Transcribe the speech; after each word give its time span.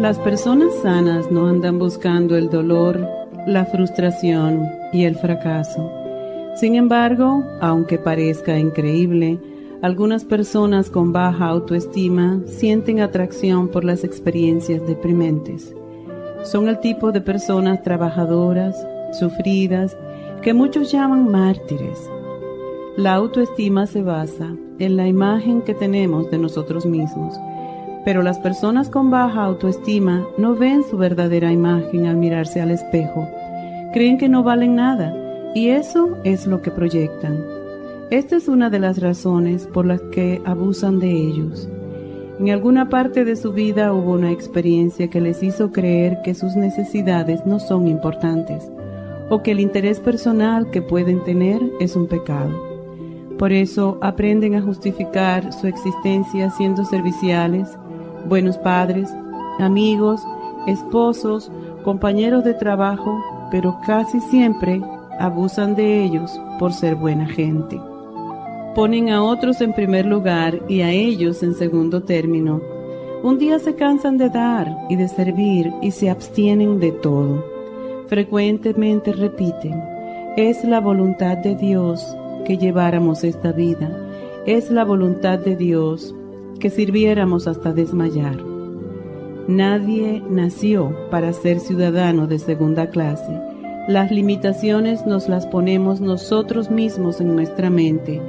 Las 0.00 0.18
personas 0.18 0.72
sanas 0.82 1.30
no 1.30 1.46
andan 1.46 1.78
buscando 1.78 2.34
el 2.34 2.48
dolor, 2.48 3.06
la 3.46 3.66
frustración 3.66 4.66
y 4.94 5.04
el 5.04 5.14
fracaso. 5.14 5.92
Sin 6.56 6.74
embargo, 6.74 7.44
aunque 7.60 7.98
parezca 7.98 8.58
increíble, 8.58 9.38
algunas 9.82 10.24
personas 10.24 10.88
con 10.88 11.12
baja 11.12 11.48
autoestima 11.48 12.40
sienten 12.46 13.00
atracción 13.00 13.68
por 13.68 13.84
las 13.84 14.02
experiencias 14.02 14.86
deprimentes. 14.86 15.74
Son 16.44 16.66
el 16.68 16.80
tipo 16.80 17.12
de 17.12 17.20
personas 17.20 17.82
trabajadoras, 17.82 18.74
sufridas, 19.12 19.98
que 20.40 20.54
muchos 20.54 20.90
llaman 20.90 21.30
mártires. 21.30 22.08
La 22.96 23.12
autoestima 23.12 23.86
se 23.86 24.00
basa 24.00 24.56
en 24.78 24.96
la 24.96 25.06
imagen 25.06 25.60
que 25.60 25.74
tenemos 25.74 26.30
de 26.30 26.38
nosotros 26.38 26.86
mismos 26.86 27.38
pero 28.04 28.22
las 28.22 28.38
personas 28.38 28.88
con 28.88 29.10
baja 29.10 29.44
autoestima 29.44 30.26
no 30.38 30.54
ven 30.54 30.82
su 30.88 30.96
verdadera 30.96 31.52
imagen 31.52 32.06
al 32.06 32.16
mirarse 32.16 32.60
al 32.60 32.70
espejo. 32.70 33.28
Creen 33.92 34.18
que 34.18 34.28
no 34.28 34.42
valen 34.42 34.76
nada 34.76 35.14
y 35.54 35.68
eso 35.68 36.18
es 36.24 36.46
lo 36.46 36.62
que 36.62 36.70
proyectan. 36.70 37.44
Esta 38.10 38.36
es 38.36 38.48
una 38.48 38.70
de 38.70 38.80
las 38.80 39.00
razones 39.00 39.66
por 39.66 39.86
las 39.86 40.00
que 40.12 40.40
abusan 40.44 40.98
de 40.98 41.10
ellos. 41.10 41.68
En 42.40 42.50
alguna 42.50 42.88
parte 42.88 43.24
de 43.24 43.36
su 43.36 43.52
vida 43.52 43.92
hubo 43.92 44.12
una 44.12 44.30
experiencia 44.30 45.08
que 45.08 45.20
les 45.20 45.42
hizo 45.42 45.72
creer 45.72 46.22
que 46.24 46.34
sus 46.34 46.56
necesidades 46.56 47.44
no 47.44 47.60
son 47.60 47.86
importantes 47.86 48.70
o 49.28 49.42
que 49.42 49.52
el 49.52 49.60
interés 49.60 50.00
personal 50.00 50.70
que 50.70 50.82
pueden 50.82 51.22
tener 51.22 51.60
es 51.80 51.96
un 51.96 52.06
pecado. 52.06 52.70
Por 53.38 53.52
eso 53.52 53.98
aprenden 54.02 54.54
a 54.54 54.60
justificar 54.60 55.52
su 55.52 55.66
existencia 55.66 56.50
siendo 56.50 56.84
serviciales, 56.84 57.68
buenos 58.26 58.58
padres, 58.58 59.12
amigos, 59.58 60.20
esposos, 60.66 61.50
compañeros 61.84 62.44
de 62.44 62.54
trabajo, 62.54 63.18
pero 63.50 63.78
casi 63.86 64.20
siempre 64.20 64.80
abusan 65.18 65.74
de 65.74 66.04
ellos 66.04 66.40
por 66.58 66.72
ser 66.72 66.94
buena 66.94 67.26
gente. 67.26 67.80
Ponen 68.74 69.10
a 69.10 69.22
otros 69.22 69.60
en 69.60 69.72
primer 69.72 70.06
lugar 70.06 70.60
y 70.68 70.80
a 70.80 70.90
ellos 70.90 71.42
en 71.42 71.54
segundo 71.54 72.02
término. 72.02 72.60
Un 73.22 73.38
día 73.38 73.58
se 73.58 73.74
cansan 73.74 74.16
de 74.16 74.30
dar 74.30 74.74
y 74.88 74.96
de 74.96 75.08
servir 75.08 75.72
y 75.82 75.90
se 75.90 76.08
abstienen 76.08 76.78
de 76.78 76.92
todo. 76.92 77.44
Frecuentemente 78.06 79.12
repiten, 79.12 79.82
es 80.36 80.64
la 80.64 80.80
voluntad 80.80 81.36
de 81.38 81.54
Dios 81.56 82.04
que 82.44 82.56
lleváramos 82.56 83.24
esta 83.24 83.52
vida, 83.52 83.90
es 84.46 84.70
la 84.70 84.84
voluntad 84.84 85.38
de 85.38 85.56
Dios 85.56 86.14
que 86.60 86.70
sirviéramos 86.70 87.48
hasta 87.48 87.72
desmayar. 87.72 88.36
Nadie 89.48 90.22
nació 90.30 90.94
para 91.10 91.32
ser 91.32 91.58
ciudadano 91.58 92.28
de 92.28 92.38
segunda 92.38 92.90
clase. 92.90 93.36
Las 93.88 94.12
limitaciones 94.12 95.04
nos 95.06 95.28
las 95.28 95.46
ponemos 95.46 96.00
nosotros 96.00 96.70
mismos 96.70 97.20
en 97.20 97.34
nuestra 97.34 97.70
mente. 97.70 98.22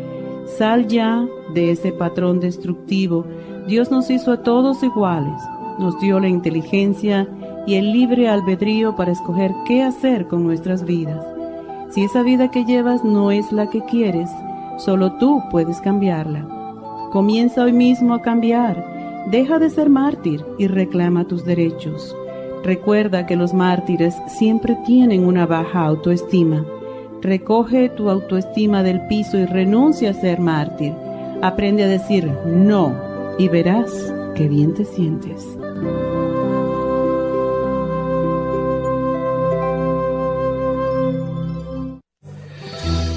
Sal 0.57 0.87
ya 0.87 1.27
de 1.53 1.69
ese 1.69 1.91
patrón 1.91 2.39
destructivo. 2.39 3.25
Dios 3.67 3.91
nos 3.91 4.09
hizo 4.09 4.31
a 4.31 4.41
todos 4.41 4.81
iguales. 4.81 5.39
Nos 5.77 5.99
dio 6.01 6.19
la 6.19 6.27
inteligencia 6.27 7.27
y 7.67 7.75
el 7.75 7.91
libre 7.91 8.27
albedrío 8.27 8.95
para 8.95 9.11
escoger 9.11 9.51
qué 9.67 9.83
hacer 9.83 10.27
con 10.27 10.43
nuestras 10.43 10.83
vidas. 10.83 11.23
Si 11.91 12.03
esa 12.03 12.23
vida 12.23 12.49
que 12.49 12.65
llevas 12.65 13.03
no 13.03 13.31
es 13.31 13.51
la 13.51 13.69
que 13.69 13.83
quieres, 13.85 14.29
solo 14.77 15.13
tú 15.19 15.43
puedes 15.51 15.81
cambiarla. 15.81 16.60
Comienza 17.11 17.63
hoy 17.65 17.73
mismo 17.73 18.13
a 18.13 18.21
cambiar. 18.21 19.25
Deja 19.29 19.59
de 19.59 19.69
ser 19.69 19.89
mártir 19.89 20.45
y 20.57 20.67
reclama 20.67 21.27
tus 21.27 21.43
derechos. 21.43 22.15
Recuerda 22.63 23.25
que 23.25 23.35
los 23.35 23.53
mártires 23.53 24.15
siempre 24.27 24.77
tienen 24.85 25.25
una 25.25 25.45
baja 25.45 25.81
autoestima. 25.83 26.65
Recoge 27.21 27.89
tu 27.89 28.09
autoestima 28.09 28.81
del 28.81 29.05
piso 29.07 29.37
y 29.37 29.45
renuncia 29.45 30.11
a 30.11 30.13
ser 30.13 30.39
mártir. 30.39 30.93
Aprende 31.41 31.83
a 31.83 31.89
decir 31.89 32.31
no 32.45 32.95
y 33.37 33.49
verás 33.49 34.13
qué 34.35 34.47
bien 34.47 34.73
te 34.73 34.85
sientes. 34.85 35.57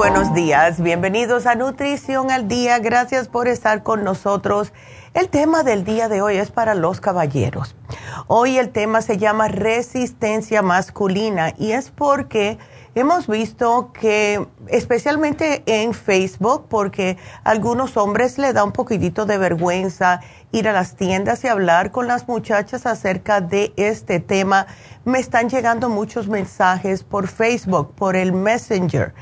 Buenos 0.00 0.32
días. 0.32 0.82
Bienvenidos 0.82 1.44
a 1.44 1.56
Nutrición 1.56 2.30
al 2.30 2.48
Día. 2.48 2.78
Gracias 2.78 3.28
por 3.28 3.48
estar 3.48 3.82
con 3.82 4.02
nosotros. 4.02 4.72
El 5.12 5.28
tema 5.28 5.62
del 5.62 5.84
día 5.84 6.08
de 6.08 6.22
hoy 6.22 6.38
es 6.38 6.50
para 6.50 6.74
los 6.74 7.02
caballeros. 7.02 7.76
Hoy 8.26 8.56
el 8.56 8.70
tema 8.70 9.02
se 9.02 9.18
llama 9.18 9.48
resistencia 9.48 10.62
masculina 10.62 11.52
y 11.58 11.72
es 11.72 11.90
porque 11.90 12.56
hemos 12.94 13.26
visto 13.26 13.92
que, 13.92 14.46
especialmente 14.68 15.62
en 15.66 15.94
Facebook, 15.94 16.66
porque 16.68 17.16
a 17.44 17.50
algunos 17.50 17.96
hombres 17.96 18.38
le 18.38 18.52
da 18.52 18.64
un 18.64 18.72
poquitito 18.72 19.26
de 19.26 19.38
vergüenza 19.38 20.20
ir 20.52 20.68
a 20.68 20.72
las 20.72 20.96
tiendas 20.96 21.44
y 21.44 21.48
hablar 21.48 21.92
con 21.92 22.08
las 22.08 22.26
muchachas 22.26 22.86
acerca 22.86 23.40
de 23.40 23.72
este 23.76 24.18
tema, 24.18 24.66
me 25.04 25.18
están 25.18 25.48
llegando 25.48 25.88
muchos 25.88 26.28
mensajes 26.28 27.04
por 27.04 27.28
Facebook, 27.28 27.94
por 27.94 28.16
el 28.16 28.32
Messenger. 28.32 29.14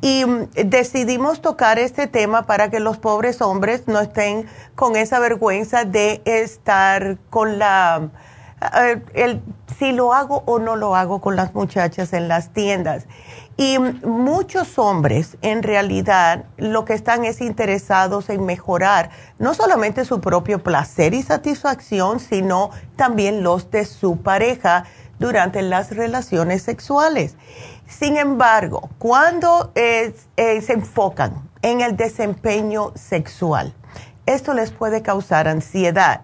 Y 0.00 0.24
mm, 0.24 0.48
decidimos 0.66 1.40
tocar 1.40 1.78
este 1.78 2.06
tema 2.06 2.42
para 2.46 2.70
que 2.70 2.80
los 2.80 2.98
pobres 2.98 3.40
hombres 3.40 3.86
no 3.86 4.00
estén 4.00 4.46
con 4.74 4.96
esa 4.96 5.20
vergüenza 5.20 5.84
de 5.84 6.20
estar 6.24 7.18
con 7.30 7.58
la 7.58 8.10
el, 9.14 9.42
si 9.78 9.92
lo 9.92 10.14
hago 10.14 10.42
o 10.46 10.58
no 10.58 10.76
lo 10.76 10.94
hago 10.96 11.20
con 11.20 11.36
las 11.36 11.54
muchachas 11.54 12.12
en 12.12 12.28
las 12.28 12.52
tiendas. 12.52 13.06
Y 13.56 13.78
muchos 13.78 14.78
hombres 14.78 15.36
en 15.42 15.62
realidad 15.62 16.46
lo 16.56 16.84
que 16.84 16.94
están 16.94 17.24
es 17.24 17.40
interesados 17.40 18.30
en 18.30 18.44
mejorar 18.46 19.10
no 19.38 19.52
solamente 19.52 20.04
su 20.04 20.20
propio 20.20 20.62
placer 20.62 21.12
y 21.12 21.22
satisfacción, 21.22 22.18
sino 22.18 22.70
también 22.96 23.42
los 23.42 23.70
de 23.70 23.84
su 23.84 24.16
pareja 24.16 24.84
durante 25.18 25.62
las 25.62 25.94
relaciones 25.94 26.62
sexuales. 26.62 27.36
Sin 27.86 28.16
embargo, 28.16 28.88
cuando 28.98 29.70
eh, 29.74 30.14
se 30.36 30.72
enfocan 30.72 31.48
en 31.60 31.82
el 31.82 31.96
desempeño 31.96 32.92
sexual, 32.94 33.74
esto 34.24 34.54
les 34.54 34.70
puede 34.70 35.02
causar 35.02 35.46
ansiedad 35.46 36.22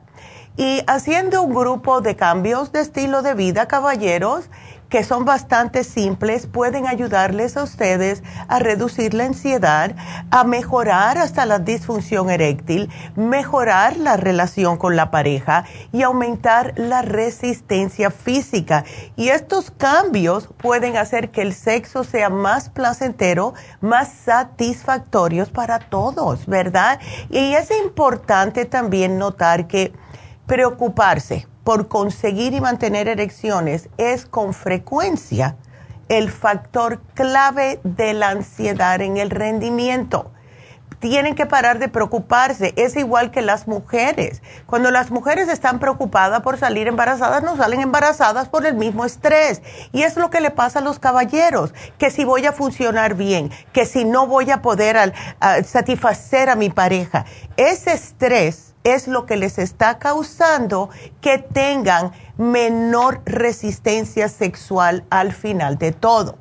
y 0.59 0.83
haciendo 0.89 1.43
un 1.43 1.55
grupo 1.55 2.01
de 2.01 2.17
cambios 2.17 2.73
de 2.73 2.81
estilo 2.81 3.23
de 3.23 3.35
vida, 3.35 3.69
caballeros, 3.69 4.51
que 4.89 5.05
son 5.05 5.25
bastante 5.25 5.85
simples, 5.85 6.49
pueden 6.49 6.89
ayudarles 6.89 7.57
a 7.57 7.63
ustedes 7.63 8.25
a 8.49 8.59
reducir 8.59 9.15
la 9.15 9.27
ansiedad, 9.27 9.95
a 10.33 10.43
mejorar 10.43 11.17
hasta 11.17 11.47
la 11.47 11.61
disfunción 11.61 12.29
eréctil, 12.29 12.91
mejorar 13.15 13.99
la 13.99 14.17
relación 14.17 14.79
con 14.79 14.97
la 14.97 15.13
pareja 15.13 15.65
y 15.93 16.03
aumentar 16.03 16.73
la 16.77 17.03
resistencia 17.03 18.11
física. 18.11 18.85
Y 19.15 19.29
estos 19.29 19.71
cambios 19.71 20.49
pueden 20.57 20.97
hacer 20.97 21.31
que 21.31 21.43
el 21.43 21.55
sexo 21.55 22.03
sea 22.03 22.31
más 22.31 22.69
placentero, 22.69 23.55
más 23.81 24.11
satisfactorio 24.11 25.47
para 25.47 25.79
todos, 25.79 26.47
¿verdad? 26.47 26.99
Y 27.31 27.55
es 27.55 27.71
importante 27.71 28.65
también 28.65 29.19
notar 29.19 29.69
que 29.69 29.93
Preocuparse 30.49 31.47
por 31.63 31.89
conseguir 31.89 32.55
y 32.55 32.63
mantener 32.63 33.07
erecciones 33.07 33.91
es 33.99 34.25
con 34.25 34.55
frecuencia 34.55 35.57
el 36.09 36.31
factor 36.31 37.03
clave 37.13 37.81
de 37.85 38.15
la 38.15 38.31
ansiedad 38.31 38.99
en 39.03 39.19
el 39.19 39.29
rendimiento. 39.29 40.33
Tienen 41.01 41.35
que 41.35 41.45
parar 41.45 41.79
de 41.79 41.91
preocuparse. 41.91 42.73
Es 42.77 42.97
igual 42.97 43.31
que 43.31 43.43
las 43.43 43.69
mujeres. 43.69 44.43
Cuando 44.65 44.91
las 44.91 45.11
mujeres 45.11 45.51
están 45.51 45.81
preocupadas 45.81 46.41
por 46.41 46.57
salir 46.57 46.89
embarazadas, 46.89 47.43
no 47.43 47.59
salen 47.59 47.83
embarazadas 47.83 48.49
por 48.49 48.65
el 48.65 48.75
mismo 48.75 49.05
estrés. 49.05 49.61
Y 49.93 50.05
es 50.05 50.17
lo 50.17 50.31
que 50.31 50.41
le 50.41 50.51
pasa 50.51 50.79
a 50.79 50.83
los 50.83 50.99
caballeros, 50.99 51.75
que 51.99 52.11
si 52.11 52.25
voy 52.25 52.47
a 52.47 52.53
funcionar 52.53 53.17
bien, 53.17 53.51
que 53.75 53.85
si 53.85 54.07
no 54.07 54.27
voy 54.27 54.51
a 54.51 54.63
poder 54.63 55.13
satisfacer 55.67 56.49
a 56.49 56.57
mi 56.57 56.71
pareja. 56.71 57.27
Ese 57.59 57.93
estrés 57.93 58.68
es 58.85 59.09
lo 59.09 59.27
que 59.27 59.37
les 59.37 59.59
está 59.59 59.99
causando 59.99 60.91
que 61.21 61.39
tengan 61.39 62.13
menor 62.37 63.21
resistencia 63.25 64.29
sexual 64.29 65.05
al 65.11 65.33
final 65.33 65.79
de 65.79 65.93
todo. 65.93 66.39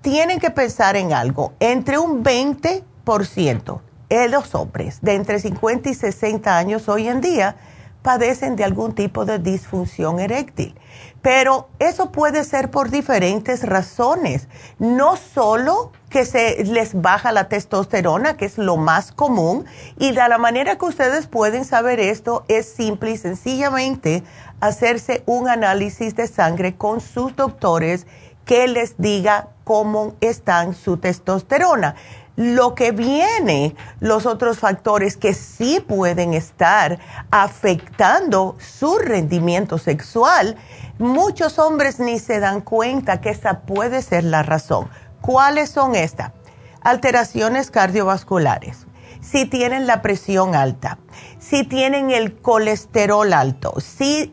Tienen 0.00 0.38
que 0.38 0.50
pensar 0.50 0.96
en 0.96 1.12
algo, 1.12 1.52
entre 1.60 1.98
un 1.98 2.22
20% 2.22 3.80
de 4.08 4.28
los 4.28 4.54
hombres 4.54 4.98
de 5.02 5.14
entre 5.14 5.40
50 5.40 5.88
y 5.88 5.94
60 5.94 6.56
años 6.56 6.88
hoy 6.88 7.08
en 7.08 7.20
día 7.20 7.56
padecen 8.02 8.54
de 8.54 8.64
algún 8.64 8.94
tipo 8.94 9.24
de 9.24 9.38
disfunción 9.38 10.20
eréctil. 10.20 10.74
Pero 11.24 11.70
eso 11.78 12.12
puede 12.12 12.44
ser 12.44 12.70
por 12.70 12.90
diferentes 12.90 13.62
razones. 13.62 14.46
No 14.78 15.16
solo 15.16 15.90
que 16.10 16.26
se 16.26 16.62
les 16.64 17.00
baja 17.00 17.32
la 17.32 17.48
testosterona, 17.48 18.36
que 18.36 18.44
es 18.44 18.58
lo 18.58 18.76
más 18.76 19.10
común, 19.10 19.64
y 19.98 20.10
de 20.10 20.28
la 20.28 20.36
manera 20.36 20.76
que 20.76 20.84
ustedes 20.84 21.26
pueden 21.26 21.64
saber 21.64 21.98
esto 21.98 22.44
es 22.48 22.66
simple 22.66 23.12
y 23.12 23.16
sencillamente 23.16 24.22
hacerse 24.60 25.22
un 25.24 25.48
análisis 25.48 26.14
de 26.14 26.26
sangre 26.26 26.76
con 26.76 27.00
sus 27.00 27.34
doctores 27.34 28.06
que 28.44 28.68
les 28.68 28.98
diga 28.98 29.48
cómo 29.64 30.16
están 30.20 30.74
su 30.74 30.98
testosterona. 30.98 31.94
Lo 32.36 32.74
que 32.74 32.90
viene, 32.90 33.76
los 34.00 34.26
otros 34.26 34.58
factores 34.58 35.16
que 35.16 35.34
sí 35.34 35.78
pueden 35.80 36.34
estar 36.34 36.98
afectando 37.30 38.56
su 38.58 38.98
rendimiento 38.98 39.78
sexual, 39.78 40.56
muchos 40.98 41.60
hombres 41.60 42.00
ni 42.00 42.18
se 42.18 42.40
dan 42.40 42.60
cuenta 42.60 43.20
que 43.20 43.30
esa 43.30 43.60
puede 43.60 44.02
ser 44.02 44.24
la 44.24 44.42
razón. 44.42 44.88
¿Cuáles 45.20 45.70
son 45.70 45.94
estas? 45.94 46.32
Alteraciones 46.80 47.70
cardiovasculares, 47.70 48.86
si 49.20 49.46
tienen 49.46 49.86
la 49.86 50.02
presión 50.02 50.54
alta, 50.54 50.98
si 51.38 51.64
tienen 51.64 52.10
el 52.10 52.36
colesterol 52.36 53.32
alto, 53.32 53.74
si 53.80 54.30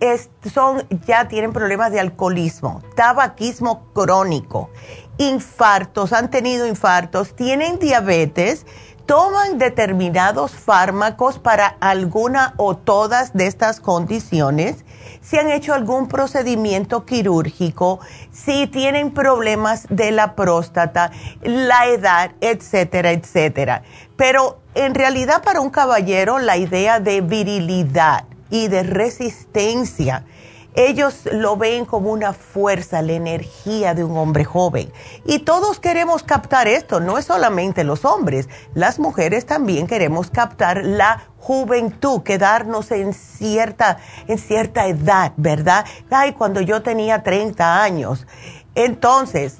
son, 0.53 0.85
ya 1.07 1.29
tienen 1.29 1.53
problemas 1.53 1.91
de 1.91 2.01
alcoholismo, 2.01 2.81
tabaquismo 2.95 3.85
crónico, 3.93 4.69
infartos, 5.17 6.13
han 6.13 6.29
tenido 6.29 6.67
infartos, 6.67 7.35
tienen 7.35 7.79
diabetes, 7.79 8.65
toman 9.05 9.57
determinados 9.57 10.51
fármacos 10.51 11.39
para 11.39 11.67
alguna 11.79 12.53
o 12.57 12.77
todas 12.77 13.33
de 13.33 13.47
estas 13.47 13.79
condiciones, 13.79 14.85
si 15.21 15.37
han 15.37 15.49
hecho 15.51 15.73
algún 15.73 16.07
procedimiento 16.07 17.05
quirúrgico, 17.05 17.99
si 18.31 18.67
tienen 18.67 19.11
problemas 19.11 19.85
de 19.89 20.11
la 20.11 20.35
próstata, 20.35 21.11
la 21.41 21.87
edad, 21.87 22.31
etcétera, 22.41 23.11
etcétera. 23.11 23.83
Pero 24.15 24.59
en 24.75 24.95
realidad 24.95 25.43
para 25.43 25.61
un 25.61 25.69
caballero 25.69 26.39
la 26.39 26.57
idea 26.57 26.99
de 26.99 27.21
virilidad 27.21 28.25
y 28.49 28.67
de 28.67 28.83
resistencia 28.83 30.25
ellos 30.73 31.27
lo 31.31 31.57
ven 31.57 31.85
como 31.85 32.11
una 32.11 32.33
fuerza, 32.33 33.01
la 33.01 33.13
energía 33.13 33.93
de 33.93 34.03
un 34.03 34.17
hombre 34.17 34.45
joven. 34.45 34.91
Y 35.25 35.39
todos 35.39 35.79
queremos 35.79 36.23
captar 36.23 36.67
esto, 36.67 36.99
no 36.99 37.17
es 37.17 37.25
solamente 37.25 37.83
los 37.83 38.05
hombres, 38.05 38.47
las 38.73 38.99
mujeres 38.99 39.45
también 39.45 39.87
queremos 39.87 40.31
captar 40.31 40.83
la 40.83 41.23
juventud, 41.37 42.21
quedarnos 42.21 42.91
en 42.91 43.13
cierta, 43.13 43.97
en 44.27 44.37
cierta 44.37 44.87
edad, 44.87 45.33
¿verdad? 45.37 45.85
Ay, 46.09 46.33
cuando 46.33 46.61
yo 46.61 46.81
tenía 46.81 47.23
30 47.23 47.83
años. 47.83 48.27
Entonces, 48.75 49.57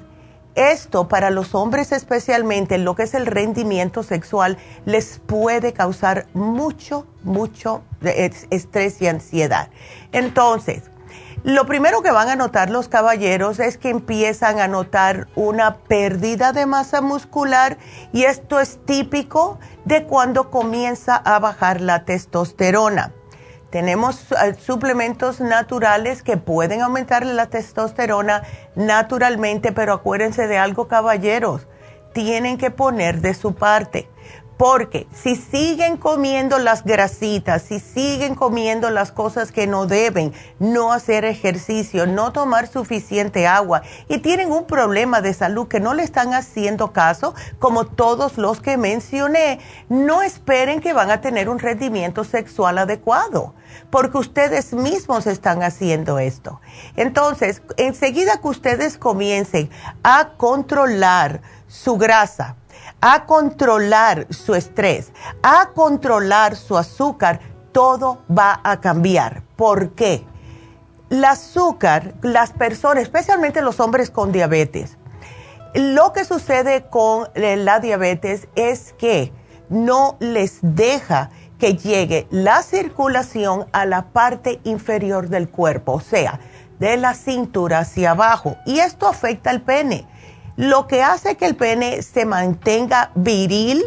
esto 0.55 1.07
para 1.07 1.29
los 1.29 1.55
hombres 1.55 1.91
especialmente, 1.91 2.77
lo 2.77 2.95
que 2.95 3.03
es 3.03 3.13
el 3.13 3.25
rendimiento 3.25 4.03
sexual, 4.03 4.57
les 4.85 5.19
puede 5.25 5.73
causar 5.73 6.27
mucho, 6.33 7.07
mucho 7.23 7.83
estrés 8.49 9.01
y 9.01 9.07
ansiedad. 9.07 9.69
Entonces, 10.11 10.83
lo 11.43 11.65
primero 11.65 12.03
que 12.03 12.11
van 12.11 12.29
a 12.29 12.35
notar 12.35 12.69
los 12.69 12.87
caballeros 12.87 13.59
es 13.59 13.77
que 13.77 13.89
empiezan 13.89 14.59
a 14.59 14.67
notar 14.67 15.27
una 15.35 15.77
pérdida 15.77 16.51
de 16.51 16.67
masa 16.67 17.01
muscular 17.01 17.77
y 18.13 18.23
esto 18.23 18.59
es 18.59 18.79
típico 18.85 19.59
de 19.85 20.03
cuando 20.03 20.51
comienza 20.51 21.15
a 21.15 21.39
bajar 21.39 21.81
la 21.81 22.05
testosterona. 22.05 23.13
Tenemos 23.71 24.31
eh, 24.33 24.53
suplementos 24.55 25.39
naturales 25.39 26.21
que 26.21 26.37
pueden 26.37 26.81
aumentar 26.81 27.25
la 27.25 27.47
testosterona 27.47 28.43
naturalmente, 28.75 29.71
pero 29.71 29.93
acuérdense 29.93 30.47
de 30.47 30.59
algo 30.59 30.87
caballeros, 30.87 31.67
tienen 32.13 32.57
que 32.57 32.69
poner 32.69 33.21
de 33.21 33.33
su 33.33 33.55
parte 33.55 34.09
porque 34.61 35.07
si 35.11 35.37
siguen 35.37 35.97
comiendo 35.97 36.59
las 36.59 36.83
grasitas, 36.83 37.63
si 37.63 37.79
siguen 37.79 38.35
comiendo 38.35 38.91
las 38.91 39.11
cosas 39.11 39.51
que 39.51 39.65
no 39.65 39.87
deben, 39.87 40.33
no 40.59 40.93
hacer 40.93 41.25
ejercicio, 41.25 42.05
no 42.05 42.31
tomar 42.31 42.67
suficiente 42.67 43.47
agua 43.47 43.81
y 44.07 44.19
tienen 44.19 44.51
un 44.51 44.65
problema 44.67 45.19
de 45.19 45.33
salud 45.33 45.67
que 45.67 45.79
no 45.79 45.95
le 45.95 46.03
están 46.03 46.35
haciendo 46.35 46.93
caso, 46.93 47.33
como 47.57 47.87
todos 47.87 48.37
los 48.37 48.61
que 48.61 48.77
mencioné, 48.77 49.59
no 49.89 50.21
esperen 50.21 50.79
que 50.79 50.93
van 50.93 51.09
a 51.09 51.21
tener 51.21 51.49
un 51.49 51.57
rendimiento 51.57 52.23
sexual 52.23 52.77
adecuado, 52.77 53.55
porque 53.89 54.19
ustedes 54.19 54.73
mismos 54.73 55.25
están 55.25 55.63
haciendo 55.63 56.19
esto. 56.19 56.61
Entonces, 56.97 57.63
enseguida 57.77 58.39
que 58.39 58.49
ustedes 58.49 58.99
comiencen 58.99 59.71
a 60.03 60.33
controlar 60.37 61.41
su 61.67 61.97
grasa, 61.97 62.57
a 63.01 63.25
controlar 63.25 64.27
su 64.29 64.55
estrés, 64.55 65.11
a 65.43 65.69
controlar 65.73 66.55
su 66.55 66.77
azúcar, 66.77 67.39
todo 67.71 68.21
va 68.29 68.59
a 68.63 68.79
cambiar. 68.81 69.43
¿Por 69.55 69.91
qué? 69.91 70.25
El 71.09 71.25
azúcar, 71.25 72.13
las 72.21 72.51
personas, 72.51 73.03
especialmente 73.03 73.61
los 73.61 73.79
hombres 73.79 74.09
con 74.09 74.31
diabetes, 74.31 74.97
lo 75.73 76.11
que 76.13 76.25
sucede 76.25 76.85
con 76.89 77.29
eh, 77.33 77.55
la 77.55 77.79
diabetes 77.79 78.47
es 78.55 78.93
que 78.93 79.31
no 79.69 80.17
les 80.19 80.59
deja 80.61 81.29
que 81.57 81.75
llegue 81.75 82.27
la 82.29 82.61
circulación 82.63 83.67
a 83.71 83.85
la 83.85 84.07
parte 84.07 84.59
inferior 84.63 85.29
del 85.29 85.47
cuerpo, 85.47 85.93
o 85.93 86.01
sea, 86.01 86.39
de 86.79 86.97
la 86.97 87.13
cintura 87.13 87.79
hacia 87.79 88.11
abajo. 88.11 88.57
Y 88.65 88.79
esto 88.79 89.07
afecta 89.07 89.51
al 89.51 89.61
pene. 89.61 90.07
Lo 90.61 90.85
que 90.85 91.01
hace 91.01 91.37
que 91.37 91.47
el 91.47 91.55
pene 91.55 92.03
se 92.03 92.23
mantenga 92.23 93.09
viril 93.15 93.83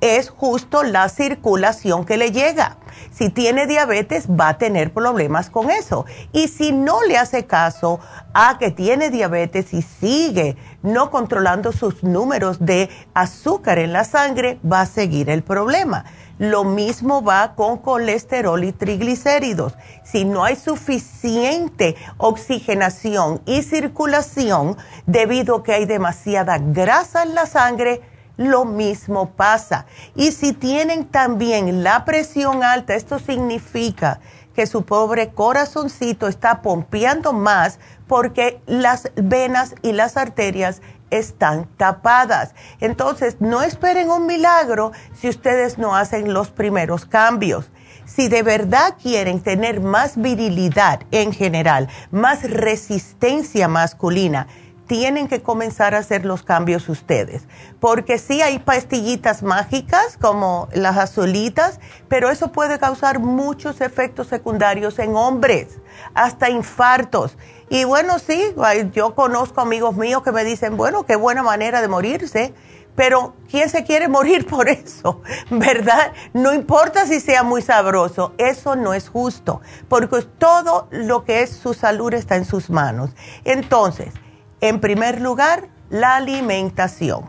es 0.00 0.30
justo 0.30 0.82
la 0.82 1.10
circulación 1.10 2.06
que 2.06 2.16
le 2.16 2.32
llega. 2.32 2.78
Si 3.12 3.28
tiene 3.28 3.66
diabetes 3.66 4.26
va 4.28 4.48
a 4.48 4.56
tener 4.56 4.94
problemas 4.94 5.50
con 5.50 5.68
eso. 5.68 6.06
Y 6.32 6.48
si 6.48 6.72
no 6.72 7.02
le 7.02 7.18
hace 7.18 7.44
caso 7.44 8.00
a 8.32 8.56
que 8.58 8.70
tiene 8.70 9.10
diabetes 9.10 9.74
y 9.74 9.82
sigue 9.82 10.56
no 10.82 11.10
controlando 11.10 11.72
sus 11.72 12.02
números 12.02 12.56
de 12.64 12.88
azúcar 13.12 13.78
en 13.78 13.92
la 13.92 14.04
sangre, 14.04 14.58
va 14.64 14.80
a 14.80 14.86
seguir 14.86 15.28
el 15.28 15.42
problema. 15.42 16.06
Lo 16.38 16.64
mismo 16.64 17.22
va 17.22 17.54
con 17.54 17.78
colesterol 17.78 18.62
y 18.64 18.72
triglicéridos. 18.72 19.74
Si 20.02 20.24
no 20.24 20.44
hay 20.44 20.56
suficiente 20.56 21.96
oxigenación 22.16 23.40
y 23.46 23.62
circulación 23.62 24.76
debido 25.06 25.56
a 25.56 25.62
que 25.62 25.72
hay 25.72 25.86
demasiada 25.86 26.58
grasa 26.58 27.22
en 27.22 27.34
la 27.34 27.46
sangre, 27.46 28.02
lo 28.36 28.64
mismo 28.64 29.30
pasa. 29.30 29.86
Y 30.16 30.32
si 30.32 30.52
tienen 30.52 31.04
también 31.04 31.84
la 31.84 32.04
presión 32.04 32.64
alta, 32.64 32.94
esto 32.94 33.18
significa 33.18 34.20
que 34.54 34.66
su 34.66 34.84
pobre 34.84 35.30
corazoncito 35.30 36.28
está 36.28 36.62
pompeando 36.62 37.32
más 37.32 37.78
porque 38.06 38.60
las 38.66 39.10
venas 39.16 39.74
y 39.82 39.92
las 39.92 40.16
arterias 40.16 40.80
están 41.10 41.66
tapadas. 41.76 42.54
Entonces, 42.80 43.36
no 43.40 43.62
esperen 43.62 44.10
un 44.10 44.26
milagro 44.26 44.92
si 45.14 45.28
ustedes 45.28 45.78
no 45.78 45.96
hacen 45.96 46.32
los 46.32 46.50
primeros 46.50 47.06
cambios. 47.06 47.70
Si 48.06 48.28
de 48.28 48.42
verdad 48.42 48.96
quieren 49.02 49.40
tener 49.40 49.80
más 49.80 50.20
virilidad 50.20 51.00
en 51.10 51.32
general, 51.32 51.88
más 52.10 52.42
resistencia 52.42 53.66
masculina, 53.66 54.46
tienen 54.86 55.28
que 55.28 55.42
comenzar 55.42 55.94
a 55.94 55.98
hacer 55.98 56.24
los 56.24 56.42
cambios 56.42 56.88
ustedes. 56.88 57.44
Porque 57.80 58.18
sí 58.18 58.42
hay 58.42 58.58
pastillitas 58.58 59.42
mágicas 59.42 60.18
como 60.20 60.68
las 60.72 60.96
azulitas, 60.96 61.80
pero 62.08 62.30
eso 62.30 62.52
puede 62.52 62.78
causar 62.78 63.18
muchos 63.18 63.80
efectos 63.80 64.28
secundarios 64.28 64.98
en 64.98 65.16
hombres, 65.16 65.78
hasta 66.14 66.50
infartos. 66.50 67.36
Y 67.70 67.84
bueno, 67.84 68.18
sí, 68.18 68.54
yo 68.92 69.14
conozco 69.14 69.60
amigos 69.60 69.96
míos 69.96 70.22
que 70.22 70.32
me 70.32 70.44
dicen, 70.44 70.76
bueno, 70.76 71.04
qué 71.04 71.16
buena 71.16 71.42
manera 71.42 71.80
de 71.80 71.88
morirse, 71.88 72.54
pero 72.94 73.34
¿quién 73.50 73.68
se 73.68 73.84
quiere 73.84 74.08
morir 74.08 74.46
por 74.48 74.68
eso? 74.68 75.22
¿Verdad? 75.50 76.12
No 76.32 76.52
importa 76.52 77.06
si 77.06 77.20
sea 77.20 77.42
muy 77.42 77.62
sabroso, 77.62 78.32
eso 78.38 78.76
no 78.76 78.94
es 78.94 79.08
justo, 79.08 79.60
porque 79.88 80.22
todo 80.22 80.88
lo 80.90 81.24
que 81.24 81.42
es 81.42 81.50
su 81.50 81.74
salud 81.74 82.12
está 82.14 82.36
en 82.36 82.44
sus 82.44 82.70
manos. 82.70 83.10
Entonces, 83.44 84.12
en 84.68 84.80
primer 84.80 85.20
lugar, 85.20 85.68
la 85.90 86.16
alimentación. 86.16 87.28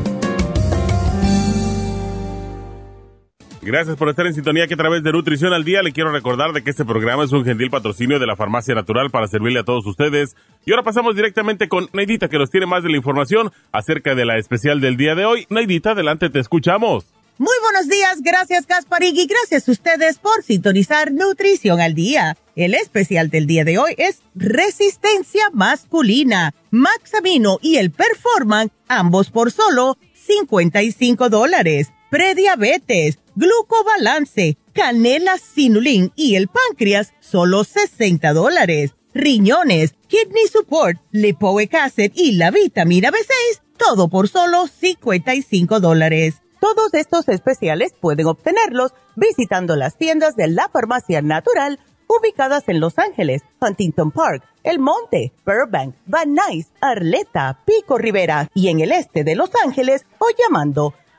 Gracias 3.63 3.95
por 3.95 4.09
estar 4.09 4.25
en 4.25 4.33
sintonía 4.33 4.65
que 4.65 4.73
a 4.73 4.77
través 4.77 5.03
de 5.03 5.11
Nutrición 5.11 5.53
al 5.53 5.63
Día 5.63 5.83
le 5.83 5.91
quiero 5.91 6.11
recordar 6.11 6.51
de 6.51 6.63
que 6.63 6.71
este 6.71 6.83
programa 6.83 7.23
es 7.23 7.31
un 7.31 7.45
gentil 7.45 7.69
patrocinio 7.69 8.17
de 8.17 8.25
la 8.25 8.35
Farmacia 8.35 8.73
Natural 8.73 9.11
para 9.11 9.27
servirle 9.27 9.59
a 9.59 9.63
todos 9.63 9.85
ustedes. 9.85 10.35
Y 10.65 10.71
ahora 10.71 10.81
pasamos 10.81 11.15
directamente 11.15 11.69
con 11.69 11.87
Neidita 11.93 12.27
que 12.27 12.39
nos 12.39 12.49
tiene 12.49 12.65
más 12.65 12.81
de 12.81 12.89
la 12.89 12.97
información 12.97 13.51
acerca 13.71 14.15
de 14.15 14.25
la 14.25 14.39
especial 14.39 14.81
del 14.81 14.97
día 14.97 15.13
de 15.13 15.25
hoy. 15.25 15.45
Neidita, 15.51 15.91
adelante, 15.91 16.31
te 16.31 16.39
escuchamos. 16.39 17.05
Muy 17.37 17.53
buenos 17.61 17.87
días, 17.87 18.21
gracias 18.23 18.65
Gasparig 18.65 19.15
y 19.15 19.27
gracias 19.27 19.67
a 19.67 19.71
ustedes 19.71 20.17
por 20.17 20.43
sintonizar 20.43 21.11
Nutrición 21.11 21.81
al 21.81 21.93
Día. 21.93 22.37
El 22.55 22.73
especial 22.73 23.29
del 23.29 23.45
día 23.45 23.63
de 23.63 23.77
hoy 23.77 23.93
es 23.97 24.21
Resistencia 24.33 25.49
Masculina, 25.53 26.55
Maxamino 26.71 27.59
y 27.61 27.77
el 27.77 27.91
Performan, 27.91 28.71
ambos 28.87 29.29
por 29.29 29.51
solo 29.51 29.99
55 30.13 31.29
dólares. 31.29 31.91
Prediabetes 32.11 33.19
glucobalance, 33.35 34.57
canela 34.73 35.37
sinulin 35.37 36.11
y 36.17 36.35
el 36.35 36.49
páncreas, 36.49 37.13
solo 37.21 37.63
60 37.63 38.33
dólares. 38.33 38.95
Riñones, 39.13 39.95
kidney 40.09 40.45
support, 40.51 40.99
lipoic 41.11 41.73
acid 41.73 42.11
y 42.13 42.33
la 42.33 42.51
vitamina 42.51 43.11
B6, 43.11 43.61
todo 43.77 44.09
por 44.09 44.27
solo 44.27 44.67
55 44.67 45.79
dólares. 45.79 46.41
Todos 46.59 46.93
estos 46.95 47.29
especiales 47.29 47.93
pueden 47.97 48.27
obtenerlos 48.27 48.93
visitando 49.15 49.77
las 49.77 49.97
tiendas 49.97 50.35
de 50.35 50.49
la 50.49 50.67
farmacia 50.67 51.21
natural 51.21 51.79
ubicadas 52.07 52.67
en 52.67 52.81
Los 52.81 52.99
Ángeles, 52.99 53.41
Huntington 53.61 54.11
Park, 54.11 54.43
El 54.63 54.79
Monte, 54.79 55.31
Burbank, 55.45 55.95
Van 56.07 56.35
Nuys, 56.35 56.67
Arleta, 56.81 57.61
Pico 57.65 57.97
Rivera 57.97 58.49
y 58.53 58.67
en 58.67 58.81
el 58.81 58.91
este 58.91 59.23
de 59.23 59.35
Los 59.35 59.51
Ángeles 59.63 60.05
o 60.19 60.25
llamando 60.37 60.93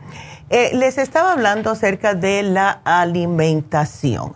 Eh, 0.52 0.70
les 0.76 1.00
estaba 1.00 1.32
hablando 1.32 1.72
acerca 1.72 2.14
de 2.14 2.44
la 2.44 2.80
alimentación 2.84 4.36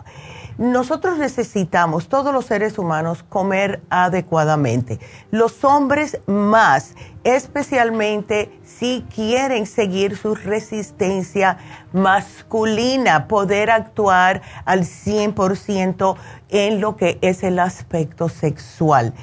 nosotros 0.60 1.16
necesitamos, 1.16 2.10
todos 2.10 2.34
los 2.34 2.44
seres 2.44 2.78
humanos, 2.78 3.24
comer 3.26 3.80
adecuadamente. 3.88 5.00
Los 5.30 5.64
hombres 5.64 6.20
más, 6.26 6.96
especialmente 7.24 8.52
si 8.62 9.06
quieren 9.14 9.64
seguir 9.64 10.18
su 10.18 10.34
resistencia 10.34 11.56
masculina, 11.94 13.26
poder 13.26 13.70
actuar 13.70 14.42
al 14.66 14.80
100% 14.80 16.16
en 16.50 16.80
lo 16.82 16.94
que 16.94 17.18
es 17.22 17.42
el 17.42 17.58
aspecto 17.58 18.28
sexual. 18.28 19.14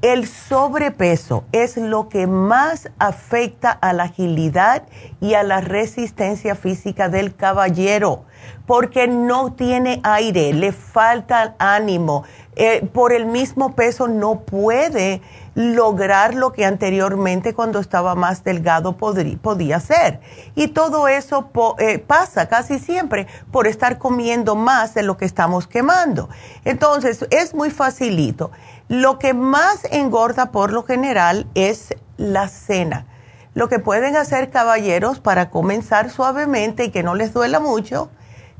El 0.00 0.26
sobrepeso 0.26 1.44
es 1.52 1.76
lo 1.76 2.08
que 2.08 2.26
más 2.26 2.88
afecta 2.98 3.70
a 3.70 3.92
la 3.92 4.04
agilidad 4.04 4.84
y 5.20 5.34
a 5.34 5.42
la 5.42 5.60
resistencia 5.60 6.54
física 6.54 7.10
del 7.10 7.34
caballero 7.34 8.24
porque 8.66 9.08
no 9.08 9.52
tiene 9.52 10.00
aire, 10.02 10.52
le 10.52 10.72
falta 10.72 11.54
ánimo, 11.58 12.24
eh, 12.56 12.88
por 12.92 13.12
el 13.12 13.26
mismo 13.26 13.74
peso 13.74 14.08
no 14.08 14.40
puede 14.40 15.20
lograr 15.54 16.34
lo 16.34 16.52
que 16.52 16.64
anteriormente 16.66 17.54
cuando 17.54 17.80
estaba 17.80 18.14
más 18.14 18.44
delgado 18.44 18.96
podía 18.96 19.76
hacer. 19.76 20.20
Y 20.54 20.68
todo 20.68 21.08
eso 21.08 21.50
eh, 21.78 21.98
pasa 21.98 22.48
casi 22.48 22.78
siempre 22.78 23.26
por 23.50 23.66
estar 23.66 23.98
comiendo 23.98 24.54
más 24.54 24.94
de 24.94 25.02
lo 25.02 25.16
que 25.16 25.24
estamos 25.24 25.66
quemando. 25.66 26.28
Entonces, 26.64 27.26
es 27.30 27.54
muy 27.54 27.70
facilito. 27.70 28.50
Lo 28.88 29.18
que 29.18 29.32
más 29.34 29.86
engorda 29.90 30.52
por 30.52 30.72
lo 30.72 30.82
general 30.82 31.46
es 31.54 31.94
la 32.18 32.48
cena. 32.48 33.06
Lo 33.54 33.68
que 33.68 33.78
pueden 33.78 34.16
hacer 34.16 34.50
caballeros 34.50 35.20
para 35.20 35.48
comenzar 35.48 36.10
suavemente 36.10 36.84
y 36.84 36.90
que 36.90 37.02
no 37.02 37.14
les 37.14 37.32
duela 37.32 37.60
mucho 37.60 38.10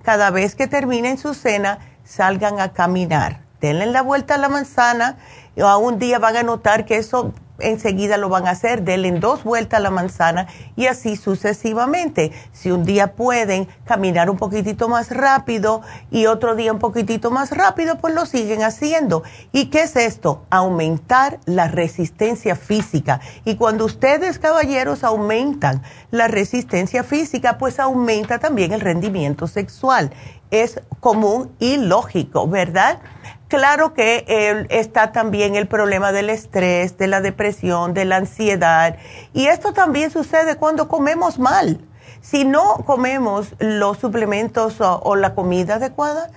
cada 0.07 0.31
vez 0.31 0.55
que 0.55 0.69
terminen 0.69 1.19
su 1.19 1.35
cena, 1.35 1.81
salgan 2.05 2.61
a 2.61 2.73
caminar. 2.73 3.41
Denle 3.61 3.87
la 3.87 4.03
vuelta 4.03 4.37
a 4.37 4.39
la 4.39 4.49
manzana 4.49 5.17
y 5.57 5.63
a 5.63 5.77
un 5.79 5.99
día 5.99 6.21
van 6.21 6.37
a 6.37 6.45
notar 6.45 6.85
que 6.85 6.97
eso 6.97 7.35
enseguida 7.59 8.17
lo 8.17 8.29
van 8.29 8.47
a 8.47 8.51
hacer, 8.51 8.83
denle 8.83 9.13
dos 9.13 9.45
vueltas 9.45 9.79
a 9.79 9.83
la 9.83 9.91
manzana 9.91 10.47
y 10.75 10.87
así 10.87 11.17
sucesivamente. 11.17 12.33
Si 12.53 12.71
un 12.71 12.85
día 12.85 13.13
pueden 13.13 13.69
caminar 13.85 14.31
un 14.31 14.37
poquitito 14.37 14.89
más 14.89 15.11
rápido 15.11 15.83
y 16.11 16.27
otro 16.27 16.55
día 16.55 16.73
un 16.73 16.79
poquitito 16.79 17.31
más 17.31 17.51
rápido, 17.51 17.99
pues 17.99 18.15
lo 18.15 18.27
siguen 18.27 18.63
haciendo. 18.63 19.23
¿Y 19.53 19.67
qué 19.67 19.83
es 19.83 19.97
esto? 19.97 20.45
Aumentar 20.51 21.39
la 21.47 21.69
resistencia 21.69 22.57
física. 22.57 23.21
Y 23.45 23.57
cuando 23.57 23.85
ustedes, 23.85 24.39
caballeros, 24.39 25.05
aumentan 25.05 25.83
la 26.11 26.29
resistencia 26.29 27.05
física, 27.05 27.59
pues 27.59 27.79
aumenta 27.79 28.39
también 28.39 28.73
el 28.73 28.81
rendimiento 28.81 29.47
sexual. 29.47 30.11
Es 30.51 30.81
común 31.01 31.55
y 31.59 31.77
lógico, 31.77 32.47
¿verdad? 32.47 33.01
Claro 33.49 33.95
que 33.95 34.25
eh, 34.27 34.67
está 34.71 35.13
también 35.13 35.55
el 35.55 35.69
problema 35.69 36.11
del 36.11 36.31
estrés, 36.31 36.99
de 36.99 37.07
la 37.07 37.21
depresión, 37.21 37.95
de 37.95 38.05
la 38.05 38.17
ansiedad. 38.17 38.97
Y 39.33 39.47
esto 39.47 39.73
también 39.73 40.11
sucede 40.11 40.57
cuando 40.57 40.89
comemos 40.89 41.39
mal. 41.39 41.81
Si 42.21 42.45
no 42.45 42.79
comemos 42.85 43.55
los 43.61 43.99
suplementos 43.99 44.79
o 44.81 45.15
la 45.15 45.35
comida 45.37 45.75
adecuada, 45.75 46.31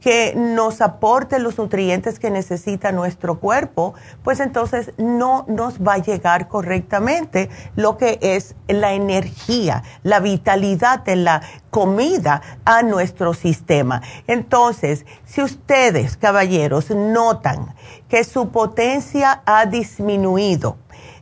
que 0.00 0.34
nos 0.36 0.80
aporte 0.80 1.38
los 1.38 1.58
nutrientes 1.58 2.18
que 2.18 2.30
necesita 2.30 2.92
nuestro 2.92 3.40
cuerpo, 3.40 3.94
pues 4.22 4.40
entonces 4.40 4.92
no 4.98 5.44
nos 5.48 5.80
va 5.80 5.94
a 5.94 5.98
llegar 5.98 6.48
correctamente 6.48 7.48
lo 7.74 7.96
que 7.96 8.18
es 8.20 8.54
la 8.68 8.92
energía, 8.92 9.82
la 10.02 10.20
vitalidad 10.20 11.00
de 11.00 11.16
la 11.16 11.42
comida 11.70 12.42
a 12.64 12.82
nuestro 12.82 13.34
sistema. 13.34 14.02
Entonces, 14.26 15.06
si 15.24 15.42
ustedes, 15.42 16.16
caballeros, 16.16 16.90
notan 16.90 17.74
que 18.08 18.24
su 18.24 18.50
potencia 18.50 19.42
ha 19.44 19.66
disminuido, 19.66 20.76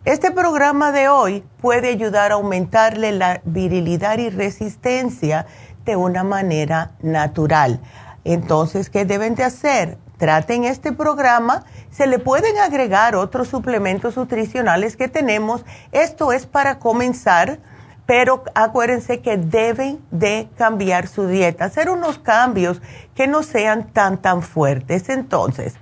este 0.04 0.30
programa 0.30 0.92
de 0.92 1.08
hoy 1.08 1.42
puede 1.62 1.88
ayudar 1.88 2.30
a 2.30 2.34
aumentarle 2.34 3.12
la 3.12 3.40
virilidad 3.46 4.18
y 4.18 4.28
resistencia 4.28 5.46
de 5.86 5.96
una 5.96 6.22
manera 6.24 6.92
natural 7.00 7.80
entonces, 8.24 8.88
¿qué 8.88 9.04
deben 9.04 9.34
de 9.34 9.44
hacer? 9.44 9.98
Traten 10.16 10.64
este 10.64 10.92
programa. 10.92 11.64
Se 11.90 12.06
le 12.06 12.18
pueden 12.18 12.58
agregar 12.58 13.14
otros 13.16 13.48
suplementos 13.48 14.16
nutricionales 14.16 14.96
que 14.96 15.08
tenemos. 15.08 15.64
Esto 15.92 16.32
es 16.32 16.46
para 16.46 16.78
comenzar, 16.78 17.58
pero 18.06 18.44
acuérdense 18.54 19.20
que 19.20 19.36
deben 19.36 20.00
de 20.10 20.48
cambiar 20.56 21.06
su 21.06 21.26
dieta, 21.26 21.66
hacer 21.66 21.90
unos 21.90 22.18
cambios 22.18 22.80
que 23.14 23.26
no 23.26 23.42
sean 23.42 23.92
tan, 23.92 24.20
tan 24.22 24.42
fuertes. 24.42 25.10
Entonces, 25.10 25.74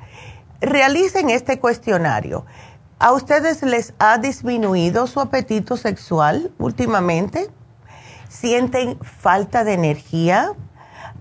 realicen 0.60 1.30
este 1.30 1.60
cuestionario. 1.60 2.44
¿A 2.98 3.12
ustedes 3.12 3.62
les 3.62 3.94
ha 3.98 4.18
disminuido 4.18 5.06
su 5.06 5.20
apetito 5.20 5.76
sexual 5.76 6.52
últimamente? 6.58 7.50
¿Sienten 8.28 8.98
falta 9.00 9.64
de 9.64 9.74
energía? 9.74 10.52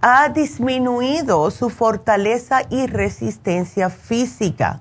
Ha 0.02 0.30
disminuido 0.30 1.52
su 1.52 1.70
fortaleza 1.70 2.62
y 2.70 2.88
resistencia 2.88 3.92
física. 3.92 4.80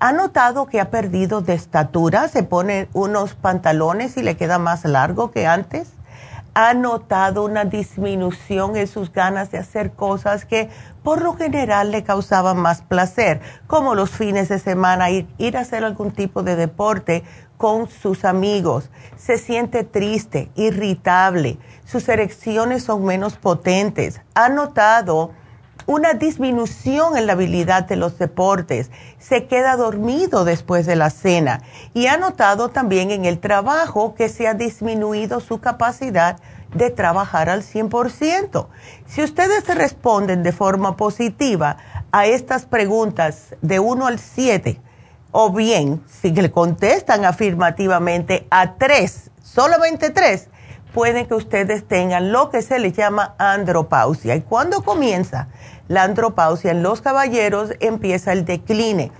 ¿Ha 0.00 0.12
notado 0.12 0.66
que 0.66 0.80
ha 0.80 0.90
perdido 0.90 1.42
de 1.42 1.52
estatura? 1.52 2.28
Se 2.28 2.42
pone 2.42 2.88
unos 2.94 3.34
pantalones 3.34 4.16
y 4.16 4.22
le 4.22 4.36
queda 4.36 4.58
más 4.58 4.84
largo 4.84 5.30
que 5.30 5.46
antes. 5.46 5.92
¿Ha 6.54 6.72
notado 6.72 7.44
una 7.44 7.64
disminución 7.64 8.76
en 8.76 8.86
sus 8.86 9.12
ganas 9.12 9.50
de 9.50 9.58
hacer 9.58 9.92
cosas 9.92 10.46
que 10.46 10.70
por 11.02 11.20
lo 11.20 11.34
general 11.34 11.90
le 11.90 12.02
causaban 12.02 12.56
más 12.56 12.80
placer, 12.80 13.40
como 13.66 13.94
los 13.94 14.10
fines 14.10 14.48
de 14.48 14.58
semana, 14.58 15.10
ir, 15.10 15.26
ir 15.36 15.56
a 15.56 15.60
hacer 15.60 15.84
algún 15.84 16.12
tipo 16.12 16.42
de 16.42 16.56
deporte 16.56 17.24
con 17.56 17.88
sus 17.88 18.24
amigos? 18.24 18.90
Se 19.16 19.38
siente 19.38 19.84
triste, 19.84 20.50
irritable 20.54 21.58
sus 21.84 22.08
erecciones 22.08 22.84
son 22.84 23.04
menos 23.04 23.36
potentes. 23.36 24.20
Ha 24.34 24.48
notado 24.48 25.32
una 25.86 26.14
disminución 26.14 27.16
en 27.16 27.26
la 27.26 27.34
habilidad 27.34 27.86
de 27.86 27.96
los 27.96 28.18
deportes, 28.18 28.90
se 29.18 29.46
queda 29.46 29.76
dormido 29.76 30.46
después 30.46 30.86
de 30.86 30.96
la 30.96 31.10
cena 31.10 31.60
y 31.92 32.06
ha 32.06 32.16
notado 32.16 32.70
también 32.70 33.10
en 33.10 33.26
el 33.26 33.38
trabajo 33.38 34.14
que 34.14 34.30
se 34.30 34.48
ha 34.48 34.54
disminuido 34.54 35.40
su 35.40 35.60
capacidad 35.60 36.38
de 36.74 36.88
trabajar 36.90 37.50
al 37.50 37.62
100%. 37.62 38.66
Si 39.06 39.22
ustedes 39.22 39.66
responden 39.66 40.42
de 40.42 40.52
forma 40.52 40.96
positiva 40.96 41.76
a 42.12 42.26
estas 42.26 42.64
preguntas 42.64 43.54
de 43.60 43.78
1 43.78 44.06
al 44.06 44.18
7, 44.18 44.80
o 45.36 45.50
bien 45.50 46.00
si 46.06 46.30
le 46.30 46.52
contestan 46.52 47.24
afirmativamente 47.24 48.46
a 48.50 48.74
3, 48.74 49.32
solamente 49.42 50.10
3, 50.10 50.48
pueden 50.92 51.26
que 51.26 51.34
ustedes 51.34 51.88
tengan 51.88 52.30
lo 52.30 52.50
que 52.50 52.62
se 52.62 52.78
les 52.78 52.92
llama 52.92 53.34
andropausia. 53.36 54.36
¿Y 54.36 54.42
cuando 54.42 54.84
comienza 54.84 55.48
la 55.88 56.04
andropausia 56.04 56.70
en 56.70 56.84
los 56.84 57.00
caballeros? 57.00 57.70
Empieza 57.80 58.32
el 58.32 58.44
decline. 58.44 59.10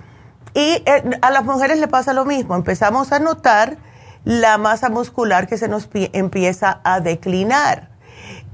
Y 0.53 0.81
eh, 0.85 1.03
a 1.21 1.31
las 1.31 1.43
mujeres 1.43 1.79
le 1.79 1.89
pasa 1.89 2.13
lo 2.13 2.23
mismo, 2.23 2.55
empezamos 2.55 3.11
a 3.11 3.19
notar 3.19 3.75
la 4.23 4.57
masa 4.57 4.87
muscular 4.87 5.47
que 5.47 5.57
se 5.57 5.67
nos 5.67 5.89
empieza 5.93 6.79
a 6.85 7.01
declinar. 7.01 7.89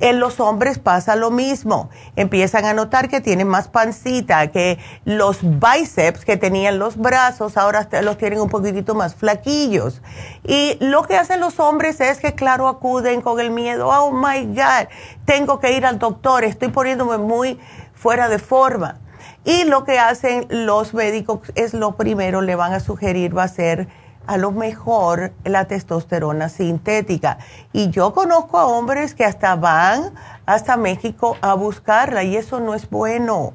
En 0.01 0.19
los 0.19 0.39
hombres 0.39 0.79
pasa 0.79 1.15
lo 1.15 1.29
mismo. 1.29 1.91
Empiezan 2.15 2.65
a 2.65 2.73
notar 2.73 3.07
que 3.07 3.21
tienen 3.21 3.47
más 3.47 3.67
pancita, 3.67 4.47
que 4.47 4.79
los 5.05 5.39
bíceps 5.43 6.25
que 6.25 6.37
tenían 6.37 6.79
los 6.79 6.97
brazos 6.97 7.55
ahora 7.55 7.87
los 8.01 8.17
tienen 8.17 8.41
un 8.41 8.49
poquitito 8.49 8.95
más 8.95 9.13
flaquillos. 9.13 10.01
Y 10.43 10.75
lo 10.79 11.03
que 11.03 11.17
hacen 11.17 11.39
los 11.39 11.59
hombres 11.59 12.01
es 12.01 12.19
que, 12.19 12.33
claro, 12.33 12.67
acuden 12.67 13.21
con 13.21 13.39
el 13.39 13.51
miedo. 13.51 13.87
Oh 13.89 14.11
my 14.11 14.43
God, 14.47 14.87
tengo 15.25 15.59
que 15.59 15.77
ir 15.77 15.85
al 15.85 15.99
doctor, 15.99 16.43
estoy 16.43 16.69
poniéndome 16.69 17.19
muy 17.19 17.59
fuera 17.93 18.27
de 18.27 18.39
forma. 18.39 18.99
Y 19.45 19.65
lo 19.65 19.83
que 19.83 19.99
hacen 19.99 20.47
los 20.49 20.95
médicos 20.95 21.39
es 21.53 21.75
lo 21.75 21.95
primero, 21.95 22.41
le 22.41 22.55
van 22.55 22.73
a 22.73 22.79
sugerir, 22.79 23.37
va 23.37 23.43
a 23.43 23.47
ser 23.47 23.87
a 24.27 24.37
lo 24.37 24.51
mejor 24.51 25.33
la 25.43 25.65
testosterona 25.65 26.49
sintética. 26.49 27.37
Y 27.73 27.89
yo 27.89 28.13
conozco 28.13 28.57
a 28.57 28.65
hombres 28.65 29.15
que 29.15 29.25
hasta 29.25 29.55
van 29.55 30.13
hasta 30.45 30.77
México 30.77 31.37
a 31.41 31.53
buscarla 31.53 32.23
y 32.23 32.35
eso 32.35 32.59
no 32.59 32.73
es 32.73 32.89
bueno, 32.89 33.53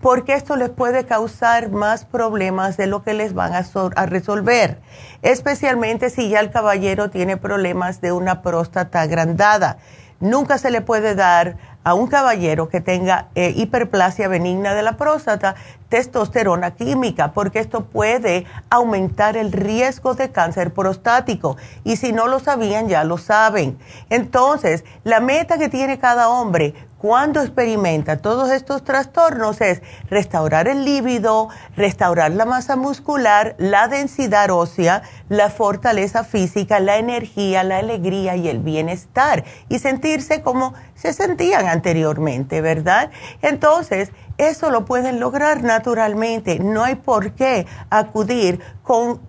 porque 0.00 0.34
esto 0.34 0.56
les 0.56 0.70
puede 0.70 1.04
causar 1.04 1.70
más 1.70 2.04
problemas 2.04 2.76
de 2.76 2.86
lo 2.86 3.02
que 3.02 3.14
les 3.14 3.34
van 3.34 3.52
a, 3.54 3.64
a 3.96 4.06
resolver, 4.06 4.80
especialmente 5.22 6.10
si 6.10 6.28
ya 6.28 6.40
el 6.40 6.50
caballero 6.50 7.10
tiene 7.10 7.36
problemas 7.36 8.00
de 8.00 8.12
una 8.12 8.42
próstata 8.42 9.02
agrandada. 9.02 9.78
Nunca 10.20 10.58
se 10.58 10.70
le 10.70 10.80
puede 10.80 11.14
dar 11.14 11.56
a 11.84 11.94
un 11.94 12.06
caballero 12.06 12.68
que 12.68 12.80
tenga 12.80 13.28
eh, 13.34 13.52
hiperplasia 13.56 14.28
benigna 14.28 14.74
de 14.74 14.82
la 14.82 14.96
próstata 14.96 15.54
testosterona 15.88 16.72
química, 16.72 17.32
porque 17.32 17.60
esto 17.60 17.86
puede 17.86 18.44
aumentar 18.68 19.36
el 19.36 19.52
riesgo 19.52 20.14
de 20.14 20.30
cáncer 20.30 20.72
prostático. 20.72 21.56
Y 21.84 21.96
si 21.96 22.12
no 22.12 22.26
lo 22.26 22.40
sabían, 22.40 22.88
ya 22.88 23.04
lo 23.04 23.16
saben. 23.16 23.78
Entonces, 24.10 24.84
la 25.04 25.20
meta 25.20 25.56
que 25.56 25.68
tiene 25.68 25.98
cada 25.98 26.28
hombre 26.28 26.74
cuando 26.98 27.40
experimenta 27.40 28.16
todos 28.16 28.50
estos 28.50 28.82
trastornos 28.82 29.60
es 29.60 29.82
restaurar 30.10 30.66
el 30.66 30.84
líbido, 30.84 31.48
restaurar 31.76 32.32
la 32.32 32.44
masa 32.44 32.74
muscular, 32.74 33.54
la 33.58 33.86
densidad 33.86 34.50
ósea, 34.50 35.02
la 35.28 35.48
fortaleza 35.48 36.24
física, 36.24 36.80
la 36.80 36.98
energía, 36.98 37.62
la 37.62 37.78
alegría 37.78 38.34
y 38.34 38.48
el 38.48 38.58
bienestar 38.58 39.44
y 39.68 39.78
sentirse 39.78 40.42
como 40.42 40.74
se 40.98 41.12
sentían 41.12 41.66
anteriormente, 41.66 42.60
¿verdad? 42.60 43.10
Entonces, 43.40 44.10
eso 44.36 44.70
lo 44.70 44.84
pueden 44.84 45.20
lograr 45.20 45.62
naturalmente. 45.62 46.58
No 46.58 46.82
hay 46.82 46.96
por 46.96 47.32
qué 47.32 47.66
acudir 47.88 48.60
con 48.82 49.20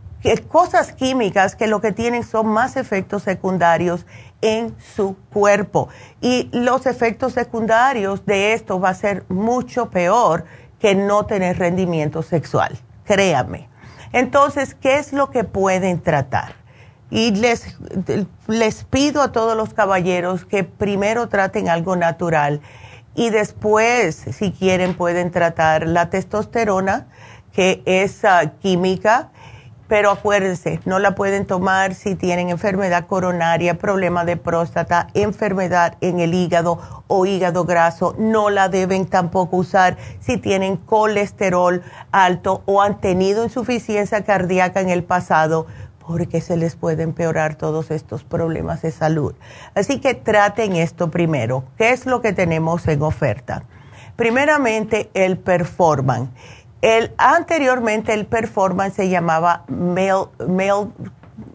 cosas 0.47 0.91
químicas 0.93 1.55
que 1.55 1.67
lo 1.67 1.79
que 1.79 1.91
tienen 1.91 2.23
son 2.23 2.47
más 2.47 2.75
efectos 2.75 3.23
secundarios 3.23 4.05
en 4.41 4.75
su 4.95 5.15
cuerpo. 5.32 5.89
Y 6.21 6.49
los 6.51 6.88
efectos 6.88 7.34
secundarios 7.34 8.25
de 8.25 8.53
esto 8.53 8.79
va 8.79 8.89
a 8.89 8.95
ser 8.95 9.23
mucho 9.29 9.91
peor 9.91 10.45
que 10.79 10.95
no 10.95 11.25
tener 11.25 11.60
rendimiento 11.60 12.23
sexual, 12.23 12.77
créame. 13.05 13.69
Entonces, 14.12 14.73
¿qué 14.73 14.97
es 14.97 15.13
lo 15.13 15.29
que 15.29 15.43
pueden 15.43 16.01
tratar? 16.01 16.55
Y 17.12 17.32
les, 17.32 17.78
les 18.48 18.84
pido 18.84 19.22
a 19.22 19.32
todos 19.32 19.58
los 19.58 19.74
caballeros 19.74 20.45
que 20.45 20.63
primero 20.63 21.28
traten 21.28 21.69
algo 21.69 21.95
natural 21.95 22.62
y 23.15 23.32
después, 23.32 24.15
si 24.15 24.52
quieren, 24.52 24.93
pueden 24.93 25.32
tratar 25.32 25.88
la 25.88 26.10
testosterona, 26.10 27.08
que 27.52 27.82
es 27.86 28.24
ah, 28.24 28.54
química 28.62 29.32
pero 29.89 30.12
acuérdense, 30.12 30.80
no 30.86 31.00
la 31.00 31.15
pueden 31.15 31.48
tomar 31.48 31.95
si 31.95 32.13
tienen 32.13 32.50
enfermedad 32.50 33.08
coronaria, 33.08 33.80
problema 33.80 34.24
de 34.24 34.38
próstata, 34.38 35.08
enfermedad 35.15 35.98
en 36.00 36.19
el 36.19 36.36
hígado 36.36 37.04
o 37.08 37.26
hígado 37.26 37.65
graso. 37.65 38.15
No 38.19 38.52
la 38.52 38.69
deben 38.69 39.08
tampoco 39.08 39.58
usar 39.58 39.98
si 40.19 40.38
tienen 40.38 40.78
colesterol 40.78 41.82
alto 42.12 42.62
o 42.67 42.84
han 42.84 43.02
tenido 43.02 43.43
insuficiencia 43.43 44.24
cardíaca 44.24 44.80
en 44.80 44.89
el 44.89 45.04
pasado 45.04 45.65
porque 46.10 46.41
se 46.41 46.58
les 46.58 46.76
puede 46.76 47.04
empeorar 47.04 47.54
todos 47.54 47.91
estos 47.91 48.24
problemas 48.24 48.82
de 48.82 48.89
salud. 48.89 49.36
Así 49.76 50.00
que 50.00 50.15
traten 50.15 50.76
esto 50.76 51.12
primero. 51.12 51.65
¿Qué 51.78 51.91
es 51.91 52.08
lo 52.08 52.19
que 52.19 52.34
tenemos 52.34 52.88
en 52.88 53.04
oferta? 53.04 53.62
Primeramente, 54.15 55.12
el 55.13 55.38
Performan 55.38 56.32
el, 56.82 57.12
anteriormente 57.17 58.13
el 58.13 58.26
performance 58.26 58.95
se 58.95 59.10
llamaba 59.10 59.65
male, 59.67 60.30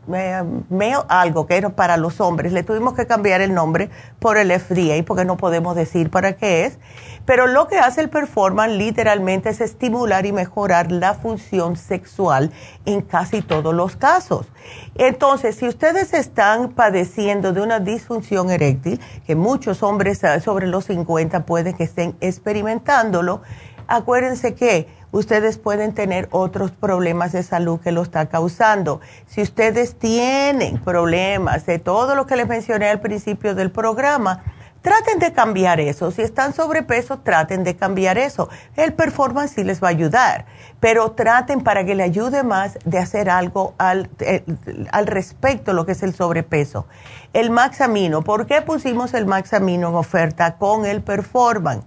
male, 0.06 0.94
algo 1.08 1.46
que 1.46 1.56
era 1.56 1.70
para 1.70 1.96
los 1.96 2.20
hombres. 2.20 2.52
Le 2.52 2.62
tuvimos 2.62 2.94
que 2.94 3.06
cambiar 3.06 3.40
el 3.40 3.54
nombre 3.54 3.90
por 4.18 4.36
el 4.36 4.50
FDA 4.52 5.04
porque 5.04 5.24
no 5.24 5.36
podemos 5.36 5.76
decir 5.76 6.10
para 6.10 6.34
qué 6.34 6.66
es. 6.66 6.78
Pero 7.26 7.46
lo 7.46 7.68
que 7.68 7.78
hace 7.78 8.02
el 8.02 8.10
performance 8.10 8.76
literalmente 8.76 9.48
es 9.48 9.60
estimular 9.60 10.26
y 10.26 10.32
mejorar 10.32 10.92
la 10.92 11.14
función 11.14 11.76
sexual 11.76 12.52
en 12.84 13.00
casi 13.00 13.40
todos 13.40 13.74
los 13.74 13.96
casos. 13.96 14.46
Entonces, 14.94 15.56
si 15.56 15.66
ustedes 15.66 16.12
están 16.12 16.72
padeciendo 16.72 17.52
de 17.52 17.62
una 17.62 17.80
disfunción 17.80 18.50
eréctil, 18.50 19.00
que 19.26 19.34
muchos 19.34 19.82
hombres 19.82 20.22
eh, 20.22 20.40
sobre 20.40 20.66
los 20.66 20.84
50 20.84 21.46
pueden 21.46 21.74
que 21.74 21.84
estén 21.84 22.14
experimentándolo, 22.20 23.40
acuérdense 23.86 24.54
que 24.54 24.88
ustedes 25.14 25.58
pueden 25.58 25.94
tener 25.94 26.28
otros 26.32 26.72
problemas 26.72 27.30
de 27.32 27.44
salud 27.44 27.80
que 27.80 27.92
lo 27.92 28.02
está 28.02 28.26
causando. 28.26 29.00
Si 29.26 29.42
ustedes 29.42 29.96
tienen 29.96 30.78
problemas 30.78 31.66
de 31.66 31.78
todo 31.78 32.16
lo 32.16 32.26
que 32.26 32.34
les 32.36 32.48
mencioné 32.48 32.88
al 32.88 33.00
principio 33.00 33.54
del 33.54 33.70
programa, 33.70 34.42
traten 34.82 35.20
de 35.20 35.32
cambiar 35.32 35.78
eso. 35.78 36.10
Si 36.10 36.20
están 36.20 36.52
sobrepeso, 36.52 37.20
traten 37.20 37.62
de 37.62 37.76
cambiar 37.76 38.18
eso. 38.18 38.48
El 38.76 38.92
performance 38.92 39.54
sí 39.54 39.62
les 39.62 39.82
va 39.82 39.86
a 39.86 39.90
ayudar, 39.90 40.46
pero 40.80 41.12
traten 41.12 41.62
para 41.62 41.84
que 41.84 41.94
le 41.94 42.02
ayude 42.02 42.42
más 42.42 42.76
de 42.84 42.98
hacer 42.98 43.30
algo 43.30 43.74
al, 43.78 44.10
eh, 44.18 44.44
al 44.90 45.06
respecto 45.06 45.72
lo 45.72 45.86
que 45.86 45.92
es 45.92 46.02
el 46.02 46.14
sobrepeso. 46.14 46.86
El 47.34 47.50
Maxamino, 47.50 48.22
¿por 48.22 48.46
qué 48.46 48.62
pusimos 48.62 49.12
el 49.12 49.26
Maxamino 49.26 49.88
en 49.88 49.94
oferta 49.96 50.56
con 50.56 50.86
el 50.86 51.02
performance? 51.02 51.84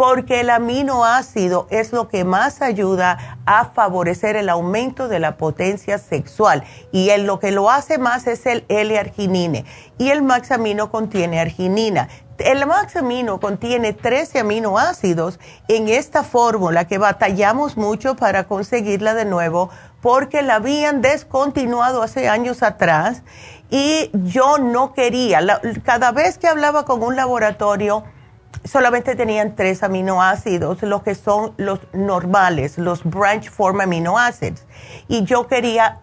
porque 0.00 0.40
el 0.40 0.48
aminoácido 0.48 1.66
es 1.68 1.92
lo 1.92 2.08
que 2.08 2.24
más 2.24 2.62
ayuda 2.62 3.38
a 3.44 3.66
favorecer 3.66 4.34
el 4.34 4.48
aumento 4.48 5.08
de 5.08 5.18
la 5.18 5.36
potencia 5.36 5.98
sexual 5.98 6.64
y 6.90 7.14
lo 7.18 7.38
que 7.38 7.50
lo 7.50 7.68
hace 7.68 7.98
más 7.98 8.26
es 8.26 8.46
el 8.46 8.64
L-arginine 8.68 9.66
y 9.98 10.08
el 10.08 10.22
maxamino 10.22 10.90
contiene 10.90 11.38
arginina. 11.38 12.08
El 12.38 12.66
maxamino 12.66 13.38
contiene 13.38 13.92
13 13.92 14.38
aminoácidos 14.38 15.38
en 15.68 15.90
esta 15.90 16.22
fórmula 16.22 16.86
que 16.86 16.96
batallamos 16.96 17.76
mucho 17.76 18.16
para 18.16 18.44
conseguirla 18.44 19.12
de 19.12 19.26
nuevo 19.26 19.68
porque 20.00 20.42
la 20.42 20.56
habían 20.56 21.02
descontinuado 21.02 22.02
hace 22.02 22.28
años 22.28 22.62
atrás 22.62 23.22
y 23.70 24.10
yo 24.12 24.58
no 24.58 24.92
quería. 24.92 25.40
cada 25.84 26.12
vez 26.12 26.38
que 26.38 26.48
hablaba 26.48 26.84
con 26.84 27.02
un 27.02 27.16
laboratorio, 27.16 28.04
solamente 28.64 29.14
tenían 29.14 29.54
tres 29.54 29.82
aminoácidos, 29.82 30.82
los 30.82 31.02
que 31.02 31.14
son 31.14 31.54
los 31.56 31.80
normales, 31.92 32.78
los 32.78 33.04
branch 33.04 33.48
form 33.50 33.80
aminoácidos. 33.80 34.64
Y 35.08 35.24
yo 35.24 35.46
quería, 35.46 36.00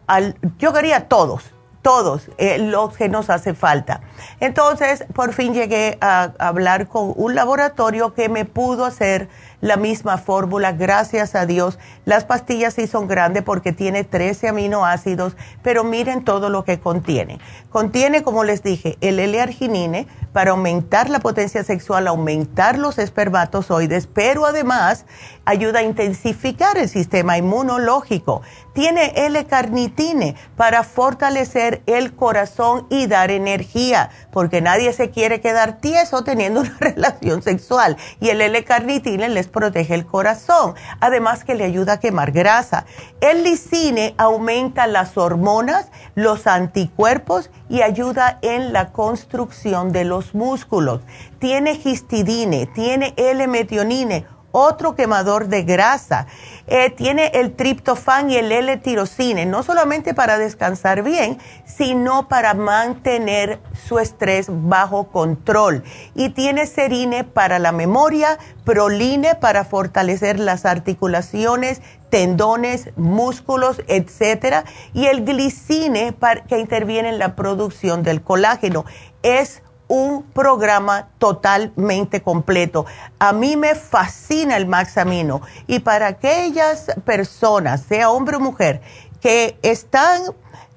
yo 0.58 0.74
quería 0.74 1.08
todos, 1.08 1.54
todos 1.82 2.30
eh, 2.38 2.58
los 2.58 2.96
que 2.96 3.10
nos 3.10 3.30
hace 3.30 3.54
falta. 3.54 4.02
Entonces, 4.40 5.06
por 5.14 5.34
fin 5.34 5.54
llegué 5.54 5.98
a 6.02 6.34
hablar 6.40 6.88
con 6.88 7.14
un 7.16 7.36
laboratorio 7.36 8.14
que 8.14 8.30
me 8.30 8.46
pudo 8.46 8.86
hacer 8.86 9.30
la 9.62 9.78
misma 9.78 10.18
fórmula, 10.18 10.72
gracias 10.72 11.36
a 11.36 11.46
Dios. 11.46 11.80
Las 12.06 12.26
pastillas 12.26 12.76
sí 12.76 12.88
son 12.88 13.08
grandes 13.08 13.44
porque 13.44 13.72
tiene 13.72 14.04
13 14.04 14.50
aminoácidos, 14.50 15.36
pero 15.64 15.84
miren 15.84 16.24
todo 16.24 16.50
lo 16.50 16.64
que 16.64 16.80
contiene. 16.80 17.40
Contiene, 17.70 18.24
como 18.24 18.44
les 18.44 18.64
dije, 18.64 18.98
el 19.02 19.20
L-arginine 19.20 20.08
para 20.34 20.52
aumentar 20.52 21.10
la 21.10 21.20
potencia 21.20 21.64
sexual, 21.64 22.08
aumentar 22.08 22.78
los 22.78 23.00
espermatozoides, 23.00 24.08
pero 24.08 24.46
además 24.46 25.06
ayuda 25.46 25.80
a 25.80 25.84
intensificar 25.84 26.78
el 26.78 26.90
sistema 26.90 27.38
inmunológico. 27.38 28.42
Tiene 28.74 29.14
L-carnitine 29.16 30.36
para 30.56 30.84
fortalecer 30.84 31.82
el 31.88 32.14
corazón 32.14 32.86
y 32.90 33.08
dar 33.08 33.32
energía, 33.32 34.12
porque 34.32 34.62
nadie 34.62 34.94
se 34.94 35.10
quiere 35.10 35.42
quedar 35.42 35.80
tieso 35.80 36.24
teniendo 36.24 36.62
una 36.62 36.78
relación 36.80 37.42
sexual. 37.42 37.98
Y 38.20 38.30
el 38.30 38.42
L-carnitine 38.42 39.30
les 39.30 39.47
protege 39.48 39.94
el 39.96 40.06
corazón, 40.06 40.76
además 41.00 41.44
que 41.44 41.56
le 41.56 41.64
ayuda 41.64 41.94
a 41.94 42.00
quemar 42.00 42.32
grasa. 42.32 42.86
El 43.22 43.44
lisine 43.44 44.14
aumenta 44.18 44.88
las 44.88 45.18
hormonas, 45.18 45.90
los 46.16 46.48
anticuerpos 46.48 47.50
y 47.70 47.82
ayuda 47.82 48.40
en 48.42 48.74
la 48.74 48.92
construcción 48.92 49.92
de 49.92 50.06
los 50.06 50.36
músculos. 50.36 51.02
Tiene 51.40 51.80
histidine, 51.84 52.68
tiene 52.68 53.14
L-metionine 53.18 54.26
otro 54.58 54.96
quemador 54.96 55.48
de 55.48 55.64
grasa. 55.64 56.28
Eh, 56.68 56.90
tiene 56.90 57.28
el 57.36 57.56
triptofán 57.56 58.30
y 58.30 58.36
el 58.36 58.52
L-tirocine, 58.52 59.46
no 59.46 59.64
solamente 59.64 60.14
para 60.14 60.38
descansar 60.38 61.02
bien, 61.04 61.38
sino 61.66 62.28
para 62.28 62.54
mantener 62.56 63.60
su 63.88 64.00
estrés 64.00 64.48
bajo 64.50 65.10
control. 65.10 65.84
Y 66.14 66.30
tiene 66.30 66.66
serine 66.66 67.24
para 67.24 67.60
la 67.60 67.72
memoria, 67.72 68.38
proline 68.66 69.36
para 69.36 69.64
fortalecer 69.64 70.40
las 70.40 70.66
articulaciones, 70.66 71.82
tendones, 72.10 72.90
músculos, 72.98 73.82
etcétera, 73.88 74.66
y 74.94 75.06
el 75.06 75.24
glicine 75.24 76.12
para, 76.14 76.44
que 76.44 76.60
interviene 76.60 77.10
en 77.10 77.20
la 77.20 77.36
producción 77.36 78.04
del 78.04 78.22
colágeno. 78.22 78.86
Es 79.24 79.62
un 79.88 80.24
programa 80.24 81.10
totalmente 81.18 82.22
completo. 82.22 82.86
A 83.20 83.34
mí 83.34 83.56
me 83.56 83.76
fascina 83.76 84.58
el 84.58 84.68
Maxamino 84.68 85.42
y 85.66 85.80
para 85.80 86.08
aquellas 86.08 86.88
personas, 87.06 87.82
sea 87.82 88.10
hombre 88.10 88.38
o 88.38 88.40
mujer, 88.40 88.82
que 89.22 89.58
están 89.62 90.22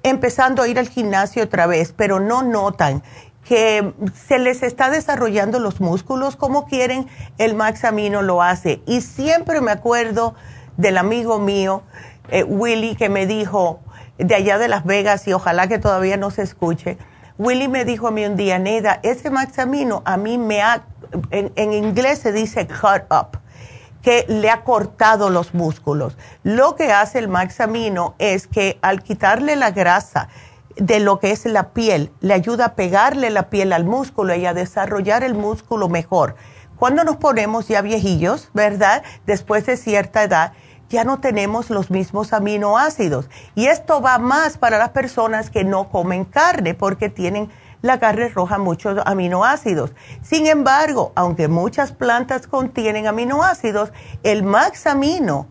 empezando 0.03 0.61
a 0.63 0.67
ir 0.67 0.79
al 0.79 0.87
gimnasio 0.89 1.43
otra 1.43 1.67
vez, 1.67 1.93
pero 1.95 2.19
no 2.19 2.41
notan 2.41 3.03
que 3.43 3.93
se 4.27 4.39
les 4.39 4.63
está 4.63 4.89
desarrollando 4.89 5.59
los 5.59 5.81
músculos 5.81 6.35
como 6.35 6.65
quieren, 6.65 7.07
el 7.37 7.55
Maxamino 7.55 8.21
lo 8.21 8.41
hace. 8.41 8.81
Y 8.85 9.01
siempre 9.01 9.61
me 9.61 9.71
acuerdo 9.71 10.35
del 10.77 10.97
amigo 10.97 11.39
mío, 11.39 11.83
eh, 12.29 12.43
Willy, 12.43 12.95
que 12.95 13.09
me 13.09 13.25
dijo 13.25 13.81
de 14.17 14.35
allá 14.35 14.57
de 14.57 14.67
Las 14.67 14.85
Vegas, 14.85 15.27
y 15.27 15.33
ojalá 15.33 15.67
que 15.67 15.79
todavía 15.79 16.17
no 16.17 16.31
se 16.31 16.43
escuche, 16.43 16.97
Willy 17.43 17.67
me 17.67 17.85
dijo 17.85 18.07
a 18.07 18.11
mí 18.11 18.23
un 18.23 18.35
día, 18.35 18.59
Neda, 18.59 18.99
ese 19.01 19.31
Maxamino 19.31 20.03
a 20.05 20.15
mí 20.15 20.37
me 20.37 20.61
ha, 20.61 20.83
en, 21.31 21.73
inglés 21.73 22.19
se 22.19 22.31
dice 22.31 22.67
cut 22.67 23.11
up, 23.11 23.39
que 24.03 24.25
le 24.27 24.51
ha 24.51 24.63
cortado 24.63 25.31
los 25.31 25.55
músculos. 25.55 26.15
Lo 26.43 26.75
que 26.75 26.91
hace 26.91 27.17
el 27.17 27.29
Maxamino 27.29 28.13
es 28.19 28.45
que 28.45 28.77
al 28.83 29.01
quitarle 29.01 29.55
la 29.55 29.71
grasa 29.71 30.29
de 30.75 30.99
lo 30.99 31.19
que 31.19 31.31
es 31.31 31.43
la 31.45 31.69
piel, 31.69 32.11
le 32.19 32.35
ayuda 32.35 32.65
a 32.65 32.75
pegarle 32.75 33.31
la 33.31 33.49
piel 33.49 33.73
al 33.73 33.85
músculo 33.85 34.35
y 34.35 34.45
a 34.45 34.53
desarrollar 34.53 35.23
el 35.23 35.33
músculo 35.33 35.89
mejor. 35.89 36.35
Cuando 36.77 37.03
nos 37.03 37.15
ponemos 37.15 37.67
ya 37.67 37.81
viejillos, 37.81 38.51
¿verdad? 38.53 39.01
Después 39.25 39.65
de 39.65 39.77
cierta 39.77 40.21
edad, 40.21 40.53
ya 40.91 41.05
no 41.05 41.19
tenemos 41.19 41.69
los 41.69 41.89
mismos 41.89 42.33
aminoácidos. 42.33 43.29
Y 43.55 43.67
esto 43.67 44.01
va 44.01 44.17
más 44.19 44.57
para 44.57 44.77
las 44.77 44.89
personas 44.89 45.49
que 45.49 45.63
no 45.63 45.89
comen 45.89 46.25
carne 46.25 46.73
porque 46.73 47.09
tienen 47.09 47.49
la 47.81 47.99
carne 47.99 48.29
roja 48.29 48.57
muchos 48.57 48.99
aminoácidos. 49.05 49.93
Sin 50.21 50.45
embargo, 50.45 51.13
aunque 51.15 51.47
muchas 51.47 51.93
plantas 51.93 52.45
contienen 52.45 53.07
aminoácidos, 53.07 53.91
el 54.23 54.43
maxamino 54.43 55.47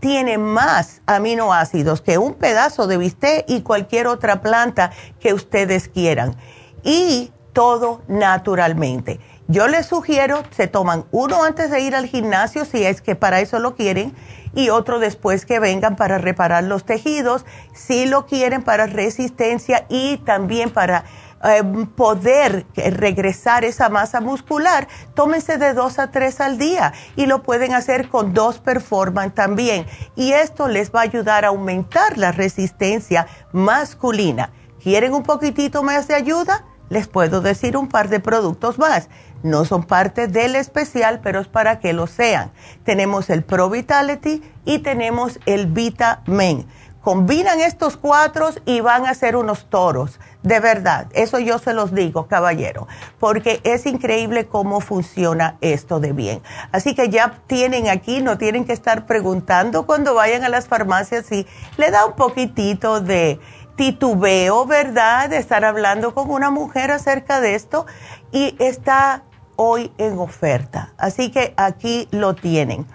tiene 0.00 0.38
más 0.38 1.02
aminoácidos 1.06 2.00
que 2.00 2.16
un 2.16 2.34
pedazo 2.34 2.86
de 2.86 2.96
bistec 2.96 3.44
y 3.48 3.62
cualquier 3.62 4.06
otra 4.06 4.40
planta 4.42 4.92
que 5.18 5.34
ustedes 5.34 5.88
quieran. 5.88 6.36
Y 6.84 7.32
todo 7.52 8.02
naturalmente. 8.06 9.20
Yo 9.46 9.68
les 9.68 9.84
sugiero, 9.86 10.42
se 10.56 10.68
toman 10.68 11.04
uno 11.10 11.44
antes 11.44 11.70
de 11.70 11.80
ir 11.80 11.94
al 11.94 12.06
gimnasio, 12.06 12.64
si 12.64 12.84
es 12.84 13.02
que 13.02 13.14
para 13.14 13.40
eso 13.40 13.58
lo 13.58 13.74
quieren, 13.74 14.14
y 14.54 14.70
otro 14.70 14.98
después 14.98 15.44
que 15.44 15.60
vengan 15.60 15.96
para 15.96 16.16
reparar 16.16 16.64
los 16.64 16.84
tejidos, 16.84 17.44
si 17.74 18.06
lo 18.06 18.24
quieren 18.24 18.62
para 18.62 18.86
resistencia 18.86 19.84
y 19.90 20.16
también 20.18 20.70
para 20.70 21.04
eh, 21.44 21.62
poder 21.94 22.64
regresar 22.74 23.64
esa 23.64 23.90
masa 23.90 24.22
muscular, 24.22 24.88
tómense 25.12 25.58
de 25.58 25.74
dos 25.74 25.98
a 25.98 26.10
tres 26.10 26.40
al 26.40 26.56
día 26.56 26.94
y 27.14 27.26
lo 27.26 27.42
pueden 27.42 27.74
hacer 27.74 28.08
con 28.08 28.32
dos 28.32 28.60
performance 28.60 29.34
también. 29.34 29.84
Y 30.16 30.32
esto 30.32 30.68
les 30.68 30.90
va 30.90 31.00
a 31.00 31.04
ayudar 31.04 31.44
a 31.44 31.48
aumentar 31.48 32.16
la 32.16 32.32
resistencia 32.32 33.26
masculina. 33.52 34.52
¿Quieren 34.82 35.12
un 35.12 35.22
poquitito 35.22 35.82
más 35.82 36.08
de 36.08 36.14
ayuda? 36.14 36.64
Les 36.88 37.08
puedo 37.08 37.40
decir 37.40 37.76
un 37.76 37.88
par 37.88 38.08
de 38.08 38.20
productos 38.20 38.78
más. 38.78 39.08
No 39.44 39.66
son 39.66 39.84
parte 39.84 40.26
del 40.26 40.56
especial, 40.56 41.20
pero 41.22 41.38
es 41.38 41.48
para 41.48 41.78
que 41.78 41.92
lo 41.92 42.06
sean. 42.06 42.50
Tenemos 42.82 43.28
el 43.28 43.44
Pro 43.44 43.68
Vitality 43.68 44.42
y 44.64 44.78
tenemos 44.78 45.38
el 45.44 45.66
Vitamin. 45.66 46.66
Combinan 47.02 47.60
estos 47.60 47.98
cuatro 47.98 48.48
y 48.64 48.80
van 48.80 49.04
a 49.04 49.12
ser 49.12 49.36
unos 49.36 49.68
toros. 49.68 50.18
De 50.42 50.60
verdad, 50.60 51.08
eso 51.12 51.38
yo 51.38 51.58
se 51.58 51.74
los 51.74 51.92
digo, 51.92 52.26
caballero, 52.26 52.88
porque 53.20 53.60
es 53.64 53.84
increíble 53.84 54.46
cómo 54.46 54.80
funciona 54.80 55.58
esto 55.60 56.00
de 56.00 56.14
bien. 56.14 56.40
Así 56.72 56.94
que 56.94 57.10
ya 57.10 57.42
tienen 57.46 57.88
aquí, 57.88 58.22
no 58.22 58.38
tienen 58.38 58.64
que 58.64 58.72
estar 58.72 59.04
preguntando 59.04 59.84
cuando 59.84 60.14
vayan 60.14 60.44
a 60.44 60.48
las 60.48 60.68
farmacias 60.68 61.26
si 61.26 61.46
le 61.76 61.90
da 61.90 62.06
un 62.06 62.14
poquitito 62.14 63.02
de 63.02 63.38
titubeo, 63.76 64.64
¿verdad? 64.64 65.28
De 65.28 65.36
estar 65.36 65.66
hablando 65.66 66.14
con 66.14 66.30
una 66.30 66.50
mujer 66.50 66.90
acerca 66.90 67.42
de 67.42 67.54
esto 67.54 67.84
y 68.32 68.56
está 68.58 69.24
hoy 69.56 69.92
en 69.98 70.18
oferta. 70.18 70.92
Así 70.98 71.30
que 71.30 71.54
aquí 71.56 72.08
lo 72.10 72.34
tienen. 72.34 72.86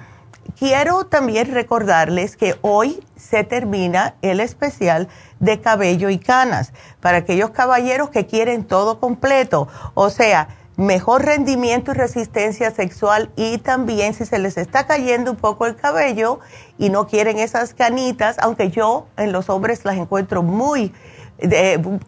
Quiero 0.57 1.05
también 1.05 1.53
recordarles 1.53 2.35
que 2.35 2.57
hoy 2.61 3.03
se 3.15 3.43
termina 3.43 4.15
el 4.21 4.39
especial 4.39 5.07
de 5.39 5.61
cabello 5.61 6.09
y 6.09 6.17
canas 6.17 6.73
para 6.99 7.19
aquellos 7.19 7.51
caballeros 7.51 8.09
que 8.09 8.25
quieren 8.25 8.65
todo 8.65 8.99
completo, 8.99 9.67
o 9.93 10.09
sea, 10.09 10.49
mejor 10.79 11.25
rendimiento 11.25 11.91
y 11.91 11.93
resistencia 11.93 12.71
sexual 12.71 13.29
y 13.35 13.57
también 13.57 14.13
si 14.13 14.25
se 14.25 14.39
les 14.39 14.57
está 14.57 14.87
cayendo 14.87 15.31
un 15.31 15.37
poco 15.37 15.65
el 15.65 15.75
cabello 15.75 16.39
y 16.77 16.89
no 16.89 17.05
quieren 17.05 17.37
esas 17.37 17.73
canitas, 17.73 18.37
aunque 18.39 18.71
yo 18.71 19.07
en 19.17 19.31
los 19.33 19.49
hombres 19.49 19.83
las 19.83 19.97
encuentro 19.97 20.41
muy 20.41 20.93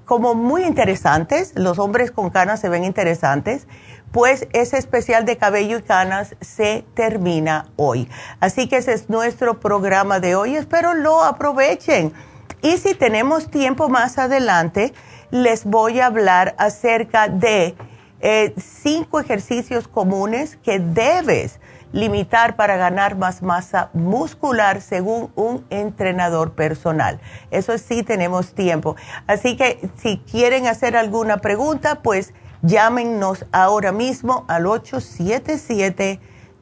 como 0.06 0.36
muy 0.36 0.64
interesantes, 0.64 1.54
los 1.56 1.80
hombres 1.80 2.12
con 2.12 2.30
canas 2.32 2.60
se 2.60 2.68
ven 2.68 2.84
interesantes 2.84 3.66
pues 4.12 4.48
ese 4.54 4.78
especial 4.78 5.26
de 5.26 5.38
cabello 5.38 5.78
y 5.78 5.82
canas 5.82 6.36
se 6.42 6.86
termina 6.94 7.68
hoy. 7.78 8.10
Así 8.40 8.68
que 8.68 8.78
ese 8.78 8.94
es 8.94 9.10
nuestro 9.10 9.60
programa 9.60 10.20
de 10.20 10.36
hoy. 10.36 10.56
Espero 10.56 10.94
lo 10.94 11.24
aprovechen. 11.24 12.14
Y 12.62 12.78
si 12.78 12.94
tenemos 12.94 13.50
tiempo 13.50 13.90
más 13.90 14.18
adelante, 14.18 14.94
les 15.32 15.66
voy 15.66 16.00
a 16.00 16.08
hablar 16.08 16.56
acerca 16.58 17.28
de 17.28 17.76
eh, 18.20 18.54
cinco 18.58 19.20
ejercicios 19.20 19.88
comunes 19.88 20.58
que 20.58 20.80
debes 20.80 21.60
limitar 21.94 22.56
para 22.56 22.78
ganar 22.78 23.18
más 23.18 23.42
masa 23.42 23.90
muscular 23.94 24.82
según 24.82 25.32
un 25.36 25.66
entrenador 25.70 26.54
personal. 26.54 27.20
Eso 27.50 27.78
sí 27.78 28.04
tenemos 28.04 28.54
tiempo. 28.54 28.96
Así 29.28 29.58
que 29.58 29.90
si 29.98 30.20
quieren 30.20 30.68
hacer 30.68 30.96
alguna 30.96 31.38
pregunta, 31.38 32.02
pues 32.02 32.34
Llámenos 32.64 33.48
ahora 33.52 33.92
mismo 33.92 34.46
al 34.48 34.66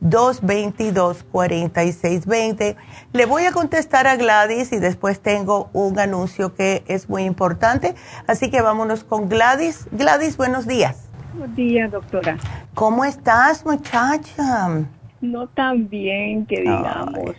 877-222-4620. 0.02 2.78
Le 3.12 3.26
voy 3.26 3.44
a 3.44 3.52
contestar 3.52 4.08
a 4.08 4.16
Gladys 4.16 4.72
y 4.72 4.80
después 4.80 5.20
tengo 5.20 5.70
un 5.74 6.00
anuncio 6.00 6.56
que 6.56 6.86
es 6.88 7.10
muy 7.10 7.24
importante. 7.24 7.96
Así 8.28 8.50
que 8.50 8.62
vámonos 8.62 9.04
con 9.04 9.28
Gladys. 9.28 9.90
Gladys, 9.92 10.38
buenos 10.38 10.68
días. 10.68 11.10
Buenos 11.34 11.54
días, 11.58 11.92
doctora. 11.92 12.38
¿Cómo 12.74 13.04
estás, 13.04 13.66
muchacha? 13.66 14.86
No 15.20 15.48
tan 15.48 15.90
bien 15.90 16.46
que 16.46 16.62
digamos. 16.62 17.36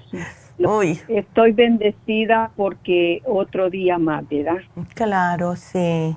Uy. 0.59 1.01
Estoy 1.09 1.53
bendecida 1.53 2.51
porque 2.57 3.23
otro 3.25 3.71
día 3.71 3.97
más, 3.97 4.29
¿verdad? 4.29 4.59
Claro, 4.95 5.57
sí. 5.57 6.15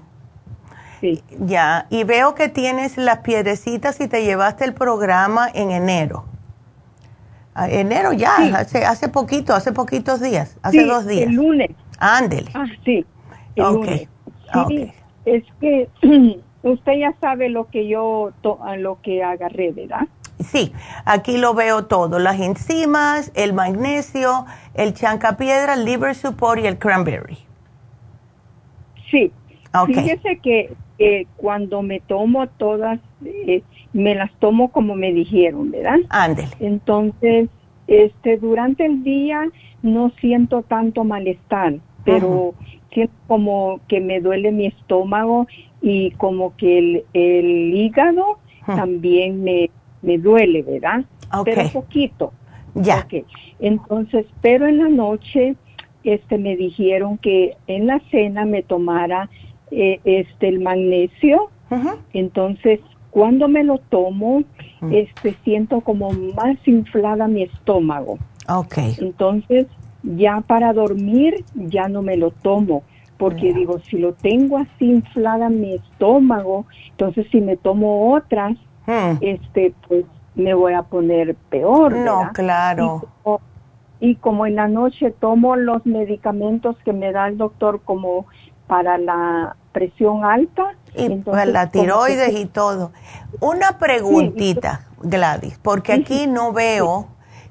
Ya, 1.39 1.87
y 1.89 2.03
veo 2.03 2.35
que 2.35 2.49
tienes 2.49 2.97
las 2.97 3.19
piedrecitas 3.19 3.99
y 3.99 4.07
te 4.07 4.23
llevaste 4.23 4.65
el 4.65 4.73
programa 4.73 5.49
en 5.53 5.71
enero. 5.71 6.25
Ah, 7.55 7.69
enero 7.69 8.13
ya, 8.13 8.37
hace, 8.57 8.85
hace 8.85 9.09
poquito, 9.09 9.53
hace 9.53 9.71
poquitos 9.73 10.21
días, 10.21 10.57
hace 10.63 10.85
dos 10.85 11.05
días. 11.05 11.27
El 11.27 11.35
lunes. 11.35 11.71
Ándele. 11.99 12.51
Ah, 12.53 12.65
sí. 12.83 13.05
El 13.55 13.63
lunes. 13.63 14.07
Es 15.25 15.43
que 15.59 15.89
usted 16.63 16.93
ya 16.93 17.13
sabe 17.21 17.49
lo 17.49 17.69
que 17.69 17.87
yo, 17.87 18.31
lo 18.77 19.01
que 19.01 19.23
agarré, 19.23 19.71
¿verdad? 19.71 20.07
Sí, 20.39 20.73
aquí 21.05 21.37
lo 21.37 21.53
veo 21.53 21.85
todo, 21.85 22.19
las 22.19 22.39
enzimas, 22.39 23.31
el 23.35 23.53
magnesio, 23.53 24.45
el 24.73 24.93
chancapiedra, 24.93 25.75
el 25.75 25.85
liver 25.85 26.15
support 26.15 26.59
y 26.59 26.67
el 26.67 26.77
cranberry. 26.79 27.37
Sí. 29.11 29.31
Fíjese 29.87 30.39
que 30.41 30.75
eh, 30.99 31.25
cuando 31.37 31.81
me 31.81 31.99
tomo 31.99 32.47
todas, 32.47 32.99
eh, 33.25 33.63
me 33.93 34.15
las 34.15 34.31
tomo 34.39 34.71
como 34.71 34.95
me 34.95 35.11
dijeron, 35.11 35.71
¿verdad? 35.71 35.99
Ándele. 36.09 36.49
Entonces, 36.59 37.49
este, 37.87 38.37
durante 38.37 38.85
el 38.85 39.03
día 39.03 39.49
no 39.81 40.11
siento 40.21 40.61
tanto 40.61 41.03
malestar, 41.03 41.75
pero 42.05 42.53
siento 42.91 43.13
como 43.27 43.79
que 43.87 43.99
me 43.99 44.19
duele 44.21 44.51
mi 44.51 44.67
estómago 44.67 45.47
y 45.81 46.11
como 46.11 46.55
que 46.55 46.77
el, 46.77 47.03
el 47.13 47.73
hígado 47.73 48.37
también 48.65 49.43
me, 49.43 49.69
me 50.01 50.17
duele, 50.17 50.61
¿verdad? 50.61 51.03
Pero 51.43 51.69
poquito. 51.69 52.31
Ya. 52.75 53.07
Entonces, 53.59 54.25
pero 54.41 54.67
en 54.67 54.77
la 54.77 54.89
noche 54.89 55.55
este 56.03 56.37
me 56.37 56.55
dijeron 56.55 57.17
que 57.17 57.55
en 57.67 57.87
la 57.87 57.99
cena 58.11 58.45
me 58.45 58.61
tomara 58.61 59.29
eh, 59.73 59.99
este 60.03 60.47
el 60.47 60.59
magnesio. 60.59 61.49
Entonces, 62.13 62.79
cuando 63.09 63.47
me 63.47 63.63
lo 63.63 63.79
tomo, 63.79 64.43
este 64.91 65.35
siento 65.43 65.81
como 65.81 66.11
más 66.11 66.55
inflada 66.67 67.27
mi 67.27 67.43
estómago. 67.43 68.19
Okay. 68.47 68.95
Entonces, 68.99 69.65
ya 70.03 70.41
para 70.41 70.73
dormir 70.73 71.43
ya 71.55 71.87
no 71.87 72.03
me 72.03 72.15
lo 72.15 72.29
tomo 72.29 72.83
porque 73.17 73.53
digo, 73.53 73.79
si 73.89 73.97
lo 73.97 74.13
tengo 74.13 74.57
así 74.57 74.85
inflada 74.85 75.47
mi 75.47 75.75
estómago, 75.75 76.65
entonces 76.89 77.25
si 77.31 77.39
me 77.39 77.55
tomo 77.55 78.13
otras, 78.13 78.57
hmm. 78.85 79.17
este, 79.21 79.73
pues 79.87 80.05
me 80.35 80.53
voy 80.53 80.73
a 80.73 80.83
poner 80.83 81.35
peor. 81.49 81.95
No, 81.95 82.29
claro. 82.33 83.07
Y 84.01 84.15
como, 84.15 84.45
en 84.45 84.55
la 84.55 84.67
noche 84.67 85.11
tomo 85.11 85.55
los 85.55 85.85
medicamentos 85.85 86.75
que 86.83 86.91
me 86.91 87.13
da 87.13 87.29
el 87.29 87.37
doctor 87.37 87.81
como 87.85 88.25
para 88.73 88.97
la 88.97 89.55
presión 89.71 90.25
alta. 90.25 90.73
Y 90.95 91.17
para 91.17 91.45
la 91.45 91.69
tiroides 91.69 92.33
y 92.33 92.47
todo. 92.47 92.91
Una 93.39 93.77
preguntita, 93.77 94.87
Gladys, 94.99 95.59
porque 95.59 95.93
aquí 95.93 96.25
no 96.25 96.53
veo, 96.53 97.07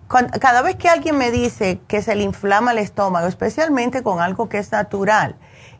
cada 0.08 0.62
vez 0.62 0.74
que 0.74 0.88
alguien 0.88 1.16
me 1.16 1.30
dice 1.30 1.78
que 1.86 2.02
se 2.02 2.16
le 2.16 2.24
inflama 2.24 2.72
el 2.72 2.78
estómago, 2.78 3.28
especialmente 3.28 4.02
con 4.02 4.20
algo 4.20 4.48
que 4.48 4.58
es 4.58 4.72
natural, 4.72 5.36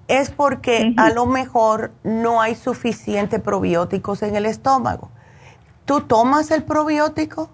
es 0.07 0.31
porque 0.31 0.95
a 0.97 1.11
lo 1.11 1.27
mejor 1.27 1.91
no 2.05 2.41
hay 2.41 2.55
suficiente 2.55 3.41
probióticos 3.41 4.23
en 4.23 4.37
el 4.37 4.47
estómago. 4.47 5.11
¿Tú 5.87 6.03
tomas 6.03 6.53
el 6.53 6.63
probiótico? 6.63 7.51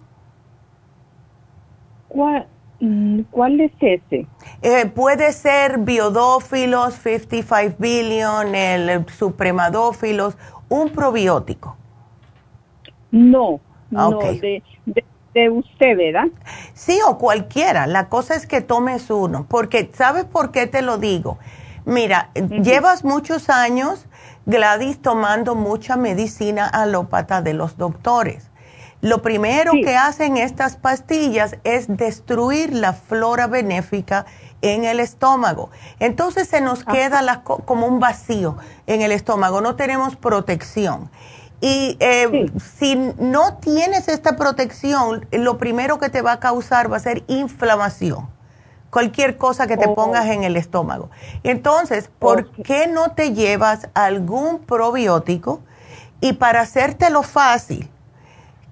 ¿Cuál, 2.09 2.47
mm, 2.81 3.21
es 3.61 3.73
ese? 3.81 4.27
Eh, 4.63 4.87
puede 4.87 5.33
ser 5.33 5.79
biodófilos, 5.79 6.95
55 6.95 7.77
billion, 7.79 8.55
el 8.55 9.07
supremadófilos, 9.09 10.37
un 10.69 10.91
probiótico. 10.91 11.77
No, 13.11 13.61
no, 13.91 14.19
de, 14.19 14.63
de, 15.35 15.51
usted, 15.51 15.97
¿verdad? 15.97 16.27
Sí, 16.75 16.99
o 17.07 17.17
cualquiera. 17.17 17.87
La 17.87 18.09
cosa 18.09 18.35
es 18.35 18.47
que 18.47 18.61
tomes 18.61 19.11
uno, 19.11 19.47
porque 19.49 19.91
¿sabes 19.95 20.25
por 20.25 20.51
qué 20.51 20.67
te 20.67 20.83
lo 20.83 20.99
digo? 20.99 21.39
Mira, 21.85 22.31
llevas 22.35 23.03
muchos 23.03 23.49
años, 23.49 24.07
Gladys, 24.45 25.01
tomando 25.01 25.55
mucha 25.55 25.97
medicina 25.97 26.67
alópata 26.67 27.41
de 27.41 27.55
los 27.55 27.79
doctores. 27.79 28.48
Lo 29.01 29.23
primero 29.23 29.73
que 29.73 29.97
hacen 29.97 30.37
estas 30.37 30.77
pastillas 30.77 31.57
es 31.63 31.87
destruir 31.89 32.73
la 32.75 32.93
flora 32.93 33.47
benéfica 33.47 34.27
en 34.61 34.85
el 34.85 34.99
estómago. 34.99 35.71
Entonces 36.01 36.49
se 36.49 36.61
nos 36.61 36.85
queda 36.85 37.43
como 37.45 37.87
un 37.87 38.01
vacío 38.01 38.57
en 38.87 39.03
el 39.03 39.13
estómago, 39.13 39.61
no 39.61 39.77
tenemos 39.77 40.17
protección. 40.17 41.11
Y 41.61 41.97
eh, 42.01 42.51
si 42.77 42.97
no 43.19 43.59
tienes 43.59 44.09
esta 44.09 44.37
protección, 44.37 45.27
lo 45.33 45.59
primero 45.59 45.99
que 45.99 46.09
te 46.09 46.23
va 46.23 46.33
a 46.33 46.41
causar 46.41 46.91
va 46.93 46.97
a 46.97 47.01
ser 47.01 47.25
inflamación 47.27 48.29
cualquier 48.91 49.37
cosa 49.37 49.67
que 49.67 49.77
te 49.77 49.87
oh. 49.87 49.95
pongas 49.95 50.27
en 50.27 50.45
el 50.45 50.57
estómago. 50.57 51.11
Entonces, 51.43 52.11
¿por 52.19 52.51
qué 52.63 52.87
no 52.87 53.13
te 53.13 53.33
llevas 53.33 53.89
algún 53.95 54.61
probiótico? 54.61 55.61
Y 56.21 56.35
para 56.35 56.63
hacértelo 56.63 57.23
fácil, 57.23 57.91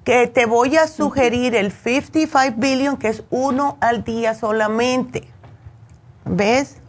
que 0.07 0.29
te 0.29 0.47
voy 0.47 0.77
a 0.77 0.87
sugerir 0.87 1.57
el 1.57 1.73
55 1.73 2.55
billion, 2.57 2.97
que 2.97 3.09
es 3.09 3.25
uno 3.29 3.77
al 3.81 4.05
día 4.05 4.35
solamente. 4.35 5.27
¿Ves? 6.25 6.81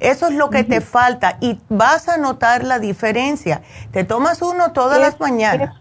Eso 0.00 0.28
es 0.28 0.34
lo 0.34 0.48
que 0.48 0.64
te 0.64 0.80
falta 0.80 1.36
y 1.42 1.60
vas 1.68 2.08
a 2.08 2.16
notar 2.16 2.64
la 2.64 2.78
diferencia. 2.78 3.60
Te 3.90 4.02
tomas 4.02 4.40
uno 4.40 4.72
todas 4.72 4.98
las 4.98 5.20
mañanas. 5.20 5.76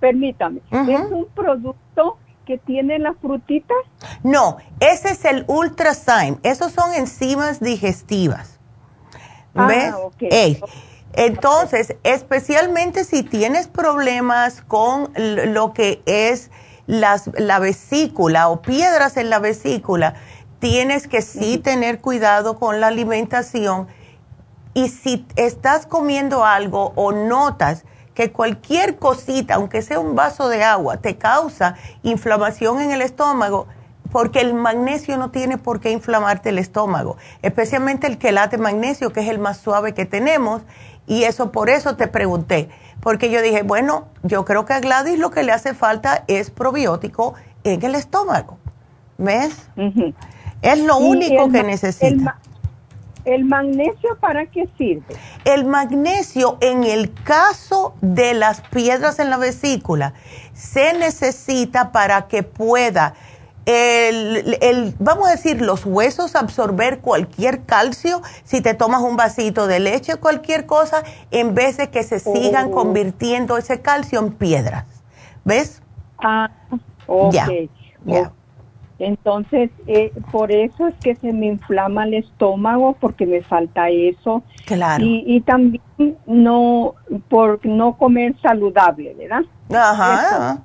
permítame, 0.00 0.62
es 0.70 1.00
un 1.10 1.26
producto 1.34 2.16
que 2.46 2.56
tiene 2.56 2.98
las 2.98 3.16
frutitas? 3.18 3.76
No, 4.22 4.56
ese 4.80 5.10
es 5.10 5.24
el 5.26 5.44
Ultrazyme. 5.48 6.38
Esos 6.44 6.72
son 6.72 6.94
enzimas 6.94 7.60
digestivas. 7.60 8.58
Ah, 9.54 9.66
¿Ves? 9.66 9.94
Entonces, 11.16 11.94
especialmente 12.02 13.04
si 13.04 13.22
tienes 13.22 13.68
problemas 13.68 14.62
con 14.62 15.12
lo 15.14 15.72
que 15.72 16.02
es 16.06 16.50
las, 16.86 17.30
la 17.38 17.60
vesícula 17.60 18.48
o 18.48 18.60
piedras 18.62 19.16
en 19.16 19.30
la 19.30 19.38
vesícula, 19.38 20.14
tienes 20.58 21.06
que 21.06 21.22
sí 21.22 21.58
tener 21.58 22.00
cuidado 22.00 22.58
con 22.58 22.80
la 22.80 22.88
alimentación. 22.88 23.86
Y 24.74 24.88
si 24.88 25.24
estás 25.36 25.86
comiendo 25.86 26.44
algo 26.44 26.92
o 26.96 27.12
notas 27.12 27.84
que 28.14 28.32
cualquier 28.32 28.96
cosita, 28.96 29.54
aunque 29.54 29.82
sea 29.82 30.00
un 30.00 30.16
vaso 30.16 30.48
de 30.48 30.64
agua, 30.64 30.96
te 30.96 31.16
causa 31.16 31.76
inflamación 32.02 32.80
en 32.80 32.90
el 32.90 33.02
estómago, 33.02 33.68
porque 34.10 34.40
el 34.40 34.54
magnesio 34.54 35.16
no 35.16 35.30
tiene 35.30 35.58
por 35.58 35.80
qué 35.80 35.90
inflamarte 35.90 36.50
el 36.50 36.58
estómago, 36.58 37.16
especialmente 37.42 38.06
el 38.06 38.18
quelate 38.18 38.58
magnesio, 38.58 39.12
que 39.12 39.20
es 39.20 39.28
el 39.28 39.38
más 39.38 39.58
suave 39.58 39.92
que 39.92 40.06
tenemos, 40.06 40.62
y 41.06 41.24
eso 41.24 41.52
por 41.52 41.70
eso 41.70 41.96
te 41.96 42.08
pregunté, 42.08 42.68
porque 43.00 43.30
yo 43.30 43.42
dije, 43.42 43.62
bueno, 43.62 44.08
yo 44.22 44.44
creo 44.44 44.64
que 44.64 44.72
a 44.72 44.80
Gladys 44.80 45.18
lo 45.18 45.30
que 45.30 45.42
le 45.42 45.52
hace 45.52 45.74
falta 45.74 46.24
es 46.26 46.50
probiótico 46.50 47.34
en 47.64 47.84
el 47.84 47.94
estómago, 47.94 48.58
¿ves? 49.18 49.68
Es 50.62 50.78
lo 50.78 50.96
único 50.96 51.50
que 51.50 51.62
necesita. 51.62 52.38
¿El 53.24 53.46
magnesio 53.46 54.18
para 54.20 54.44
qué 54.46 54.68
sirve? 54.76 55.16
El 55.46 55.64
magnesio, 55.64 56.58
en 56.60 56.84
el 56.84 57.12
caso 57.14 57.94
de 58.02 58.34
las 58.34 58.60
piedras 58.60 59.18
en 59.18 59.30
la 59.30 59.38
vesícula, 59.38 60.12
se 60.52 60.92
necesita 60.92 61.90
para 61.90 62.26
que 62.28 62.42
pueda, 62.42 63.14
el, 63.66 64.94
vamos 64.98 65.28
a 65.28 65.32
decir, 65.32 65.60
los 65.62 65.86
huesos 65.86 66.34
absorber 66.34 67.00
cualquier 67.00 67.64
calcio 67.64 68.20
si 68.44 68.60
te 68.60 68.74
tomas 68.74 69.02
un 69.02 69.16
vasito 69.16 69.66
de 69.66 69.80
leche, 69.80 70.16
cualquier 70.16 70.66
cosa, 70.66 71.02
en 71.30 71.54
vez 71.54 71.76
de 71.76 71.90
que 71.90 72.02
se 72.02 72.18
sigan 72.18 72.68
oh. 72.68 72.72
convirtiendo 72.72 73.56
ese 73.56 73.80
calcio 73.80 74.20
en 74.20 74.32
piedras. 74.32 74.84
¿Ves? 75.44 75.82
Ah, 76.22 76.50
ok. 77.06 77.34
Ya. 78.04 78.32
Entonces, 78.98 79.70
eh, 79.86 80.12
por 80.30 80.52
eso 80.52 80.86
es 80.86 80.94
que 81.02 81.16
se 81.16 81.32
me 81.32 81.46
inflama 81.46 82.04
el 82.04 82.14
estómago, 82.14 82.96
porque 83.00 83.26
me 83.26 83.42
falta 83.42 83.90
eso. 83.90 84.42
Claro. 84.66 85.04
Y, 85.04 85.40
también 85.40 85.82
no, 86.26 86.94
por 87.28 87.64
no 87.66 87.98
comer 87.98 88.34
saludable, 88.40 89.14
¿verdad? 89.14 89.42
Ajá. 89.70 90.62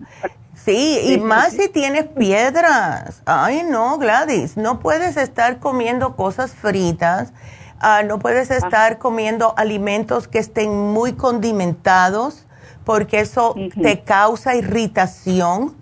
Sí, 0.70 1.00
y 1.14 1.18
más 1.18 1.54
si 1.54 1.68
tienes 1.68 2.06
piedras. 2.10 3.24
Ay, 3.26 3.64
no, 3.68 3.98
Gladys, 3.98 4.56
no 4.56 4.80
puedes 4.80 5.18
estar 5.18 5.58
comiendo 5.58 6.16
cosas 6.16 6.52
fritas, 6.52 7.34
ah, 7.80 8.04
no 8.04 8.20
puedes 8.20 8.52
estar 8.52 9.00
comiendo 9.00 9.56
alimentos 9.58 10.28
que 10.28 10.38
estén 10.38 10.72
muy 10.92 11.14
condimentados, 11.14 12.46
porque 12.86 13.20
eso 13.20 13.56
te 13.82 14.02
causa 14.02 14.56
irritación 14.56 15.76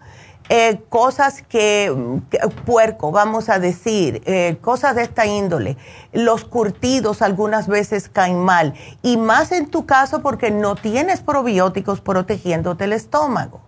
eh, 0.48 0.80
cosas 0.88 1.42
que, 1.42 2.22
puerco, 2.66 3.12
vamos 3.12 3.50
a 3.50 3.60
decir, 3.60 4.22
eh, 4.26 4.58
cosas 4.62 4.96
de 4.96 5.04
esta 5.04 5.26
índole. 5.26 5.76
Los 6.14 6.46
curtidos 6.46 7.22
algunas 7.22 7.68
veces 7.68 8.08
caen 8.08 8.40
mal. 8.40 8.74
Y 9.02 9.18
más 9.18 9.52
en 9.52 9.68
tu 9.68 9.86
caso 9.86 10.22
porque 10.22 10.50
no 10.50 10.76
tienes 10.76 11.20
probióticos 11.20 12.00
protegiéndote 12.00 12.86
el 12.86 12.94
estómago. 12.94 13.60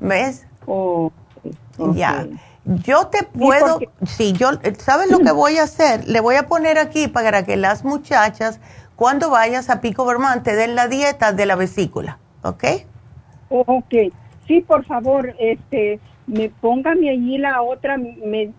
¿Ves? 0.00 0.45
Oh, 0.66 1.10
Ya. 1.94 2.26
Yo 2.64 3.06
te 3.06 3.22
puedo, 3.22 3.78
sí, 4.04 4.32
yo, 4.32 4.50
¿sabes 4.78 5.08
lo 5.08 5.20
que 5.20 5.30
voy 5.30 5.58
a 5.58 5.62
hacer? 5.62 6.08
Le 6.08 6.18
voy 6.20 6.34
a 6.34 6.48
poner 6.48 6.78
aquí 6.78 7.06
para 7.06 7.44
que 7.44 7.56
las 7.56 7.84
muchachas, 7.84 8.60
cuando 8.96 9.30
vayas 9.30 9.70
a 9.70 9.80
Pico 9.80 10.04
Vermont, 10.04 10.42
te 10.42 10.56
den 10.56 10.74
la 10.74 10.88
dieta 10.88 11.32
de 11.32 11.46
la 11.46 11.54
vesícula, 11.54 12.18
¿ok? 12.42 12.64
ok. 13.50 13.94
Sí, 14.48 14.62
por 14.62 14.84
favor, 14.84 15.32
este, 15.38 16.00
me 16.26 16.48
póngame 16.48 17.10
allí 17.10 17.38
la 17.38 17.62
otra, 17.62 17.96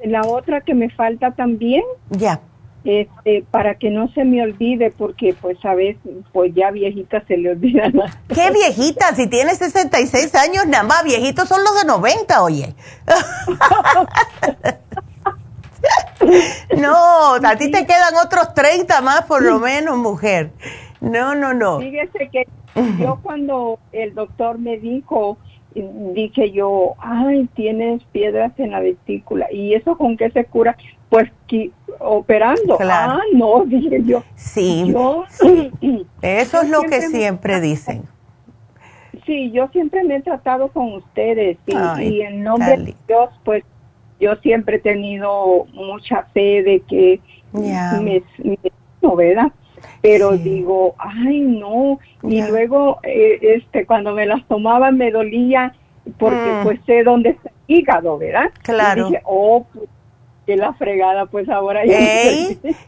la 0.05 0.21
otra 0.21 0.61
que 0.61 0.73
me 0.73 0.89
falta 0.89 1.31
también. 1.31 1.83
Ya. 2.09 2.39
Este, 2.83 3.43
para 3.51 3.75
que 3.75 3.89
no 3.89 4.07
se 4.13 4.23
me 4.23 4.41
olvide, 4.41 4.91
porque 4.91 5.35
pues 5.39 5.57
a 5.65 5.75
veces, 5.75 6.01
pues 6.31 6.53
ya 6.55 6.71
viejita 6.71 7.23
se 7.27 7.35
le 7.35 7.51
olvida. 7.51 7.91
¿Qué 8.33 8.51
viejita? 8.51 9.13
Si 9.15 9.27
tienes 9.27 9.57
66 9.57 10.33
años, 10.35 10.65
nada 10.67 10.83
más 10.83 11.03
viejitos 11.03 11.49
son 11.49 11.63
los 11.63 11.81
de 11.81 11.87
90, 11.87 12.43
oye. 12.43 12.75
no, 16.77 17.35
a 17.35 17.55
ti 17.57 17.71
te 17.71 17.85
quedan 17.85 18.15
otros 18.23 18.53
30 18.53 19.01
más 19.01 19.23
por 19.23 19.43
lo 19.43 19.59
menos, 19.59 19.97
mujer. 19.97 20.51
No, 21.01 21.35
no, 21.35 21.53
no. 21.53 21.79
Fíjese 21.79 22.29
que 22.31 22.47
yo 22.99 23.19
cuando 23.21 23.79
el 23.91 24.13
doctor 24.13 24.59
me 24.59 24.77
dijo 24.77 25.37
dije 26.13 26.51
yo, 26.51 26.95
ay, 26.99 27.47
tienes 27.55 28.03
piedras 28.05 28.51
en 28.57 28.71
la 28.71 28.79
vesícula. 28.79 29.47
¿Y 29.51 29.73
eso 29.73 29.97
con 29.97 30.17
qué 30.17 30.29
se 30.31 30.45
cura? 30.45 30.77
Pues 31.09 31.29
operando. 31.99 32.77
Ah, 32.81 33.19
no, 33.33 33.63
dije 33.65 34.01
yo. 34.03 34.23
Sí. 34.35 34.93
eso 36.21 36.61
es 36.61 36.69
lo 36.69 36.81
que 36.81 37.01
siempre 37.01 37.61
dicen. 37.61 38.03
Sí, 39.25 39.51
yo 39.51 39.67
siempre 39.69 40.03
me 40.03 40.17
he 40.17 40.21
tratado 40.21 40.69
con 40.69 40.93
ustedes 40.93 41.57
y, 41.99 42.21
en 42.21 42.43
nombre 42.43 42.77
de 42.77 42.95
Dios, 43.07 43.29
pues 43.43 43.63
yo 44.21 44.35
siempre 44.37 44.77
he 44.77 44.79
tenido 44.79 45.65
mucha 45.73 46.23
fe 46.33 46.63
de 46.63 46.79
que 46.87 47.19
me, 47.51 48.23
me, 48.43 48.57
¿verdad? 49.15 49.51
Pero 50.01 50.37
digo, 50.37 50.95
ay 50.97 51.41
no, 51.41 51.99
y 52.23 52.41
luego 52.41 52.99
eh, 53.03 53.39
este 53.41 53.85
cuando 53.85 54.13
me 54.13 54.25
las 54.25 54.45
tomaba 54.47 54.91
me 54.91 55.11
dolía 55.11 55.73
porque 56.17 56.59
mm. 56.61 56.63
pues 56.63 56.79
sé 56.85 57.03
dónde 57.03 57.31
está 57.31 57.49
el 57.67 57.75
hígado, 57.75 58.17
¿verdad? 58.17 58.49
Claro. 58.63 59.07
Y 59.07 59.11
dije, 59.11 59.21
oh, 59.25 59.65
pues, 59.73 59.89
que 60.47 60.55
la 60.55 60.73
fregada, 60.73 61.25
pues 61.25 61.49
ahora 61.49 61.85
ya. 61.85 61.99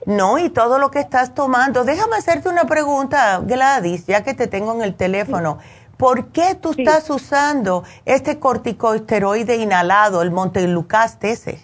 no, 0.05 0.39
y 0.39 0.49
todo 0.49 0.79
lo 0.79 0.89
que 0.89 0.99
estás 0.99 1.35
tomando. 1.35 1.83
Déjame 1.83 2.15
hacerte 2.15 2.47
una 2.47 2.63
pregunta, 2.63 3.41
Gladys, 3.45 4.07
ya 4.07 4.23
que 4.23 4.33
te 4.33 4.47
tengo 4.47 4.73
en 4.73 4.81
el 4.81 4.95
teléfono. 4.95 5.59
¿Por 5.97 6.27
qué 6.27 6.55
tú 6.55 6.71
estás 6.71 7.09
usando 7.09 7.83
este 8.05 8.39
corticosteroide 8.39 9.57
inhalado, 9.57 10.21
el 10.21 10.31
Montelucaste 10.31 11.31
ese? 11.31 11.59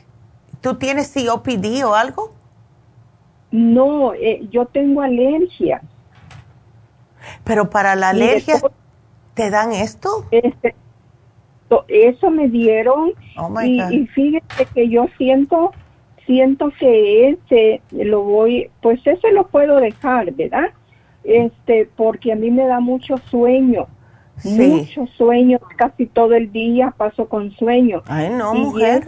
¿Tú 0.59 0.75
tienes 0.75 1.13
COPD 1.13 1.85
o 1.85 1.95
algo? 1.95 2.33
No, 3.51 4.13
eh, 4.13 4.45
yo 4.51 4.65
tengo 4.65 5.01
alergia. 5.01 5.81
Pero 7.45 7.69
para 7.69 7.95
la 7.95 8.09
alergia, 8.09 8.55
¿te 9.33 9.49
dan 9.49 9.71
esto? 9.71 10.25
Este, 10.31 10.75
eso 11.87 12.29
me 12.29 12.49
dieron 12.49 13.13
oh 13.37 13.61
y, 13.61 13.81
y, 13.81 14.07
fíjate 14.07 14.65
que 14.73 14.89
yo 14.89 15.07
siento 15.17 15.71
siento 16.25 16.71
que 16.79 17.29
ese 17.29 17.81
lo 17.91 18.23
voy 18.23 18.69
pues 18.81 18.99
ese 19.05 19.31
lo 19.31 19.47
puedo 19.47 19.77
dejar 19.77 20.31
verdad 20.33 20.71
este 21.23 21.89
porque 21.95 22.31
a 22.31 22.35
mí 22.35 22.51
me 22.51 22.65
da 22.65 22.79
mucho 22.79 23.17
sueño 23.29 23.87
mucho 24.43 25.07
sueño 25.17 25.59
casi 25.77 26.05
todo 26.07 26.33
el 26.33 26.51
día 26.51 26.93
paso 26.97 27.27
con 27.29 27.51
sueño. 27.51 28.03
Ay 28.07 28.29
no 28.29 28.53
mujer. 28.53 29.03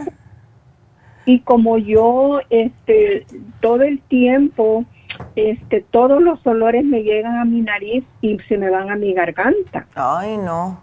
y 1.26 1.40
como 1.40 1.76
yo 1.78 2.40
este 2.50 3.26
todo 3.60 3.82
el 3.82 4.00
tiempo 4.00 4.84
este 5.36 5.84
todos 5.90 6.22
los 6.22 6.44
olores 6.46 6.84
me 6.84 7.02
llegan 7.02 7.36
a 7.36 7.44
mi 7.44 7.60
nariz 7.60 8.04
y 8.20 8.38
se 8.48 8.56
me 8.56 8.70
van 8.70 8.90
a 8.90 8.96
mi 8.96 9.12
garganta. 9.12 9.86
Ay 9.94 10.36
no. 10.38 10.80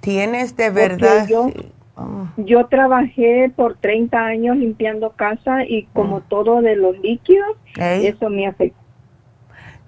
Tienes 0.00 0.56
de 0.56 0.70
verdad 0.70 1.26
ah. 2.00 2.32
yo, 2.36 2.66
trabajé 2.66 3.52
por 3.54 3.76
30 3.76 4.18
años 4.18 4.56
limpiando 4.56 5.10
casa 5.10 5.64
y 5.64 5.84
como 5.92 6.18
mm. 6.18 6.22
todo 6.28 6.62
de 6.62 6.76
los 6.76 6.98
líquidos 6.98 7.56
eso 7.76 8.30
me 8.30 8.46
afecta 8.46 8.78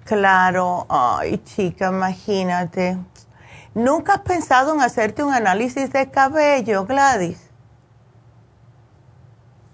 claro 0.05 0.85
ay 0.89 1.37
chica 1.39 1.89
imagínate 1.89 2.97
nunca 3.73 4.13
has 4.13 4.21
pensado 4.21 4.73
en 4.75 4.81
hacerte 4.81 5.23
un 5.23 5.33
análisis 5.33 5.91
de 5.91 6.09
cabello 6.09 6.85
Gladys 6.85 7.53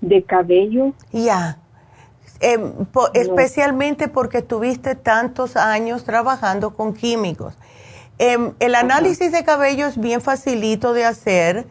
de 0.01 0.23
cabello. 0.23 0.93
Ya. 1.11 1.59
Em, 2.41 2.73
especialmente 3.13 4.07
porque 4.07 4.41
tuviste 4.41 4.95
tantos 4.95 5.57
años 5.57 6.05
trabajando 6.05 6.75
con 6.75 6.93
químicos. 6.93 7.53
Em, 8.17 8.53
el 8.59 8.75
análisis 8.75 9.31
de 9.31 9.43
cabello 9.43 9.87
es 9.87 9.99
bien 9.99 10.21
facilito 10.21 10.93
de 10.93 11.05
hacer. 11.05 11.67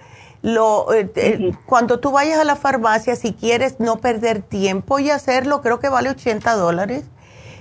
Lo, 0.49 0.95
eh, 0.95 1.13
eh, 1.17 1.53
Cuando 1.67 2.01
tú 2.01 2.11
vayas 2.11 2.39
a 2.39 2.45
la 2.45 2.57
farmacia, 2.57 3.17
si 3.17 3.35
quieres 3.35 3.81
no 3.81 3.99
perder 3.99 4.41
tiempo 4.41 4.99
y 4.99 5.11
hacerlo, 5.11 5.61
creo 5.61 5.79
que 5.79 5.91
vale 5.91 6.09
80 6.09 6.55
dólares. 6.55 7.05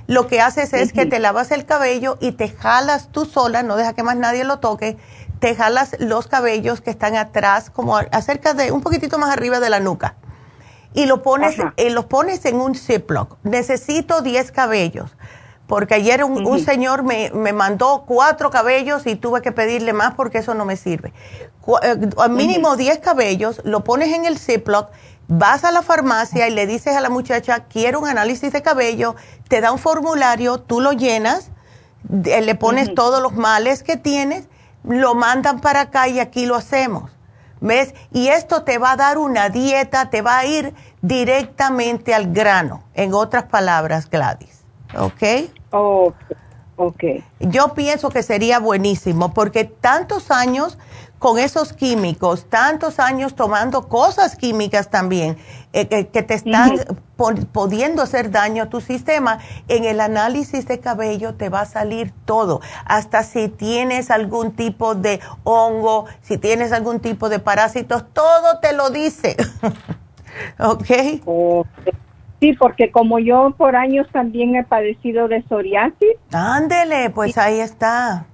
Lo 0.07 0.27
que 0.27 0.39
haces 0.39 0.71
es 0.71 0.93
que 0.93 1.05
te 1.05 1.19
lavas 1.19 1.51
el 1.51 1.65
cabello 1.65 2.17
y 2.21 2.31
te 2.31 2.47
jalas 2.47 3.11
tú 3.11 3.25
sola, 3.25 3.61
no 3.61 3.75
deja 3.75 3.91
que 3.91 4.03
más 4.03 4.15
nadie 4.15 4.45
lo 4.45 4.59
toque, 4.59 4.95
te 5.41 5.53
jalas 5.53 5.97
los 5.99 6.27
cabellos 6.27 6.79
que 6.79 6.89
están 6.89 7.17
atrás, 7.17 7.69
como 7.69 7.97
acerca 7.97 8.53
de, 8.53 8.71
un 8.71 8.79
poquitito 8.79 9.17
más 9.17 9.31
arriba 9.31 9.59
de 9.59 9.69
la 9.69 9.81
nuca. 9.81 10.15
Y 10.93 11.07
lo 11.07 11.21
pones, 11.21 11.57
eh, 11.75 11.89
los 11.89 12.05
pones 12.05 12.45
en 12.45 12.61
un 12.61 12.73
Ziploc. 12.73 13.38
Necesito 13.43 14.21
10 14.21 14.53
cabellos, 14.53 15.17
porque 15.68 15.95
ayer 15.95 16.24
un, 16.24 16.59
señor 16.59 17.03
me, 17.03 17.30
me, 17.32 17.51
mandó 17.51 18.05
cuatro 18.07 18.49
cabellos 18.49 19.05
y 19.05 19.15
tuve 19.15 19.41
que 19.41 19.51
pedirle 19.51 19.91
más 19.91 20.15
porque 20.15 20.39
eso 20.39 20.53
no 20.53 20.63
me 20.63 20.78
sirve. 20.78 21.13
Eh, 21.84 22.09
al 22.18 22.32
mínimo 22.32 22.78
10 22.78 22.99
cabellos, 22.99 23.61
lo 23.65 23.84
pones 23.84 24.13
en 24.13 24.26
el 24.26 24.39
Ziploc, 24.39 24.89
vas 25.28 25.65
a 25.65 25.72
la 25.72 25.82
farmacia 25.82 26.47
y 26.47 26.53
le 26.53 26.65
dices 26.65 26.95
a 26.95 27.01
la 27.01 27.09
muchacha, 27.09 27.65
quiero 27.65 27.99
un 27.99 28.07
análisis 28.07 28.53
de 28.53 28.61
cabello, 28.61 29.15
te 29.49 29.59
da 29.59 29.74
un 29.74 29.78
formulario, 29.78 30.59
tú 30.59 30.80
lo 30.80 30.93
llenas, 30.93 31.51
le 32.09 32.55
pones 32.55 32.95
todos 32.95 33.22
los 33.22 33.34
males 33.34 33.84
que 33.84 33.97
tienes, 33.97 34.47
lo 34.86 35.15
mandan 35.15 35.59
para 35.59 35.82
acá 35.82 36.07
y 36.07 36.20
aquí 36.20 36.45
lo 36.45 36.55
hacemos. 36.55 37.11
¿Ves? 37.59 37.95
Y 38.13 38.28
esto 38.28 38.63
te 38.63 38.78
va 38.78 38.91
a 38.91 38.95
dar 38.95 39.18
una 39.18 39.49
dieta, 39.49 40.11
te 40.11 40.22
va 40.22 40.38
a 40.38 40.45
ir 40.45 40.76
directamente 41.01 42.13
al 42.13 42.32
grano, 42.32 42.84
en 42.93 43.15
otras 43.15 43.45
palabras, 43.45 44.09
Gladys. 44.09 44.63
¿Ok? 44.95 45.49
Oh, 45.72 46.13
ok. 46.76 47.03
Yo 47.39 47.74
pienso 47.74 48.09
que 48.09 48.24
sería 48.24 48.59
buenísimo 48.59 49.34
porque 49.34 49.65
tantos 49.65 50.32
años 50.32 50.78
con 51.20 51.39
esos 51.39 51.74
químicos, 51.74 52.45
tantos 52.47 52.99
años 52.99 53.36
tomando 53.36 53.88
cosas 53.88 54.36
químicas 54.36 54.89
también, 54.89 55.38
eh, 55.74 55.88
que, 55.88 56.24
te 56.24 56.34
están 56.36 56.76
pudiendo 57.51 58.03
hacer 58.03 58.30
daño 58.30 58.63
a 58.63 58.70
tu 58.70 58.82
sistema, 58.82 59.39
en 59.68 59.86
el 59.86 59.99
análisis 59.99 60.68
de 60.68 60.80
cabello 60.80 61.34
te 61.34 61.49
va 61.49 61.61
a 61.61 61.65
salir 61.65 62.13
todo, 62.26 62.61
hasta 62.86 63.24
si 63.24 63.47
tienes 63.49 64.11
algún 64.11 64.51
tipo 64.51 64.93
de 64.93 65.20
hongo, 65.43 66.05
si 66.22 66.38
tienes 66.38 66.72
algún 66.72 66.99
tipo 66.99 67.30
de 67.30 67.39
parásitos, 67.39 68.05
todo 68.13 68.59
te 68.59 68.74
lo 68.74 68.91
dice. 68.91 69.36
¿Ok? 70.59 70.91
Sí, 72.39 72.53
porque 72.53 72.91
como 72.91 73.19
yo 73.19 73.55
por 73.57 73.75
años 73.75 74.07
también 74.11 74.55
he 74.55 74.63
padecido 74.63 75.27
de 75.27 75.41
psoriasis. 75.43 76.15
Ándele, 76.31 77.09
pues 77.09 77.38
ahí 77.38 77.59
está. 77.59 78.25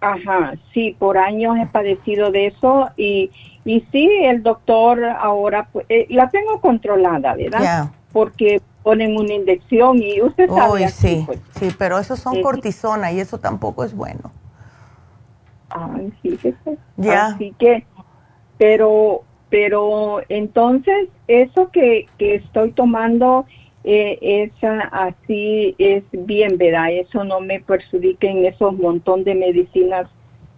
Ajá, 0.00 0.54
sí, 0.72 0.94
por 0.98 1.16
años 1.16 1.56
he 1.58 1.66
padecido 1.66 2.30
de 2.30 2.48
eso 2.48 2.90
y, 2.96 3.30
y 3.64 3.80
sí, 3.92 4.10
el 4.22 4.42
doctor 4.42 5.02
ahora, 5.04 5.68
pues, 5.72 5.86
eh, 5.88 6.06
la 6.10 6.28
tengo 6.28 6.60
controlada, 6.60 7.34
¿verdad? 7.34 7.90
Porque 8.12 8.60
ponen 8.82 9.16
una 9.16 9.32
inyección 9.32 10.02
y 10.02 10.20
usted 10.20 10.48
sabe. 10.48 10.88
sí, 10.88 11.22
pues. 11.24 11.40
sí, 11.58 11.74
pero 11.78 11.98
eso 11.98 12.16
son 12.16 12.42
cortisona 12.42 13.12
y 13.12 13.20
eso 13.20 13.38
tampoco 13.38 13.82
es 13.82 13.94
bueno. 13.94 14.30
Ay, 15.70 16.12
sí, 16.22 16.38
Ya. 16.96 17.26
Así 17.26 17.54
que, 17.58 17.86
pero, 18.58 19.22
pero 19.54 20.20
entonces, 20.28 21.10
eso 21.28 21.70
que, 21.70 22.06
que 22.18 22.34
estoy 22.34 22.72
tomando 22.72 23.46
eh, 23.84 24.50
esa 24.50 24.80
así 24.90 25.76
es 25.78 26.02
bien, 26.10 26.58
¿verdad? 26.58 26.90
Eso 26.90 27.22
no 27.22 27.38
me 27.38 27.60
perjudica 27.60 28.26
en 28.26 28.46
esos 28.46 28.76
montón 28.76 29.22
de 29.22 29.36
medicinas 29.36 30.08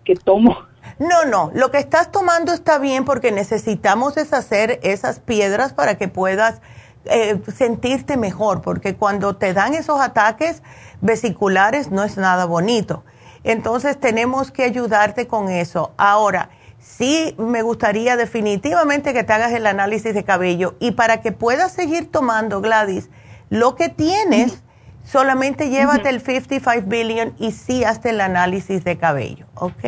que 0.03 0.15
tomo. 0.15 0.57
No, 0.99 1.27
no, 1.27 1.51
lo 1.53 1.71
que 1.71 1.77
estás 1.77 2.11
tomando 2.11 2.55
está 2.55 2.79
bien 2.79 3.05
porque 3.05 3.33
necesitamos 3.33 4.15
deshacer 4.15 4.81
esas 4.83 5.21
piedras 5.21 5.75
para 5.75 5.99
que 5.99 6.09
puedas 6.09 6.63
eh, 7.05 7.39
sentirte 7.55 8.17
mejor, 8.17 8.63
porque 8.63 8.95
cuando 8.95 9.37
te 9.37 9.53
dan 9.53 9.75
esos 9.75 10.01
ataques 10.01 10.63
vesiculares 11.03 11.91
no 11.91 12.03
es 12.03 12.17
nada 12.17 12.47
bonito. 12.47 13.05
Entonces 13.45 14.01
tenemos 14.01 14.51
que 14.51 14.65
ayudarte 14.65 15.27
con 15.27 15.51
eso. 15.51 15.93
Ahora, 15.99 16.49
sí 16.87 17.35
me 17.39 17.63
gustaría 17.63 18.17
definitivamente 18.17 19.13
que 19.13 19.25
te 19.25 19.33
hagas 19.33 19.53
el 19.53 19.67
análisis 19.67 20.15
de 20.15 20.25
cabello 20.25 20.75
y 20.79 20.93
para 20.93 21.21
que 21.21 21.33
puedas 21.33 21.73
seguir 21.73 22.11
tomando, 22.11 22.61
Gladys, 22.61 23.11
lo 23.51 23.75
que 23.75 23.89
tienes, 23.89 24.63
solamente 25.05 25.69
llévate 25.69 26.09
el 26.09 26.21
55 26.21 26.87
billion 26.89 27.35
y 27.39 27.53
sí 27.53 27.85
hazte 27.85 28.11
el 28.11 28.21
análisis 28.21 28.85
de 28.85 28.97
cabello, 28.97 29.47
¿ok? 29.55 29.85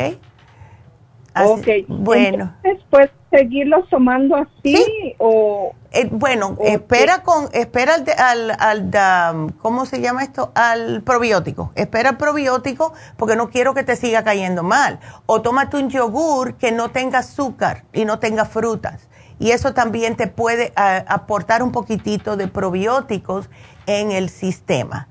ok. 1.35 1.67
Bueno. 1.87 2.55
Entonces, 2.63 3.11
seguirlo 3.29 3.83
tomando 3.89 4.35
así 4.35 5.15
o...? 5.17 5.73
Eh, 5.91 6.07
bueno, 6.11 6.55
espera 6.61 7.23
con, 7.23 7.49
espera 7.51 7.95
al, 7.95 8.51
al, 8.59 8.95
al, 8.95 9.55
¿cómo 9.57 9.87
se 9.87 10.01
llama 10.01 10.23
esto? 10.23 10.51
Al 10.53 11.01
probiótico. 11.01 11.71
Espera 11.73 12.11
el 12.11 12.17
probiótico 12.17 12.93
porque 13.17 13.35
no 13.35 13.49
quiero 13.49 13.73
que 13.73 13.83
te 13.83 13.95
siga 13.95 14.23
cayendo 14.23 14.61
mal. 14.61 14.99
O 15.25 15.41
tómate 15.41 15.77
un 15.77 15.89
yogur 15.89 16.55
que 16.55 16.71
no 16.71 16.91
tenga 16.91 17.19
azúcar 17.19 17.85
y 17.91 18.05
no 18.05 18.19
tenga 18.19 18.45
frutas. 18.45 19.09
Y 19.39 19.51
eso 19.51 19.73
también 19.73 20.15
te 20.15 20.27
puede 20.27 20.73
aportar 20.75 21.63
un 21.63 21.71
poquitito 21.71 22.37
de 22.37 22.47
probióticos 22.47 23.49
en 23.87 24.11
el 24.11 24.29
sistema. 24.29 25.08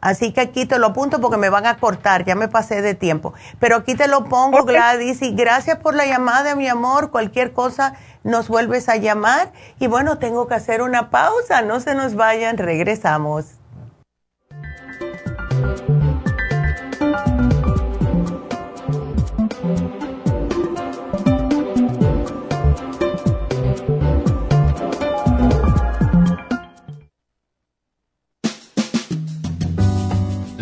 Así 0.00 0.32
que 0.32 0.40
aquí 0.40 0.66
te 0.66 0.78
lo 0.78 0.88
apunto 0.88 1.20
porque 1.20 1.36
me 1.36 1.50
van 1.50 1.66
a 1.66 1.78
cortar, 1.78 2.24
ya 2.24 2.34
me 2.34 2.48
pasé 2.48 2.82
de 2.82 2.94
tiempo. 2.94 3.34
Pero 3.58 3.76
aquí 3.76 3.94
te 3.94 4.08
lo 4.08 4.24
pongo, 4.24 4.64
Gladys, 4.64 5.22
y 5.22 5.34
gracias 5.34 5.78
por 5.78 5.94
la 5.94 6.06
llamada, 6.06 6.54
mi 6.54 6.68
amor. 6.68 7.10
Cualquier 7.10 7.52
cosa 7.52 7.94
nos 8.22 8.48
vuelves 8.48 8.88
a 8.88 8.96
llamar. 8.96 9.52
Y 9.78 9.86
bueno, 9.86 10.18
tengo 10.18 10.46
que 10.46 10.54
hacer 10.54 10.82
una 10.82 11.10
pausa, 11.10 11.62
no 11.62 11.80
se 11.80 11.94
nos 11.94 12.14
vayan, 12.14 12.58
regresamos. 12.58 13.46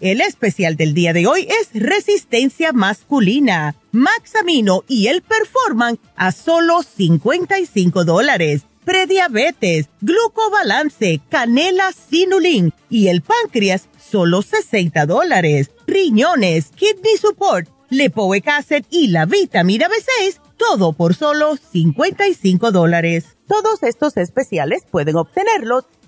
El 0.00 0.20
especial 0.20 0.76
del 0.76 0.92
día 0.92 1.12
de 1.12 1.26
hoy 1.28 1.46
es 1.48 1.70
resistencia 1.72 2.72
masculina, 2.72 3.76
Maxamino 3.92 4.82
y 4.88 5.06
el 5.06 5.22
Performan 5.22 6.00
a 6.16 6.32
solo 6.32 6.82
55 6.82 8.04
dólares. 8.04 8.62
Prediabetes, 8.84 9.88
glucobalance, 10.00 11.20
canela 11.30 11.92
sinulin 11.92 12.72
y 12.90 13.06
el 13.06 13.22
páncreas 13.22 13.88
solo 13.98 14.42
60 14.42 15.06
dólares. 15.06 15.70
Riñones, 15.86 16.70
kidney 16.74 17.16
support, 17.18 17.68
lepoic 17.88 18.48
acid 18.48 18.84
y 18.90 19.08
la 19.08 19.26
vitamina 19.26 19.88
B6, 19.88 20.40
todo 20.58 20.92
por 20.92 21.14
solo 21.14 21.56
55 21.56 22.72
dólares. 22.72 23.36
Todos 23.46 23.82
estos 23.84 24.16
especiales 24.16 24.82
pueden 24.90 25.16
obtenerlos 25.16 25.84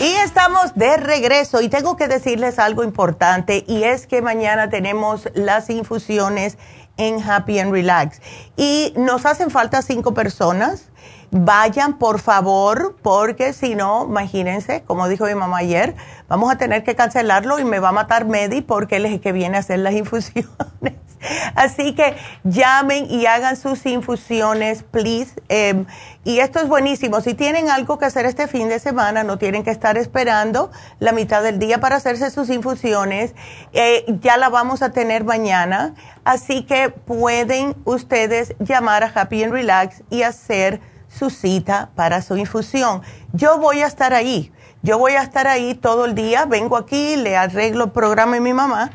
Y 0.00 0.14
estamos 0.24 0.74
de 0.76 0.96
regreso 0.96 1.60
y 1.60 1.68
tengo 1.68 1.98
que 1.98 2.08
decirles 2.08 2.58
algo 2.58 2.84
importante 2.84 3.64
y 3.68 3.84
es 3.84 4.06
que 4.06 4.22
mañana 4.22 4.70
tenemos 4.70 5.28
las 5.34 5.68
infusiones 5.68 6.56
en 6.96 7.22
Happy 7.22 7.58
and 7.58 7.70
Relax 7.70 8.22
y 8.56 8.94
nos 8.96 9.26
hacen 9.26 9.50
falta 9.50 9.82
cinco 9.82 10.14
personas. 10.14 10.88
Vayan 11.32 11.98
por 11.98 12.18
favor 12.18 12.96
porque 13.02 13.52
si 13.52 13.76
no, 13.76 14.04
imagínense, 14.04 14.82
como 14.82 15.08
dijo 15.08 15.26
mi 15.26 15.34
mamá 15.36 15.58
ayer, 15.58 15.94
vamos 16.28 16.52
a 16.52 16.58
tener 16.58 16.82
que 16.82 16.96
cancelarlo 16.96 17.60
y 17.60 17.64
me 17.64 17.78
va 17.78 17.90
a 17.90 17.92
matar 17.92 18.24
Medi 18.24 18.62
porque 18.62 18.96
él 18.96 19.06
es 19.06 19.12
el 19.12 19.20
que 19.20 19.30
viene 19.30 19.56
a 19.56 19.60
hacer 19.60 19.78
las 19.78 19.94
infusiones. 19.94 20.48
Así 21.54 21.94
que 21.94 22.16
llamen 22.42 23.06
y 23.10 23.26
hagan 23.26 23.56
sus 23.56 23.84
infusiones, 23.86 24.82
please. 24.82 25.34
Em, 25.48 25.86
y 26.24 26.40
esto 26.40 26.58
es 26.60 26.68
buenísimo. 26.68 27.20
Si 27.20 27.34
tienen 27.34 27.70
algo 27.70 27.98
que 27.98 28.06
hacer 28.06 28.26
este 28.26 28.48
fin 28.48 28.68
de 28.68 28.78
semana, 28.78 29.22
no 29.22 29.38
tienen 29.38 29.62
que 29.62 29.70
estar 29.70 29.96
esperando 29.98 30.70
la 30.98 31.12
mitad 31.12 31.42
del 31.42 31.58
día 31.58 31.78
para 31.78 31.96
hacerse 31.96 32.30
sus 32.30 32.48
infusiones. 32.50 33.34
Eh, 33.72 34.04
ya 34.20 34.36
la 34.36 34.48
vamos 34.48 34.82
a 34.82 34.90
tener 34.90 35.24
mañana. 35.24 35.94
Así 36.24 36.64
que 36.64 36.90
pueden 36.90 37.76
ustedes 37.84 38.54
llamar 38.58 39.04
a 39.04 39.12
Happy 39.14 39.44
and 39.44 39.52
Relax 39.52 40.02
y 40.10 40.22
hacer 40.22 40.80
su 41.10 41.28
cita 41.28 41.90
para 41.94 42.22
su 42.22 42.38
infusión. 42.38 43.02
Yo 43.32 43.58
voy 43.58 43.82
a 43.82 43.86
estar 43.86 44.14
ahí. 44.14 44.50
Yo 44.82 44.98
voy 44.98 45.12
a 45.12 45.22
estar 45.22 45.46
ahí 45.46 45.74
todo 45.74 46.06
el 46.06 46.14
día. 46.14 46.46
Vengo 46.46 46.76
aquí, 46.76 47.16
le 47.16 47.36
arreglo 47.36 47.84
el 47.84 47.90
programa 47.90 48.38
a 48.38 48.40
mi 48.40 48.54
mamá 48.54 48.90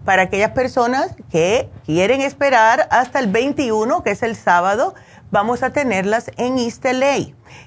para 0.07 0.21
aquellas 0.21 0.51
personas 0.51 1.15
que 1.29 1.69
quieren 1.85 2.21
esperar 2.21 2.87
hasta 2.91 3.19
el 3.19 3.27
21, 3.27 4.03
que 4.03 4.11
es 4.11 4.23
el 4.23 4.37
sábado, 4.37 4.95
vamos 5.31 5.63
a 5.63 5.71
tenerlas 5.71 6.31
en 6.37 6.57
East 6.57 6.85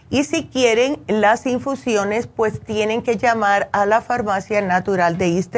Y 0.08 0.24
si 0.24 0.46
quieren 0.46 1.02
las 1.06 1.44
infusiones, 1.44 2.28
pues 2.28 2.64
tienen 2.64 3.02
que 3.02 3.18
llamar 3.18 3.68
a 3.74 3.84
la 3.84 4.00
farmacia 4.00 4.62
natural 4.62 5.18
de 5.18 5.36
East 5.36 5.54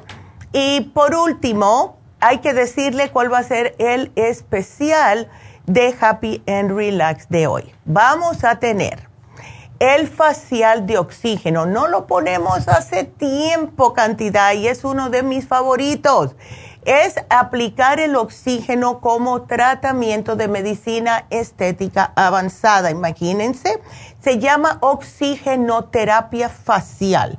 Y 0.52 0.82
por 0.94 1.16
último, 1.16 1.99
hay 2.20 2.40
que 2.40 2.54
decirle 2.54 3.12
cuál 3.12 3.32
va 3.32 3.40
a 3.40 3.44
ser 3.44 3.76
el 3.80 4.12
especial 4.16 5.30
de 5.66 5.96
Happy 6.00 6.44
and 6.48 6.72
Relax 6.72 7.30
de 7.30 7.48
hoy. 7.48 7.74
Vamos 7.86 8.44
a 8.44 8.60
tener 8.60 9.08
el 9.80 10.08
facial 10.08 10.86
de 10.86 10.98
oxígeno. 10.98 11.66
No 11.66 11.88
lo 11.88 12.06
ponemos 12.08 12.68
hace 12.68 13.06
tiempo 13.06 13.94
cantidad 13.94 14.54
y 14.54 14.68
es 14.68 14.84
uno 14.84 15.10
de 15.10 15.24
mis 15.24 15.48
favoritos. 15.48 16.36
Es 16.86 17.16
aplicar 17.30 18.00
el 18.00 18.16
oxígeno 18.16 19.00
como 19.00 19.44
tratamiento 19.44 20.36
de 20.36 20.48
medicina 20.48 21.26
estética 21.30 22.12
avanzada. 22.16 22.90
Imagínense, 22.90 23.82
se 24.22 24.40
llama 24.40 24.78
oxigenoterapia 24.82 26.50
facial. 26.50 27.38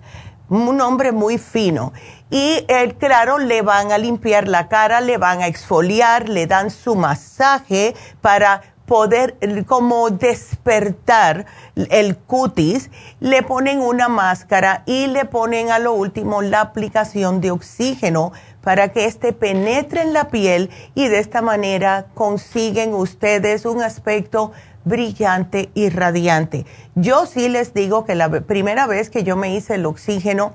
Un 0.49 0.76
nombre 0.76 1.12
muy 1.12 1.39
fino 1.39 1.93
y 2.31 2.64
el, 2.68 2.95
claro, 2.95 3.39
le 3.39 3.62
van 3.62 3.93
a 3.93 3.99
limpiar 3.99 4.49
la 4.49 4.68
cara, 4.68 5.01
le 5.01 5.18
van 5.18 5.43
a 5.43 5.49
exfoliar, 5.49 6.28
le 6.28 6.47
dan 6.47 6.70
su 6.70 6.95
masaje 6.95 7.95
para 8.20 8.62
poder 8.87 9.37
como 9.66 10.11
despertar 10.11 11.47
el 11.76 12.16
cutis, 12.16 12.91
le 13.20 13.45
ponen 13.45 13.81
una 13.81 14.09
máscara 14.09 14.83
y 14.85 15.07
le 15.07 15.26
ponen 15.26 15.70
a 15.70 15.78
lo 15.78 15.93
último 15.93 16.43
la 16.43 16.61
aplicación 16.61 17.41
de 17.41 17.53
oxígeno 17.53 18.33
para 18.62 18.89
que 18.89 19.05
éste 19.05 19.33
penetre 19.33 20.03
en 20.03 20.12
la 20.12 20.28
piel 20.28 20.70
y 20.97 21.07
de 21.07 21.20
esta 21.20 21.41
manera 21.41 22.07
consiguen 22.14 22.93
ustedes 22.93 23.64
un 23.64 23.81
aspecto 23.81 24.51
brillante 24.85 25.70
y 25.74 25.89
radiante. 25.89 26.66
Yo 26.97 27.26
sí 27.26 27.49
les 27.49 27.74
digo 27.74 28.05
que 28.05 28.16
la 28.16 28.28
primera 28.28 28.89
vez 28.89 29.09
que 29.09 29.22
yo 29.22 29.37
me 29.37 29.55
hice 29.55 29.76
el 29.76 29.87
oxígeno, 29.87 30.53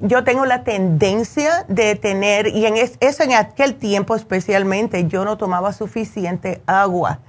yo 0.00 0.24
tengo 0.24 0.44
la 0.46 0.64
tendencia 0.64 1.64
de 1.68 1.94
tener, 1.94 2.48
y 2.48 2.66
en 2.66 2.76
eso 2.76 3.22
en 3.22 3.32
aquel 3.32 3.74
tiempo 3.76 4.14
especialmente, 4.14 5.06
yo 5.06 5.24
no 5.24 5.36
tomaba 5.36 5.72
suficiente 5.72 6.62
agua 6.66 7.20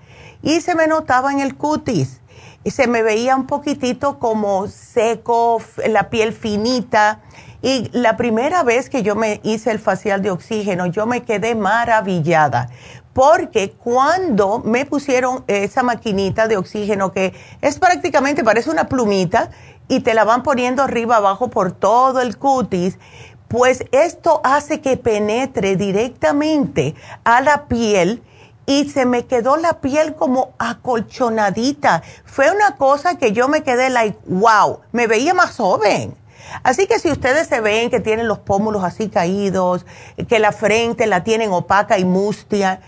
y 0.45 0.61
se 0.61 0.75
me 0.75 0.87
notaba 0.87 1.31
en 1.31 1.39
el 1.39 1.55
cutis. 1.55 2.21
Y 2.63 2.71
se 2.71 2.87
me 2.87 3.03
veía 3.03 3.35
un 3.35 3.45
poquitito 3.45 4.17
como 4.17 4.67
seco, 4.67 5.61
la 5.87 6.09
piel 6.09 6.33
finita. 6.33 7.19
Y 7.61 7.89
la 7.93 8.17
primera 8.17 8.63
vez 8.63 8.89
que 8.89 9.03
yo 9.03 9.15
me 9.15 9.39
hice 9.43 9.71
el 9.71 9.79
facial 9.79 10.21
de 10.21 10.31
oxígeno, 10.31 10.85
yo 10.87 11.05
me 11.05 11.23
quedé 11.23 11.55
maravillada. 11.55 12.69
Porque 13.15 13.71
cuando 13.71 14.59
me 14.59 14.85
pusieron 14.85 15.45
esa 15.47 15.83
maquinita 15.83 16.49
de 16.49 16.57
oxígeno, 16.57 17.13
que 17.13 17.33
es 17.61 17.79
prácticamente, 17.79 18.43
parece 18.43 18.69
una 18.69 18.89
plumita, 18.89 19.51
y 19.87 20.01
te 20.01 20.13
la 20.13 20.25
van 20.25 20.43
poniendo 20.43 20.83
arriba 20.83 21.15
abajo 21.15 21.49
por 21.49 21.71
todo 21.71 22.19
el 22.19 22.37
cutis, 22.37 22.99
pues 23.47 23.85
esto 23.93 24.41
hace 24.43 24.81
que 24.81 24.97
penetre 24.97 25.77
directamente 25.77 26.93
a 27.23 27.39
la 27.39 27.69
piel 27.69 28.21
y 28.65 28.89
se 28.89 29.05
me 29.05 29.25
quedó 29.25 29.55
la 29.55 29.79
piel 29.79 30.15
como 30.15 30.51
acolchonadita. 30.57 32.03
Fue 32.25 32.51
una 32.51 32.75
cosa 32.75 33.17
que 33.17 33.31
yo 33.31 33.47
me 33.47 33.63
quedé 33.63 33.91
like, 33.91 34.19
wow, 34.25 34.81
me 34.91 35.07
veía 35.07 35.33
más 35.33 35.55
joven. 35.55 36.17
Así 36.63 36.85
que 36.85 36.99
si 36.99 37.09
ustedes 37.09 37.47
se 37.47 37.61
ven 37.61 37.89
que 37.89 38.01
tienen 38.01 38.27
los 38.27 38.39
pómulos 38.39 38.83
así 38.83 39.07
caídos, 39.07 39.85
que 40.27 40.39
la 40.39 40.51
frente 40.51 41.07
la 41.07 41.23
tienen 41.23 41.53
opaca 41.53 41.97
y 41.97 42.03
mustia, 42.03 42.81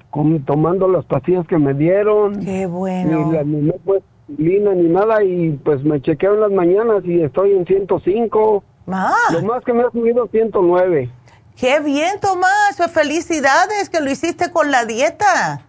tomando 0.45 0.87
las 0.89 1.05
pastillas 1.07 1.47
que 1.47 1.59
me 1.59 1.75
dieron. 1.75 2.45
Qué 2.45 2.67
bueno. 2.67 3.33
Ni, 3.45 3.63
ni, 3.63 3.73
pues, 3.85 4.03
lina 4.39 4.75
ni 4.75 4.89
nada 4.89 5.25
y 5.25 5.53
pues 5.65 5.83
me 5.85 6.01
chequeo 6.01 6.35
en 6.35 6.41
las 6.41 6.53
mañanas 6.53 7.03
y 7.05 7.23
estoy 7.23 7.53
en 7.53 7.67
105. 7.67 8.63
Ah. 8.89 9.15
Lo 9.33 9.43
más 9.43 9.65
que 9.65 9.73
me 9.73 9.83
ha 9.83 9.91
subido 9.91 10.29
109. 10.29 11.11
Qué 11.57 11.81
bien, 11.81 12.21
Tomás. 12.21 12.75
Pues, 12.77 12.91
felicidades 12.91 13.89
que 13.89 14.01
lo 14.01 14.11
hiciste 14.11 14.53
con 14.53 14.71
la 14.71 14.85
dieta. 14.85 15.63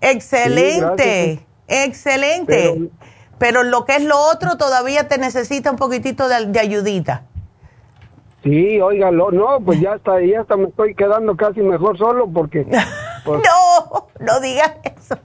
Excelente, 0.00 1.40
excelente. 1.66 2.90
Pero, 3.38 3.62
lo 3.62 3.84
que 3.84 3.96
es 3.96 4.04
lo 4.04 4.18
otro 4.18 4.56
todavía 4.56 5.08
te 5.08 5.18
necesita 5.18 5.70
un 5.70 5.76
poquitito 5.76 6.28
de, 6.28 6.60
ayudita. 6.60 7.24
Sí, 8.44 8.78
óigalo, 8.78 9.30
no, 9.30 9.58
pues 9.64 9.80
ya 9.80 9.94
está, 9.94 10.20
ya 10.20 10.42
hasta 10.42 10.56
me 10.56 10.64
estoy 10.64 10.94
quedando 10.94 11.34
casi 11.34 11.60
mejor 11.60 11.98
solo 11.98 12.28
porque... 12.32 12.66
Pues 13.24 13.40
no, 13.40 14.08
no 14.20 14.38
digas 14.40 14.74
eso. 14.84 15.16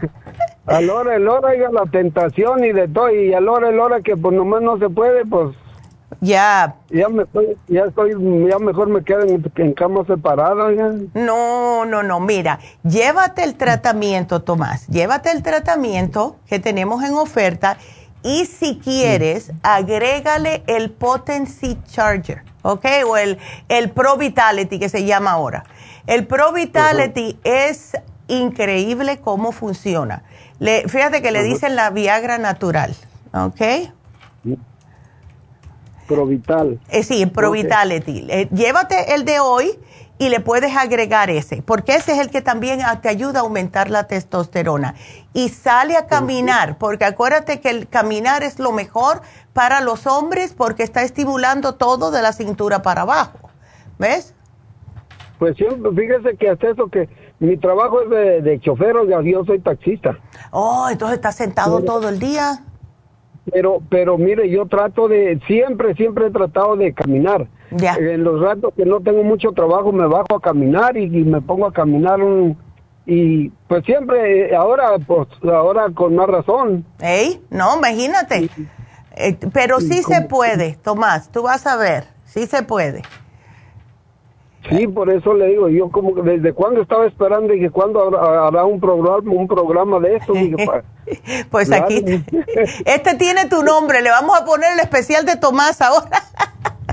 a 0.66 0.80
la 0.80 0.94
hora, 0.94 1.16
el 1.16 1.28
hora, 1.28 1.50
la 1.70 1.84
tentación 1.84 2.64
y 2.64 2.72
de 2.72 2.88
todo, 2.88 3.10
y 3.10 3.34
a 3.34 3.42
la 3.42 3.52
hora, 3.52 3.68
el 3.68 3.78
hora 3.78 4.00
que 4.00 4.16
pues 4.16 4.34
nomás 4.34 4.62
no 4.62 4.78
se 4.78 4.88
puede, 4.88 5.26
pues... 5.26 5.54
Ya. 6.22 6.76
Ya, 6.88 7.10
me 7.10 7.24
estoy, 7.24 7.58
ya, 7.68 7.84
estoy, 7.84 8.12
ya 8.48 8.58
mejor 8.58 8.88
me 8.88 9.04
quedo 9.04 9.20
en, 9.22 9.74
cama 9.74 10.04
separada. 10.06 10.72
Ya. 10.72 10.92
No, 11.14 11.84
no, 11.84 12.02
no. 12.02 12.20
Mira, 12.20 12.58
llévate 12.82 13.44
el 13.44 13.54
tratamiento, 13.54 14.42
Tomás. 14.42 14.86
Llévate 14.88 15.30
el 15.30 15.42
tratamiento 15.42 16.36
que 16.48 16.58
tenemos 16.58 17.04
en 17.04 17.14
oferta 17.14 17.78
y 18.22 18.46
si 18.46 18.78
quieres, 18.78 19.52
agrégale 19.62 20.62
el 20.66 20.90
Potency 20.90 21.78
Charger, 21.86 22.42
¿ok? 22.62 22.84
O 23.06 23.16
el, 23.16 23.38
el 23.68 23.90
Pro 23.90 24.16
Vitality 24.16 24.78
que 24.78 24.88
se 24.88 25.04
llama 25.04 25.32
ahora. 25.32 25.64
El 26.06 26.26
Pro 26.26 26.52
Vitality 26.52 27.38
es 27.44 27.92
increíble 28.28 29.20
cómo 29.20 29.52
funciona. 29.52 30.22
Le, 30.58 30.88
fíjate 30.88 31.22
que 31.22 31.30
le 31.30 31.42
dicen 31.42 31.76
la 31.76 31.90
Viagra 31.90 32.38
natural, 32.38 32.94
¿ok? 33.32 33.60
Provital. 36.06 36.80
Eh, 36.88 37.04
sí, 37.04 37.24
Provitality. 37.26 38.26
Eh, 38.28 38.48
llévate 38.52 39.14
el 39.14 39.24
de 39.24 39.38
hoy 39.38 39.78
y 40.18 40.28
le 40.28 40.40
puedes 40.40 40.76
agregar 40.76 41.30
ese, 41.30 41.62
porque 41.62 41.94
ese 41.94 42.12
es 42.12 42.18
el 42.18 42.30
que 42.30 42.42
también 42.42 42.80
te 43.00 43.08
ayuda 43.08 43.40
a 43.40 43.42
aumentar 43.42 43.88
la 43.90 44.08
testosterona. 44.08 44.94
Y 45.32 45.48
sale 45.50 45.96
a 45.96 46.06
caminar, 46.06 46.76
porque 46.78 47.04
acuérdate 47.04 47.60
que 47.60 47.70
el 47.70 47.88
caminar 47.88 48.42
es 48.42 48.58
lo 48.58 48.72
mejor 48.72 49.20
para 49.52 49.80
los 49.80 50.06
hombres 50.06 50.54
porque 50.54 50.82
está 50.82 51.02
estimulando 51.02 51.76
todo 51.76 52.10
de 52.10 52.20
la 52.20 52.32
cintura 52.32 52.82
para 52.82 53.02
abajo. 53.02 53.50
¿Ves? 53.98 54.34
Pues 55.38 55.56
sí, 55.56 55.64
fíjese 55.96 56.36
que 56.36 56.50
hasta 56.50 56.70
eso 56.70 56.88
que 56.88 57.08
mi 57.38 57.56
trabajo 57.56 58.02
es 58.02 58.10
de, 58.10 58.42
de 58.42 58.60
chofer, 58.60 58.94
yo 59.24 59.44
soy 59.44 59.60
taxista. 59.60 60.18
Oh, 60.50 60.88
entonces 60.90 61.16
estás 61.16 61.36
sentado 61.36 61.82
todo 61.82 62.08
el 62.08 62.18
día. 62.18 62.64
Pero, 63.50 63.80
pero 63.88 64.18
mire, 64.18 64.50
yo 64.50 64.66
trato 64.66 65.08
de, 65.08 65.40
siempre, 65.46 65.94
siempre 65.94 66.26
he 66.26 66.30
tratado 66.30 66.76
de 66.76 66.92
caminar. 66.92 67.48
Ya. 67.70 67.94
En 67.94 68.24
los 68.24 68.40
ratos 68.40 68.74
que 68.76 68.84
no 68.84 69.00
tengo 69.00 69.22
mucho 69.22 69.52
trabajo 69.52 69.92
me 69.92 70.06
bajo 70.06 70.36
a 70.36 70.40
caminar 70.40 70.96
y, 70.96 71.08
me 71.08 71.40
pongo 71.40 71.66
a 71.66 71.72
caminar 71.72 72.20
un, 72.20 72.56
y 73.12 73.48
pues 73.66 73.84
siempre, 73.86 74.54
ahora, 74.54 74.96
pues 75.04 75.26
ahora 75.42 75.86
con 75.92 76.14
más 76.14 76.28
razón. 76.28 76.84
¿Ey? 77.00 77.42
No, 77.50 77.76
imagínate. 77.76 78.48
Eh, 79.16 79.36
pero 79.52 79.80
sí 79.80 80.04
se 80.04 80.22
puede, 80.22 80.76
Tomás, 80.76 81.32
tú 81.32 81.42
vas 81.42 81.66
a 81.66 81.76
ver, 81.76 82.04
sí 82.24 82.46
se 82.46 82.62
puede. 82.62 83.02
Sí, 84.68 84.86
por 84.86 85.10
eso 85.10 85.34
le 85.34 85.48
digo, 85.48 85.68
yo 85.68 85.90
como 85.90 86.22
desde 86.22 86.52
cuando 86.52 86.82
estaba 86.82 87.04
esperando 87.04 87.52
y 87.52 87.58
que 87.58 87.70
cuando 87.70 88.16
hará, 88.16 88.64
un 88.64 88.78
programa, 88.78 89.32
un 89.32 89.48
programa 89.48 89.98
de 89.98 90.14
esto. 90.14 90.32
pues 91.50 91.72
aquí, 91.72 92.04
este 92.84 93.16
tiene 93.16 93.46
tu 93.46 93.64
nombre, 93.64 94.02
le 94.02 94.10
vamos 94.10 94.38
a 94.38 94.44
poner 94.44 94.74
el 94.74 94.78
especial 94.78 95.26
de 95.26 95.34
Tomás 95.34 95.82
ahora. 95.82 96.22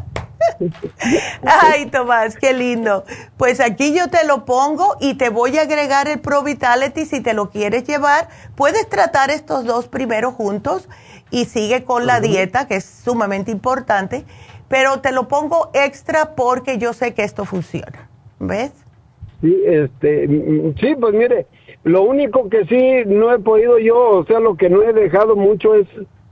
Ay, 1.44 1.88
Tomás, 1.88 2.36
qué 2.36 2.54
lindo. 2.54 3.04
Pues 3.38 3.60
aquí 3.60 3.94
yo 3.94 4.10
te 4.10 4.26
lo 4.26 4.46
pongo 4.46 4.96
y 5.00 5.16
te 5.16 5.30
voy 5.30 5.58
a 5.58 5.64
agregar 5.64 6.08
el 6.08 6.20
Pro 6.20 6.44
Vitality 6.44 7.06
si 7.06 7.22
te 7.22 7.34
lo 7.34 7.50
quieres 7.50 7.86
llevar. 7.86 8.30
Puedes 8.56 8.88
tratar 8.90 9.30
estos 9.30 9.66
dos 9.66 9.88
primero 9.88 10.32
juntos 10.32 10.90
y 11.32 11.46
sigue 11.46 11.84
con 11.84 12.06
la 12.06 12.22
dieta, 12.22 12.68
que 12.68 12.76
es 12.78 12.86
sumamente 12.86 13.52
importante 13.52 14.26
pero 14.68 15.00
te 15.00 15.12
lo 15.12 15.28
pongo 15.28 15.70
extra 15.74 16.36
porque 16.36 16.78
yo 16.78 16.94
sé 16.94 17.14
que 17.14 17.24
esto 17.24 17.46
funciona. 17.46 18.10
¿Ves? 18.40 18.72
Sí, 19.42 19.56
este, 19.66 20.28
sí, 20.80 20.96
pues 21.00 21.14
mire, 21.14 21.46
lo 21.84 22.04
único 22.04 22.50
que 22.50 22.66
sí 22.66 23.04
no 23.06 23.34
he 23.34 23.40
podido 23.40 23.78
yo, 23.80 24.10
o 24.10 24.26
sea, 24.26 24.40
lo 24.40 24.56
que 24.56 24.70
no 24.70 24.82
he 24.82 24.94
dejado 24.94 25.36
mucho 25.36 25.76
es, 25.76 25.88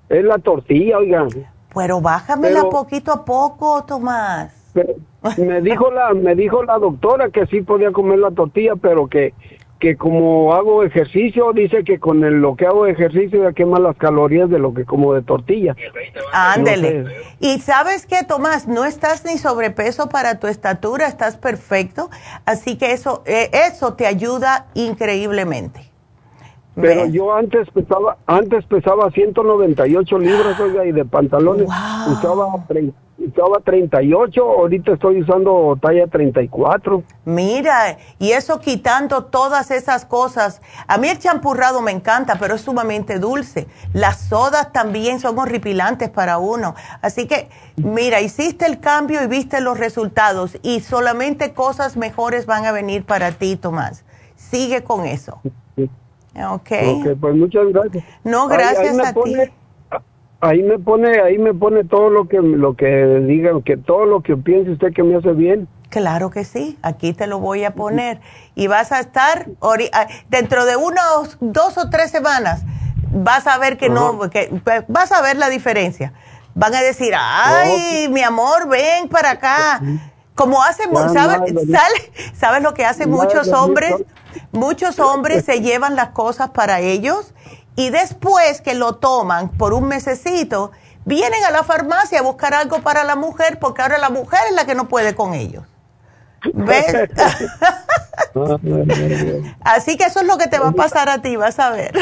es 0.09 0.23
la 0.23 0.37
tortilla, 0.39 0.97
oigan. 0.97 1.29
Pero 1.75 2.01
bájamela 2.01 2.63
poquito 2.69 3.11
a 3.11 3.25
poco, 3.25 3.83
Tomás. 3.85 4.73
me 5.37 5.61
dijo 5.61 5.91
la, 5.91 6.13
me 6.13 6.35
dijo 6.35 6.63
la 6.63 6.77
doctora 6.77 7.29
que 7.29 7.45
sí 7.47 7.61
podía 7.61 7.91
comer 7.91 8.19
la 8.19 8.31
tortilla, 8.31 8.75
pero 8.75 9.07
que 9.07 9.33
que 9.79 9.97
como 9.97 10.53
hago 10.53 10.83
ejercicio, 10.83 11.51
dice 11.53 11.83
que 11.83 11.99
con 11.99 12.23
el, 12.23 12.35
lo 12.35 12.55
que 12.55 12.65
hago 12.65 12.87
ejercicio 12.87 13.43
ya 13.43 13.53
quema 13.53 13.79
las 13.79 13.97
calorías 13.97 14.49
de 14.49 14.57
lo 14.57 14.73
que 14.73 14.85
como 14.85 15.13
de 15.13 15.21
tortilla. 15.21 15.75
Ándele. 16.31 17.05
y 17.39 17.59
sabes 17.59 18.05
qué, 18.05 18.23
Tomás, 18.23 18.67
no 18.67 18.85
estás 18.85 19.25
ni 19.25 19.37
sobrepeso 19.37 20.09
para 20.09 20.39
tu 20.39 20.47
estatura, 20.47 21.07
estás 21.07 21.37
perfecto, 21.37 22.09
así 22.45 22.77
que 22.77 22.93
eso, 22.93 23.21
eh, 23.25 23.49
eso 23.67 23.95
te 23.95 24.07
ayuda 24.07 24.67
increíblemente. 24.75 25.94
Pero 26.75 27.05
yo 27.07 27.33
antes 27.33 27.69
pesaba, 27.71 28.17
antes 28.25 28.65
pesaba 28.65 29.09
198 29.09 30.19
libras, 30.19 30.59
oiga, 30.59 30.85
y 30.85 30.91
de 30.91 31.05
pantalones 31.05 31.67
usaba 32.09 32.65
30 32.67 33.05
estaba 33.23 33.59
38, 33.59 34.41
ahorita 34.41 34.93
estoy 34.93 35.21
usando 35.21 35.77
talla 35.81 36.07
34. 36.07 37.03
Mira, 37.25 37.97
y 38.19 38.31
eso 38.31 38.59
quitando 38.59 39.25
todas 39.25 39.71
esas 39.71 40.05
cosas. 40.05 40.61
A 40.87 40.97
mí 40.97 41.07
el 41.07 41.19
champurrado 41.19 41.81
me 41.81 41.91
encanta, 41.91 42.37
pero 42.39 42.55
es 42.55 42.61
sumamente 42.61 43.19
dulce. 43.19 43.67
Las 43.93 44.19
sodas 44.19 44.71
también 44.71 45.19
son 45.19 45.37
horripilantes 45.39 46.09
para 46.09 46.37
uno. 46.37 46.75
Así 47.01 47.27
que, 47.27 47.49
mira, 47.77 48.21
hiciste 48.21 48.65
el 48.65 48.79
cambio 48.79 49.23
y 49.23 49.27
viste 49.27 49.61
los 49.61 49.79
resultados 49.79 50.57
y 50.61 50.81
solamente 50.81 51.53
cosas 51.53 51.97
mejores 51.97 52.45
van 52.45 52.65
a 52.65 52.71
venir 52.71 53.05
para 53.05 53.31
ti, 53.31 53.55
Tomás. 53.55 54.03
Sigue 54.35 54.83
con 54.83 55.05
eso. 55.05 55.41
Ok. 56.35 56.71
Ok, 56.87 57.07
pues 57.19 57.35
muchas 57.35 57.67
gracias. 57.71 58.03
No, 58.23 58.47
gracias 58.47 58.99
a 58.99 59.13
ti. 59.13 59.35
ahí 60.41 60.61
me 60.61 60.77
pone 60.77 61.21
ahí 61.21 61.37
me 61.37 61.53
pone 61.53 61.85
todo 61.85 62.09
lo 62.09 62.27
que 62.27 62.41
lo 62.41 62.75
que 62.75 62.87
digan 63.25 63.61
que 63.63 63.77
todo 63.77 64.05
lo 64.05 64.21
que 64.21 64.35
piense 64.35 64.71
usted 64.71 64.93
que 64.93 65.03
me 65.03 65.15
hace 65.15 65.31
bien. 65.31 65.67
Claro 65.89 66.29
que 66.29 66.43
sí 66.43 66.77
aquí 66.81 67.13
te 67.13 67.27
lo 67.27 67.39
voy 67.39 67.63
a 67.63 67.71
poner. 67.71 68.19
Y 68.53 68.67
vas 68.67 68.91
a 68.91 68.99
estar 68.99 69.47
ah, 69.93 70.07
dentro 70.29 70.65
de 70.65 70.75
unos 70.75 71.37
dos 71.39 71.77
o 71.77 71.89
tres 71.89 72.11
semanas 72.11 72.63
vas 73.11 73.47
a 73.47 73.57
ver 73.57 73.77
que 73.77 73.89
no 73.89 74.19
que 74.29 74.51
vas 74.89 75.11
a 75.13 75.21
ver 75.21 75.37
la 75.37 75.49
diferencia. 75.49 76.13
Van 76.53 76.75
a 76.75 76.81
decir 76.81 77.13
ay 77.17 78.07
mi 78.09 78.21
amor 78.21 78.67
ven 78.67 79.07
para 79.07 79.31
acá 79.31 79.81
como 80.35 80.61
hacen 80.61 80.89
sabes 81.13 81.53
sabes 82.33 82.61
lo 82.61 82.73
que 82.73 82.83
hacen 82.83 83.09
muchos 83.09 83.47
hombres 83.53 83.95
muchos 84.51 84.99
hombres 84.99 85.45
se 85.45 85.61
llevan 85.61 85.95
las 85.95 86.09
cosas 86.09 86.49
para 86.49 86.79
ellos 86.79 87.33
y 87.75 87.89
después 87.89 88.61
que 88.61 88.73
lo 88.73 88.95
toman 88.95 89.49
por 89.49 89.73
un 89.73 89.87
mesecito, 89.87 90.71
vienen 91.03 91.43
a 91.43 91.51
la 91.51 91.63
farmacia 91.63 92.19
a 92.19 92.23
buscar 92.23 92.53
algo 92.53 92.81
para 92.81 93.03
la 93.03 93.15
mujer 93.15 93.59
porque 93.59 93.81
ahora 93.81 93.97
la 93.97 94.09
mujer 94.09 94.41
es 94.49 94.55
la 94.55 94.65
que 94.65 94.75
no 94.75 94.87
puede 94.87 95.15
con 95.15 95.33
ellos. 95.33 95.63
¿Ves? 96.53 97.09
Así 99.61 99.97
que 99.97 100.05
eso 100.05 100.19
es 100.19 100.27
lo 100.27 100.37
que 100.37 100.47
te 100.47 100.59
va 100.59 100.69
a 100.69 100.71
pasar 100.73 101.09
a 101.09 101.21
ti, 101.21 101.35
vas 101.37 101.57
a 101.59 101.71
ver. 101.71 101.93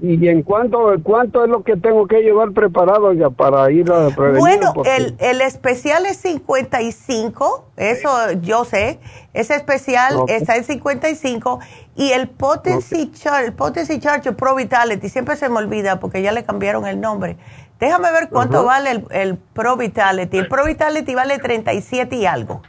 ¿Y 0.00 0.28
en 0.28 0.42
cuánto, 0.42 0.94
cuánto 1.02 1.44
es 1.44 1.50
lo 1.50 1.62
que 1.62 1.76
tengo 1.76 2.06
que 2.06 2.20
llevar 2.20 2.52
preparado 2.52 3.12
ya 3.12 3.28
para 3.30 3.70
ir 3.70 3.90
a 3.92 4.08
prevenir? 4.08 4.40
Bueno, 4.40 4.72
el, 4.84 5.14
el 5.18 5.40
especial 5.42 6.06
es 6.06 6.18
55, 6.18 7.66
eso 7.76 8.32
yo 8.40 8.64
sé. 8.64 8.98
Ese 9.34 9.54
especial 9.56 10.16
está 10.28 10.56
en 10.56 10.64
55 10.64 11.60
y 11.96 12.12
el 12.12 12.28
Potency, 12.28 13.10
Charge, 13.12 13.46
el 13.46 13.52
Potency 13.52 13.98
Charge 13.98 14.32
Pro 14.32 14.54
Vitality, 14.54 15.08
siempre 15.08 15.36
se 15.36 15.48
me 15.48 15.56
olvida 15.56 16.00
porque 16.00 16.22
ya 16.22 16.32
le 16.32 16.44
cambiaron 16.44 16.86
el 16.86 17.00
nombre. 17.00 17.36
Déjame 17.78 18.12
ver 18.12 18.28
cuánto 18.28 18.64
vale 18.64 18.90
el, 18.90 19.06
el, 19.10 19.36
Pro 19.36 19.76
Vitality. 19.76 20.38
El 20.38 20.48
Pro 20.48 20.64
Vitality 20.64 21.14
vale 21.14 21.38
37 21.38 22.14
y 22.14 22.26
algo. 22.26 22.62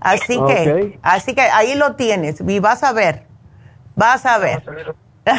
Así 0.00 0.40
que, 0.46 0.98
así 1.02 1.34
que 1.34 1.42
ahí 1.42 1.74
lo 1.74 1.94
tienes 1.94 2.40
y 2.40 2.58
vas 2.58 2.82
a 2.82 2.92
ver, 2.92 3.24
vas 3.96 4.24
a 4.24 4.38
ver. 4.38 4.62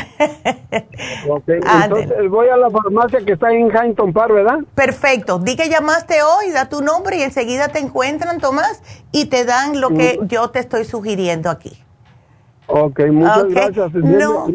Entonces 1.47 2.30
voy 2.30 2.47
a 2.49 2.57
la 2.57 2.70
farmacia 2.70 3.20
que 3.26 3.34
está 3.34 3.51
en 3.51 3.76
Huntington 3.76 4.14
Park, 4.14 4.34
¿verdad? 4.34 4.59
Perfecto. 4.76 5.39
Di 5.39 5.55
que 5.55 5.70
llamaste 5.70 6.22
hoy, 6.22 6.51
da 6.51 6.70
tu 6.70 6.82
nombre 6.82 7.18
y 7.18 7.24
enseguida 7.24 7.70
te 7.70 7.80
encuentran, 7.80 8.39
Tomás, 8.39 8.84
y 9.12 9.26
te 9.26 9.43
dan 9.43 9.82
lo 9.82 9.89
que 9.89 10.20
mm. 10.22 10.28
yo 10.28 10.49
te 10.51 10.59
estoy 10.59 10.86
sugiriendo 10.86 11.49
aquí. 11.49 11.84
Ok, 12.68 12.99
muchas 13.12 13.47
gracias. 13.47 13.93
No. 13.93 14.47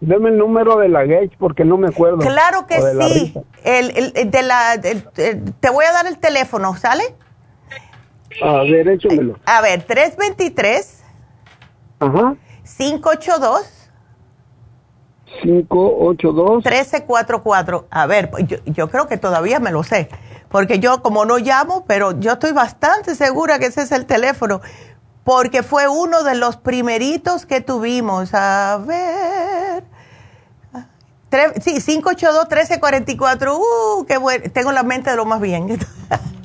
deme, 0.00 0.28
el 0.30 0.38
número 0.38 0.78
de 0.78 0.88
la 0.88 1.04
Gage 1.04 1.32
porque 1.38 1.64
no 1.64 1.76
me 1.76 1.88
acuerdo. 1.88 2.18
Claro 2.18 2.66
que 2.66 2.80
sí. 2.80 3.34
El, 3.64 4.14
el, 4.14 4.30
de 4.30 4.42
la, 4.42 4.80
te 4.80 5.70
voy 5.70 5.84
a 5.84 5.92
dar 5.92 6.06
el 6.06 6.18
teléfono, 6.18 6.76
¿sale? 6.76 7.02
A 8.42 8.62
ver, 8.62 8.88
échamelo. 8.88 9.38
A 9.44 9.60
ver, 9.60 9.82
323. 9.82 11.02
Ajá. 11.98 12.36
582. 12.76 13.80
582. 15.42 16.64
1344. 16.64 17.88
A 17.90 18.06
ver, 18.06 18.30
yo, 18.46 18.58
yo 18.66 18.88
creo 18.88 19.06
que 19.08 19.16
todavía 19.16 19.60
me 19.60 19.70
lo 19.70 19.82
sé. 19.82 20.08
Porque 20.48 20.78
yo, 20.78 21.02
como 21.02 21.24
no 21.24 21.38
llamo, 21.38 21.84
pero 21.86 22.18
yo 22.18 22.32
estoy 22.32 22.52
bastante 22.52 23.14
segura 23.14 23.58
que 23.58 23.66
ese 23.66 23.82
es 23.82 23.92
el 23.92 24.06
teléfono. 24.06 24.60
Porque 25.24 25.62
fue 25.62 25.86
uno 25.88 26.24
de 26.24 26.34
los 26.34 26.56
primeritos 26.56 27.46
que 27.46 27.60
tuvimos. 27.60 28.30
A 28.34 28.78
ver. 28.84 29.84
sí, 31.60 31.76
582-1344. 31.76 33.58
Uh, 33.58 34.04
qué 34.06 34.16
bueno. 34.16 34.44
Tengo 34.52 34.72
la 34.72 34.82
mente 34.82 35.10
de 35.10 35.16
lo 35.16 35.24
más 35.24 35.40
bien. 35.40 35.78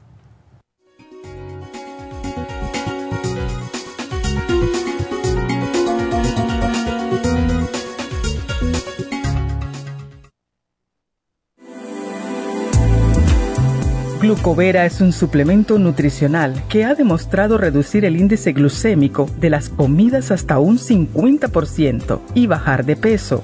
Glucovera 14.25 14.87
es 14.87 15.01
un 15.01 15.13
suplemento 15.13 15.77
nutricional 15.77 16.63
que 16.67 16.83
ha 16.83 16.95
demostrado 16.95 17.59
reducir 17.59 18.05
el 18.05 18.19
índice 18.19 18.53
glucémico 18.53 19.29
de 19.37 19.51
las 19.51 19.69
comidas 19.69 20.31
hasta 20.31 20.57
un 20.57 20.79
50% 20.79 22.21
y 22.33 22.47
bajar 22.47 22.85
de 22.85 22.95
peso. 22.95 23.43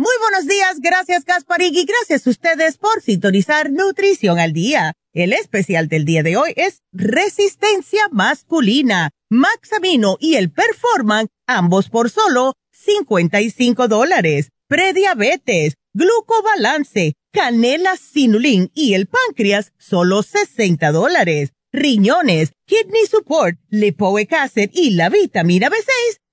Muy 0.00 0.14
buenos 0.22 0.46
días, 0.46 0.80
gracias 0.80 1.26
Gasparig 1.26 1.76
y 1.76 1.84
gracias 1.84 2.26
a 2.26 2.30
ustedes 2.30 2.78
por 2.78 3.02
sintonizar 3.02 3.70
Nutrición 3.70 4.38
al 4.38 4.54
Día. 4.54 4.94
El 5.12 5.34
especial 5.34 5.88
del 5.88 6.06
día 6.06 6.22
de 6.22 6.38
hoy 6.38 6.54
es 6.56 6.80
Resistencia 6.90 8.08
Masculina, 8.10 9.10
Maxamino 9.28 10.16
y 10.18 10.36
el 10.36 10.50
Performan, 10.50 11.26
ambos 11.46 11.90
por 11.90 12.08
solo 12.08 12.54
55 12.72 13.88
dólares. 13.88 14.48
Prediabetes 14.68 15.74
glucobalance, 15.92 17.12
canela 17.30 17.94
sinulin 17.98 18.70
y 18.72 18.94
el 18.94 19.06
páncreas, 19.06 19.74
solo 19.76 20.22
60 20.22 20.92
dólares. 20.92 21.50
Riñones, 21.74 22.52
kidney 22.64 23.04
support, 23.04 23.58
lipoic 23.68 24.32
acid 24.32 24.70
y 24.72 24.92
la 24.92 25.10
vitamina 25.10 25.68
B6, 25.68 26.20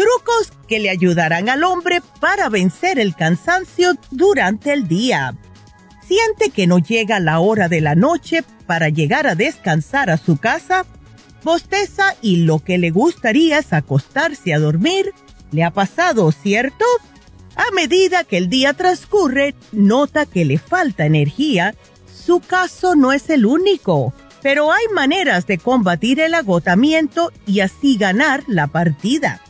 Trucos 0.00 0.50
que 0.66 0.78
le 0.78 0.88
ayudarán 0.88 1.50
al 1.50 1.62
hombre 1.62 2.00
para 2.20 2.48
vencer 2.48 2.98
el 2.98 3.14
cansancio 3.14 3.92
durante 4.10 4.72
el 4.72 4.88
día. 4.88 5.36
¿Siente 6.08 6.48
que 6.48 6.66
no 6.66 6.78
llega 6.78 7.20
la 7.20 7.38
hora 7.40 7.68
de 7.68 7.82
la 7.82 7.94
noche 7.94 8.42
para 8.66 8.88
llegar 8.88 9.26
a 9.26 9.34
descansar 9.34 10.08
a 10.08 10.16
su 10.16 10.38
casa? 10.38 10.86
Bosteza 11.44 12.14
y 12.22 12.44
lo 12.44 12.60
que 12.60 12.78
le 12.78 12.90
gustaría 12.90 13.58
es 13.58 13.74
acostarse 13.74 14.54
a 14.54 14.58
dormir. 14.58 15.12
¿Le 15.52 15.64
ha 15.64 15.70
pasado, 15.70 16.32
cierto? 16.32 16.86
A 17.54 17.70
medida 17.74 18.24
que 18.24 18.38
el 18.38 18.48
día 18.48 18.72
transcurre, 18.72 19.54
nota 19.70 20.24
que 20.24 20.46
le 20.46 20.56
falta 20.56 21.04
energía. 21.04 21.74
Su 22.10 22.40
caso 22.40 22.94
no 22.94 23.12
es 23.12 23.28
el 23.28 23.44
único, 23.44 24.14
pero 24.40 24.72
hay 24.72 24.84
maneras 24.94 25.46
de 25.46 25.58
combatir 25.58 26.20
el 26.20 26.32
agotamiento 26.32 27.32
y 27.46 27.60
así 27.60 27.98
ganar 27.98 28.44
la 28.46 28.66
partida 28.66 29.42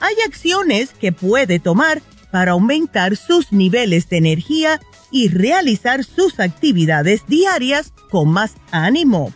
hay 0.00 0.14
acciones 0.26 0.90
que 0.90 1.12
puede 1.12 1.58
tomar 1.58 2.02
para 2.30 2.52
aumentar 2.52 3.16
sus 3.16 3.52
niveles 3.52 4.08
de 4.08 4.18
energía 4.18 4.80
y 5.10 5.28
realizar 5.28 6.04
sus 6.04 6.40
actividades 6.40 7.26
diarias 7.26 7.92
con 8.10 8.28
más 8.28 8.54
ánimo. 8.70 9.32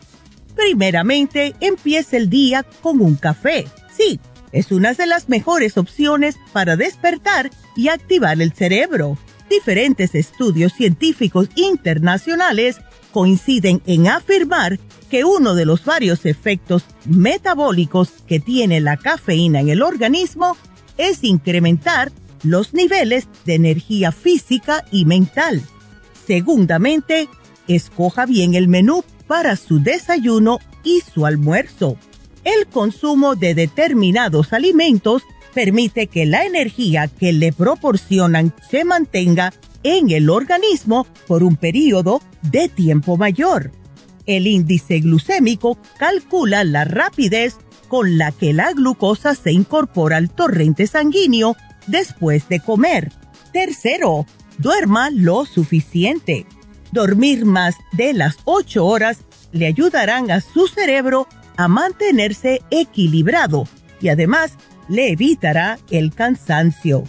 Primeramente, 0.55 1.55
empiece 1.61 2.17
el 2.17 2.29
día 2.29 2.65
con 2.83 3.01
un 3.01 3.17
café. 3.17 3.67
Sí, 3.97 4.21
es 4.53 4.73
una 4.73 4.95
de 4.95 5.07
las 5.07 5.29
mejores 5.29 5.79
opciones 5.79 6.37
para 6.53 6.77
despertar 6.77 7.51
y 7.77 7.89
activar 7.89 8.41
el 8.43 8.53
cerebro. 8.53 9.17
Diferentes 9.49 10.15
estudios 10.15 10.73
científicos 10.73 11.49
internacionales 11.55 12.81
coinciden 13.13 13.83
en 13.87 14.09
afirmar 14.09 14.79
que 15.11 15.25
uno 15.25 15.55
de 15.55 15.67
los 15.67 15.85
varios 15.85 16.25
efectos 16.25 16.85
metabólicos 17.05 18.11
que 18.27 18.41
tiene 18.41 18.81
la 18.81 18.97
cafeína 18.97 19.61
en 19.61 19.69
el 19.69 19.83
organismo 19.83 20.57
es 20.99 21.25
incrementar 21.25 22.13
los 22.43 22.73
niveles 22.75 23.29
de 23.45 23.55
energía 23.55 24.13
física 24.13 24.85
y 24.91 25.05
mental. 25.05 25.63
Segundamente, 26.27 27.29
escoja 27.69 28.27
bien 28.27 28.55
el 28.55 28.69
menú 28.69 29.05
para 29.27 29.57
su 29.57 29.81
desayuno 29.81 30.59
y 30.85 31.01
su 31.01 31.27
almuerzo. 31.27 31.97
el 32.45 32.67
consumo 32.67 33.37
de 33.37 33.55
determinados 33.55 34.55
alimentos 34.55 35.23
permite 35.53 36.07
que 36.07 36.27
la 36.27 36.45
energía 36.45 37.09
que 37.09 37.33
le 37.33 37.53
proporcionan 37.53 38.55
se 38.71 38.85
mantenga 38.85 39.53
en 39.83 40.11
el 40.11 40.31
organismo 40.31 41.07
por 41.27 41.43
un 41.43 41.57
periodo 41.57 42.23
de 42.43 42.69
tiempo 42.69 43.17
mayor. 43.17 43.73
El 44.27 44.47
índice 44.47 45.01
glucémico 45.01 45.79
calcula 45.99 46.65
la 46.65 46.85
rapidez 46.85 47.57
con 47.89 48.19
la 48.19 48.31
que 48.33 48.53
la 48.53 48.73
glucosa 48.73 49.35
se 49.35 49.53
incorpora 49.53 50.17
al 50.17 50.31
torrente 50.31 50.87
sanguíneo 50.87 51.57
después 51.87 52.49
de 52.49 52.61
comer. 52.61 53.13
Tercero, 53.53 54.27
duerma 54.59 55.11
lo 55.11 55.45
suficiente. 55.45 56.47
Dormir 56.93 57.45
más 57.45 57.75
de 57.93 58.13
las 58.13 58.37
8 58.45 58.85
horas 58.85 59.19
le 59.53 59.67
ayudarán 59.67 60.31
a 60.31 60.41
su 60.41 60.69
cerebro 60.69 61.27
a 61.57 61.69
mantenerse 61.69 62.63
equilibrado 62.71 63.67
y 64.01 64.09
además 64.09 64.53
le 64.89 65.11
evitará 65.11 65.79
el 65.91 66.15
cansancio. 66.15 67.05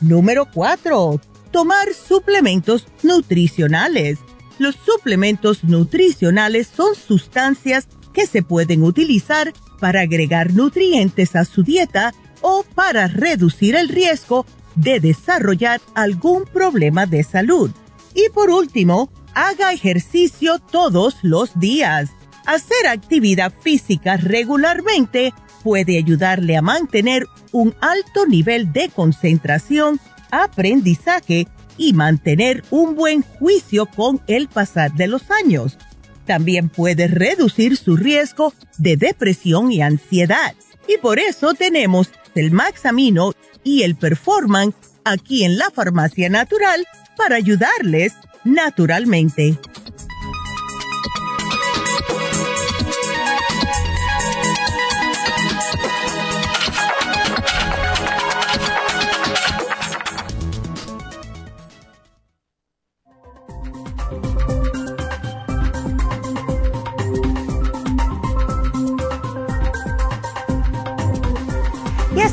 Número 0.00 0.48
4. 0.52 1.20
Tomar 1.52 1.92
suplementos 1.92 2.86
nutricionales. 3.02 4.18
Los 4.58 4.74
suplementos 4.74 5.64
nutricionales 5.64 6.66
son 6.66 6.94
sustancias 6.94 7.88
que 8.12 8.26
se 8.26 8.42
pueden 8.42 8.82
utilizar 8.82 9.52
para 9.78 10.00
agregar 10.00 10.54
nutrientes 10.54 11.36
a 11.36 11.44
su 11.44 11.62
dieta 11.62 12.14
o 12.40 12.64
para 12.74 13.06
reducir 13.06 13.74
el 13.74 13.88
riesgo 13.88 14.46
de 14.74 15.00
desarrollar 15.00 15.80
algún 15.94 16.44
problema 16.44 17.06
de 17.06 17.22
salud. 17.22 17.70
Y 18.14 18.28
por 18.30 18.50
último, 18.50 19.10
haga 19.34 19.72
ejercicio 19.72 20.58
todos 20.58 21.16
los 21.22 21.58
días. 21.58 22.10
Hacer 22.46 22.86
actividad 22.88 23.52
física 23.60 24.16
regularmente 24.16 25.32
puede 25.62 25.98
ayudarle 25.98 26.56
a 26.56 26.62
mantener 26.62 27.26
un 27.52 27.74
alto 27.80 28.26
nivel 28.26 28.72
de 28.72 28.88
concentración, 28.88 30.00
aprendizaje 30.32 31.46
y 31.76 31.92
mantener 31.92 32.64
un 32.70 32.96
buen 32.96 33.22
juicio 33.22 33.86
con 33.86 34.20
el 34.26 34.48
pasar 34.48 34.92
de 34.94 35.06
los 35.06 35.30
años. 35.30 35.78
También 36.26 36.68
puede 36.68 37.06
reducir 37.06 37.76
su 37.76 37.96
riesgo 37.96 38.52
de 38.78 38.96
depresión 38.96 39.70
y 39.70 39.82
ansiedad. 39.82 40.54
Y 40.88 40.98
por 40.98 41.20
eso 41.20 41.54
tenemos 41.54 42.10
el 42.34 42.50
Maxamino 42.50 43.32
y 43.62 43.82
el 43.82 43.94
Performan 43.94 44.74
aquí 45.04 45.44
en 45.44 45.58
la 45.58 45.70
Farmacia 45.70 46.28
Natural 46.28 46.86
para 47.16 47.36
ayudarles 47.36 48.14
naturalmente. 48.44 49.58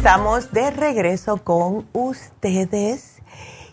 Estamos 0.10 0.52
de 0.52 0.72
regreso 0.72 1.38
con 1.44 1.88
ustedes. 1.94 3.22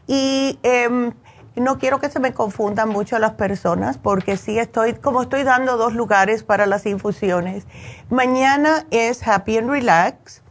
Y 0.07 0.59
em, 0.63 1.15
no 1.55 1.79
quiero 1.79 1.99
que 1.99 2.11
se 2.11 2.21
me 2.21 2.35
confundan 2.35 2.91
mucho 2.91 3.19
las 3.19 3.33
personas 3.33 3.97
porque 3.97 4.37
sí 4.37 4.59
estoy, 4.59 4.93
como 4.93 5.23
estoy 5.23 5.45
dando 5.45 5.79
dos 5.79 5.95
lugares 5.95 6.43
para 6.43 6.67
las 6.67 6.85
infusiones. 6.85 7.65
Mañana 8.11 8.85
es 8.91 9.27
Happy 9.27 9.57
and 9.57 9.71
Relax. 9.71 10.43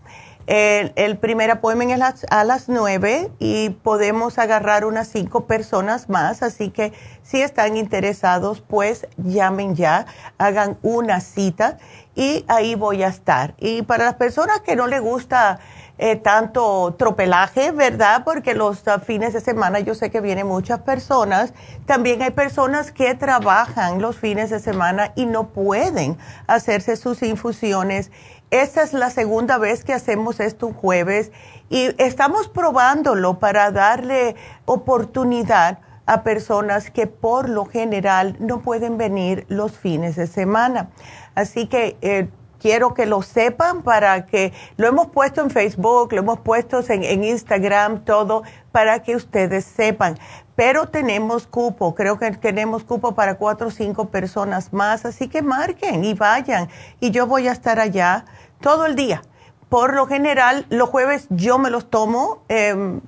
El, 0.47 0.91
el 0.95 1.19
primer 1.19 1.51
appointment 1.51 1.91
es 1.91 2.25
a 2.31 2.43
las 2.43 2.67
nueve 2.67 3.31
y 3.37 3.69
podemos 3.69 4.39
agarrar 4.39 4.85
unas 4.85 5.07
cinco 5.07 5.45
personas 5.45 6.09
más, 6.09 6.41
así 6.43 6.69
que 6.69 6.93
si 7.23 7.41
están 7.41 7.77
interesados, 7.77 8.61
pues 8.61 9.07
llamen 9.17 9.75
ya, 9.75 10.05
hagan 10.37 10.77
una 10.83 11.19
cita 11.19 11.77
y 12.15 12.45
ahí 12.47 12.73
voy 12.75 13.03
a 13.03 13.07
estar. 13.07 13.53
Y 13.57 13.81
para 13.83 14.05
las 14.05 14.15
personas 14.15 14.61
que 14.61 14.75
no 14.75 14.85
les 14.85 15.01
gusta 15.01 15.59
eh, 15.97 16.17
tanto 16.17 16.93
tropelaje, 16.97 17.71
¿verdad? 17.71 18.23
Porque 18.25 18.53
los 18.53 18.83
uh, 18.87 18.99
fines 18.99 19.33
de 19.33 19.39
semana 19.39 19.79
yo 19.79 19.95
sé 19.95 20.11
que 20.11 20.19
vienen 20.19 20.47
muchas 20.47 20.79
personas. 20.79 21.53
También 21.85 22.21
hay 22.21 22.31
personas 22.31 22.91
que 22.91 23.15
trabajan 23.15 24.01
los 24.01 24.17
fines 24.17 24.49
de 24.49 24.59
semana 24.59 25.13
y 25.15 25.25
no 25.25 25.49
pueden 25.49 26.17
hacerse 26.47 26.97
sus 26.97 27.23
infusiones. 27.23 28.11
Esta 28.51 28.83
es 28.83 28.93
la 28.93 29.09
segunda 29.09 29.57
vez 29.57 29.83
que 29.83 29.93
hacemos 29.93 30.39
esto 30.39 30.67
un 30.67 30.73
jueves 30.73 31.31
y 31.69 31.95
estamos 31.97 32.47
probándolo 32.47 33.39
para 33.39 33.71
darle 33.71 34.35
oportunidad 34.65 35.79
a 36.05 36.23
personas 36.23 36.91
que 36.91 37.07
por 37.07 37.49
lo 37.49 37.65
general 37.65 38.35
no 38.39 38.61
pueden 38.61 38.97
venir 38.97 39.45
los 39.49 39.77
fines 39.77 40.15
de 40.15 40.27
semana. 40.27 40.89
Así 41.33 41.67
que 41.67 41.97
eh, 42.01 42.29
quiero 42.65 42.95
que 42.95 43.05
lo 43.05 43.21
sepan 43.21 43.83
para 43.83 44.25
que 44.25 44.51
lo 44.77 44.87
hemos 44.87 45.11
puesto 45.11 45.39
en 45.39 45.51
Facebook, 45.51 46.11
lo 46.13 46.21
hemos 46.21 46.39
puesto 46.39 46.83
en, 46.89 47.23
Instagram, 47.23 48.03
todo, 48.05 48.41
para 48.71 49.03
que 49.03 49.15
ustedes 49.15 49.65
sepan. 49.65 50.17
Pero 50.55 50.87
tenemos 50.87 51.45
cupo, 51.45 51.93
creo 51.93 52.17
que 52.17 52.31
tenemos 52.31 52.83
cupo 52.83 53.13
para 53.13 53.35
cuatro 53.35 53.67
o 53.67 53.69
cinco 53.71 54.05
personas 54.05 54.73
más, 54.73 55.05
así 55.05 55.27
que 55.27 55.43
marquen 55.43 56.03
y 56.03 56.15
vayan. 56.15 56.67
Y 56.99 57.11
yo 57.11 57.27
voy 57.27 57.47
a 57.47 57.51
estar 57.51 57.79
allá 57.79 58.25
todo 58.61 58.87
el 58.87 58.95
día. 58.95 59.21
Por 59.69 59.93
lo 59.93 60.07
general, 60.07 60.65
los 60.69 60.89
jueves 60.89 61.27
yo 61.29 61.59
me 61.59 61.69
los 61.69 61.91
tomo 61.91 62.41
em, 62.47 62.99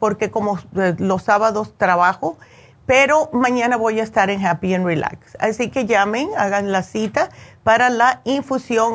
porque 0.00 0.32
como 0.32 0.58
eh, 0.74 0.96
los 0.98 1.22
sábados 1.22 1.72
trabajo 1.78 2.36
pero 2.88 3.28
mañana 3.34 3.76
voy 3.76 4.00
a 4.00 4.02
estar 4.02 4.30
en 4.30 4.46
Happy 4.46 4.72
and 4.72 4.86
Relax. 4.86 5.36
Así 5.40 5.68
que 5.68 5.84
llamen, 5.84 6.30
hagan 6.38 6.72
la 6.72 6.82
cita 6.82 7.28
para 7.68 7.90
la 7.90 8.22
infusión 8.24 8.94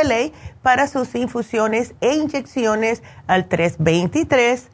para 0.62 0.86
sus 0.86 1.14
infusiones 1.14 1.94
e 2.00 2.14
inyecciones 2.14 3.02
al 3.26 3.48
323 3.48 4.68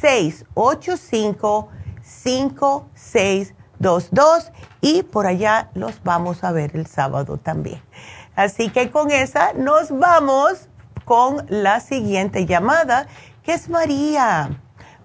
685 0.00 1.68
56 2.02 3.54
dos 3.80 4.10
y 4.80 5.02
por 5.02 5.26
allá 5.26 5.70
los 5.74 6.02
vamos 6.02 6.44
a 6.44 6.52
ver 6.52 6.76
el 6.76 6.86
sábado 6.86 7.38
también. 7.38 7.82
Así 8.36 8.70
que 8.70 8.90
con 8.90 9.10
esa 9.10 9.52
nos 9.54 9.96
vamos 9.96 10.68
con 11.04 11.44
la 11.48 11.80
siguiente 11.80 12.46
llamada, 12.46 13.06
que 13.42 13.54
es 13.54 13.68
María. 13.68 14.50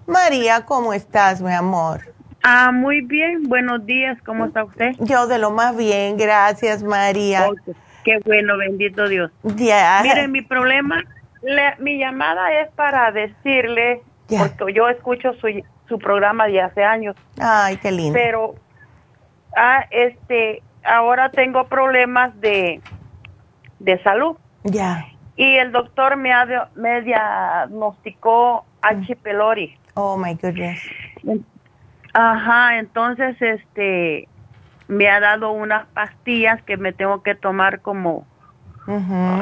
María, 0.06 0.64
¿cómo 0.64 0.92
estás, 0.92 1.40
mi 1.40 1.52
amor? 1.52 2.15
Ah, 2.48 2.70
muy 2.70 3.00
bien, 3.00 3.42
buenos 3.48 3.84
días, 3.86 4.16
¿cómo 4.24 4.46
está 4.46 4.62
usted? 4.62 4.94
Yo 5.00 5.26
de 5.26 5.36
lo 5.36 5.50
más 5.50 5.76
bien, 5.76 6.16
gracias, 6.16 6.80
María. 6.84 7.48
qué 8.04 8.20
bueno, 8.24 8.56
bendito 8.56 9.08
Dios. 9.08 9.32
Ya. 9.42 9.98
Mire, 10.04 10.28
mi 10.28 10.42
problema, 10.42 11.02
mi 11.80 11.98
llamada 11.98 12.52
es 12.60 12.70
para 12.76 13.10
decirle, 13.10 14.00
porque 14.28 14.72
yo 14.72 14.88
escucho 14.88 15.32
su, 15.40 15.48
su 15.88 15.98
programa 15.98 16.46
de 16.46 16.60
hace 16.60 16.84
años. 16.84 17.16
Ay, 17.40 17.78
qué 17.78 17.90
lindo. 17.90 18.12
Pero 18.12 18.54
ah, 19.56 19.84
este, 19.90 20.62
ahora 20.84 21.30
tengo 21.30 21.66
problemas 21.66 22.40
de, 22.40 22.80
de 23.80 24.00
salud. 24.04 24.36
Ya. 24.62 25.04
y 25.36 25.56
el 25.56 25.72
doctor 25.72 26.16
me, 26.16 26.32
ha, 26.32 26.68
me 26.76 27.02
diagnosticó 27.02 28.64
H. 28.82 29.16
pylori. 29.16 29.76
Oh 29.94 30.16
my 30.16 30.34
goodness. 30.34 30.78
Ajá, 32.18 32.78
entonces 32.78 33.36
este 33.42 34.26
me 34.88 35.10
ha 35.10 35.20
dado 35.20 35.52
unas 35.52 35.86
pastillas 35.88 36.62
que 36.62 36.78
me 36.78 36.94
tengo 36.94 37.22
que 37.22 37.34
tomar 37.34 37.82
como 37.82 38.26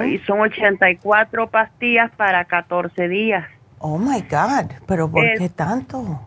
y 0.04 0.18
son 0.26 0.40
84 0.40 1.50
pastillas 1.50 2.10
para 2.16 2.46
14 2.46 3.06
días. 3.06 3.48
Oh 3.78 3.96
my 3.96 4.22
God, 4.22 4.72
pero 4.88 5.08
¿por 5.08 5.22
qué 5.38 5.48
tanto? 5.48 6.20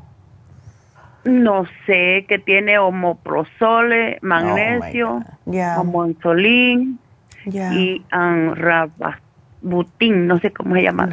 No 1.26 1.66
sé, 1.86 2.26
que 2.30 2.40
tiene 2.40 2.80
homoprosole, 2.80 4.20
magnesio, 4.22 5.22
oh 5.46 6.08
y 7.72 8.06
anrababutin, 8.10 10.28
no 10.28 10.40
sé 10.40 10.54
cómo 10.54 10.76
se 10.76 10.84
llama. 10.84 11.10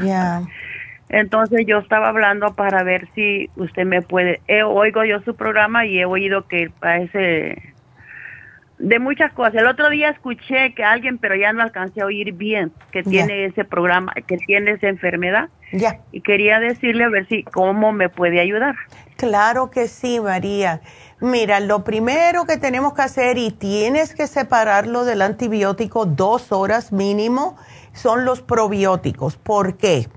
Entonces 1.08 1.64
yo 1.66 1.78
estaba 1.78 2.08
hablando 2.08 2.54
para 2.54 2.82
ver 2.82 3.08
si 3.14 3.50
usted 3.56 3.84
me 3.84 4.02
puede, 4.02 4.40
oigo 4.64 5.04
yo 5.04 5.20
su 5.20 5.36
programa 5.36 5.86
y 5.86 5.98
he 5.98 6.06
oído 6.06 6.48
que 6.48 6.70
parece 6.80 7.74
de 8.78 8.98
muchas 8.98 9.32
cosas. 9.32 9.54
El 9.54 9.66
otro 9.66 9.88
día 9.90 10.10
escuché 10.10 10.74
que 10.74 10.84
alguien, 10.84 11.18
pero 11.18 11.36
ya 11.36 11.52
no 11.52 11.62
alcancé 11.62 12.02
a 12.02 12.06
oír 12.06 12.32
bien, 12.32 12.72
que 12.90 13.02
tiene 13.02 13.46
ese 13.46 13.64
programa, 13.64 14.12
que 14.26 14.36
tiene 14.38 14.72
esa 14.72 14.88
enfermedad. 14.88 15.48
Ya. 15.72 16.00
Y 16.12 16.20
quería 16.20 16.60
decirle 16.60 17.04
a 17.04 17.08
ver 17.08 17.26
si 17.28 17.44
cómo 17.44 17.92
me 17.92 18.08
puede 18.08 18.40
ayudar. 18.40 18.74
Claro 19.16 19.70
que 19.70 19.88
sí, 19.88 20.20
María. 20.20 20.80
Mira, 21.20 21.60
lo 21.60 21.84
primero 21.84 22.44
que 22.44 22.56
tenemos 22.56 22.94
que 22.94 23.02
hacer 23.02 23.38
y 23.38 23.50
tienes 23.50 24.14
que 24.14 24.26
separarlo 24.26 25.04
del 25.04 25.22
antibiótico 25.22 26.06
dos 26.06 26.52
horas 26.52 26.92
mínimo 26.92 27.56
son 27.92 28.24
los 28.24 28.42
probióticos. 28.42 29.36
¿Por 29.36 29.76
qué? 29.76 30.08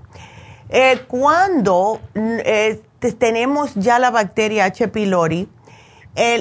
Eh, 0.70 1.04
cuando 1.08 2.00
eh, 2.14 2.82
tenemos 3.18 3.74
ya 3.74 3.98
la 3.98 4.10
bacteria 4.10 4.66
H. 4.66 4.88
pylori, 4.88 5.48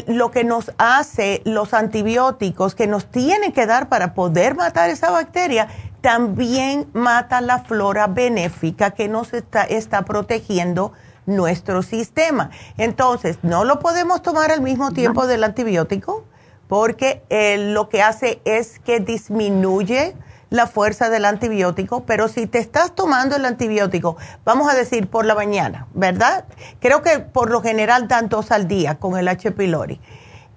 lo 0.07 0.31
que 0.31 0.43
nos 0.43 0.71
hace 0.79 1.43
los 1.45 1.75
antibióticos 1.75 2.73
que 2.73 2.87
nos 2.87 3.11
tienen 3.11 3.51
que 3.51 3.67
dar 3.67 3.89
para 3.89 4.15
poder 4.15 4.55
matar 4.55 4.89
esa 4.89 5.11
bacteria, 5.11 5.67
también 6.01 6.87
mata 6.93 7.41
la 7.41 7.59
flora 7.59 8.07
benéfica 8.07 8.91
que 8.91 9.07
nos 9.07 9.33
está, 9.33 9.63
está 9.63 10.01
protegiendo 10.03 10.93
nuestro 11.27 11.83
sistema. 11.83 12.49
Entonces, 12.77 13.37
no 13.43 13.65
lo 13.65 13.79
podemos 13.79 14.21
tomar 14.23 14.51
al 14.51 14.61
mismo 14.61 14.91
tiempo 14.91 15.27
del 15.27 15.43
antibiótico 15.43 16.23
porque 16.67 17.23
eh, 17.29 17.57
lo 17.57 17.89
que 17.89 18.01
hace 18.01 18.41
es 18.45 18.79
que 18.79 18.99
disminuye 18.99 20.15
la 20.49 20.67
fuerza 20.67 21.09
del 21.09 21.25
antibiótico, 21.25 22.03
pero 22.05 22.27
si 22.27 22.47
te 22.47 22.59
estás 22.59 22.95
tomando 22.95 23.35
el 23.35 23.45
antibiótico, 23.45 24.17
vamos 24.45 24.71
a 24.71 24.75
decir 24.75 25.07
por 25.07 25.25
la 25.25 25.35
mañana, 25.35 25.87
¿verdad? 25.93 26.45
Creo 26.79 27.01
que 27.01 27.19
por 27.19 27.49
lo 27.49 27.61
general 27.61 28.07
dan 28.07 28.29
dos 28.29 28.51
al 28.51 28.67
día 28.67 28.95
con 28.95 29.17
el 29.17 29.27
H. 29.27 29.51
pylori. 29.51 29.99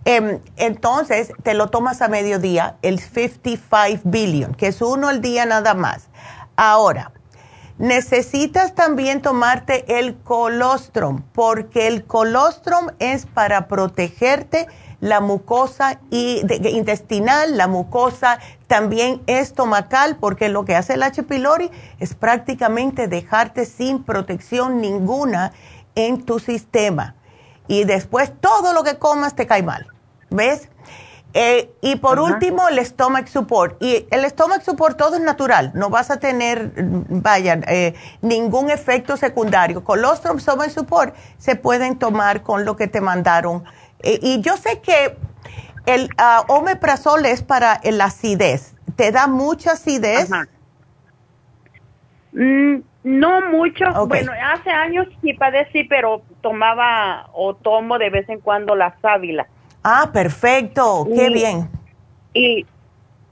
Em, 0.05 0.41
entonces, 0.57 1.32
te 1.43 1.55
lo 1.55 1.68
tomas 1.68 2.01
a 2.01 2.09
mediodía, 2.09 2.76
el 2.82 3.01
55 3.01 4.03
billion, 4.05 4.55
que 4.55 4.68
es 4.68 4.80
uno 4.80 5.09
al 5.09 5.20
día 5.20 5.45
nada 5.45 5.74
más. 5.74 6.09
Ahora, 6.57 7.12
necesitas 7.78 8.74
también 8.74 9.20
tomarte 9.20 9.99
el 9.99 10.16
colostrum, 10.16 11.22
porque 11.32 11.86
el 11.86 12.05
colostrum 12.05 12.88
es 12.99 13.26
para 13.26 13.68
protegerte 13.68 14.68
la 15.01 15.20
mucosa 15.20 16.01
intestinal, 16.11 17.57
la 17.57 17.66
mucosa 17.66 18.38
también 18.66 19.22
estomacal, 19.26 20.16
porque 20.16 20.48
lo 20.48 20.64
que 20.64 20.76
hace 20.76 20.94
el 20.94 21.03
H. 21.03 21.22
pylori 21.22 21.70
es 21.98 22.14
prácticamente 22.14 23.09
dejarte 23.09 23.64
sin 23.64 24.05
protección 24.05 24.80
ninguna 24.80 25.53
en 25.94 26.24
tu 26.24 26.38
sistema. 26.38 27.14
Y 27.66 27.84
después 27.84 28.32
todo 28.40 28.72
lo 28.72 28.82
que 28.82 28.98
comas 28.98 29.34
te 29.34 29.46
cae 29.46 29.62
mal. 29.62 29.86
¿Ves? 30.30 30.68
Eh, 31.32 31.72
y 31.80 31.96
por 31.96 32.18
último, 32.18 32.68
el 32.68 32.84
stomach 32.84 33.28
support. 33.28 33.80
Y 33.80 34.07
el 34.11 34.24
stomach 34.28 34.62
support 34.62 34.96
todo 34.96 35.14
es 35.14 35.20
natural, 35.20 35.70
no 35.74 35.88
vas 35.88 36.11
a 36.11 36.16
tener, 36.18 36.72
vaya, 36.76 37.61
eh, 37.68 37.94
ningún 38.20 38.70
efecto 38.70 39.16
secundario. 39.16 39.84
Colostrum, 39.84 40.40
stomach 40.40 40.70
support 40.70 41.14
se 41.38 41.55
pueden 41.55 41.98
tomar 41.98 42.42
con 42.42 42.64
lo 42.64 42.76
que 42.76 42.88
te 42.88 43.01
mandaron 43.01 43.64
y 44.03 44.40
yo 44.40 44.57
sé 44.57 44.80
que 44.80 45.16
el 45.86 46.05
uh, 46.18 46.53
omeprazol 46.53 47.24
es 47.26 47.42
para 47.42 47.80
la 47.84 48.07
acidez. 48.07 48.74
¿Te 48.96 49.12
da 49.12 49.26
mucha 49.26 49.72
acidez? 49.72 50.30
Mm, 52.32 52.76
no 53.05 53.40
mucho. 53.51 53.84
Bueno, 54.07 54.32
hace 54.53 54.70
años 54.70 55.07
sí 55.22 55.32
padecí, 55.32 55.84
pero 55.84 56.22
tomaba 56.42 57.28
o 57.32 57.55
tomo 57.55 57.98
de 57.98 58.11
vez 58.11 58.28
en 58.28 58.40
cuando 58.40 58.74
la 58.74 58.94
sábila. 59.01 59.46
Ah, 59.82 60.11
perfecto. 60.12 61.07
Qué 61.14 61.30
bien. 61.30 61.70
Y, 62.34 62.66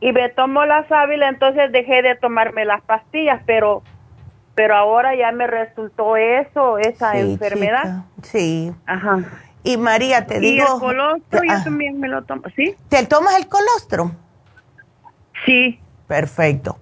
y 0.01 0.12
me 0.12 0.29
tomo 0.31 0.64
la 0.64 0.89
sábila, 0.89 1.29
entonces 1.29 1.71
dejé 1.71 2.03
de 2.03 2.16
tomarme 2.16 2.64
las 2.64 2.83
pastillas, 2.83 3.43
pero 3.47 3.83
pero 4.55 4.75
ahora 4.75 5.14
ya 5.14 5.31
me 5.31 5.47
resultó 5.47 6.16
eso, 6.16 6.79
esa 6.79 7.16
enfermedad. 7.16 8.03
Sí. 8.23 8.73
Ajá. 8.87 9.21
Y 9.65 9.77
María, 9.77 10.27
te 10.27 10.41
digo... 10.41 10.65
Y 10.69 10.75
el 10.75 10.81
colostro 10.81 11.43
yo 11.45 11.53
ah. 11.53 11.65
también 11.65 11.99
me 11.99 12.09
lo 12.09 12.23
tomo, 12.25 12.43
¿sí? 12.55 12.77
¿Te 12.89 13.05
tomas 13.07 13.37
el 13.37 13.49
colostro? 13.49 14.13
Sí. 15.45 15.81
Perfecto. 16.07 16.79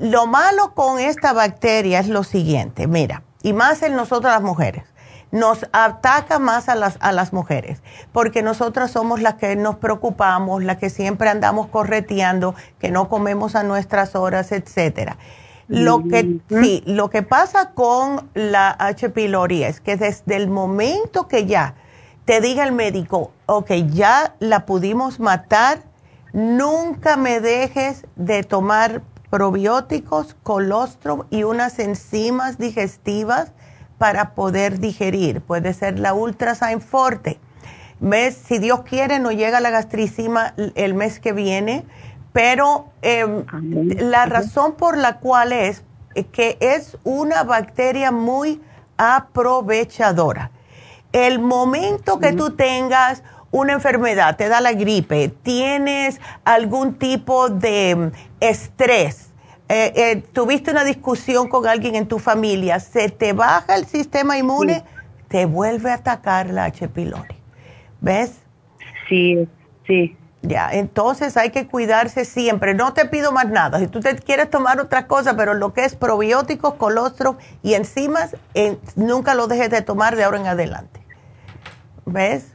lo 0.00 0.26
malo 0.26 0.72
con 0.74 1.00
esta 1.00 1.32
bacteria 1.32 1.98
es 1.98 2.08
lo 2.08 2.22
siguiente, 2.22 2.86
mira, 2.86 3.24
y 3.42 3.52
más 3.52 3.82
en 3.82 3.96
nosotras 3.96 4.32
las 4.32 4.42
mujeres, 4.42 4.84
nos 5.30 5.66
ataca 5.72 6.38
más 6.38 6.68
a 6.68 6.74
las, 6.74 6.96
a 7.00 7.12
las 7.12 7.32
mujeres, 7.32 7.82
porque 8.12 8.42
nosotras 8.42 8.92
somos 8.92 9.20
las 9.20 9.34
que 9.34 9.56
nos 9.56 9.76
preocupamos, 9.76 10.62
las 10.62 10.78
que 10.78 10.88
siempre 10.88 11.28
andamos 11.28 11.66
correteando, 11.66 12.54
que 12.78 12.90
no 12.90 13.08
comemos 13.08 13.56
a 13.56 13.64
nuestras 13.64 14.14
horas, 14.14 14.52
etcétera. 14.52 15.18
Lo 15.68 16.02
que, 16.04 16.40
sí, 16.48 16.82
lo 16.86 17.10
que 17.10 17.22
pasa 17.22 17.72
con 17.72 18.30
la 18.34 18.70
H. 18.78 19.10
pylori 19.10 19.64
es 19.64 19.80
que 19.80 19.96
desde 19.96 20.36
el 20.36 20.48
momento 20.48 21.28
que 21.28 21.44
ya 21.44 21.74
te 22.24 22.40
diga 22.40 22.64
el 22.64 22.72
médico, 22.72 23.32
ok, 23.46 23.70
ya 23.90 24.34
la 24.38 24.64
pudimos 24.64 25.20
matar, 25.20 25.82
nunca 26.32 27.16
me 27.16 27.40
dejes 27.40 28.06
de 28.16 28.44
tomar 28.44 29.02
probióticos, 29.30 30.36
colostrum 30.42 31.24
y 31.28 31.42
unas 31.42 31.78
enzimas 31.78 32.56
digestivas 32.56 33.52
para 33.98 34.34
poder 34.34 34.78
digerir. 34.78 35.42
Puede 35.42 35.74
ser 35.74 35.98
la 35.98 36.14
Ultrasign 36.14 36.80
Forte. 36.80 37.38
Mes, 38.00 38.36
si 38.36 38.58
Dios 38.58 38.82
quiere, 38.82 39.18
no 39.18 39.32
llega 39.32 39.60
la 39.60 39.70
gastricima 39.70 40.54
el 40.76 40.94
mes 40.94 41.18
que 41.18 41.32
viene 41.32 41.84
pero 42.32 42.90
em, 43.02 43.44
la 43.98 44.26
razón 44.26 44.74
por 44.74 44.96
la 44.96 45.18
cual 45.18 45.52
es 45.52 45.82
que 46.32 46.56
es 46.60 46.98
una 47.04 47.44
bacteria 47.44 48.10
muy 48.10 48.60
aprovechadora. 48.96 50.50
El 51.12 51.38
momento 51.38 52.18
que 52.18 52.32
tú 52.32 52.50
tengas 52.50 53.22
una 53.50 53.72
enfermedad, 53.72 54.36
te 54.36 54.48
da 54.48 54.60
la 54.60 54.72
gripe, 54.72 55.28
tienes 55.28 56.20
algún 56.44 56.94
tipo 56.94 57.48
de 57.48 57.90
em, 57.90 58.10
estrés, 58.40 59.30
eh, 59.70 59.92
eh, 59.96 60.22
tuviste 60.32 60.70
una 60.70 60.84
discusión 60.84 61.48
con 61.48 61.66
alguien 61.66 61.94
en 61.94 62.08
tu 62.08 62.18
familia, 62.18 62.80
se 62.80 63.08
te 63.08 63.32
baja 63.32 63.76
el 63.76 63.86
sistema 63.86 64.38
inmune, 64.38 64.82
te 65.28 65.46
vuelve 65.46 65.90
a 65.90 65.94
atacar 65.94 66.50
la 66.50 66.64
H. 66.64 66.88
pylori. 66.88 67.36
¿Ves? 68.00 68.40
Sí, 69.08 69.48
sí. 69.86 70.16
Ya, 70.42 70.70
entonces 70.72 71.36
hay 71.36 71.50
que 71.50 71.66
cuidarse 71.66 72.24
siempre. 72.24 72.74
No 72.74 72.92
te 72.92 73.06
pido 73.06 73.32
más 73.32 73.48
nada. 73.48 73.80
Si 73.80 73.88
tú 73.88 74.00
te 74.00 74.14
quieres 74.16 74.48
tomar 74.50 74.80
otra 74.80 75.06
cosa, 75.06 75.36
pero 75.36 75.54
lo 75.54 75.72
que 75.72 75.84
es 75.84 75.96
probióticos, 75.96 76.74
colostrum 76.74 77.36
y 77.62 77.74
enzimas, 77.74 78.36
nunca 78.94 79.34
lo 79.34 79.48
dejes 79.48 79.70
de 79.70 79.82
tomar 79.82 80.16
de 80.16 80.24
ahora 80.24 80.38
en 80.38 80.46
adelante. 80.46 81.00
¿Ves? 82.06 82.54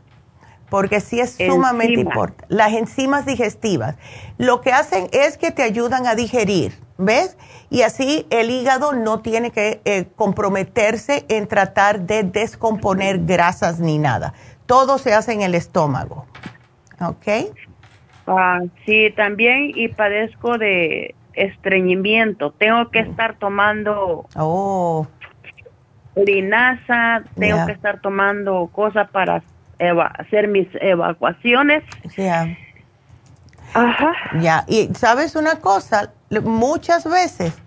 Porque 0.70 1.02
sí 1.02 1.20
es 1.20 1.36
sumamente 1.36 2.00
importante. 2.00 2.46
Las 2.48 2.74
enzimas 2.74 3.26
digestivas 3.26 3.96
lo 4.38 4.62
que 4.62 4.72
hacen 4.72 5.08
es 5.12 5.38
que 5.38 5.52
te 5.52 5.62
ayudan 5.62 6.08
a 6.08 6.16
digerir, 6.16 6.80
¿ves? 6.98 7.38
Y 7.70 7.82
así 7.82 8.26
el 8.30 8.50
hígado 8.50 8.94
no 8.94 9.20
tiene 9.20 9.52
que 9.52 9.82
eh, 9.86 10.08
comprometerse 10.16 11.26
en 11.28 11.48
tratar 11.48 12.02
de 12.02 12.24
descomponer 12.24 13.20
grasas 13.26 13.80
ni 13.80 14.00
nada. 14.00 14.34
Todo 14.66 14.98
se 14.98 15.14
hace 15.14 15.34
en 15.34 15.42
el 15.42 15.54
estómago. 15.54 16.26
¿Ok? 17.02 17.54
Ah, 18.28 18.62
sí, 18.86 19.14
también 19.16 19.72
y 19.76 19.90
padezco 19.90 20.58
de 20.58 21.16
estreñimiento. 21.34 22.52
Tengo 22.52 22.90
que 22.90 23.04
mm. 23.04 23.10
estar 23.10 23.36
tomando 23.36 24.26
oh. 24.36 25.08
linaza, 26.16 27.24
tengo 27.38 27.66
que 27.66 27.74
estar 27.74 28.00
tomando 28.02 28.70
cosas 28.72 29.10
para 29.10 29.44
hacer 30.20 30.48
mis 30.48 30.68
evacuaciones. 30.76 31.84
Ya. 32.16 32.58
Ajá. 33.74 34.14
Ya, 34.40 34.64
y 34.68 34.90
sabes 34.94 35.36
una 35.36 35.56
cosa, 35.56 36.14
muchas 36.44 37.10
veces 37.10 37.63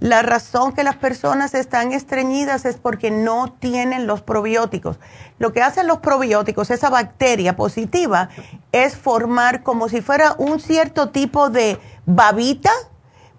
La 0.00 0.22
razón 0.22 0.72
que 0.74 0.84
las 0.84 0.96
personas 0.96 1.54
están 1.54 1.92
estreñidas 1.92 2.64
es 2.64 2.76
porque 2.76 3.10
no 3.10 3.52
tienen 3.58 4.06
los 4.06 4.22
probióticos. 4.22 4.98
Lo 5.38 5.52
que 5.52 5.62
hacen 5.62 5.86
los 5.86 5.98
probióticos, 5.98 6.70
esa 6.70 6.90
bacteria 6.90 7.56
positiva, 7.56 8.28
es 8.72 8.96
formar 8.96 9.62
como 9.62 9.88
si 9.88 10.00
fuera 10.00 10.34
un 10.38 10.60
cierto 10.60 11.10
tipo 11.10 11.48
de 11.50 11.78
babita 12.06 12.70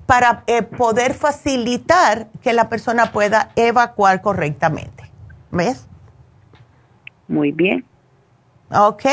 para 0.06 0.44
eh, 0.48 0.62
poder 0.62 1.14
facilitar 1.14 2.28
que 2.42 2.54
la 2.54 2.70
persona 2.70 3.12
pueda 3.12 3.50
evacuar 3.56 4.22
correctamente. 4.22 5.04
¿Ves? 5.52 5.88
Muy 7.28 7.52
bien. 7.52 7.86
Ok. 8.72 9.06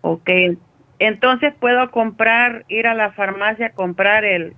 Ok. 0.00 0.30
Entonces 0.98 1.54
puedo 1.58 1.90
comprar, 1.90 2.64
ir 2.68 2.86
a 2.86 2.94
la 2.94 3.12
farmacia, 3.12 3.70
comprar 3.70 4.24
el 4.24 4.54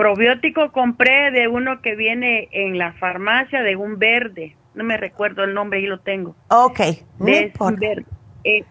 probiótico. 0.00 0.72
Compré 0.72 1.30
de 1.30 1.48
uno 1.48 1.80
que 1.82 1.94
viene 1.94 2.48
en 2.52 2.78
la 2.78 2.92
farmacia, 2.94 3.62
de 3.62 3.76
un 3.76 3.98
verde. 3.98 4.56
No 4.74 4.84
me 4.84 4.96
recuerdo 4.96 5.44
el 5.44 5.54
nombre, 5.54 5.80
y 5.80 5.86
lo 5.86 6.00
tengo. 6.00 6.34
Ok. 6.48 6.80
De 7.18 7.52
un 7.58 7.76
verde. 7.76 8.06
Eh, 8.44 8.64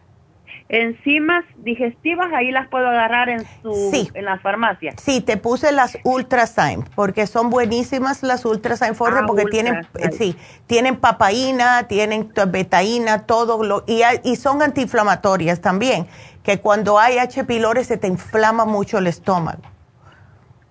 enzimas 0.70 1.44
digestivas, 1.58 2.32
ahí 2.34 2.52
las 2.52 2.68
puedo 2.70 2.88
agarrar 2.88 3.30
en 3.30 3.44
su 3.62 3.92
en 4.14 4.26
la 4.26 4.40
farmacia. 4.40 4.94
Sí, 4.98 5.20
te 5.20 5.36
puse 5.36 5.72
las 5.72 5.98
Ultrasign, 6.04 6.86
porque 6.96 7.28
son 7.28 7.50
buenísimas 7.50 8.24
las 8.24 8.46
Ultrasign 8.46 8.96
Forte, 8.96 9.20
ah, 9.22 9.26
porque 9.28 9.46
tienen 9.46 9.88
sí, 10.12 10.36
tienen 10.68 10.96
papaína, 10.96 11.88
tienen 11.88 12.32
betaína, 12.48 13.26
todo 13.26 13.64
lo 13.64 13.84
y, 13.88 14.02
y 14.24 14.36
son 14.36 14.62
antiinflamatorias 14.62 15.60
también, 15.60 16.08
que 16.44 16.60
cuando 16.60 17.00
hay 17.00 17.18
H 17.18 17.44
pylori 17.46 17.84
se 17.84 17.98
te 17.98 18.08
inflama 18.08 18.66
mucho 18.66 19.00
el 19.00 19.08
estómago. 19.08 19.62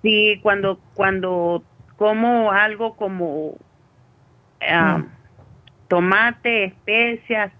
Sí, 0.02 0.38
cuando 0.42 0.78
cuando 0.94 1.62
como 1.96 2.52
algo 2.52 2.94
como 2.94 3.56
mm. 4.60 5.04
tomate, 5.88 6.64
especias, 6.64 7.52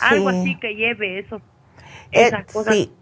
algo 0.00 0.28
así 0.28 0.56
que 0.56 0.74
lleve 0.74 1.18
eso 1.18 1.40
eh, 2.12 2.30
sí, 2.68 2.92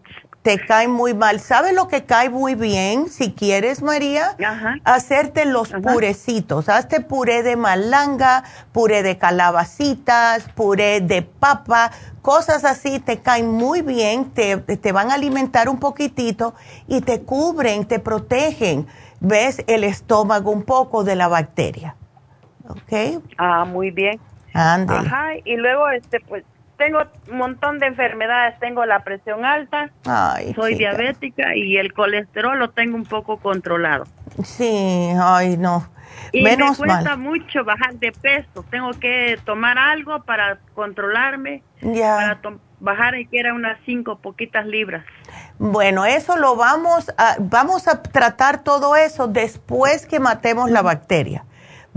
te 0.43 0.65
cae 0.65 0.89
muy 0.89 1.15
mal. 1.15 1.41
¿Sabes 1.41 1.75
lo 1.75 1.89
que 1.89 2.05
cae 2.05 2.31
muy 2.31 2.55
bien? 2.55 3.09
Si 3.09 3.33
quieres, 3.33 3.83
María, 3.83 4.37
hacerte 4.85 5.45
los 5.45 5.71
purecitos. 5.71 6.69
Hazte 6.69 7.01
puré 7.01 7.43
de 7.43 7.57
malanga, 7.57 8.45
puré 8.73 9.03
de 9.03 9.19
calabacitas, 9.19 10.49
puré 10.55 11.01
de 11.01 11.23
papa, 11.23 11.91
cosas 12.23 12.65
así 12.65 13.01
te 13.01 13.19
caen 13.19 13.51
muy 13.51 13.83
bien, 13.83 14.31
te, 14.31 14.57
te 14.57 14.93
van 14.93 15.11
a 15.11 15.15
alimentar 15.15 15.69
un 15.69 15.79
poquitito 15.79 16.55
y 16.87 17.01
te 17.01 17.23
cubren, 17.23 17.87
te 17.87 17.99
protegen, 17.99 18.87
ves, 19.21 19.65
el 19.67 19.85
estómago 19.85 20.51
un 20.51 20.63
poco 20.63 21.05
de 21.05 21.17
la 21.17 21.29
bacteria. 21.29 21.97
¿Ok? 22.69 23.23
Ah, 23.39 23.65
muy 23.65 23.91
bien. 23.91 24.21
Ande. 24.53 24.95
Ajá, 24.95 25.29
y 25.45 25.57
luego, 25.57 25.89
este, 25.91 26.21
pues, 26.21 26.45
tengo 26.79 27.01
un 27.31 27.37
montón 27.37 27.79
de 27.79 27.87
enfermedades, 27.87 28.59
tengo 28.61 28.87
la 28.87 29.05
presión 29.05 29.45
alta, 29.45 29.91
soy 30.55 30.77
diabética 30.77 31.55
y 31.55 31.77
el 31.77 31.93
colesterol 31.93 32.59
lo 32.59 32.71
tengo 32.71 32.97
un 32.97 33.05
poco 33.05 33.39
controlado. 33.39 34.05
Sí, 34.43 35.11
ay 35.21 35.59
no. 35.59 35.91
Y 36.33 36.43
me 36.43 36.57
cuesta 36.57 37.17
mucho 37.17 37.65
bajar 37.65 37.95
de 37.95 38.13
peso, 38.13 38.65
tengo 38.71 38.91
que 38.93 39.39
tomar 39.45 39.79
algo 39.79 40.23
para 40.23 40.59
controlarme, 40.75 41.63
para 41.81 42.39
bajar 42.81 43.17
y 43.17 43.27
que 43.27 43.41
era 43.41 43.55
unas 43.55 43.79
cinco 43.85 44.19
poquitas 44.19 44.65
libras. 44.67 45.05
Bueno, 45.59 46.07
eso 46.07 46.37
lo 46.37 46.57
vamos 46.57 47.13
a, 47.19 47.37
vamos 47.41 47.89
a 47.89 48.03
tratar 48.03 48.63
todo 48.63 48.95
eso 48.97 49.27
después 49.27 50.07
que 50.07 50.21
matemos 50.21 50.71
la 50.71 50.83
bacteria. 50.83 51.45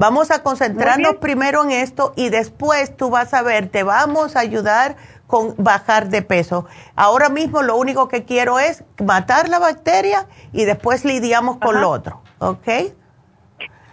Vamos 0.02 0.32
a 0.32 0.42
concentrarnos 0.42 1.18
primero 1.18 1.64
en 1.64 1.70
esto 1.70 2.14
y 2.16 2.30
después 2.30 2.98
tú 2.98 3.12
vas 3.12 3.36
a 3.36 3.44
ver, 3.44 3.70
te 3.70 3.84
vamos 3.84 4.36
a 4.36 4.40
ayudar 4.40 4.96
con 5.28 5.54
bajar 5.60 6.10
de 6.10 6.24
peso. 6.24 6.66
Ahora 6.96 7.30
mismo 7.30 7.62
lo 7.62 7.76
único 7.76 8.08
que 8.08 8.24
quiero 8.26 8.58
es 8.58 8.84
matar 8.98 9.48
la 9.48 9.60
bacteria 9.60 10.26
y 10.54 10.66
después 10.66 11.06
lidiamos 11.06 11.58
con 11.58 11.80
lo 11.80 11.92
otro, 11.92 12.24
¿ok? 12.40 12.68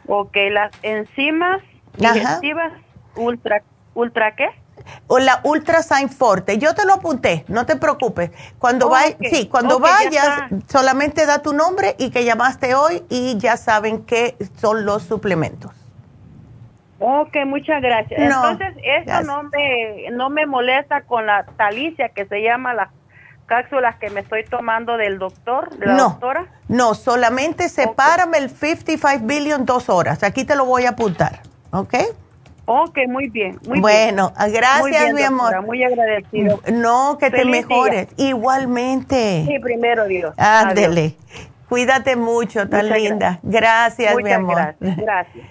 Ok, 0.06 0.34
las 0.50 0.72
enzimas 0.80 1.60
digestivas 1.98 2.72
ultra, 3.14 3.62
¿ultra 3.92 4.34
qué? 4.34 4.48
O 5.08 5.18
la 5.18 5.42
Ultrasign 5.44 6.08
Forte. 6.08 6.56
Yo 6.56 6.74
te 6.74 6.86
lo 6.86 6.94
apunté, 6.94 7.44
no 7.48 7.66
te 7.66 7.76
preocupes. 7.76 8.30
Cuando, 8.58 8.90
sí, 9.30 9.46
cuando 9.48 9.78
vayas, 9.78 10.44
solamente 10.68 11.26
da 11.26 11.42
tu 11.42 11.52
nombre 11.52 11.96
y 11.98 12.08
que 12.08 12.24
llamaste 12.24 12.74
hoy 12.74 13.04
y 13.10 13.36
ya 13.36 13.58
saben 13.58 14.06
qué 14.06 14.38
son 14.58 14.86
los 14.86 15.02
suplementos. 15.02 15.77
Ok, 17.00 17.36
muchas 17.46 17.80
gracias. 17.80 18.20
Entonces, 18.20 18.74
esto 18.82 19.22
no 19.22 19.44
me, 19.44 20.10
no 20.12 20.30
me 20.30 20.46
molesta 20.46 21.02
con 21.02 21.26
la 21.26 21.44
talicia, 21.56 22.08
que 22.08 22.26
se 22.26 22.42
llama 22.42 22.74
las 22.74 22.88
cápsulas 23.46 23.96
que 23.96 24.10
me 24.10 24.20
estoy 24.20 24.44
tomando 24.44 24.96
del 24.96 25.18
doctor, 25.18 25.70
de 25.78 25.86
la 25.86 25.94
no, 25.94 26.08
doctora. 26.10 26.46
No, 26.68 26.94
solamente 26.94 27.68
sepárame 27.68 28.38
el 28.38 28.50
55 28.50 29.26
billion 29.26 29.64
dos 29.64 29.88
horas. 29.88 30.22
Aquí 30.22 30.44
te 30.44 30.56
lo 30.56 30.66
voy 30.66 30.84
a 30.84 30.90
apuntar, 30.90 31.40
¿ok? 31.70 31.94
Ok, 32.66 32.98
muy 33.08 33.30
bien. 33.30 33.58
Muy 33.66 33.80
bueno, 33.80 34.32
gracias, 34.36 35.14
mi 35.14 35.22
amor. 35.22 35.62
Muy 35.64 35.82
agradecido. 35.82 36.60
No, 36.70 37.16
que 37.18 37.30
te 37.30 37.46
mejores. 37.46 38.08
Igualmente. 38.18 39.44
Sí, 39.46 39.58
primero 39.58 40.04
Dios. 40.04 40.34
Ándele. 40.36 41.16
Cuídate 41.68 42.16
mucho, 42.16 42.68
tan 42.68 42.90
linda. 42.90 43.40
Gracias, 43.42 44.14
mi 44.16 44.30
amor. 44.30 44.74
Gracias. 44.78 44.96
gracias. 44.98 45.46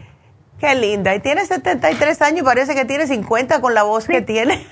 Qué 0.60 0.76
linda. 0.76 1.14
Y 1.14 1.20
tiene 1.20 1.46
73 1.46 2.22
años 2.22 2.42
y 2.42 2.44
parece 2.44 2.74
que 2.74 2.86
tiene 2.86 3.08
50 3.08 3.62
con 3.62 3.74
la 3.74 3.84
voz 3.84 4.08
que 4.08 4.22
tiene. 4.22 4.66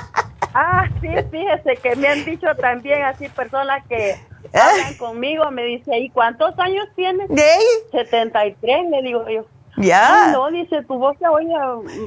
ah, 0.54 0.84
sí, 1.00 1.08
fíjese 1.30 1.76
que 1.82 1.96
me 1.96 2.08
han 2.08 2.24
dicho 2.24 2.46
también 2.58 3.02
así 3.02 3.28
personas 3.28 3.84
que 3.86 4.16
ah. 4.54 4.70
hablan 4.70 4.94
conmigo, 4.94 5.50
me 5.50 5.64
dice, 5.64 5.98
¿y 5.98 6.10
cuántos 6.10 6.58
años 6.58 6.86
tiene? 6.96 7.26
¿De? 7.28 7.50
73, 7.92 8.90
le 8.90 9.02
digo 9.02 9.28
yo. 9.28 9.44
Ya. 9.78 10.28
no, 10.32 10.50
dice, 10.50 10.82
tu 10.84 10.98
voz 10.98 11.18
se 11.18 11.28
oye 11.28 11.54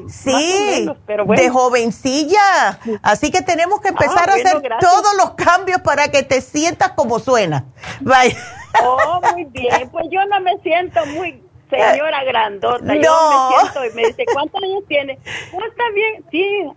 Sí, 0.10 0.90
pero 1.06 1.26
bueno. 1.26 1.40
de 1.40 1.50
jovencilla. 1.50 2.80
Así 3.04 3.30
que 3.30 3.44
tenemos 3.44 3.80
que 3.80 3.90
empezar 3.90 4.28
ah, 4.28 4.34
a 4.34 4.36
hacer 4.36 4.62
todos 4.80 5.14
los 5.18 5.32
cambios 5.36 5.82
para 5.82 6.10
que 6.10 6.24
te 6.24 6.42
sientas 6.42 6.94
como 6.94 7.20
suena. 7.20 7.66
Bye. 8.02 8.36
Oh, 8.84 9.22
muy 9.34 9.46
bien. 9.46 9.88
Pues 9.92 10.08
yo 10.10 10.26
no 10.26 10.40
me 10.42 10.58
siento 10.64 11.06
muy 11.08 11.44
señora 11.70 12.24
grandota. 12.24 12.84
No. 12.84 12.94
Yo 12.94 13.50
me 13.50 13.58
siento 13.60 13.86
y 13.86 13.96
me 13.96 14.08
dice, 14.08 14.26
¿cuántos 14.34 14.64
años 14.64 14.84
tiene? 14.88 15.20
Oh, 15.54 15.64
está 15.70 15.84
bien, 15.94 16.26
sí. 16.32 16.72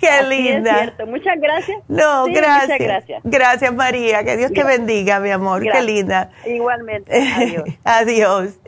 Qué 0.00 0.22
linda. 0.28 0.94
Muchas 1.06 1.40
gracias. 1.40 1.78
No, 1.88 2.26
gracias. 2.26 2.62
Muchas 2.62 2.78
gracias. 2.78 3.20
Gracias, 3.24 3.74
María. 3.74 4.22
Que 4.24 4.36
Dios 4.36 4.52
te 4.52 4.62
bendiga, 4.62 5.18
mi 5.18 5.30
amor. 5.30 5.62
Qué 5.62 5.82
linda. 5.82 6.30
Igualmente. 6.46 7.12
Adiós. 7.36 7.64
Adiós. 7.84 8.60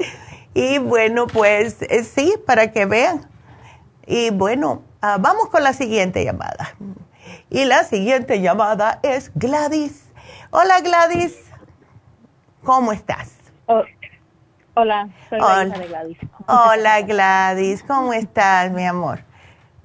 Y 0.55 0.79
bueno, 0.79 1.27
pues 1.27 1.83
eh, 1.83 2.05
sí, 2.05 2.35
para 2.47 2.73
que 2.73 2.87
vean. 2.87 3.29
Y 4.07 4.31
bueno, 4.31 4.83
ah, 5.03 5.19
vamos 5.21 5.49
con 5.51 5.63
la 5.63 5.73
siguiente 5.73 6.25
llamada. 6.25 6.75
Y 7.51 7.65
la 7.65 7.85
siguiente 7.85 8.41
llamada 8.41 8.99
es 9.03 9.31
Gladys. 9.35 10.11
Hola, 10.51 10.81
Gladys. 10.81 11.39
¿Cómo 12.65 12.93
estás? 12.93 13.33
Oh, 13.67 13.83
Hola, 14.77 15.09
soy 15.31 15.39
Hola. 15.41 15.79
de 15.79 15.87
Gladys. 15.87 16.19
Hola 16.49 17.01
Gladys, 17.03 17.85
¿cómo 17.85 18.13
estás, 18.13 18.73
mi 18.73 18.85
amor? 18.85 19.21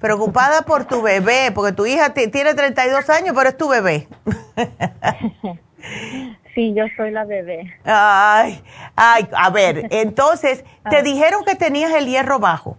Preocupada 0.00 0.62
por 0.62 0.84
tu 0.84 1.00
bebé, 1.00 1.52
porque 1.54 1.72
tu 1.72 1.86
hija 1.86 2.12
tiene 2.12 2.54
32 2.54 3.08
años, 3.08 3.32
pero 3.36 3.50
es 3.50 3.56
tu 3.56 3.68
bebé. 3.68 4.08
Sí, 6.52 6.74
yo 6.74 6.84
soy 6.96 7.12
la 7.12 7.24
bebé. 7.24 7.72
Ay, 7.84 8.60
ay, 8.96 9.28
a 9.34 9.50
ver, 9.50 9.86
entonces, 9.90 10.64
¿te 10.90 10.96
ah. 10.96 11.02
dijeron 11.02 11.44
que 11.44 11.54
tenías 11.54 11.94
el 11.94 12.06
hierro 12.06 12.40
bajo? 12.40 12.76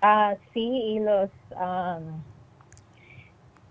Ah, 0.00 0.34
sí, 0.52 0.60
y 0.60 1.00
los... 1.00 1.28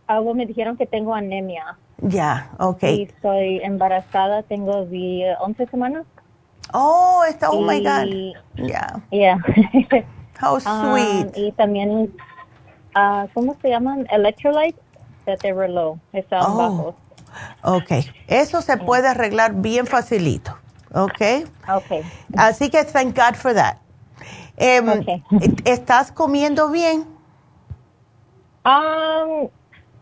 algo 0.05 0.33
me 0.35 0.45
dijeron 0.45 0.77
que 0.77 0.85
tengo 0.85 1.15
anemia. 1.15 1.77
Ya, 1.97 2.51
ok. 2.59 2.83
Y 2.83 3.03
estoy 3.03 3.59
embarazada, 3.63 4.43
tengo 4.43 4.87
11 5.39 5.65
semanas. 5.65 6.05
Oh, 6.73 7.23
está, 7.27 7.49
oh 7.49 7.61
my 7.61 7.79
God. 7.81 8.07
Yeah. 8.55 9.01
Yeah. 9.11 9.37
How 10.39 10.55
um, 10.55 10.61
sweet. 10.61 11.35
y 11.35 11.51
también, 11.51 12.13
uh, 12.95 13.27
¿cómo 13.33 13.57
se 13.61 13.69
llaman? 13.69 14.07
Electrolytes, 14.11 14.79
that 15.25 15.39
they 15.41 15.51
were 15.51 15.67
low, 15.67 15.99
estaban 16.13 16.51
oh. 16.51 16.57
bajos. 16.57 16.95
Ok, 17.63 17.91
eso 18.27 18.61
se 18.61 18.77
puede 18.77 19.07
arreglar 19.07 19.53
bien 19.61 19.85
facilito. 19.85 20.57
Ok. 20.93 21.45
Ok. 21.67 22.05
Así 22.35 22.69
que 22.69 22.83
thank 22.83 23.15
God 23.15 23.35
for 23.35 23.53
that. 23.53 23.77
Um, 24.57 25.05
¿Estás 25.65 26.11
comiendo 26.11 26.69
bien? 26.69 27.05
Um, 28.65 29.49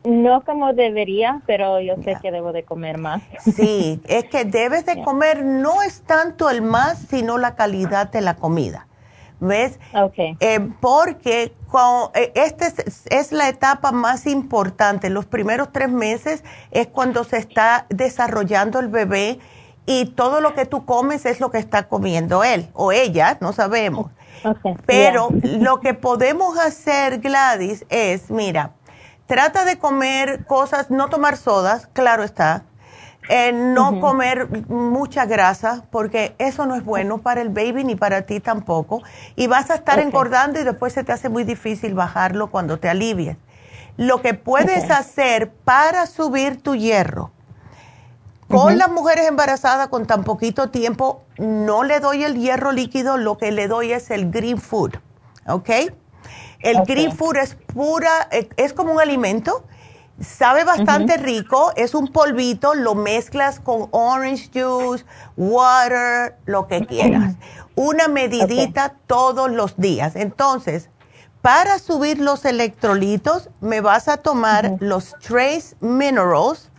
No 0.07 0.45
como 0.45 0.71
debería, 0.71 1.41
pero 1.45 1.81
yo 1.81 1.95
sé 2.01 2.17
que 2.21 2.31
debo 2.31 2.53
de 2.53 2.63
comer 2.63 2.97
más. 2.97 3.21
Sí, 3.41 3.99
es 4.07 4.23
que 4.25 4.45
debes 4.45 4.85
de 4.85 5.03
comer, 5.03 5.43
no 5.43 5.81
es 5.81 6.01
tanto 6.03 6.49
el 6.49 6.61
más, 6.61 6.97
sino 7.09 7.37
la 7.37 7.55
calidad 7.55 8.09
de 8.09 8.21
la 8.21 8.37
comida. 8.37 8.87
¿Ves? 9.41 9.81
Okay. 9.93 10.37
Eh, 10.39 10.61
porque 10.79 11.53
eh, 12.15 12.31
esta 12.35 12.67
es, 12.67 13.05
es, 13.09 13.31
la 13.33 13.49
etapa 13.49 13.91
más 13.91 14.25
importante. 14.27 15.09
Los 15.09 15.25
primeros 15.25 15.73
tres 15.73 15.89
meses 15.89 16.43
es 16.71 16.87
cuando 16.87 17.25
se 17.25 17.37
está 17.37 17.85
desarrollando 17.89 18.79
el 18.79 18.87
bebé 18.87 19.39
y 19.85 20.05
todo 20.05 20.39
lo 20.39 20.53
que 20.53 20.65
tú 20.65 20.85
comes 20.85 21.25
es 21.25 21.41
lo 21.41 21.51
que 21.51 21.57
está 21.57 21.89
comiendo 21.89 22.45
él 22.45 22.69
o 22.73 22.93
ella, 22.93 23.37
no 23.41 23.51
sabemos. 23.51 24.11
Pero 24.85 25.29
lo 25.43 25.81
que 25.81 25.93
podemos 25.93 26.57
hacer, 26.57 27.19
Gladys, 27.19 27.85
es, 27.89 28.31
mira, 28.31 28.71
trata 29.27 29.65
de 29.65 29.77
comer 29.77 30.45
cosas, 30.45 30.89
no 30.89 31.09
tomar 31.09 31.37
sodas, 31.37 31.87
claro 31.93 32.23
está, 32.23 32.63
eh, 33.29 33.51
no 33.51 33.99
comer 33.99 34.47
mucha 34.69 35.25
grasa, 35.25 35.83
porque 35.91 36.33
eso 36.37 36.65
no 36.65 36.75
es 36.75 36.85
bueno 36.85 37.17
para 37.17 37.41
el 37.41 37.49
baby 37.49 37.83
ni 37.83 37.95
para 37.95 38.21
ti 38.21 38.39
tampoco. 38.39 39.03
Y 39.35 39.47
vas 39.47 39.69
a 39.69 39.75
estar 39.75 39.99
engordando 39.99 40.59
y 40.59 40.63
después 40.63 40.93
se 40.93 41.03
te 41.03 41.11
hace 41.11 41.27
muy 41.27 41.43
difícil 41.43 41.93
bajarlo 41.93 42.47
cuando 42.47 42.79
te 42.79 42.89
alivies. 42.89 43.35
Lo 43.97 44.21
que 44.21 44.33
puedes 44.33 44.89
hacer 44.91 45.51
para 45.51 46.05
subir 46.05 46.61
tu 46.61 46.75
hierro, 46.75 47.31
con 48.47 48.77
las 48.77 48.89
mujeres 48.89 49.27
embarazadas 49.27 49.89
con 49.89 50.05
tan 50.05 50.23
poquito 50.23 50.69
tiempo, 50.69 51.23
no 51.37 51.83
le 51.83 51.99
doy 51.99 52.23
el 52.23 52.35
hierro 52.35 52.71
líquido, 52.71 53.17
lo 53.17 53.37
que 53.37 53.51
le 53.51 53.67
doy 53.67 53.91
es 53.91 54.09
el 54.09 54.31
green 54.31 54.57
food, 54.57 54.93
¿ok? 55.47 55.69
El 56.59 56.83
green 56.83 57.11
food 57.11 57.37
es 57.37 57.55
pura, 57.55 58.27
eh, 58.31 58.49
es 58.57 58.73
como 58.73 58.93
un 58.93 58.99
alimento, 58.99 59.63
sabe 60.19 60.63
bastante 60.63 61.17
rico, 61.17 61.71
es 61.75 61.93
un 61.93 62.07
polvito, 62.07 62.73
lo 62.73 62.95
mezclas 62.95 63.59
con 63.59 63.87
orange 63.91 64.49
juice, 64.53 65.05
water, 65.35 66.37
lo 66.45 66.67
que 66.67 66.85
quieras. 66.85 67.35
Una 67.75 68.07
medidita 68.07 68.95
todos 69.05 69.51
los 69.51 69.77
días. 69.77 70.15
Entonces, 70.15 70.89
para 71.41 71.77
subir 71.79 72.19
los 72.19 72.45
electrolitos, 72.45 73.49
me 73.61 73.81
vas 73.81 74.07
a 74.07 74.17
tomar 74.17 74.77
los 74.79 75.13
trace 75.19 75.75
minerals 75.79 76.71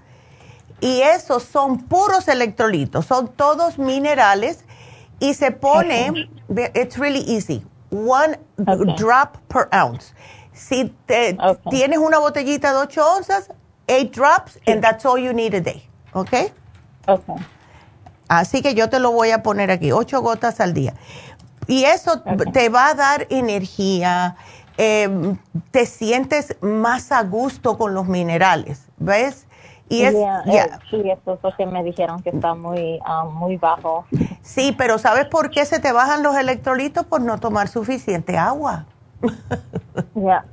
y 0.80 1.00
esos 1.00 1.44
son 1.44 1.78
puros 1.78 2.28
electrolitos, 2.28 3.06
son 3.06 3.28
todos 3.28 3.78
minerales 3.78 4.64
y 5.20 5.34
se 5.34 5.50
pone, 5.50 6.28
it's 6.74 6.98
really 6.98 7.24
easy, 7.26 7.64
one 7.90 8.38
drop 8.96 9.38
per 9.48 9.68
ounce. 9.72 10.14
Si 10.52 10.92
tienes 11.70 11.98
una 11.98 12.18
botellita 12.18 12.72
de 12.72 12.78
8 12.78 13.16
onzas, 13.16 13.50
8 13.88 14.10
drops, 14.12 14.58
and 14.66 14.82
that's 14.82 15.04
all 15.06 15.18
you 15.18 15.32
need 15.32 15.54
a 15.54 15.60
day, 15.60 15.88
¿ok? 16.12 16.52
Ok. 17.06 17.40
Así 18.28 18.60
que 18.60 18.74
yo 18.74 18.90
te 18.90 18.98
lo 18.98 19.12
voy 19.12 19.30
a 19.30 19.42
poner 19.42 19.70
aquí, 19.70 19.92
8 19.92 20.20
gotas 20.20 20.60
al 20.60 20.74
día. 20.74 20.94
Y 21.66 21.84
eso 21.84 22.22
te 22.52 22.68
va 22.68 22.88
a 22.88 22.94
dar 22.94 23.26
energía, 23.30 24.36
em, 24.76 25.38
te 25.70 25.86
sientes 25.86 26.56
más 26.60 27.12
a 27.12 27.22
gusto 27.22 27.78
con 27.78 27.94
los 27.94 28.06
minerales, 28.06 28.82
¿ves? 28.98 29.46
Y 29.88 30.02
es, 30.02 30.14
eh, 30.14 30.70
sí, 30.90 31.02
eso 31.10 31.34
es 31.34 31.42
lo 31.42 31.56
que 31.56 31.66
me 31.66 31.82
dijeron 31.82 32.22
que 32.22 32.30
está 32.30 32.54
muy, 32.54 33.00
ah, 33.04 33.24
muy 33.24 33.56
bajo. 33.56 34.04
Sí, 34.42 34.74
pero 34.76 34.98
¿sabes 34.98 35.26
por 35.26 35.50
qué 35.50 35.64
se 35.64 35.80
te 35.80 35.92
bajan 35.92 36.22
los 36.22 36.36
electrolitos? 36.36 37.06
Por 37.06 37.20
no 37.22 37.38
tomar 37.38 37.68
suficiente 37.68 38.36
agua. 38.36 38.86
Ya, 40.14 40.44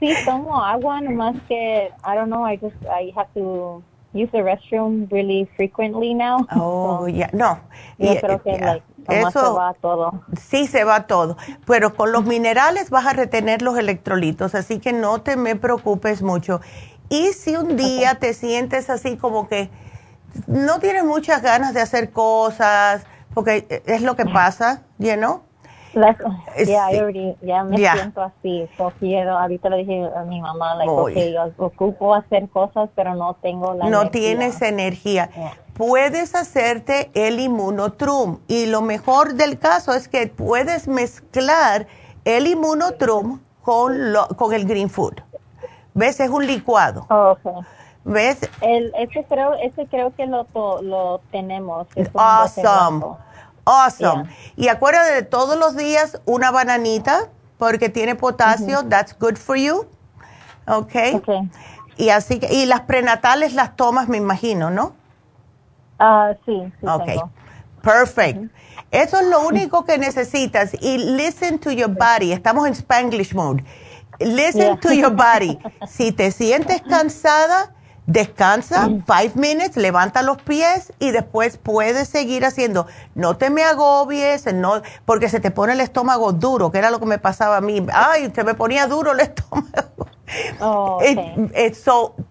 sí 0.00 0.12
tomo 0.24 0.62
agua, 0.62 1.00
nomás 1.00 1.36
que, 1.46 1.92
I 2.04 2.16
don't 2.16 2.28
know, 2.28 2.46
I 2.46 2.58
just, 2.58 2.74
I 2.84 3.12
have 3.16 3.28
to 3.34 3.82
use 4.12 4.30
the 4.32 4.42
restroom 4.42 5.08
really 5.10 5.48
frequently 5.56 6.14
now. 6.14 6.46
Oh, 6.56 7.06
ya, 7.06 7.30
no. 7.32 7.60
Yo 7.98 8.14
creo 8.20 8.42
que, 8.42 8.58
like, 8.58 8.84
eso, 9.08 9.30
se 9.30 9.58
va 9.58 9.74
todo. 9.80 10.24
Sí, 10.38 10.66
se 10.66 10.84
va 10.84 11.06
todo. 11.06 11.36
Pero 11.66 11.94
con 11.94 12.12
los 12.12 12.24
minerales 12.24 12.90
vas 12.90 13.06
a 13.06 13.12
retener 13.12 13.62
los 13.62 13.78
electrolitos, 13.78 14.54
así 14.54 14.78
que 14.78 14.92
no 14.92 15.20
te 15.22 15.36
me 15.36 15.56
preocupes 15.56 16.22
mucho. 16.22 16.60
Y 17.12 17.34
si 17.34 17.56
un 17.56 17.76
día 17.76 18.14
te 18.14 18.32
sientes 18.32 18.88
así 18.88 19.16
como 19.16 19.46
que 19.46 19.68
no 20.46 20.80
tienes 20.80 21.04
muchas 21.04 21.42
ganas 21.42 21.74
de 21.74 21.82
hacer 21.82 22.10
cosas, 22.10 23.04
porque 23.34 23.82
es 23.86 24.00
lo 24.00 24.16
que 24.16 24.24
pasa, 24.24 24.82
¿ya 24.98 25.16
no? 25.16 25.42
Ya, 26.66 26.88
ya 27.42 27.64
me 27.64 27.76
siento 27.76 28.22
así, 28.22 28.66
quiero, 28.98 29.38
ahorita 29.38 29.68
le 29.68 29.76
dije 29.78 30.08
a 30.16 30.22
mi 30.22 30.40
mamá, 30.40 30.74
like, 30.76 30.90
okay, 30.90 31.34
ocupo 31.58 32.14
hacer 32.14 32.48
cosas, 32.48 32.88
pero 32.94 33.14
no 33.14 33.36
tengo 33.42 33.74
la 33.74 33.90
No 33.90 34.08
tienes 34.08 34.62
energía. 34.62 35.28
Puedes 35.74 36.34
hacerte 36.34 37.10
el 37.12 37.40
inmunotrum 37.40 38.38
y 38.48 38.66
lo 38.66 38.80
mejor 38.80 39.34
del 39.34 39.58
caso 39.58 39.92
es 39.92 40.08
que 40.08 40.28
puedes 40.28 40.88
mezclar 40.88 41.86
el 42.24 42.46
inmunotrum 42.46 43.40
con, 43.60 44.12
lo, 44.12 44.28
con 44.28 44.54
el 44.54 44.64
green 44.64 44.88
food. 44.88 45.22
¿Ves? 45.94 46.20
Es 46.20 46.30
un 46.30 46.46
licuado. 46.46 47.06
¿Ves? 48.04 48.38
El, 48.60 48.92
ese, 48.96 49.24
creo, 49.24 49.54
ese 49.54 49.86
creo 49.86 50.14
que 50.14 50.26
lo, 50.26 50.46
lo 50.82 51.20
tenemos. 51.30 51.86
awesome. 52.14 53.04
Awesome. 53.64 54.28
Y 54.56 54.68
acuérdate 54.68 55.12
de 55.12 55.22
todos 55.22 55.56
los 55.56 55.76
días 55.76 56.20
una 56.24 56.50
bananita 56.50 57.28
porque 57.58 57.88
tiene 57.88 58.16
potasio. 58.16 58.84
That's 58.88 59.16
good 59.18 59.36
for 59.36 59.56
you. 59.56 59.86
Okay. 60.66 61.14
ok. 61.14 61.28
Y 61.96 62.08
así 62.08 62.40
que, 62.40 62.52
y 62.52 62.66
las 62.66 62.82
prenatales 62.82 63.54
las 63.54 63.76
tomas, 63.76 64.08
me 64.08 64.16
imagino, 64.16 64.70
¿no? 64.70 64.94
Ah, 65.98 66.32
sí, 66.44 66.72
sí. 66.80 66.86
Ok. 66.86 67.30
Perfect. 67.82 68.50
Eso 68.90 69.18
es 69.20 69.26
lo 69.28 69.46
único 69.46 69.84
que 69.84 69.98
necesitas. 69.98 70.74
Y 70.80 70.98
listen 70.98 71.58
to 71.58 71.70
your 71.70 71.90
body. 71.90 72.32
Estamos 72.32 72.66
en 72.66 72.72
Spanglish 72.74 73.34
mode 73.34 73.64
listen 74.24 74.78
to 74.78 74.92
your 74.92 75.10
body. 75.10 75.58
Si 75.86 76.12
te 76.12 76.30
sientes 76.30 76.82
cansada, 76.82 77.74
descansa, 78.06 78.88
five 79.06 79.32
minutes, 79.34 79.76
levanta 79.76 80.22
los 80.22 80.40
pies 80.42 80.92
y 80.98 81.10
después 81.10 81.58
puedes 81.58 82.08
seguir 82.08 82.44
haciendo. 82.44 82.86
No 83.14 83.36
te 83.36 83.50
me 83.50 83.62
agobies, 83.62 84.52
no, 84.52 84.82
porque 85.04 85.28
se 85.28 85.40
te 85.40 85.50
pone 85.50 85.72
el 85.74 85.80
estómago 85.80 86.32
duro, 86.32 86.70
que 86.70 86.78
era 86.78 86.90
lo 86.90 86.98
que 86.98 87.06
me 87.06 87.18
pasaba 87.18 87.58
a 87.58 87.60
mí. 87.60 87.84
Ay, 87.92 88.30
se 88.34 88.44
me 88.44 88.54
ponía 88.54 88.86
duro 88.86 89.12
el 89.12 89.20
estómago. 89.20 90.06
Oh, 90.60 90.96
okay. 90.96 91.74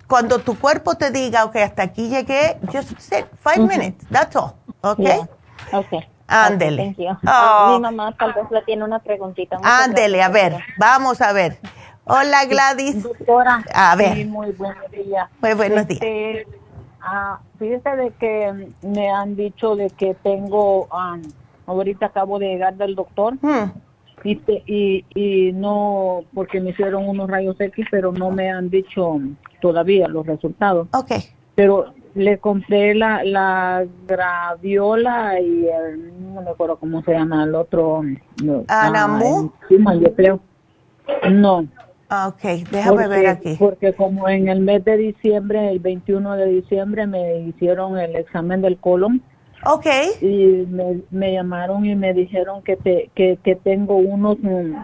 cuando 0.07 0.39
tu 0.39 0.57
cuerpo 0.59 0.95
te 0.95 1.11
diga, 1.11 1.45
ok, 1.45 1.57
hasta 1.57 1.83
aquí 1.83 2.09
llegué, 2.09 2.57
just 2.71 2.99
sit 2.99 3.25
five 3.43 3.59
minutes, 3.59 4.07
that's 4.09 4.35
all, 4.35 4.55
ok. 4.81 5.27
Okay. 5.71 6.07
Ándele. 6.27 6.95
Oh. 7.27 7.73
Mi 7.73 7.79
mamá 7.81 8.15
tal 8.17 8.33
vez 8.33 8.49
le 8.49 8.61
tiene 8.63 8.85
una 8.85 8.99
preguntita. 8.99 9.57
Ándele, 9.61 10.23
a 10.23 10.29
ver, 10.29 10.57
vamos 10.77 11.21
a 11.21 11.33
ver. 11.33 11.59
Hola 12.05 12.45
Gladys. 12.45 13.03
Doctora. 13.03 13.63
A 13.73 13.95
ver. 13.95 14.25
muy 14.25 14.51
buenos 14.51 14.91
días. 14.91 15.29
Muy 15.41 15.53
buenos 15.53 15.87
días. 15.87 16.01
Este, 16.01 16.47
ah, 17.01 17.39
fíjese 17.59 17.89
de 17.95 18.11
que 18.11 18.69
me 18.81 19.09
han 19.09 19.35
dicho 19.35 19.75
de 19.75 19.89
que 19.91 20.15
tengo, 20.15 20.87
ahorita 21.65 22.07
acabo 22.07 22.39
de 22.39 22.47
llegar 22.47 22.75
del 22.75 22.95
doctor. 22.95 23.35
Hmm. 23.41 23.71
Y, 24.23 24.39
y, 24.67 25.05
y 25.15 25.51
no, 25.53 26.21
porque 26.33 26.61
me 26.61 26.71
hicieron 26.71 27.07
unos 27.07 27.29
rayos 27.29 27.59
X, 27.59 27.87
pero 27.89 28.11
no 28.11 28.29
me 28.29 28.51
han 28.51 28.69
dicho 28.69 29.19
todavía 29.61 30.07
los 30.07 30.25
resultados. 30.27 30.87
Ok. 30.93 31.11
Pero 31.55 31.93
le 32.13 32.37
compré 32.39 32.93
la, 32.93 33.23
la 33.23 33.85
graviola 34.07 35.39
y 35.39 35.67
no 36.33 36.41
me 36.41 36.51
acuerdo 36.51 36.77
cómo 36.77 37.01
se 37.03 37.13
llama 37.13 37.43
el 37.43 37.55
otro. 37.55 38.03
¿Anamu? 38.67 39.51
Ah, 39.85 39.95
yo 39.95 40.15
creo. 40.15 40.39
No. 41.31 41.67
Ah, 42.13 42.27
ok, 42.27 42.69
déjame 42.69 43.07
ver 43.07 43.27
aquí. 43.27 43.55
Porque 43.57 43.93
como 43.93 44.27
en 44.27 44.49
el 44.49 44.59
mes 44.59 44.83
de 44.83 44.97
diciembre, 44.97 45.71
el 45.71 45.79
21 45.79 46.35
de 46.35 46.45
diciembre, 46.47 47.07
me 47.07 47.39
hicieron 47.39 47.97
el 47.97 48.17
examen 48.17 48.61
del 48.61 48.77
colon. 48.77 49.23
Ok. 49.65 49.85
Y 50.19 50.67
me, 51.09 51.31
llamaron 51.31 51.85
y 51.85 51.95
me 51.95 52.13
dijeron 52.13 52.63
que, 52.63 52.75
te, 52.75 53.09
que, 53.15 53.39
que 53.41 53.55
tengo 53.55 53.95
unos 53.95 54.37
mm, 54.39 54.75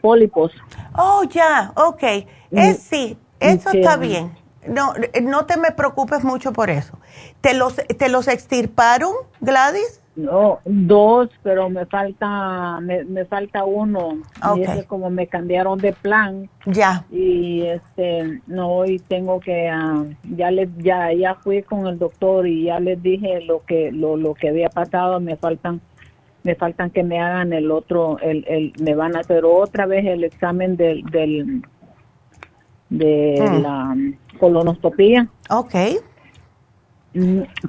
pólipos. 0.00 0.52
Oh, 0.96 1.24
ya, 1.24 1.74
ok. 1.76 2.02
Es, 2.52 2.78
sí, 2.78 3.18
eso 3.38 3.68
está 3.70 3.98
bien. 3.98 4.32
No, 4.66 4.94
no 5.20 5.44
te 5.44 5.58
me 5.58 5.72
preocupes 5.72 6.24
mucho 6.24 6.54
por 6.54 6.70
eso. 6.70 6.98
¿Te 7.42 7.52
los, 7.52 7.76
te 7.76 8.08
los 8.08 8.28
extirparon, 8.28 9.12
Gladys? 9.42 10.01
No, 10.14 10.60
dos, 10.66 11.30
pero 11.42 11.70
me 11.70 11.86
falta 11.86 12.80
me, 12.80 13.02
me 13.04 13.24
falta 13.24 13.64
uno. 13.64 14.18
Y 14.56 14.60
es 14.62 14.84
como 14.84 15.08
me 15.08 15.26
cambiaron 15.26 15.78
de 15.78 15.94
plan. 15.94 16.50
Ya. 16.66 17.04
Y 17.10 17.62
este 17.62 18.42
no 18.46 18.68
hoy 18.68 18.98
tengo 19.08 19.40
que 19.40 19.70
ah, 19.70 20.04
ya 20.36 20.50
le 20.50 20.68
ya 20.78 21.12
ya 21.14 21.34
fui 21.36 21.62
con 21.62 21.86
el 21.86 21.98
doctor 21.98 22.46
y 22.46 22.64
ya 22.64 22.78
les 22.78 23.02
dije 23.02 23.40
lo 23.40 23.64
que 23.64 23.90
lo, 23.90 24.18
lo 24.18 24.34
que 24.34 24.50
había 24.50 24.68
pasado, 24.68 25.18
me 25.18 25.36
faltan 25.36 25.80
me 26.44 26.56
faltan 26.56 26.90
que 26.90 27.04
me 27.04 27.18
hagan 27.18 27.54
el 27.54 27.70
otro 27.70 28.18
el, 28.20 28.44
el 28.48 28.72
me 28.82 28.94
van 28.94 29.16
a 29.16 29.20
hacer 29.20 29.44
otra 29.46 29.86
vez 29.86 30.04
el 30.04 30.24
examen 30.24 30.76
del 30.76 31.04
del 31.04 31.62
de 32.90 33.38
Mm. 33.40 33.62
la 33.62 33.96
colonoscopía. 34.38 35.26
Ok. 35.48 35.74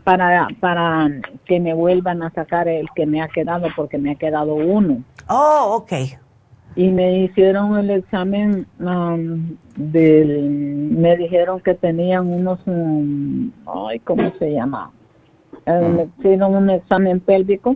Para, 0.04 0.48
para 0.60 1.10
que 1.46 1.60
me 1.60 1.74
vuelvan 1.74 2.24
a 2.24 2.30
sacar 2.32 2.68
el 2.68 2.88
que 2.96 3.06
me 3.06 3.22
ha 3.22 3.28
quedado, 3.28 3.68
porque 3.76 3.98
me 3.98 4.12
ha 4.12 4.16
quedado 4.16 4.56
uno. 4.56 5.04
Oh, 5.28 5.76
ok. 5.76 5.94
Y 6.76 6.88
me 6.90 7.20
hicieron 7.20 7.78
el 7.78 7.90
examen 7.92 8.66
um, 8.80 9.56
del, 9.76 10.50
me 10.50 11.18
dijeron 11.18 11.60
que 11.60 11.76
tenían 11.76 12.28
unos, 12.28 12.60
um, 12.66 13.52
ay, 13.68 14.00
¿cómo 14.00 14.32
se 14.40 14.54
llama? 14.54 14.92
Eh, 15.66 15.90
me 15.96 16.10
hicieron 16.18 16.56
un 16.56 16.70
examen 16.70 17.20
pélvico. 17.20 17.76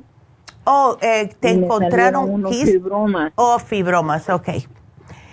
Oh, 0.64 0.98
eh, 1.02 1.30
te 1.40 1.52
encontraron 1.52 2.30
unos 2.30 2.56
fibromas. 2.56 3.34
Oh, 3.36 3.60
fibromas, 3.60 4.30
ok. 4.30 4.50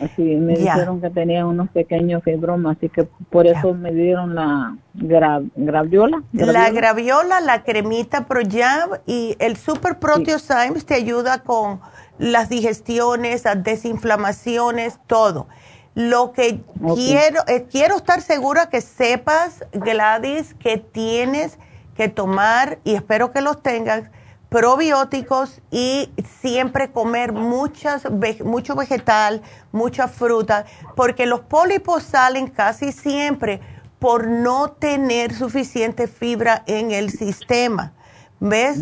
Así, 0.01 0.23
me 0.23 0.55
dijeron 0.75 1.01
que 1.01 1.09
tenía 1.11 1.47
unos 1.47 1.69
pequeños 1.71 2.23
fibromas, 2.25 2.77
así 2.77 2.89
que 2.89 3.05
por 3.31 3.47
eso 3.47 3.75
me 3.75 3.93
dieron 3.93 4.35
la 4.35 4.77
gra- 4.97 5.49
graviola. 5.55 6.23
La 6.33 6.71
graviola, 6.71 7.41
la 7.41 7.62
cremita 7.62 8.27
ProYam 8.27 8.91
y 9.07 9.37
el 9.39 9.57
Super 9.57 9.99
Proteosymes 9.99 10.85
te 10.85 10.95
ayuda 10.95 11.39
con 11.45 11.81
las 12.19 12.49
digestiones, 12.49 13.45
las 13.45 13.62
desinflamaciones, 13.62 14.99
todo. 15.07 15.47
Lo 15.95 16.33
que 16.33 16.61
quiero, 16.97 17.41
eh, 17.47 17.66
quiero 17.71 17.97
estar 17.97 18.21
segura 18.21 18.69
que 18.69 18.81
sepas, 18.81 19.65
Gladys, 19.73 20.55
que 20.55 20.77
tienes 20.79 21.59
que 21.97 22.09
tomar, 22.09 22.79
y 22.83 22.95
espero 22.97 23.31
que 23.31 23.41
los 23.41 23.62
tengas, 23.62 24.11
probióticos 24.55 25.61
y 25.73 26.11
siempre 26.41 26.93
comer 26.93 27.33
muchas, 27.33 28.05
mucho 28.45 28.77
vegetal, 28.77 29.43
mucha 29.73 30.07
fruta, 30.07 30.65
porque 30.95 31.27
los 31.27 31.41
pólipos 31.41 32.05
salen 32.05 32.47
casi 32.47 32.93
siempre 32.93 33.61
por 33.99 34.29
no 34.29 34.71
tener 34.71 35.35
suficiente 35.35 36.07
fibra 36.07 36.63
en 36.67 36.93
el 36.93 37.11
sistema. 37.11 37.95
¿Ves? 38.39 38.79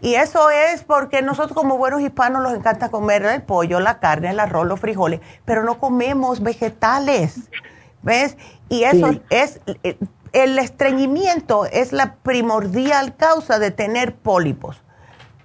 Y 0.00 0.14
eso 0.14 0.50
es 0.50 0.82
porque 0.82 1.22
nosotros 1.22 1.52
como 1.56 1.78
buenos 1.78 2.00
hispanos 2.00 2.42
nos 2.42 2.54
encanta 2.54 2.88
comer 2.88 3.22
el 3.24 3.42
pollo, 3.42 3.78
la 3.78 4.00
carne, 4.00 4.30
el 4.30 4.40
arroz, 4.40 4.66
los 4.66 4.80
frijoles, 4.80 5.20
pero 5.44 5.62
no 5.62 5.78
comemos 5.78 6.42
vegetales. 6.42 7.50
¿Ves? 8.02 8.36
Y 8.68 8.82
eso 8.82 9.12
Sí. 9.12 9.22
es, 9.30 9.60
eh, 9.84 9.96
el 10.32 10.58
estreñimiento 10.58 11.66
es 11.66 11.92
la 11.92 12.16
primordial 12.16 13.14
causa 13.16 13.60
de 13.60 13.70
tener 13.70 14.16
pólipos, 14.16 14.82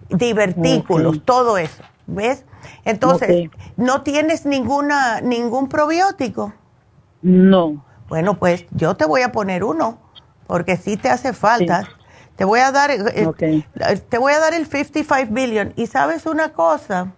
divertículos, 0.10 1.24
todo 1.24 1.58
eso. 1.58 1.84
¿Ves? 2.08 2.46
Entonces. 2.86 3.50
¿no 3.78 4.02
tienes 4.04 4.46
ninguna, 4.46 5.22
ningún 5.22 5.70
probiótico? 5.70 6.54
No. 7.22 7.84
Bueno, 8.10 8.38
pues 8.38 8.66
yo 8.72 8.96
te 8.96 9.06
voy 9.06 9.22
a 9.22 9.32
poner 9.32 9.64
uno, 9.64 9.98
porque 10.48 10.78
sí 10.78 10.98
te 10.98 11.10
hace 11.10 11.34
falta. 11.34 11.88
Te 12.36 12.46
voy 12.46 12.60
a 12.60 12.72
dar, 12.72 12.92
eh, 12.92 13.00
eh, 13.16 13.26
Ok. 13.26 13.44
te 14.10 14.18
voy 14.18 14.34
a 14.34 14.40
dar 14.40 14.54
el 14.54 14.66
55 14.66 15.34
billion. 15.34 15.74
Y 15.76 15.88
sabes 15.88 16.26
una 16.26 16.52
cosa, 16.54 17.14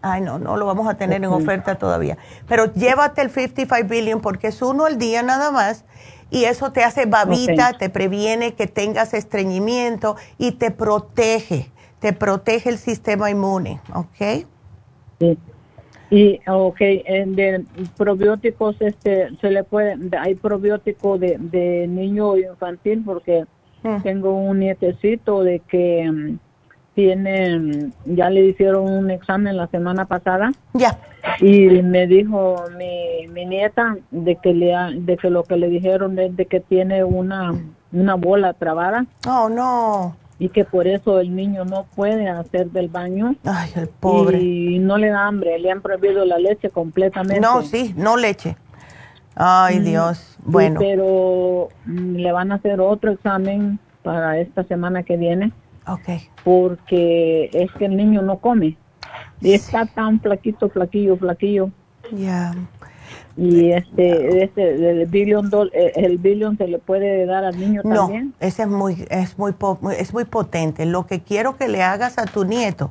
ay 0.00 0.20
no, 0.20 0.38
no 0.38 0.56
lo 0.56 0.66
vamos 0.66 0.88
a 0.88 0.94
tener 0.94 1.22
en 1.22 1.30
oferta 1.30 1.76
todavía. 1.76 2.18
Pero 2.46 2.72
llévate 2.72 3.20
el 3.22 3.30
55 3.30 3.88
billion 3.88 4.20
porque 4.20 4.48
es 4.48 4.62
uno 4.62 4.86
al 4.86 4.98
día 4.98 5.22
nada 5.22 5.50
más. 5.50 5.84
Y 6.30 6.44
eso 6.44 6.72
te 6.72 6.84
hace 6.84 7.06
babita, 7.06 7.78
te 7.78 7.88
previene 7.88 8.54
que 8.54 8.66
tengas 8.66 9.14
estreñimiento 9.14 10.16
y 10.38 10.52
te 10.52 10.70
protege, 10.70 11.66
te 12.00 12.12
protege 12.12 12.68
el 12.68 12.78
sistema 12.78 13.30
inmune, 13.30 13.80
¿ok? 13.94 14.46
Sí. 15.20 15.38
Y, 16.10 16.40
ok, 16.46 16.78
de 16.78 17.64
probióticos, 17.96 18.76
este, 18.80 19.28
se 19.40 19.50
le 19.50 19.64
puede, 19.64 19.96
de- 19.96 20.16
hay 20.16 20.34
probiótico 20.34 21.18
de, 21.18 21.36
de 21.38 21.86
niño 21.86 22.36
infantil 22.36 23.02
porque 23.04 23.44
Mm. 23.82 24.02
tengo 24.02 24.32
un 24.34 24.58
nietecito 24.58 25.44
de 25.44 25.60
que 25.60 26.10
mm, 26.10 26.38
tiene, 27.02 27.90
ya 28.06 28.28
le 28.28 28.44
hicieron 28.46 28.92
un 28.92 29.08
examen 29.12 29.56
la 29.56 29.68
semana 29.68 30.06
pasada. 30.06 30.50
Ya. 30.74 30.98
Y 31.40 31.68
me 31.82 32.08
dijo 32.08 32.56
mi, 32.76 33.28
mi 33.28 33.46
nieta 33.46 33.96
de 34.10 34.34
que 34.34 34.52
le, 34.52 34.74
ha- 34.74 34.90
de 34.90 35.16
que 35.16 35.30
lo 35.30 35.44
que 35.44 35.56
le 35.56 35.68
dijeron 35.68 36.18
es 36.18 36.34
de 36.36 36.46
que 36.46 36.58
tiene 36.58 37.04
una, 37.04 37.54
una 37.92 38.14
bola 38.16 38.52
trabada. 38.52 39.06
Oh, 39.28 39.48
no. 39.48 40.16
Y 40.40 40.48
que 40.48 40.64
por 40.64 40.88
eso 40.88 41.20
el 41.20 41.36
niño 41.36 41.64
no 41.64 41.86
puede 41.94 42.28
hacer 42.28 42.70
del 42.72 42.88
baño. 42.88 43.36
Ay, 43.44 43.70
el 43.76 43.86
pobre. 43.86 44.40
Y 44.40 44.80
no 44.80 44.98
le 44.98 45.10
da 45.10 45.28
hambre, 45.28 45.56
le 45.60 45.70
han 45.70 45.80
prohibido 45.82 46.24
la 46.24 46.38
leche 46.38 46.68
completamente. 46.68 47.38
No, 47.40 47.62
sí, 47.62 47.94
no 47.96 48.16
leche. 48.16 48.56
Ay, 49.36 49.78
Mm, 49.78 49.84
Dios. 49.84 50.18
sí, 50.18 50.42
Bueno, 50.46 50.80
pero 50.80 51.68
mm, 51.86 52.16
le 52.16 52.32
van 52.32 52.50
a 52.50 52.56
hacer 52.56 52.80
otro 52.80 53.12
examen 53.12 53.78
para 54.02 54.40
esta 54.40 54.64
semana 54.64 55.04
que 55.04 55.16
viene 55.16 55.52
ok. 55.88 56.08
porque 56.44 57.50
es 57.52 57.70
que 57.72 57.86
el 57.86 57.96
niño 57.96 58.22
no 58.22 58.38
come. 58.38 58.76
Y 59.40 59.52
está 59.52 59.86
tan 59.86 60.20
flaquito, 60.20 60.68
flaquillo, 60.68 61.16
flaquillo. 61.16 61.70
Ya. 62.12 62.54
Y 63.36 63.70
este, 63.70 64.42
este 64.42 64.90
el 64.90 65.06
billion, 65.06 65.50
dol- 65.50 65.70
eh, 65.72 65.92
el 65.94 66.18
billion 66.18 66.58
se 66.58 66.66
le 66.66 66.78
puede 66.78 67.24
dar 67.24 67.44
al 67.44 67.58
niño 67.58 67.82
No, 67.84 67.94
también. 68.06 68.34
ese 68.40 68.62
es 68.62 68.68
muy, 68.68 69.06
es 69.10 69.38
muy, 69.38 69.54
es 69.96 70.12
muy 70.12 70.24
potente. 70.24 70.84
Lo 70.86 71.06
que 71.06 71.20
quiero 71.20 71.56
que 71.56 71.68
le 71.68 71.82
hagas 71.82 72.18
a 72.18 72.24
tu 72.26 72.44
nieto, 72.44 72.90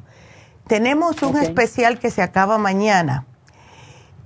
tenemos 0.68 1.22
un 1.22 1.38
especial 1.38 2.00
que 2.00 2.10
se 2.10 2.22
acaba 2.22 2.58
mañana 2.58 3.26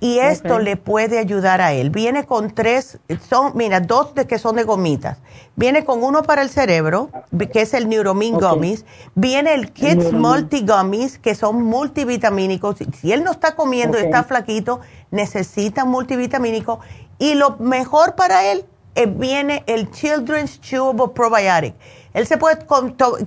y 0.02 0.18
esto 0.18 0.58
le 0.58 0.76
puede 0.76 1.18
ayudar 1.20 1.60
a 1.60 1.72
él. 1.72 1.90
Viene 1.90 2.24
con 2.24 2.50
tres, 2.50 2.98
son, 3.28 3.52
mira, 3.56 3.78
dos 3.80 4.14
de 4.16 4.26
que 4.26 4.36
son 4.38 4.56
de 4.56 4.64
gomitas. 4.64 5.18
Viene 5.54 5.84
con 5.84 6.02
uno 6.02 6.24
para 6.24 6.42
el 6.42 6.50
cerebro, 6.50 7.08
que 7.52 7.60
es 7.62 7.72
el 7.72 7.88
Neuromin. 7.88 8.34
Gummies. 8.34 8.84
Viene 9.14 9.54
el 9.54 9.72
Kids. 9.72 10.12
Multi 10.18 10.66
Gummies, 10.66 11.18
que 11.18 11.36
son 11.36 11.62
multivitamínicos. 11.62 12.76
Si- 13.00 13.12
él 13.12 13.22
no 13.22 13.30
está 13.30 13.54
comiendo 13.54 13.96
y 13.96 14.00
está 14.06 14.24
flaquito, 14.24 14.80
necesita 15.12 15.84
multivitamínico. 15.84 16.80
Y 17.18 17.34
lo 17.34 17.56
mejor 17.58 18.16
para 18.16 18.50
él 18.50 18.64
eh, 18.96 19.06
viene 19.06 19.62
el 19.66 19.90
Children's 19.92 20.60
Chewable 20.60 21.08
Probiotic. 21.14 21.74
Él 22.12 22.26
se 22.26 22.38
puede, 22.38 22.58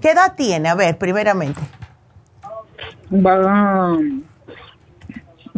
¿qué 0.01 0.11
edad 0.11 0.33
tiene? 0.35 0.67
A 0.67 0.75
ver, 0.75 0.97
primeramente. 0.97 1.61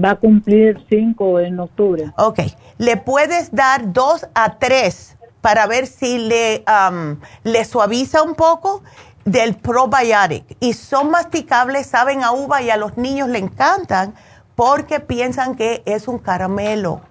Va 0.04 0.12
a 0.12 0.16
cumplir 0.16 0.86
cinco 0.90 1.40
en 1.40 1.60
octubre. 1.60 2.12
Ok, 2.18 2.40
le 2.78 2.98
puedes 2.98 3.54
dar 3.54 3.92
dos 3.94 4.28
a 4.36 4.58
tres 4.58 5.18
para 5.42 5.68
ver 5.68 5.88
si 5.88 6.18
le, 6.18 6.64
am, 6.66 7.20
le 7.44 7.66
suaviza 7.66 8.22
un 8.22 8.36
poco 8.36 8.84
del 9.26 9.56
probiotic. 9.56 10.58
Y 10.60 10.74
son 10.74 11.12
masticables, 11.12 11.88
saben 11.88 12.24
a 12.24 12.32
uva 12.32 12.62
y 12.62 12.70
a 12.70 12.78
los 12.78 12.98
niños 12.98 13.30
le 13.30 13.40
encantan 13.40 14.14
porque 14.56 15.00
piensan 15.00 15.56
que 15.56 15.84
es 15.86 16.08
un 16.08 16.20
caramelo. 16.20 17.02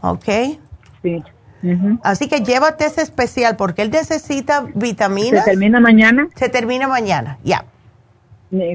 ¿Ok? 0.00 0.24
Sí. 1.02 1.22
Así 2.02 2.28
que 2.28 2.40
llévate 2.40 2.86
ese 2.86 3.02
especial 3.02 3.56
porque 3.56 3.82
él 3.82 3.90
necesita 3.90 4.62
¿Se 4.62 4.72
vitaminas. 4.74 5.44
termina 5.44 5.78
mañana? 5.78 6.28
Se 6.34 6.48
termina 6.48 6.88
mañana, 6.88 7.38
ya. 7.44 7.64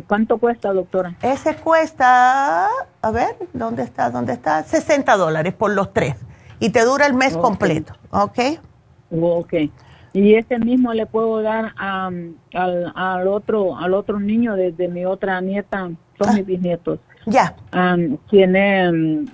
¿Cuánto 0.08 0.38
cuesta, 0.40 0.74
doctora? 0.74 1.14
Ese 1.22 1.56
cuesta, 1.56 2.68
a 3.02 3.12
ver, 3.12 3.36
¿dónde 3.54 3.84
está? 3.84 4.10
¿Dónde 4.10 4.34
está? 4.34 4.64
60 4.64 5.16
dólares 5.18 5.54
por 5.54 5.72
los 5.72 5.94
tres. 5.94 6.16
Y 6.60 6.72
te 6.72 6.84
dura 6.84 7.06
el 7.06 7.14
mes 7.14 7.38
completo, 7.38 7.94
¿ok? 8.10 8.40
Ok. 9.12 9.54
Y 10.14 10.34
ese 10.34 10.58
mismo 10.58 10.94
le 10.94 11.06
puedo 11.06 11.44
dar 11.44 11.74
a, 11.78 12.08
al, 12.08 12.92
al 12.96 13.28
otro 13.28 13.78
al 13.78 13.94
otro 13.94 14.20
niño 14.20 14.56
de, 14.56 14.72
de 14.72 14.88
mi 14.88 15.06
otra 15.06 15.40
nieta, 15.42 15.92
son 16.18 16.34
mis 16.36 16.46
bisnietos. 16.46 17.00
Ya. 17.28 17.56
Tiene 18.32 18.92
mm, 18.92 19.26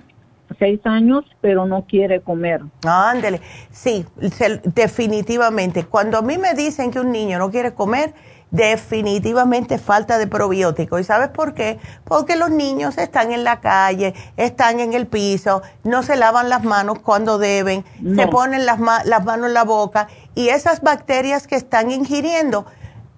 seis 0.58 0.80
años, 0.84 1.24
pero 1.40 1.64
no 1.64 1.86
quiere 1.86 2.20
comer. 2.20 2.60
Ándele. 2.86 3.40
Sí, 3.70 4.04
se- 4.30 4.60
definitivamente. 4.74 5.84
Cuando 5.86 6.18
a 6.18 6.22
mí 6.22 6.36
me 6.36 6.52
dicen 6.52 6.90
que 6.90 7.00
un 7.00 7.10
niño 7.12 7.38
no 7.38 7.50
quiere 7.50 7.72
comer, 7.72 8.12
definitivamente 8.54 9.78
falta 9.78 10.16
de 10.16 10.26
probiótico. 10.26 10.98
¿Y 10.98 11.04
sabes 11.04 11.28
por 11.28 11.54
qué? 11.54 11.78
Porque 12.04 12.36
los 12.36 12.50
niños 12.50 12.98
están 12.98 13.32
en 13.32 13.42
la 13.42 13.60
calle, 13.60 14.14
están 14.36 14.78
en 14.80 14.92
el 14.92 15.06
piso, 15.06 15.62
no 15.82 16.02
se 16.02 16.16
lavan 16.16 16.48
las 16.48 16.62
manos 16.62 17.00
cuando 17.00 17.38
deben, 17.38 17.84
se 18.14 18.26
ponen 18.28 18.64
las, 18.64 18.78
ma- 18.78 19.02
las 19.04 19.24
manos 19.24 19.48
en 19.48 19.54
la 19.54 19.64
boca 19.64 20.06
y 20.36 20.48
esas 20.50 20.82
bacterias 20.82 21.46
que 21.48 21.56
están 21.56 21.90
ingiriendo, 21.90 22.64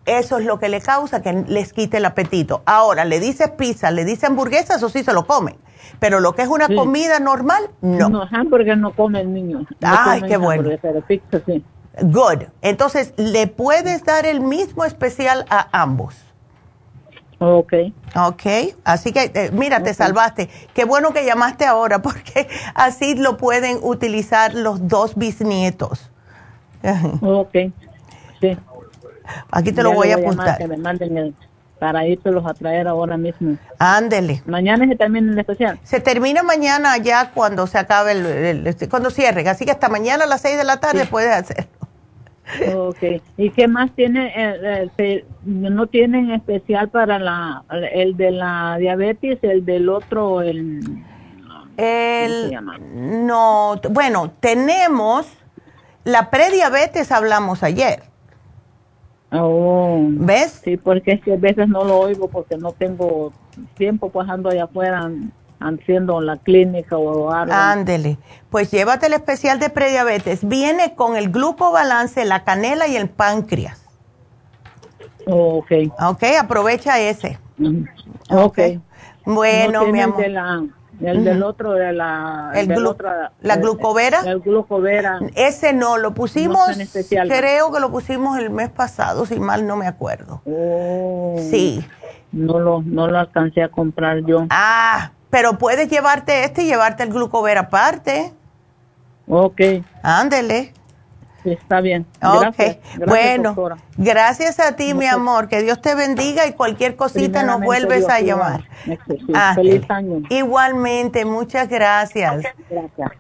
eso 0.07 0.39
es 0.39 0.47
lo 0.47 0.59
que 0.59 0.69
le 0.71 0.81
causa 0.81 1.21
que 1.21 1.33
les 1.47 1.73
quite 1.73 1.99
el 1.99 2.05
apetito. 2.07 2.63
Ahora, 2.65 3.05
le 3.05 3.21
dices 3.21 3.51
pizza, 3.51 3.91
le 3.91 4.05
dices 4.05 4.25
hamburguesa, 4.25 4.77
eso 4.77 4.89
sí 4.89 5.05
se 5.05 5.13
lo 5.13 5.27
comen. 5.27 5.57
Pero 5.99 6.21
lo 6.21 6.35
que 6.35 6.43
es 6.43 6.49
una 6.49 6.67
Sí. 6.67 6.75
comida 6.75 7.21
normal, 7.21 7.63
no. 7.81 8.09
No, 8.09 8.23
hamburger 8.31 8.77
no 8.79 8.95
come 8.95 9.21
el 9.21 9.33
niño. 9.33 9.61
No 9.61 9.67
Ay, 9.83 10.23
qué 10.23 10.37
bueno. 10.37 10.69
pizza 11.07 11.41
sí. 11.47 11.65
Good. 12.01 12.45
Entonces, 12.63 13.15
le 13.17 13.47
puedes 13.47 14.05
dar 14.05 14.27
el 14.27 14.41
mismo 14.41 14.85
especial 14.85 15.47
a 15.49 15.69
ambos. 15.81 16.15
Ok. 17.39 17.73
Ok, 18.15 18.43
así 18.85 19.13
que 19.13 19.31
eh, 19.35 19.51
mira, 19.53 19.83
te 19.83 19.93
salvaste. 19.93 20.49
Qué 20.73 20.85
bueno 20.85 21.13
que 21.13 21.27
llamaste 21.27 21.67
ahora 21.67 22.01
porque 22.03 22.49
así 22.75 23.15
lo 23.15 23.37
pueden 23.37 23.79
utilizar 23.83 24.55
los 24.55 24.89
dos 24.89 25.17
bisnietos. 25.17 26.11
ok, 27.21 27.53
sí. 28.41 28.57
Aquí 29.51 29.73
te 29.73 29.83
lo 29.83 29.93
voy, 29.93 30.13
a 30.13 30.17
apuntar. 30.17 30.57
Que 30.57 30.69
me 30.69 30.77
manden 30.77 31.19
el, 31.19 31.35
para 31.79 32.07
irlos 32.07 32.47
a 32.47 32.55
traer 32.55 32.89
ahora 32.89 33.17
mismo. 33.17 33.57
Ándele. 33.79 34.43
Mañana 34.47 34.87
se 34.87 34.97
termina 34.97 35.33
el 35.33 35.39
especial. 35.39 35.79
Se 35.83 36.01
termina 36.01 36.43
mañana 36.43 36.97
ya 36.99 37.33
cuando 37.33 37.67
se 37.67 37.79
acabe 37.79 38.13
el, 38.13 38.67
este, 38.67 38.89
cuando 38.89 39.11
cierren. 39.11 39.49
Así 39.49 39.65
que 39.65 39.73
hasta 39.73 39.89
mañana 39.89 40.25
a 40.25 40.27
las 40.27 40.43
6 40.43 40.57
de 40.57 40.65
la 40.65 40.79
tarde 40.79 41.07
puedes 41.07 41.35
hacerlo. 41.35 41.67
Ok. 42.77 43.23
¿Y 43.37 43.51
qué 43.51 43.69
más 43.69 43.91
tiene? 43.93 44.33
Eh, 44.37 44.89
eh, 44.99 45.25
¿No 45.45 45.87
tienen 45.87 46.31
especial 46.31 46.89
para 46.89 47.19
la 47.19 47.65
el 47.93 48.17
de 48.17 48.31
la 48.31 48.77
diabetes, 48.79 49.39
el 49.43 49.65
del 49.65 49.89
otro, 49.89 50.43
el... 50.43 50.81
el 51.77 52.57
no, 53.27 53.81
bueno, 53.91 54.33
tenemos 54.41 55.27
la 56.05 56.31
prediabetes 56.31 57.11
hablamos 57.11 57.63
ayer. 57.63 58.05
Oh, 59.33 60.07
¿Ves? 60.09 60.61
Sí, 60.63 60.77
porque 60.77 61.13
es 61.13 61.21
que 61.21 61.33
a 61.33 61.37
veces 61.37 61.69
no 61.69 61.85
lo 61.85 61.99
oigo 61.99 62.29
porque 62.29 62.57
no 62.57 62.73
tengo 62.73 63.33
tiempo 63.75 64.09
pues 64.11 64.29
ando 64.29 64.51
allá 64.51 64.65
afuera 64.65 65.11
haciendo 65.61 66.21
la 66.21 66.37
clínica 66.37 66.97
o 66.97 67.31
algo. 67.31 67.53
Ándele, 67.53 68.19
pues 68.51 68.71
llévate 68.71 69.07
el 69.07 69.15
especial 69.15 69.59
de 69.59 69.71
prediabetes. 69.71 70.47
Viene 70.47 70.95
con 70.95 71.17
el 71.17 71.31
glucobalance, 71.31 72.25
la 72.25 72.45
canela 72.45 72.87
y 72.87 72.97
el 72.97 73.09
páncreas. 73.09 73.85
ok. 75.27 75.73
Ok, 76.01 76.23
aprovecha 76.41 76.99
ese. 77.01 77.39
Ok. 78.31 78.59
Bueno, 79.25 79.87
mi 79.87 80.01
amor. 80.01 80.25
El 81.01 81.25
del 81.25 81.43
otro, 81.43 81.73
de 81.73 81.93
la, 81.93 82.53
el 82.55 82.69
la 83.43 83.57
glucovera. 83.57 84.21
El 84.25 84.41
glucovera. 84.41 85.21
Ese 85.35 85.75
no, 85.75 85.99
lo 85.99 86.15
pusimos, 86.15 86.71
creo 87.29 87.71
que 87.71 87.81
lo 87.81 87.91
pusimos 87.91 88.39
el 88.39 88.49
mes 88.49 88.71
pasado, 88.71 89.27
si 89.27 89.39
mal 89.39 89.67
no 89.67 89.77
me 89.77 89.87
acuerdo. 89.87 90.41
Oh. 90.47 91.37
sí. 91.51 91.85
No 92.33 92.59
lo, 92.59 92.83
no 92.83 93.09
lo 93.09 93.19
alcancé 93.19 93.63
a 93.63 93.69
comprar 93.69 94.25
yo. 94.25 94.47
Ah, 94.51 95.13
pero 95.37 95.59
puedes 95.59 95.91
llevarte 95.91 96.45
este 96.45 96.63
y 96.63 96.65
llevarte 96.65 97.03
el 97.03 97.11
glucovera 97.11 97.61
aparte. 97.61 98.33
Ok. 99.29 99.61
Ándele 100.03 100.73
está 101.53 101.83
bien. 101.83 102.07
Gracias, 102.21 102.79
bueno, 103.07 103.55
gracias 103.99 104.59
a 104.61 104.77
ti, 104.77 104.95
mi 104.95 105.07
amor. 105.07 105.49
Que 105.49 105.61
Dios 105.61 105.83
te 105.83 105.95
bendiga 105.95 106.47
y 106.47 106.55
cualquier 106.55 106.97
cosita 106.97 107.43
nos 107.43 107.61
vuelves 107.61 108.09
a 108.09 108.21
llamar. 108.21 108.65
Ah, 109.35 109.53
feliz 109.55 109.83
año. 109.91 110.23
Igualmente, 110.31 111.27
muchas 111.27 111.69
gracias. 111.69 112.47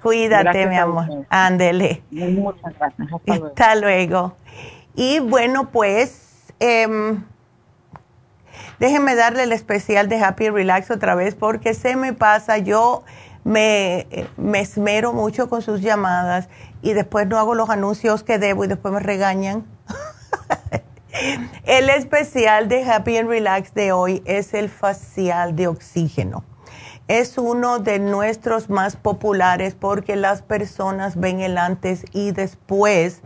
Cuídate, 0.02 0.66
mi 0.66 0.76
amor. 0.78 1.26
Ándele. 1.28 2.02
Muchas 2.10 2.74
gracias. 2.78 3.08
Hasta, 3.28 3.74
luego. 3.74 4.36
Y 4.94 5.20
bueno, 5.20 5.68
pues, 5.70 6.52
eh, 6.60 7.18
déjenme 8.78 9.14
darle 9.14 9.44
el 9.44 9.52
especial 9.52 10.08
de 10.08 10.22
Happy 10.22 10.50
Relax 10.50 10.90
otra 10.90 11.14
vez 11.14 11.34
porque 11.34 11.74
se 11.74 11.96
me 11.96 12.12
pasa. 12.12 12.58
Yo 12.58 13.04
me, 13.44 14.06
me 14.36 14.60
esmero 14.60 15.12
mucho 15.12 15.48
con 15.48 15.62
sus 15.62 15.80
llamadas 15.80 16.48
y 16.82 16.92
después 16.92 17.26
no 17.26 17.38
hago 17.38 17.54
los 17.54 17.70
anuncios 17.70 18.22
que 18.22 18.38
debo 18.38 18.64
y 18.64 18.68
después 18.68 18.92
me 18.92 19.00
regañan. 19.00 19.64
el 21.64 21.88
especial 21.90 22.68
de 22.68 22.84
Happy 22.84 23.16
and 23.16 23.28
Relax 23.28 23.74
de 23.74 23.92
hoy 23.92 24.22
es 24.24 24.54
el 24.54 24.68
facial 24.68 25.56
de 25.56 25.68
oxígeno. 25.68 26.44
Es 27.08 27.38
uno 27.38 27.78
de 27.78 28.00
nuestros 28.00 28.68
más 28.68 28.96
populares 28.96 29.76
porque 29.78 30.16
las 30.16 30.42
personas 30.42 31.18
ven 31.18 31.40
el 31.40 31.56
antes 31.56 32.04
y 32.12 32.32
después 32.32 33.20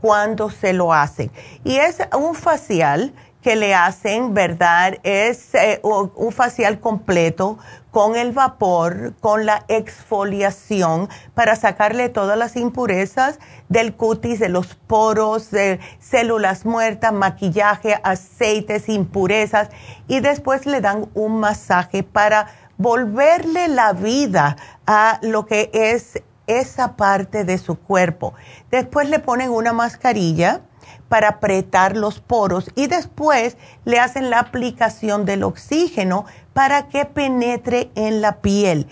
cuando 0.00 0.50
se 0.50 0.72
lo 0.72 0.92
hacen. 0.92 1.32
Y 1.64 1.76
es 1.76 1.98
un 2.16 2.34
facial 2.34 3.12
que 3.44 3.56
le 3.56 3.74
hacen, 3.74 4.32
¿verdad? 4.32 4.94
Es 5.02 5.54
eh, 5.54 5.78
un 5.82 6.32
facial 6.32 6.80
completo 6.80 7.58
con 7.90 8.16
el 8.16 8.32
vapor, 8.32 9.12
con 9.20 9.44
la 9.44 9.66
exfoliación 9.68 11.10
para 11.34 11.54
sacarle 11.54 12.08
todas 12.08 12.38
las 12.38 12.56
impurezas 12.56 13.38
del 13.68 13.94
cutis, 13.94 14.40
de 14.40 14.48
los 14.48 14.74
poros, 14.74 15.50
de 15.50 15.78
células 16.00 16.64
muertas, 16.64 17.12
maquillaje, 17.12 18.00
aceites, 18.02 18.88
impurezas 18.88 19.68
y 20.08 20.20
después 20.20 20.64
le 20.64 20.80
dan 20.80 21.10
un 21.12 21.38
masaje 21.38 22.02
para 22.02 22.46
volverle 22.78 23.68
la 23.68 23.92
vida 23.92 24.56
a 24.86 25.18
lo 25.20 25.44
que 25.44 25.70
es 25.74 26.22
esa 26.46 26.96
parte 26.96 27.44
de 27.44 27.58
su 27.58 27.76
cuerpo. 27.78 28.32
Después 28.70 29.08
le 29.08 29.18
ponen 29.18 29.50
una 29.50 29.74
mascarilla 29.74 30.62
para 31.08 31.28
apretar 31.28 31.96
los 31.96 32.20
poros 32.20 32.70
y 32.74 32.86
después 32.86 33.56
le 33.84 33.98
hacen 33.98 34.30
la 34.30 34.40
aplicación 34.40 35.24
del 35.24 35.44
oxígeno 35.44 36.24
para 36.52 36.88
que 36.88 37.04
penetre 37.04 37.90
en 37.94 38.20
la 38.20 38.36
piel. 38.36 38.86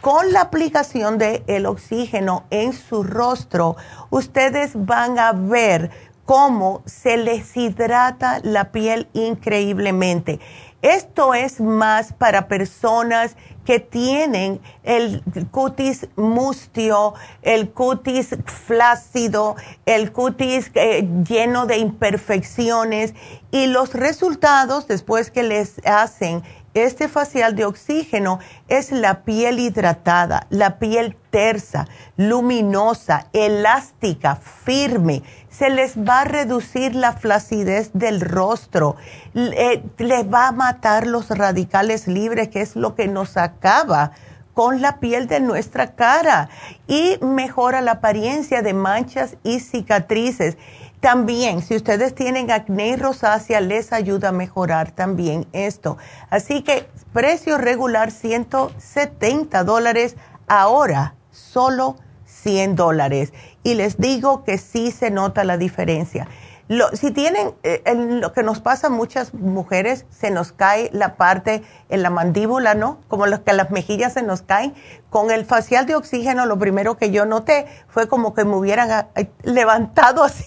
Con 0.00 0.32
la 0.32 0.42
aplicación 0.42 1.16
del 1.16 1.64
oxígeno 1.64 2.44
en 2.50 2.74
su 2.74 3.02
rostro, 3.02 3.76
ustedes 4.10 4.72
van 4.74 5.18
a 5.18 5.32
ver 5.32 5.90
cómo 6.24 6.82
se 6.84 7.16
les 7.16 7.56
hidrata 7.56 8.40
la 8.42 8.70
piel 8.70 9.08
increíblemente. 9.12 10.40
Esto 10.84 11.32
es 11.32 11.62
más 11.62 12.12
para 12.12 12.46
personas 12.46 13.36
que 13.64 13.80
tienen 13.80 14.60
el 14.82 15.22
cutis 15.50 16.06
mustio, 16.14 17.14
el 17.40 17.70
cutis 17.70 18.36
flácido, 18.44 19.56
el 19.86 20.12
cutis 20.12 20.70
eh, 20.74 21.08
lleno 21.26 21.64
de 21.64 21.78
imperfecciones 21.78 23.14
y 23.50 23.68
los 23.68 23.94
resultados 23.94 24.86
después 24.86 25.30
que 25.30 25.42
les 25.42 25.80
hacen 25.86 26.42
este 26.74 27.08
facial 27.08 27.54
de 27.54 27.64
oxígeno 27.64 28.40
es 28.68 28.90
la 28.90 29.22
piel 29.22 29.60
hidratada, 29.60 30.46
la 30.50 30.78
piel 30.78 31.16
tersa, 31.30 31.86
luminosa, 32.16 33.28
elástica, 33.32 34.36
firme. 34.36 35.22
Se 35.48 35.70
les 35.70 35.96
va 35.96 36.22
a 36.22 36.24
reducir 36.24 36.94
la 36.96 37.12
flacidez 37.12 37.90
del 37.92 38.20
rostro, 38.20 38.96
eh, 39.34 39.82
les 39.98 40.26
va 40.26 40.48
a 40.48 40.52
matar 40.52 41.06
los 41.06 41.30
radicales 41.30 42.08
libres, 42.08 42.48
que 42.48 42.60
es 42.60 42.74
lo 42.74 42.96
que 42.96 43.06
nos 43.06 43.36
acaba 43.36 44.10
con 44.54 44.80
la 44.80 45.00
piel 45.00 45.26
de 45.26 45.40
nuestra 45.40 45.94
cara 45.94 46.48
y 46.86 47.18
mejora 47.20 47.80
la 47.80 47.92
apariencia 47.92 48.62
de 48.62 48.72
manchas 48.72 49.36
y 49.42 49.60
cicatrices. 49.60 50.56
También, 51.04 51.60
si 51.60 51.76
ustedes 51.76 52.14
tienen 52.14 52.50
acné 52.50 52.88
y 52.88 52.96
rosácea, 52.96 53.60
les 53.60 53.92
ayuda 53.92 54.30
a 54.30 54.32
mejorar 54.32 54.90
también 54.90 55.46
esto. 55.52 55.98
Así 56.30 56.62
que 56.62 56.88
precio 57.12 57.58
regular 57.58 58.10
170 58.10 59.64
dólares, 59.64 60.16
ahora 60.48 61.14
solo 61.30 61.96
100 62.24 62.76
dólares. 62.76 63.34
Y 63.62 63.74
les 63.74 63.98
digo 63.98 64.44
que 64.44 64.56
sí 64.56 64.90
se 64.92 65.10
nota 65.10 65.44
la 65.44 65.58
diferencia. 65.58 66.26
Lo, 66.66 66.88
si 66.96 67.10
tienen, 67.10 67.54
eh, 67.62 67.82
lo 67.94 68.32
que 68.32 68.42
nos 68.42 68.60
pasa 68.60 68.86
a 68.86 68.90
muchas 68.90 69.34
mujeres, 69.34 70.06
se 70.10 70.30
nos 70.30 70.52
cae 70.52 70.88
la 70.92 71.16
parte 71.16 71.62
en 71.90 72.02
la 72.02 72.08
mandíbula, 72.08 72.74
¿no? 72.74 73.00
Como 73.08 73.26
los 73.26 73.40
que 73.40 73.52
las 73.52 73.70
mejillas 73.70 74.14
se 74.14 74.22
nos 74.22 74.42
caen. 74.42 74.74
Con 75.10 75.30
el 75.30 75.44
facial 75.44 75.86
de 75.86 75.94
oxígeno, 75.94 76.46
lo 76.46 76.58
primero 76.58 76.96
que 76.96 77.10
yo 77.10 77.26
noté 77.26 77.66
fue 77.88 78.08
como 78.08 78.34
que 78.34 78.44
me 78.44 78.56
hubieran 78.56 79.08
levantado 79.42 80.24
así. 80.24 80.44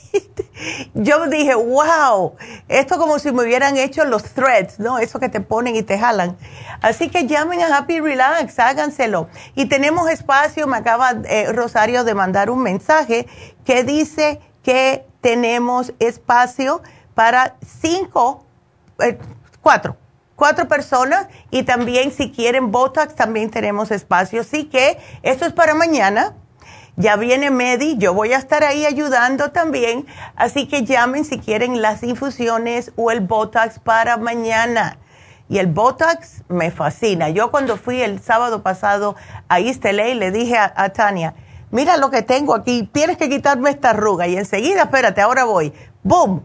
Yo 0.95 1.27
dije, 1.27 1.53
wow, 1.53 2.35
esto 2.67 2.97
como 2.97 3.19
si 3.19 3.31
me 3.31 3.43
hubieran 3.43 3.77
hecho 3.77 4.03
los 4.05 4.23
threads, 4.23 4.79
¿no? 4.79 4.97
Eso 4.97 5.19
que 5.19 5.29
te 5.29 5.39
ponen 5.39 5.75
y 5.75 5.83
te 5.83 5.99
jalan. 5.99 6.35
Así 6.81 7.09
que 7.09 7.27
llamen 7.27 7.61
a 7.61 7.77
Happy 7.77 7.99
Relax, 7.99 8.57
háganselo. 8.59 9.29
Y 9.55 9.67
tenemos 9.67 10.09
espacio, 10.09 10.67
me 10.67 10.77
acaba 10.77 11.11
eh, 11.25 11.51
Rosario 11.53 12.03
de 12.03 12.15
mandar 12.15 12.49
un 12.49 12.63
mensaje 12.63 13.27
que 13.63 13.83
dice 13.83 14.41
que 14.63 15.06
tenemos 15.21 15.93
espacio 15.99 16.81
para 17.13 17.55
cinco, 17.65 18.45
eh, 18.99 19.17
cuatro, 19.61 19.97
cuatro 20.35 20.67
personas 20.67 21.27
y 21.49 21.63
también 21.63 22.11
si 22.11 22.31
quieren 22.31 22.71
Botox 22.71 23.15
también 23.15 23.49
tenemos 23.49 23.91
espacio. 23.91 24.41
Así 24.41 24.65
que 24.65 24.97
esto 25.23 25.45
es 25.45 25.53
para 25.53 25.73
mañana. 25.73 26.35
Ya 26.95 27.15
viene 27.15 27.51
Medi, 27.51 27.95
yo 27.97 28.13
voy 28.15 28.33
a 28.33 28.37
estar 28.37 28.63
ahí 28.63 28.85
ayudando 28.85 29.51
también. 29.51 30.07
Así 30.35 30.67
que 30.67 30.83
llamen 30.83 31.25
si 31.25 31.37
quieren 31.37 31.81
las 31.81 32.01
infusiones 32.01 32.91
o 32.95 33.11
el 33.11 33.21
Botox 33.21 33.79
para 33.79 34.17
mañana. 34.17 34.97
Y 35.49 35.59
el 35.59 35.67
Botox 35.67 36.43
me 36.49 36.71
fascina. 36.71 37.29
Yo 37.29 37.51
cuando 37.51 37.77
fui 37.77 38.01
el 38.01 38.19
sábado 38.19 38.63
pasado 38.63 39.15
a 39.47 39.59
LA 39.59 40.15
le 40.15 40.31
dije 40.31 40.57
a 40.57 40.89
Tania, 40.89 41.35
mira 41.71 41.97
lo 41.97 42.09
que 42.09 42.21
tengo 42.21 42.55
aquí, 42.55 42.89
tienes 42.91 43.17
que 43.17 43.29
quitarme 43.29 43.69
esta 43.69 43.91
arruga. 43.91 44.27
Y 44.27 44.37
enseguida, 44.37 44.83
espérate, 44.83 45.21
ahora 45.21 45.45
voy. 45.45 45.73
¡Boom! 46.03 46.43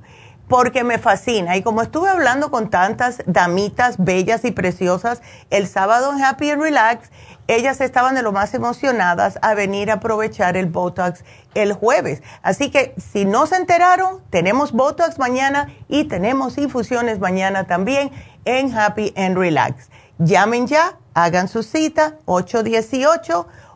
porque 0.52 0.84
me 0.84 0.98
fascina. 0.98 1.56
Y 1.56 1.62
como 1.62 1.80
estuve 1.80 2.10
hablando 2.10 2.50
con 2.50 2.68
tantas 2.68 3.22
damitas 3.24 3.96
bellas 3.96 4.44
y 4.44 4.50
preciosas 4.50 5.22
el 5.48 5.66
sábado 5.66 6.12
en 6.12 6.22
Happy 6.22 6.50
and 6.50 6.60
Relax, 6.60 7.10
ellas 7.48 7.80
estaban 7.80 8.14
de 8.14 8.22
lo 8.22 8.32
más 8.32 8.52
emocionadas 8.52 9.38
a 9.40 9.54
venir 9.54 9.90
a 9.90 9.94
aprovechar 9.94 10.58
el 10.58 10.66
Botox 10.66 11.24
el 11.54 11.72
jueves. 11.72 12.22
Así 12.42 12.70
que 12.70 12.94
si 12.98 13.24
no 13.24 13.46
se 13.46 13.56
enteraron, 13.56 14.20
tenemos 14.28 14.72
Botox 14.72 15.18
mañana 15.18 15.72
y 15.88 16.04
tenemos 16.04 16.58
infusiones 16.58 17.18
mañana 17.18 17.64
también 17.64 18.10
en 18.44 18.76
Happy 18.76 19.14
and 19.16 19.38
Relax. 19.38 19.88
Llamen 20.18 20.66
ya, 20.66 20.98
hagan 21.14 21.48
su 21.48 21.62
cita 21.62 22.16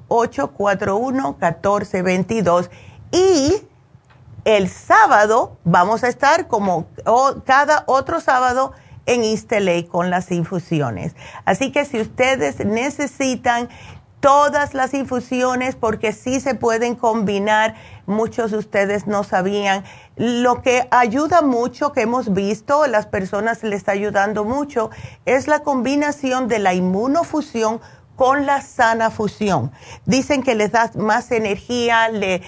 818-841-1422 0.08 2.70
y 3.12 3.54
el 4.44 4.68
sábado 4.68 5.56
vamos 5.64 6.04
a 6.04 6.08
estar 6.08 6.46
como 6.46 6.86
cada 7.44 7.82
otro 7.86 8.20
sábado 8.20 8.72
en 9.06 9.24
East 9.24 9.52
con 9.90 10.10
las 10.10 10.30
infusiones. 10.30 11.16
Así 11.44 11.72
que 11.72 11.84
si 11.84 12.00
ustedes 12.00 12.64
necesitan 12.64 13.68
todas 14.20 14.74
las 14.74 14.94
infusiones, 14.94 15.76
porque 15.76 16.12
sí 16.12 16.40
se 16.40 16.54
pueden 16.54 16.96
combinar, 16.96 17.74
muchos 18.06 18.50
de 18.50 18.58
ustedes 18.58 19.06
no 19.06 19.24
sabían, 19.24 19.84
lo 20.16 20.62
que 20.62 20.88
ayuda 20.90 21.42
mucho, 21.42 21.92
que 21.92 22.02
hemos 22.02 22.32
visto, 22.32 22.86
las 22.86 23.06
personas 23.06 23.62
le 23.62 23.76
está 23.76 23.92
ayudando 23.92 24.44
mucho, 24.44 24.90
es 25.26 25.46
la 25.46 25.60
combinación 25.60 26.48
de 26.48 26.58
la 26.58 26.74
inmunofusión 26.74 27.80
con 28.16 28.46
la 28.46 28.62
sana 28.62 29.10
fusión. 29.10 29.70
Dicen 30.06 30.42
que 30.42 30.54
les 30.54 30.72
da 30.72 30.90
más 30.96 31.30
energía, 31.30 32.08
le, 32.08 32.42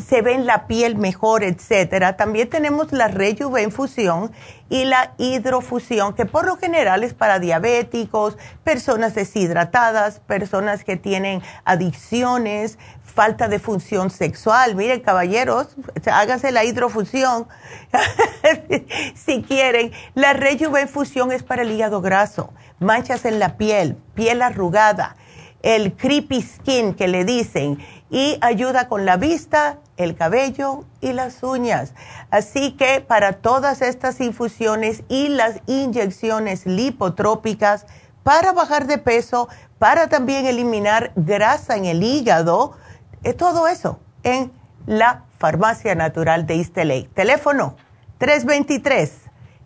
se 0.00 0.22
ve 0.22 0.32
en 0.32 0.46
la 0.46 0.66
piel 0.66 0.96
mejor, 0.96 1.44
etcétera. 1.44 2.16
También 2.16 2.48
tenemos 2.50 2.92
la 2.92 3.08
rejuvenfusión 3.08 4.32
y 4.68 4.84
la 4.84 5.14
hidrofusión, 5.18 6.14
que 6.14 6.26
por 6.26 6.46
lo 6.46 6.56
general 6.56 7.04
es 7.04 7.14
para 7.14 7.38
diabéticos, 7.38 8.36
personas 8.64 9.14
deshidratadas, 9.14 10.20
personas 10.20 10.84
que 10.84 10.96
tienen 10.96 11.42
adicciones, 11.64 12.78
falta 13.02 13.48
de 13.48 13.58
función 13.58 14.10
sexual. 14.10 14.74
Miren, 14.74 15.00
caballeros, 15.00 15.76
háganse 16.10 16.50
la 16.50 16.64
hidrofusión 16.64 17.46
si 19.14 19.42
quieren. 19.42 19.92
La 20.14 20.32
rejuvenfusión 20.32 21.30
es 21.30 21.42
para 21.42 21.62
el 21.62 21.70
hígado 21.70 22.00
graso 22.00 22.52
manchas 22.84 23.24
en 23.24 23.38
la 23.38 23.56
piel, 23.56 23.96
piel 24.14 24.42
arrugada, 24.42 25.16
el 25.62 25.94
creepy 25.94 26.42
skin 26.42 26.94
que 26.94 27.08
le 27.08 27.24
dicen, 27.24 27.78
y 28.10 28.36
ayuda 28.40 28.88
con 28.88 29.06
la 29.06 29.16
vista, 29.16 29.78
el 29.96 30.16
cabello 30.16 30.84
y 31.00 31.12
las 31.12 31.42
uñas. 31.42 31.94
Así 32.30 32.72
que 32.72 33.00
para 33.00 33.34
todas 33.34 33.82
estas 33.82 34.20
infusiones 34.20 35.04
y 35.08 35.28
las 35.28 35.60
inyecciones 35.66 36.66
lipotrópicas, 36.66 37.86
para 38.22 38.52
bajar 38.52 38.86
de 38.86 38.98
peso, 38.98 39.48
para 39.78 40.08
también 40.08 40.46
eliminar 40.46 41.12
grasa 41.14 41.76
en 41.76 41.84
el 41.84 42.02
hígado, 42.02 42.76
eh, 43.22 43.34
todo 43.34 43.68
eso 43.68 44.00
en 44.22 44.50
la 44.86 45.24
Farmacia 45.38 45.94
Natural 45.94 46.46
de 46.46 46.56
Isteley. 46.56 47.04
Teléfono 47.14 47.76
323 48.18 49.12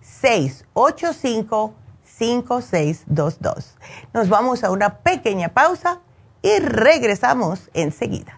685 0.01 1.75
5622. 2.05 3.77
Nos 4.13 4.29
vamos 4.29 4.65
a 4.65 4.71
una 4.71 4.99
pequeña 4.99 5.51
pausa 5.51 6.01
y 6.43 6.59
regresamos 6.59 7.71
enseguida. 7.75 8.38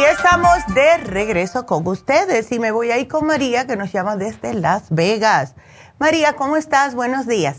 Y 0.00 0.02
estamos 0.02 0.66
de 0.74 0.96
regreso 0.96 1.66
con 1.66 1.86
ustedes 1.86 2.50
y 2.52 2.58
me 2.58 2.70
voy 2.70 2.90
a 2.90 2.96
ir 2.96 3.06
con 3.06 3.26
María 3.26 3.66
que 3.66 3.76
nos 3.76 3.92
llama 3.92 4.16
desde 4.16 4.54
Las 4.54 4.88
Vegas. 4.88 5.54
María, 5.98 6.36
¿cómo 6.36 6.56
estás? 6.56 6.94
Buenos 6.94 7.26
días. 7.26 7.58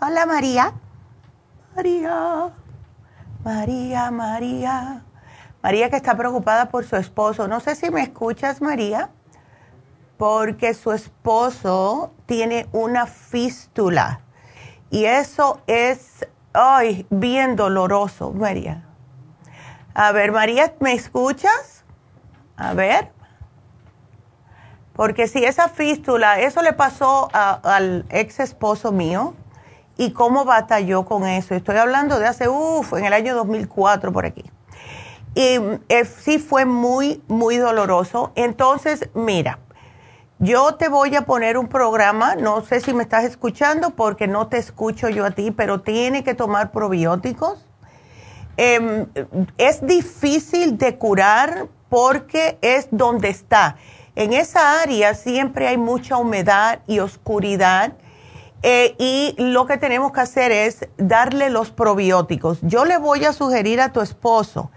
Hola 0.00 0.26
María. 0.26 0.72
María. 1.76 2.52
María, 3.44 4.10
María. 4.10 5.05
María 5.66 5.90
que 5.90 5.96
está 5.96 6.16
preocupada 6.16 6.68
por 6.68 6.86
su 6.86 6.94
esposo. 6.94 7.48
No 7.48 7.58
sé 7.58 7.74
si 7.74 7.90
me 7.90 8.00
escuchas, 8.00 8.62
María, 8.62 9.10
porque 10.16 10.74
su 10.74 10.92
esposo 10.92 12.12
tiene 12.24 12.68
una 12.70 13.06
fístula 13.06 14.20
y 14.90 15.06
eso 15.06 15.60
es 15.66 16.24
ay, 16.52 17.04
bien 17.10 17.56
doloroso, 17.56 18.30
María. 18.30 18.84
A 19.92 20.12
ver, 20.12 20.30
María, 20.30 20.72
¿me 20.78 20.92
escuchas? 20.92 21.82
A 22.56 22.72
ver. 22.72 23.10
Porque 24.92 25.26
si 25.26 25.44
esa 25.44 25.68
fístula, 25.68 26.38
eso 26.38 26.62
le 26.62 26.74
pasó 26.74 27.28
al 27.32 28.06
ex 28.10 28.38
esposo 28.38 28.92
mío 28.92 29.34
y 29.96 30.12
cómo 30.12 30.44
batalló 30.44 31.04
con 31.04 31.26
eso. 31.26 31.56
Estoy 31.56 31.78
hablando 31.78 32.20
de 32.20 32.28
hace, 32.28 32.48
uff, 32.48 32.92
en 32.92 33.04
el 33.04 33.12
año 33.12 33.34
2004 33.34 34.12
por 34.12 34.26
aquí. 34.26 34.44
Y 35.36 35.60
eh, 35.90 36.06
sí 36.06 36.38
fue 36.38 36.64
muy, 36.64 37.22
muy 37.28 37.58
doloroso. 37.58 38.32
Entonces, 38.36 39.10
mira, 39.12 39.58
yo 40.38 40.76
te 40.76 40.88
voy 40.88 41.14
a 41.14 41.26
poner 41.26 41.58
un 41.58 41.68
programa, 41.68 42.36
no 42.36 42.62
sé 42.62 42.80
si 42.80 42.94
me 42.94 43.02
estás 43.02 43.24
escuchando 43.24 43.90
porque 43.90 44.28
no 44.28 44.46
te 44.48 44.56
escucho 44.56 45.10
yo 45.10 45.26
a 45.26 45.32
ti, 45.32 45.50
pero 45.50 45.82
tiene 45.82 46.24
que 46.24 46.32
tomar 46.32 46.72
probióticos. 46.72 47.66
Em, 48.56 49.04
es 49.58 49.86
difícil 49.86 50.78
de 50.78 50.96
curar 50.96 51.66
porque 51.90 52.56
es 52.62 52.88
donde 52.90 53.28
está. 53.28 53.76
En 54.14 54.32
esa 54.32 54.80
área 54.80 55.12
siempre 55.12 55.68
hay 55.68 55.76
mucha 55.76 56.16
humedad 56.16 56.80
y 56.86 57.00
oscuridad 57.00 57.92
eh, 58.62 58.94
y 58.98 59.34
lo 59.38 59.66
que 59.66 59.76
tenemos 59.76 60.12
que 60.12 60.20
hacer 60.20 60.50
es 60.50 60.88
darle 60.96 61.50
los 61.50 61.70
probióticos. 61.70 62.58
Yo 62.62 62.86
le 62.86 62.96
voy 62.96 63.24
a 63.26 63.34
sugerir 63.34 63.80
a 63.80 63.92
tu 63.92 64.00
esposo, 64.00 64.70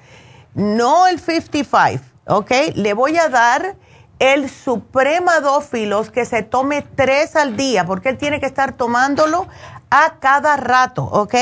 no 0.59 1.07
el 1.07 1.19
55, 1.19 2.03
¿ok? 2.27 2.51
Le 2.75 2.93
voy 2.93 3.17
a 3.17 3.29
dar 3.29 3.77
el 4.19 4.49
supremadófilos 4.49 6.11
que 6.11 6.25
se 6.25 6.43
tome 6.43 6.81
tres 6.81 7.37
al 7.37 7.55
día, 7.55 7.85
porque 7.85 8.09
él 8.09 8.17
tiene 8.17 8.41
que 8.41 8.45
estar 8.45 8.73
tomándolo 8.73 9.47
a 9.89 10.19
cada 10.19 10.57
rato, 10.57 11.05
¿ok? 11.05 11.33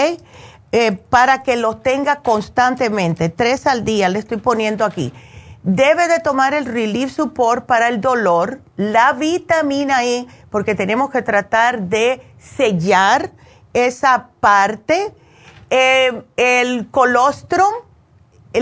Eh, 0.72 0.91
para 1.10 1.41
que 1.41 1.56
lo 1.56 1.77
tenga 1.77 2.18
constantemente, 2.18 3.30
tres 3.30 3.65
al 3.65 3.84
día, 3.84 4.07
le 4.10 4.19
estoy 4.19 4.38
poniendo 4.38 4.85
aquí. 4.85 5.11
Debe 5.64 6.07
de 6.07 6.19
tomar 6.19 6.53
el 6.53 6.65
Relief 6.65 7.11
Support 7.11 7.65
para 7.65 7.88
el 7.88 7.99
dolor, 7.99 8.61
la 8.76 9.14
vitamina 9.14 10.06
E, 10.06 10.27
porque 10.52 10.76
tenemos 10.76 11.10
que 11.10 11.23
tratar 11.23 11.81
de 11.81 12.22
sellar 12.38 13.31
esa 13.73 14.30
parte, 14.39 15.11
eh, 15.72 16.22
el 16.35 16.88
colostrum, 16.91 17.73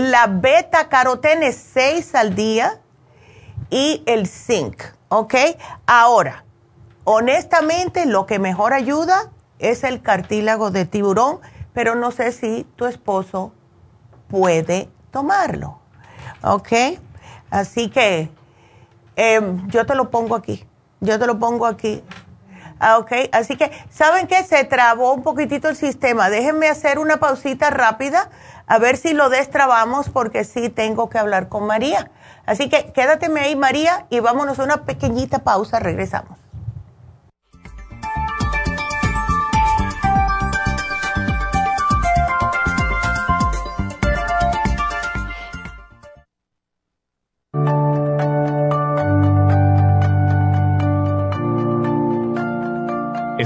la 0.00 0.26
beta 0.26 0.88
carotene 0.88 1.52
6 1.52 2.14
al 2.14 2.34
día 2.34 2.80
y 3.70 4.02
el 4.06 4.26
zinc, 4.26 4.82
¿ok? 5.08 5.34
Ahora, 5.86 6.44
honestamente, 7.04 8.06
lo 8.06 8.26
que 8.26 8.38
mejor 8.38 8.72
ayuda 8.72 9.30
es 9.58 9.84
el 9.84 10.02
cartílago 10.02 10.70
de 10.70 10.84
tiburón, 10.84 11.40
pero 11.72 11.94
no 11.94 12.10
sé 12.10 12.32
si 12.32 12.64
tu 12.76 12.86
esposo 12.86 13.52
puede 14.28 14.88
tomarlo, 15.10 15.78
¿ok? 16.42 16.98
Así 17.50 17.90
que 17.90 18.30
em, 19.14 19.66
yo 19.68 19.86
te 19.86 19.94
lo 19.94 20.10
pongo 20.10 20.34
aquí, 20.34 20.66
yo 21.00 21.18
te 21.18 21.26
lo 21.26 21.38
pongo 21.38 21.66
aquí. 21.66 22.02
Ah, 22.78 22.98
ok, 22.98 23.12
así 23.32 23.56
que, 23.56 23.70
¿saben 23.90 24.26
qué? 24.26 24.42
Se 24.44 24.64
trabó 24.64 25.14
un 25.14 25.22
poquitito 25.22 25.68
el 25.68 25.76
sistema. 25.76 26.28
Déjenme 26.28 26.68
hacer 26.68 26.98
una 26.98 27.16
pausita 27.16 27.70
rápida, 27.70 28.28
a 28.66 28.78
ver 28.78 28.96
si 28.98 29.14
lo 29.14 29.30
destrabamos, 29.30 30.10
porque 30.10 30.44
sí 30.44 30.68
tengo 30.68 31.08
que 31.08 31.18
hablar 31.18 31.48
con 31.48 31.66
María. 31.66 32.10
Así 32.44 32.68
que 32.68 32.92
quédateme 32.92 33.40
ahí, 33.40 33.56
María, 33.56 34.06
y 34.10 34.20
vámonos 34.20 34.58
a 34.58 34.64
una 34.64 34.84
pequeñita 34.84 35.40
pausa, 35.40 35.80
regresamos. 35.80 36.45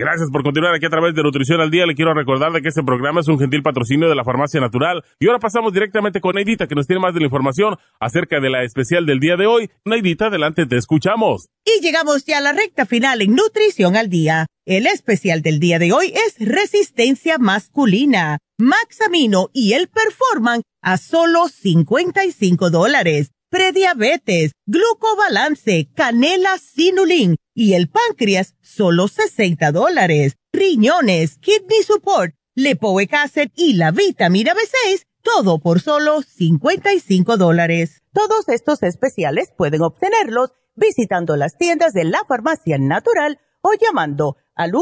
Gracias 0.00 0.30
por 0.30 0.42
continuar 0.42 0.74
aquí 0.74 0.86
a 0.86 0.88
través 0.88 1.14
de 1.14 1.22
Nutrición 1.22 1.60
al 1.60 1.70
Día. 1.70 1.84
Le 1.84 1.94
quiero 1.94 2.14
recordar 2.14 2.52
de 2.52 2.62
que 2.62 2.70
este 2.70 2.82
programa 2.82 3.20
es 3.20 3.28
un 3.28 3.38
gentil 3.38 3.62
patrocinio 3.62 4.08
de 4.08 4.14
la 4.14 4.24
Farmacia 4.24 4.58
Natural. 4.58 5.04
Y 5.18 5.26
ahora 5.26 5.40
pasamos 5.40 5.74
directamente 5.74 6.22
con 6.22 6.36
Neidita, 6.36 6.66
que 6.66 6.74
nos 6.74 6.86
tiene 6.86 7.02
más 7.02 7.12
de 7.12 7.20
la 7.20 7.26
información 7.26 7.76
acerca 8.00 8.40
de 8.40 8.48
la 8.48 8.64
especial 8.64 9.04
del 9.04 9.20
día 9.20 9.36
de 9.36 9.46
hoy. 9.46 9.70
Neidita, 9.84 10.28
adelante, 10.28 10.64
te 10.64 10.78
escuchamos. 10.78 11.50
Y 11.66 11.82
llegamos 11.82 12.24
ya 12.24 12.38
a 12.38 12.40
la 12.40 12.54
recta 12.54 12.86
final 12.86 13.20
en 13.20 13.34
Nutrición 13.34 13.94
al 13.94 14.08
Día. 14.08 14.46
El 14.64 14.86
especial 14.86 15.42
del 15.42 15.60
día 15.60 15.78
de 15.78 15.92
hoy 15.92 16.14
es 16.14 16.36
resistencia 16.38 17.36
masculina, 17.36 18.38
Maxamino 18.58 19.50
y 19.52 19.74
el 19.74 19.88
Performan 19.88 20.62
a 20.80 20.96
solo 20.96 21.48
55 21.48 22.70
dólares 22.70 23.32
prediabetes, 23.50 24.52
glucobalance, 24.66 25.88
canela 25.94 26.56
sinulin 26.56 27.36
y 27.60 27.74
el 27.74 27.90
páncreas, 27.90 28.56
solo 28.62 29.06
60 29.06 29.70
dólares. 29.70 30.38
Riñones, 30.50 31.36
kidney 31.36 31.82
support, 31.86 32.32
lepoic 32.54 33.12
acid 33.12 33.50
y 33.54 33.74
la 33.74 33.90
vitamina 33.90 34.54
B6, 34.54 35.04
todo 35.22 35.58
por 35.58 35.80
solo 35.80 36.22
55 36.22 37.36
dólares. 37.36 38.02
Todos 38.14 38.48
estos 38.48 38.82
especiales 38.82 39.52
pueden 39.54 39.82
obtenerlos 39.82 40.54
visitando 40.74 41.36
las 41.36 41.58
tiendas 41.58 41.92
de 41.92 42.04
la 42.04 42.24
farmacia 42.26 42.78
natural 42.78 43.38
o 43.60 43.72
llamando 43.78 44.38
al 44.54 44.72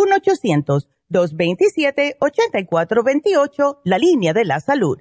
1-800-227-8428, 1.10 3.80
la 3.82 3.98
línea 3.98 4.32
de 4.32 4.44
la 4.44 4.60
salud 4.60 5.00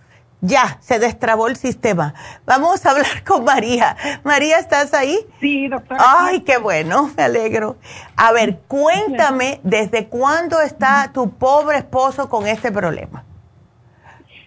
Ya, 0.41 0.77
se 0.81 0.97
destrabó 0.97 1.47
el 1.47 1.55
sistema. 1.55 2.15
Vamos 2.47 2.83
a 2.85 2.91
hablar 2.91 3.23
con 3.27 3.43
María. 3.43 3.95
María, 4.23 4.57
¿estás 4.57 4.93
ahí? 4.93 5.17
Sí, 5.39 5.67
doctora. 5.67 6.03
Ay, 6.03 6.41
qué 6.41 6.57
bueno, 6.57 7.11
me 7.15 7.23
alegro. 7.23 7.77
A 8.15 8.31
ver, 8.31 8.59
cuéntame, 8.67 9.61
¿desde 9.63 10.07
cuándo 10.07 10.59
está 10.59 11.11
tu 11.13 11.29
pobre 11.29 11.77
esposo 11.77 12.27
con 12.27 12.47
este 12.47 12.71
problema? 12.71 13.23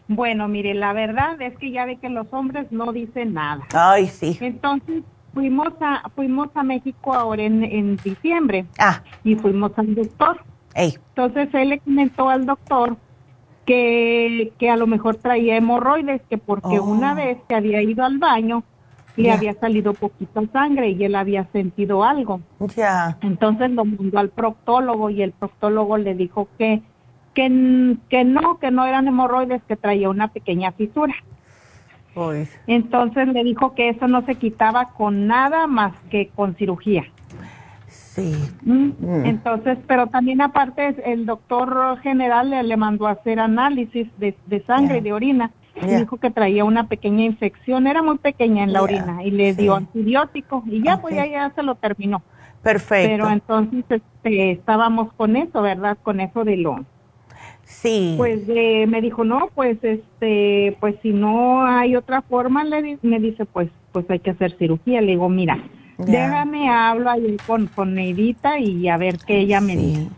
Bueno, 0.08 0.48
mire, 0.48 0.74
la 0.74 0.92
verdad 0.92 1.40
es 1.40 1.56
que 1.58 1.70
ya 1.70 1.86
ve 1.86 1.96
que 1.96 2.08
los 2.08 2.26
hombres 2.32 2.66
no 2.72 2.92
dicen 2.92 3.32
nada. 3.32 3.62
Ay, 3.72 4.08
sí. 4.08 4.36
Entonces, 4.40 5.04
fuimos 5.32 5.72
a 5.80 6.10
fuimos 6.14 6.48
a 6.54 6.62
México 6.64 7.14
ahora 7.14 7.42
en, 7.44 7.62
en 7.62 7.96
diciembre. 7.96 8.66
Ah. 8.78 9.00
Y 9.22 9.36
fuimos 9.36 9.72
al 9.76 9.94
doctor. 9.94 10.42
Ey. 10.74 10.98
Entonces, 11.10 11.48
él 11.54 11.70
le 11.70 11.78
comentó 11.78 12.28
al 12.28 12.44
doctor 12.46 12.96
que, 13.66 14.52
que 14.58 14.70
a 14.70 14.76
lo 14.76 14.86
mejor 14.86 15.16
traía 15.16 15.56
hemorroides, 15.56 16.22
que 16.28 16.38
porque 16.38 16.78
Oh. 16.78 16.84
una 16.84 17.14
vez 17.14 17.38
que 17.48 17.54
había 17.54 17.82
ido 17.82 18.04
al 18.04 18.18
baño 18.18 18.62
le 19.16 19.30
había 19.30 19.54
salido 19.54 19.94
poquita 19.94 20.42
sangre 20.52 20.90
y 20.90 21.04
él 21.04 21.14
había 21.14 21.44
sentido 21.52 22.02
algo. 22.02 22.40
Ya. 22.74 23.16
Entonces 23.22 23.70
lo 23.70 23.84
mandó 23.84 24.18
al 24.18 24.30
proctólogo 24.30 25.08
y 25.08 25.22
el 25.22 25.30
proctólogo 25.30 25.96
le 25.98 26.14
dijo 26.14 26.48
que, 26.58 26.82
que, 27.32 27.96
que 28.08 28.24
no, 28.24 28.58
que 28.58 28.70
no 28.72 28.84
eran 28.84 29.06
hemorroides, 29.06 29.62
que 29.68 29.76
traía 29.76 30.10
una 30.10 30.28
pequeña 30.28 30.72
fisura. 30.72 31.14
Entonces 32.66 33.28
le 33.28 33.44
dijo 33.44 33.74
que 33.74 33.88
eso 33.88 34.08
no 34.08 34.24
se 34.26 34.34
quitaba 34.34 34.90
con 34.90 35.26
nada 35.26 35.66
más 35.68 35.92
que 36.10 36.28
con 36.28 36.54
cirugía. 36.56 37.04
Sí. 38.14 38.32
Mm, 38.62 38.90
Mm. 39.00 39.24
Entonces, 39.26 39.78
pero 39.86 40.06
también 40.06 40.40
aparte 40.40 40.94
el 41.04 41.26
doctor 41.26 41.98
general 42.02 42.50
le, 42.50 42.62
le 42.62 42.76
mandó 42.76 43.06
a 43.06 43.12
hacer 43.12 43.38
análisis 43.40 44.06
de, 44.18 44.36
de 44.46 44.62
sangre 44.64 44.94
Ya. 44.94 45.00
y 45.00 45.04
de 45.04 45.12
orina 45.12 45.50
y 45.76 45.86
Ya. 45.88 45.98
dijo 45.98 46.16
que 46.18 46.30
traía 46.30 46.64
una 46.64 46.86
pequeña 46.86 47.24
infección, 47.24 47.86
era 47.86 48.02
muy 48.02 48.18
pequeña 48.18 48.62
en 48.64 48.72
la 48.72 48.78
Ya, 48.78 48.82
orina 48.84 49.24
y 49.24 49.30
le 49.30 49.54
sí. 49.54 49.62
dio 49.62 49.74
antibiótico 49.74 50.62
y 50.66 50.82
ya 50.82 51.00
pues 51.00 51.12
Ok. 51.14 51.18
ya, 51.18 51.26
ya 51.26 51.52
se 51.54 51.62
lo 51.62 51.74
terminó. 51.74 52.22
Perfecto. 52.62 53.08
Pero 53.10 53.30
entonces 53.30 53.84
este, 53.90 54.52
estábamos 54.52 55.12
con 55.14 55.36
eso, 55.36 55.60
¿verdad? 55.60 55.98
Con 56.02 56.20
eso 56.20 56.44
de 56.44 56.56
lo 56.56 56.84
sí. 57.64 58.14
pues 58.16 58.46
de- 58.46 58.86
me 58.88 59.00
dijo, 59.00 59.24
"No, 59.24 59.48
pues 59.54 59.78
este, 59.82 60.76
pues 60.80 60.94
si 61.02 61.12
no 61.12 61.66
hay 61.66 61.96
otra 61.96 62.22
forma", 62.22 62.62
le 62.64 62.82
di- 62.82 62.98
me 63.02 63.18
dice, 63.18 63.44
"Pues 63.44 63.68
pues 63.92 64.08
hay 64.10 64.20
que 64.20 64.30
hacer 64.30 64.56
cirugía." 64.58 65.00
Le 65.00 65.12
digo, 65.12 65.28
"Mira, 65.28 65.58
Ya. 65.98 66.26
déjame 66.28 66.68
hablo 66.70 67.10
ahí 67.10 67.36
con 67.46 67.66
con 67.68 67.94
Neidita 67.94 68.58
y 68.58 68.88
a 68.88 68.96
ver 68.96 69.18
qué 69.18 69.38
ella 69.40 69.60
me 69.60 69.76
dice." 69.76 70.00
Sí. 70.02 70.10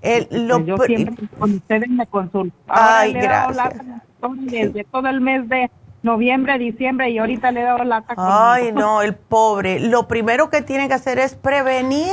El- 0.00 0.46
lo 0.48 0.64
yo 0.64 0.76
pr- 0.76 0.86
siempre 0.86 1.26
con 1.38 1.54
ustedes 1.54 1.88
me 1.88 2.06
consulto. 2.06 2.56
Ahora 2.68 3.00
Ay, 3.00 3.12
le 3.12 3.18
he 3.20 3.28
dado 3.28 3.52
gracias. 3.54 3.86
lata 3.86 4.02
desde 4.38 4.84
todo 4.84 5.08
el 5.08 5.20
mes 5.20 5.48
de 5.48 5.70
noviembre, 6.02 6.56
diciembre 6.58 7.10
y 7.10 7.18
ahorita 7.18 7.50
le 7.50 7.60
he 7.60 7.64
dado 7.64 7.82
lata. 7.84 8.14
con- 8.14 8.24
Ay, 8.28 8.70
no, 8.72 9.02
el 9.02 9.14
pobre. 9.14 9.80
Lo 9.80 10.06
primero 10.06 10.50
que 10.50 10.62
tiene 10.62 10.86
que 10.88 10.94
hacer 10.94 11.18
es 11.18 11.34
prevenir 11.34 12.12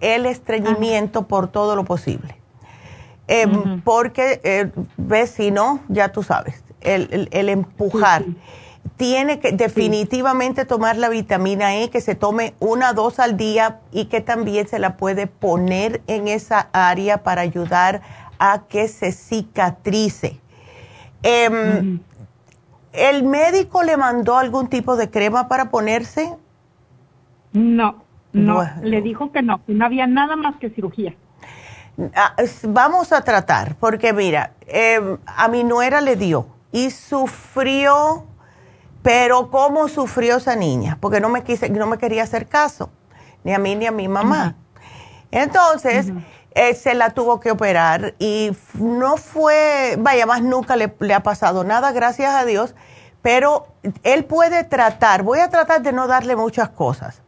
el- 0.00 0.26
estreñimiento 0.26 1.26
por 1.28 1.48
todo 1.48 1.76
lo 1.76 1.84
posible. 1.84 2.36
Eh. 3.28 3.46
Porque, 3.84 4.40
eh, 4.44 4.70
ves, 4.96 5.30
si 5.30 5.50
no, 5.50 5.80
ya 5.88 6.10
tú 6.12 6.22
sabes, 6.22 6.62
el, 6.80 7.08
el- 7.12 7.28
el 7.32 7.48
empujar. 7.48 8.24
Tiene 8.96 9.40
que 9.40 9.52
definitivamente 9.52 10.64
tomar 10.64 10.96
la 10.96 11.08
vitamina 11.08 11.76
E, 11.76 11.90
que 11.90 12.00
se 12.00 12.14
tome 12.14 12.54
una 12.60 12.92
dos 12.92 13.18
al 13.18 13.36
día 13.36 13.80
y 13.92 14.06
que 14.06 14.20
también 14.20 14.68
se 14.68 14.78
la 14.78 14.96
puede 14.96 15.26
poner 15.26 16.02
en 16.06 16.28
esa 16.28 16.68
área 16.72 17.22
para 17.22 17.42
ayudar 17.42 18.02
a 18.38 18.62
que 18.68 18.88
se 18.88 19.12
cicatrice. 19.12 20.38
Em, 21.22 22.00
¿El 22.92 23.24
médico 23.24 23.82
le 23.82 23.96
mandó 23.96 24.38
algún 24.38 24.68
tipo 24.68 24.96
de 24.96 25.10
crema 25.10 25.48
para 25.48 25.70
ponerse? 25.70 26.34
No, 27.52 28.02
no, 28.32 28.54
Bueno. 28.54 28.72
le 28.82 29.02
dijo 29.02 29.32
que 29.32 29.42
no, 29.42 29.64
que 29.66 29.72
no 29.74 29.84
había 29.84 30.06
nada 30.06 30.36
más 30.36 30.56
que 30.56 30.70
cirugía. 30.70 31.14
Ah, 32.14 32.34
vamos 32.62 33.12
a 33.12 33.22
tratar, 33.22 33.74
porque 33.76 34.12
mira, 34.12 34.52
eh, 34.66 35.16
a 35.26 35.48
mi 35.48 35.64
nuera 35.64 36.00
le 36.02 36.16
dio 36.16 36.46
y 36.72 36.90
sufrió, 36.90 38.26
pero 39.06 39.52
¿cómo 39.52 39.86
sufrió 39.86 40.38
esa 40.38 40.56
niña? 40.56 40.98
Porque 41.00 41.20
no 41.20 41.28
me, 41.28 41.44
quise, 41.44 41.70
no 41.70 41.86
me 41.86 41.96
quería 41.96 42.24
hacer 42.24 42.48
caso, 42.48 42.90
ni 43.44 43.54
a 43.54 43.58
mí 43.60 43.76
ni 43.76 43.86
a 43.86 43.92
mi 43.92 44.08
mamá. 44.08 44.56
Entonces, 45.30 46.08
eh, 46.50 46.74
se 46.74 46.92
la 46.92 47.10
tuvo 47.10 47.38
que 47.38 47.52
operar 47.52 48.16
y 48.18 48.50
no 48.74 49.16
fue, 49.16 49.94
vaya, 50.00 50.26
más 50.26 50.42
nunca 50.42 50.74
le, 50.74 50.92
le 50.98 51.14
ha 51.14 51.22
pasado 51.22 51.62
nada, 51.62 51.92
gracias 51.92 52.34
a 52.34 52.44
Dios, 52.44 52.74
pero 53.22 53.68
él 54.02 54.24
puede 54.24 54.64
tratar, 54.64 55.22
voy 55.22 55.38
a 55.38 55.50
tratar 55.50 55.82
de 55.82 55.92
no 55.92 56.08
darle 56.08 56.34
muchas 56.34 56.70
cosas, 56.70 57.22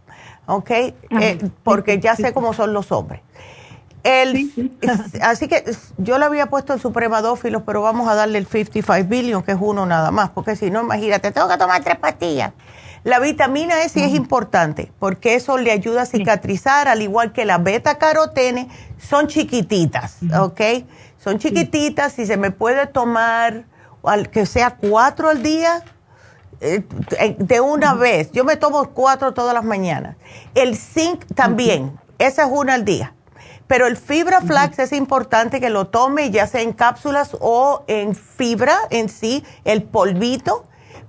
¿ok? 0.46 0.70
Eh, 0.70 1.48
porque 1.62 2.00
ya 2.00 2.16
sé 2.16 2.32
cómo 2.32 2.55
son 2.55 2.72
los 2.72 2.90
hombres. 2.90 3.20
El, 4.02 4.52
Así 5.22 5.48
que 5.48 5.64
yo 5.96 6.18
le 6.18 6.24
había 6.24 6.46
puesto 6.46 6.72
el 6.74 6.80
supremadófilo, 6.80 7.64
pero 7.64 7.82
vamos 7.82 8.08
a 8.08 8.14
darle 8.14 8.38
el 8.38 8.46
55 8.46 9.08
billion, 9.08 9.42
que 9.42 9.52
es 9.52 9.58
uno 9.60 9.86
nada 9.86 10.10
más, 10.10 10.30
porque 10.30 10.56
si 10.56 10.70
no, 10.70 10.82
imagínate, 10.82 11.30
tengo 11.30 11.48
que 11.48 11.56
tomar 11.56 11.82
tres 11.82 11.96
pastillas. 11.96 12.52
La 13.04 13.20
vitamina 13.20 13.82
E 13.82 13.88
sí 13.88 14.02
es 14.02 14.12
importante, 14.14 14.92
porque 14.98 15.34
eso 15.34 15.56
le 15.56 15.70
ayuda 15.70 16.02
a 16.02 16.06
cicatrizar, 16.06 16.88
al 16.88 17.00
igual 17.00 17.32
que 17.32 17.44
la 17.44 17.58
beta 17.58 17.96
carotene, 17.96 18.68
son 18.98 19.28
chiquititas, 19.28 20.18
¿ok? 20.38 20.60
Son 21.16 21.38
chiquititas 21.38 22.18
y 22.18 22.26
se 22.26 22.36
me 22.36 22.50
puede 22.50 22.86
tomar, 22.86 23.64
que 24.32 24.46
sea 24.46 24.76
cuatro 24.76 25.28
al 25.28 25.42
día, 25.42 25.82
eh, 26.60 26.84
de 27.38 27.60
una 27.60 27.94
vez. 27.94 28.32
Yo 28.32 28.44
me 28.44 28.56
tomo 28.56 28.90
cuatro 28.90 29.32
todas 29.32 29.54
las 29.54 29.64
mañanas. 29.64 30.16
El 30.54 30.76
zinc 30.76 31.24
también, 31.34 31.98
esa 32.18 32.44
es 32.44 32.48
una 32.50 32.74
al 32.74 32.84
día. 32.84 33.14
Pero 33.69 33.86
el 33.86 33.97
fibra 33.97 34.40
flax 34.40 34.78
es 34.81 34.93
importante 34.93 35.61
que 35.61 35.70
lo 35.70 35.86
tome 35.86 36.31
ya 36.31 36.47
sea 36.47 36.62
en 36.62 36.73
cápsulas 36.73 37.36
o 37.40 37.85
en 37.86 38.16
fibra 38.16 38.77
en 38.90 39.09
sí, 39.09 39.45
el 39.65 39.85
polvito, 39.85 40.65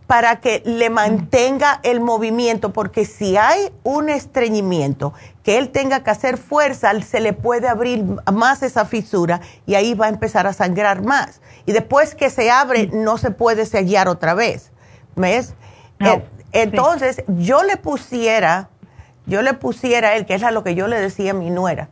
para 0.08 0.40
que 0.40 0.64
le 0.66 0.90
mantenga 0.90 1.80
el 1.84 2.02
movimiento, 2.02 2.74
porque 2.74 3.06
si 3.06 3.38
hay 3.38 3.72
un 3.84 4.10
estreñimiento 4.10 5.14
que 5.44 5.60
él 5.60 5.70
tenga 5.70 6.04
que 6.04 6.10
hacer 6.10 6.38
fuerza, 6.38 7.00
se 7.02 7.20
le 7.20 7.34
puede 7.34 7.68
abrir 7.68 8.04
más 8.34 8.64
esa 8.64 8.86
fisura 8.86 9.40
y 9.68 9.76
ahí 9.76 9.94
va 9.94 10.08
a 10.08 10.10
empezar 10.10 10.48
a 10.48 10.54
sangrar 10.54 11.04
más. 11.04 11.42
Y 11.68 11.74
después 11.74 12.16
que 12.16 12.32
se 12.32 12.50
abre, 12.50 12.88
no 12.88 13.20
se 13.20 13.30
puede 13.30 13.68
sellar 13.68 14.08
otra 14.08 14.34
vez. 14.34 14.72
¿Ves? 15.16 15.54
No, 16.00 16.14
Eh, 16.14 16.24
Entonces, 16.54 17.24
yo 17.28 17.62
le 17.62 17.78
pusiera, 17.78 18.70
yo 19.28 19.44
le 19.44 19.54
pusiera 19.54 20.10
a 20.10 20.16
él, 20.16 20.26
que 20.26 20.34
es 20.34 20.42
a 20.44 20.50
lo 20.50 20.64
que 20.64 20.74
yo 20.74 20.88
le 20.88 21.00
decía 21.00 21.32
a 21.32 21.34
mi 21.36 21.52
nuera, 21.52 21.90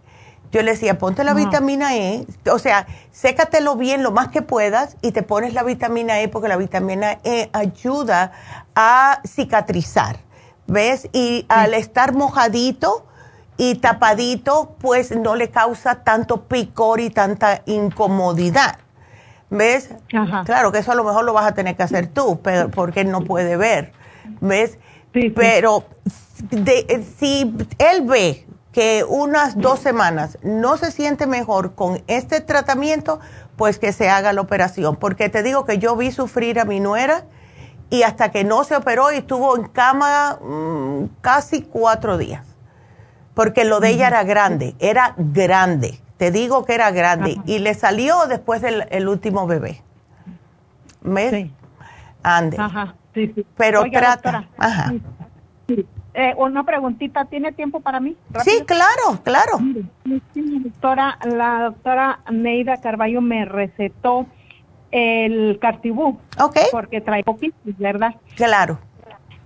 yo 0.51 0.61
le 0.61 0.71
decía, 0.71 0.97
ponte 0.97 1.23
la 1.23 1.33
vitamina 1.45 1.95
E, 1.95 2.25
o 2.51 2.59
sea, 2.59 2.87
sécatelo 3.11 3.75
bien 3.75 4.01
lo 4.03 4.11
más 4.11 4.29
que 4.29 4.41
puedas 4.41 4.95
y 5.01 5.11
te 5.11 5.21
pones 5.23 5.53
la 5.53 5.63
vitamina 5.63 6.19
E 6.21 6.27
porque 6.29 6.47
la 6.47 6.57
vitamina 6.57 7.19
E 7.23 7.49
ayuda 7.53 8.31
a 8.75 9.19
cicatrizar, 9.27 10.17
¿ves? 10.67 11.09
Y 11.13 11.45
al 11.49 11.73
estar 11.73 12.13
mojadito 12.13 13.05
y 13.57 13.75
tapadito, 13.75 14.75
pues 14.79 15.15
no 15.15 15.35
le 15.35 15.49
causa 15.49 16.03
tanto 16.03 16.43
picor 16.47 16.99
y 16.99 17.09
tanta 17.09 17.61
incomodidad. 17.65 18.77
¿Ves? 19.49 19.91
Ajá. 20.13 20.43
Claro 20.45 20.71
que 20.71 20.79
eso 20.79 20.91
a 20.91 20.95
lo 20.95 21.03
mejor 21.05 21.23
lo 21.23 21.31
vas 21.33 21.45
a 21.45 21.53
tener 21.53 21.75
que 21.77 21.83
hacer 21.83 22.07
tú, 22.07 22.39
pero 22.43 22.69
porque 22.69 23.01
él 23.01 23.11
no 23.11 23.21
puede 23.21 23.55
ver. 23.57 23.93
¿Ves? 24.41 24.77
Sí, 25.13 25.21
sí. 25.21 25.29
Pero 25.29 25.85
de- 26.51 27.05
si 27.17 27.55
él 27.79 28.01
ve 28.03 28.45
que 28.77 29.03
unas 29.03 29.57
dos 29.57 29.79
semanas 29.79 30.37
no 30.43 30.77
se 30.77 30.91
siente 30.91 31.25
mejor 31.25 31.73
con 31.73 32.03
este 32.05 32.41
tratamiento, 32.41 33.19
pues 33.55 33.79
que 33.79 33.91
se 33.91 34.07
haga 34.07 34.33
la 34.33 34.41
operación. 34.41 34.97
Porque 34.97 35.29
te 35.29 35.41
digo 35.41 35.65
que 35.65 35.79
yo 35.79 35.95
vi 35.95 36.11
sufrir 36.11 36.59
a 36.59 36.63
mi 36.63 36.79
nuera 36.79 37.23
y 37.89 38.03
hasta 38.03 38.29
que 38.29 38.43
no 38.43 38.63
se 38.65 38.75
operó 38.75 39.11
y 39.11 39.15
estuvo 39.15 39.57
en 39.57 39.63
cama 39.63 40.37
mm, 40.39 41.05
casi 41.21 41.63
cuatro 41.63 42.19
días. 42.19 42.45
Porque 43.33 43.65
lo 43.65 43.79
de 43.79 43.89
ella 43.89 44.09
era 44.09 44.23
grande, 44.23 44.75
era 44.77 45.15
grande. 45.17 45.99
Te 46.17 46.29
digo 46.29 46.63
que 46.63 46.75
era 46.75 46.91
grande. 46.91 47.31
Ajá. 47.31 47.43
Y 47.47 47.57
le 47.57 47.73
salió 47.73 48.27
después 48.27 48.61
del 48.61 48.85
el 48.91 49.07
último 49.07 49.47
bebé. 49.47 49.81
¿Ves? 51.01 51.31
Sí. 51.31 51.51
Ande. 52.21 52.57
Ajá, 52.59 52.93
sí, 53.15 53.31
sí. 53.33 53.43
Pero 53.57 53.81
Oiga, 53.81 54.01
trata. 54.01 54.31
doctora, 54.33 54.49
Ajá. 54.59 54.93
sí. 55.67 55.87
Eh, 56.19 56.33
una 56.37 56.63
preguntita, 56.63 57.25
¿tiene 57.25 57.51
tiempo 57.51 57.79
para 57.79 57.99
mí? 57.99 58.15
Sí, 58.43 58.63
claro, 58.65 59.21
claro. 59.23 59.59
Mire, 59.59 59.83
doctora, 60.63 61.19
la 61.23 61.65
doctora 61.65 62.21
Neida 62.31 62.77
Carballo 62.81 63.21
me 63.21 63.45
recetó 63.45 64.25
el 64.89 65.59
cartibú. 65.61 66.17
Ok. 66.39 66.57
Porque 66.71 67.01
trae 67.01 67.23
poquitos, 67.23 67.77
¿verdad? 67.77 68.15
Claro. 68.35 68.79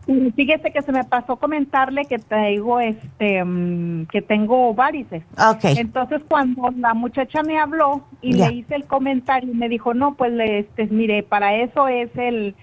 Y 0.07 0.31
fíjese 0.31 0.72
que 0.72 0.81
se 0.81 0.91
me 0.93 1.03
pasó 1.03 1.35
comentarle 1.35 2.06
que 2.06 2.18
traigo 2.19 2.80
este 2.80 3.43
mm, 3.43 4.06
que 4.07 4.22
tengo 4.22 4.73
varices. 4.73 5.23
Ok. 5.38 5.65
Entonces 5.77 6.22
cuando 6.27 6.69
la 6.77 6.93
muchacha 6.93 7.43
me 7.43 7.60
habló 7.60 8.02
y 8.22 8.34
le 8.34 8.52
hice 8.53 8.76
el 8.76 8.85
comentario 8.85 9.53
me 9.53 9.68
dijo, 9.69 9.93
"No, 9.93 10.15
pues 10.15 10.31
le- 10.31 10.60
este 10.60 10.88
mire, 10.88 11.22
para 11.23 11.53
eso 11.56 11.88
es 11.89 12.10
el 12.15 12.56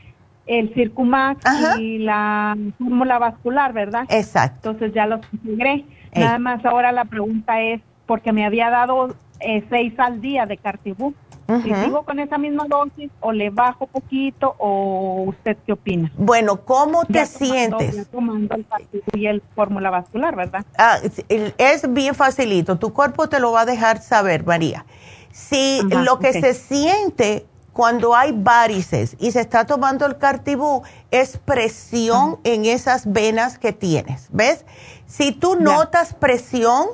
el 0.48 0.72
Circumax 0.74 1.40
y 1.78 1.98
la 1.98 2.56
fórmula 2.78 3.18
vascular, 3.18 3.72
¿verdad? 3.72 4.04
Exacto. 4.08 4.70
Entonces 4.70 4.94
ya 4.94 5.06
los 5.06 5.20
integré. 5.32 5.84
Ey. 6.12 6.24
Nada 6.24 6.38
más 6.38 6.64
ahora 6.64 6.90
la 6.90 7.04
pregunta 7.04 7.60
es 7.60 7.80
porque 8.06 8.32
me 8.32 8.44
había 8.46 8.70
dado 8.70 9.14
eh, 9.40 9.64
seis 9.70 9.92
al 9.98 10.20
día 10.20 10.46
de 10.46 10.56
Cartibú. 10.56 11.14
Si 11.62 11.72
sigo 11.74 12.02
con 12.02 12.18
esa 12.18 12.36
misma 12.36 12.66
dosis 12.68 13.10
o 13.20 13.32
le 13.32 13.48
bajo 13.48 13.86
poquito 13.86 14.54
o 14.58 15.22
usted 15.28 15.56
qué 15.64 15.72
opina? 15.72 16.12
Bueno, 16.18 16.60
¿cómo 16.62 17.06
te 17.06 17.14
Ya 17.14 17.24
tomando- 17.26 17.78
sientes? 17.78 17.96
ya 17.96 18.04
tomando 18.04 18.54
el 18.54 18.66
Cartibú 18.66 19.02
y 19.14 19.26
el 19.26 19.42
fórmula 19.54 19.88
vascular, 19.88 20.36
¿verdad? 20.36 20.66
Ah, 20.76 20.98
es- 21.02 21.94
bien 21.94 22.14
facilito. 22.14 22.76
Tu 22.78 22.92
cuerpo 22.92 23.30
te 23.30 23.40
lo 23.40 23.52
va 23.52 23.62
a 23.62 23.64
dejar 23.64 24.02
saber, 24.02 24.44
María. 24.44 24.84
Si 25.30 25.80
Ajá, 25.90 26.02
lo 26.02 26.18
que 26.18 26.34
se 26.34 26.52
siente 26.52 27.46
cuando 27.78 28.16
hay 28.16 28.32
varices 28.32 29.14
y 29.20 29.30
se 29.30 29.40
está 29.40 29.64
tomando 29.64 30.04
el 30.04 30.18
cartibú 30.18 30.82
es 31.12 31.38
presión 31.38 32.40
en 32.42 32.64
esas 32.64 33.12
venas 33.12 33.56
que 33.56 33.72
tienes, 33.72 34.26
¿ves? 34.32 34.64
Si 35.06 35.30
tú 35.30 35.54
notas 35.54 36.12
presión, 36.12 36.88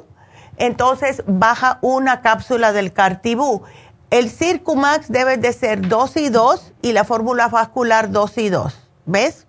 entonces 0.58 1.22
baja 1.26 1.78
una 1.80 2.20
cápsula 2.20 2.74
del 2.74 2.92
cartibú. 2.92 3.62
El 4.10 4.28
Circumax 4.28 5.10
debe 5.10 5.38
de 5.38 5.54
ser 5.54 5.88
2 5.88 6.18
y 6.18 6.28
2 6.28 6.74
y 6.82 6.92
la 6.92 7.04
fórmula 7.04 7.48
vascular 7.48 8.10
2 8.10 8.36
y 8.36 8.50
2, 8.50 8.78
¿ves? 9.06 9.46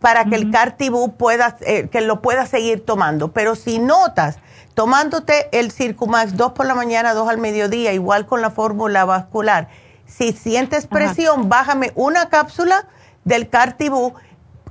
para 0.00 0.24
que 0.24 0.36
el 0.36 0.50
Cartibú 0.50 1.16
pueda, 1.16 1.56
eh, 1.60 1.88
que 1.88 2.00
lo 2.00 2.20
puedas 2.20 2.48
seguir 2.48 2.84
tomando. 2.84 3.32
Pero 3.32 3.56
si 3.56 3.78
notas, 3.78 4.38
tomándote 4.74 5.48
el 5.58 5.72
Circumax 5.72 6.36
dos 6.36 6.52
por 6.52 6.66
la 6.66 6.74
mañana, 6.74 7.14
dos 7.14 7.28
al 7.28 7.38
mediodía, 7.38 7.92
igual 7.92 8.26
con 8.26 8.40
la 8.42 8.50
fórmula 8.50 9.04
vascular, 9.04 9.68
si 10.06 10.32
sientes 10.32 10.86
presión, 10.86 11.48
bájame 11.48 11.92
una 11.94 12.28
cápsula 12.28 12.86
del 13.24 13.48
Cartibú, 13.48 14.14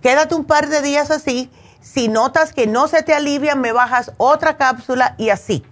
quédate 0.01 0.33
un 0.35 0.45
par 0.45 0.67
de 0.67 0.81
días 0.81 1.11
así. 1.11 1.49
Si 1.81 2.07
notas 2.07 2.51
que 2.51 2.65
no 2.65 2.87
se 2.87 3.03
te 3.03 3.13
alivia, 3.13 3.55
me 3.55 3.71
bajas 3.71 4.11
otra 4.17 4.57
cápsula 4.57 5.13
y 5.17 5.29
así. 5.29 5.63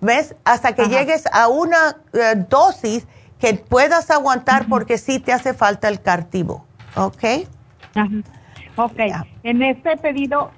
¿Ves? 0.00 0.34
Hasta 0.44 0.74
que 0.74 0.86
llegues 0.86 1.24
a 1.32 1.48
una 1.48 1.96
eh, 2.12 2.36
dosis 2.48 3.06
que 3.38 3.54
puedas 3.54 4.10
aguantar 4.10 4.66
porque 4.68 4.96
sí 4.96 5.18
te 5.18 5.32
hace 5.32 5.52
falta 5.52 5.88
el 5.88 6.00
Cartibú. 6.00 6.62
¿Ok? 6.96 7.24
Ok, 8.76 8.98
en 9.42 9.62
este 9.62 9.96
pedido, 9.96 10.52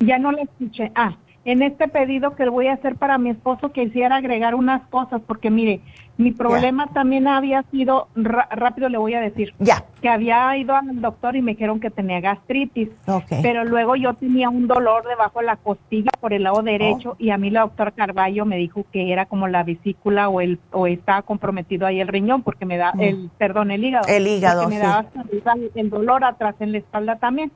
ya 0.00 0.18
no 0.18 0.32
le 0.32 0.42
escuché. 0.42 0.90
Ah, 0.94 1.12
en 1.44 1.62
este 1.62 1.88
pedido 1.88 2.36
que 2.36 2.48
voy 2.48 2.68
a 2.68 2.74
hacer 2.74 2.96
para 2.96 3.18
mi 3.18 3.30
esposo, 3.30 3.70
quisiera 3.72 4.16
agregar 4.16 4.54
unas 4.54 4.82
cosas, 4.88 5.20
porque 5.26 5.50
mire, 5.50 5.80
mi 6.20 6.30
problema 6.32 6.86
también 6.88 7.26
había 7.26 7.62
sido, 7.70 8.08
rápido 8.14 8.88
le 8.88 8.98
voy 8.98 9.14
a 9.14 9.20
decir, 9.20 9.54
ya. 9.58 9.84
que 10.02 10.08
había 10.08 10.56
ido 10.56 10.74
al 10.74 11.00
doctor 11.00 11.36
y 11.36 11.42
me 11.42 11.52
dijeron 11.52 11.80
que 11.80 11.90
tenía 11.90 12.20
gastritis, 12.20 12.88
pero 13.42 13.64
luego 13.64 13.96
yo 13.96 14.14
tenía 14.14 14.48
un 14.48 14.66
dolor 14.66 15.06
debajo 15.06 15.40
de 15.40 15.46
la 15.46 15.56
costilla 15.56 16.10
por 16.20 16.32
el 16.32 16.42
lado 16.44 16.62
derecho 16.62 17.16
y 17.18 17.30
a 17.30 17.38
mí 17.38 17.50
la 17.50 17.60
doctora 17.62 17.90
Carballo 17.90 18.44
me 18.46 18.56
dijo 18.56 18.84
que 18.92 19.12
era 19.12 19.26
como 19.26 19.48
la 19.48 19.62
vesícula 19.62 20.28
o 20.28 20.40
el 20.40 20.58
o 20.72 20.86
estaba 20.86 21.22
comprometido 21.22 21.86
ahí 21.86 22.00
el 22.00 22.08
riñón 22.08 22.42
porque 22.42 22.66
me 22.66 22.76
da 22.76 22.92
Mm. 22.94 23.00
el 23.00 23.30
perdón 23.38 23.70
el 23.70 23.84
hígado. 23.84 24.06
El 24.08 24.26
hígado, 24.26 24.62
porque 24.62 24.74
me 24.76 24.80
sí. 24.80 24.86
daba 24.86 24.98
hasta 25.00 25.22
el- 25.54 25.70
el 25.74 25.90
dolor 25.90 26.24
atrás 26.24 26.54
en 26.60 26.72
la 26.72 26.78
espalda 26.78 27.16
también. 27.16 27.50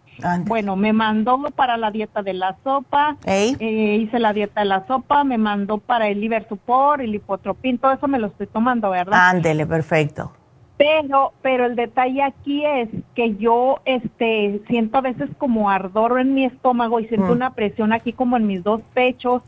Bueno 0.46 0.76
me 0.76 0.92
mandó 0.92 1.38
para 1.56 1.76
la 1.76 1.90
dieta 1.90 2.22
de 2.22 2.34
la 2.34 2.56
sopa 2.62 3.16
eh, 3.60 3.98
hice 4.00 4.18
la 4.18 4.32
dieta 4.32 4.60
de 4.60 4.66
la 4.66 4.86
sopa 4.86 5.24
me 5.24 5.38
mandó 5.38 5.78
para 5.78 6.08
el 6.08 6.20
liver 6.20 6.46
support 6.48 7.00
el 7.00 7.12
lipotropin 7.12 7.78
todo 7.78 7.92
eso 7.92 8.06
me 8.08 8.18
lo 8.18 8.28
estoy 8.28 8.46
tomando 8.54 8.88
verdad 8.88 9.28
Ándele, 9.30 9.66
perfecto. 9.66 10.32
pero, 10.78 11.32
pero 11.42 11.66
el 11.66 11.76
detalle 11.76 12.22
aquí 12.22 12.64
es 12.64 12.88
que 13.14 13.36
yo, 13.36 13.80
este, 13.84 14.62
siento 14.68 14.98
a 14.98 15.02
veces 15.02 15.28
como 15.36 15.68
ardor 15.68 16.18
en 16.18 16.32
mi 16.34 16.46
estómago 16.46 17.00
y 17.00 17.06
siento 17.08 17.28
Mm. 17.28 17.36
una 17.36 17.50
presión 17.54 17.92
aquí 17.92 18.12
como 18.14 18.36
en 18.38 18.46
mis 18.46 18.62
dos 18.64 18.80
pechos, 18.94 19.42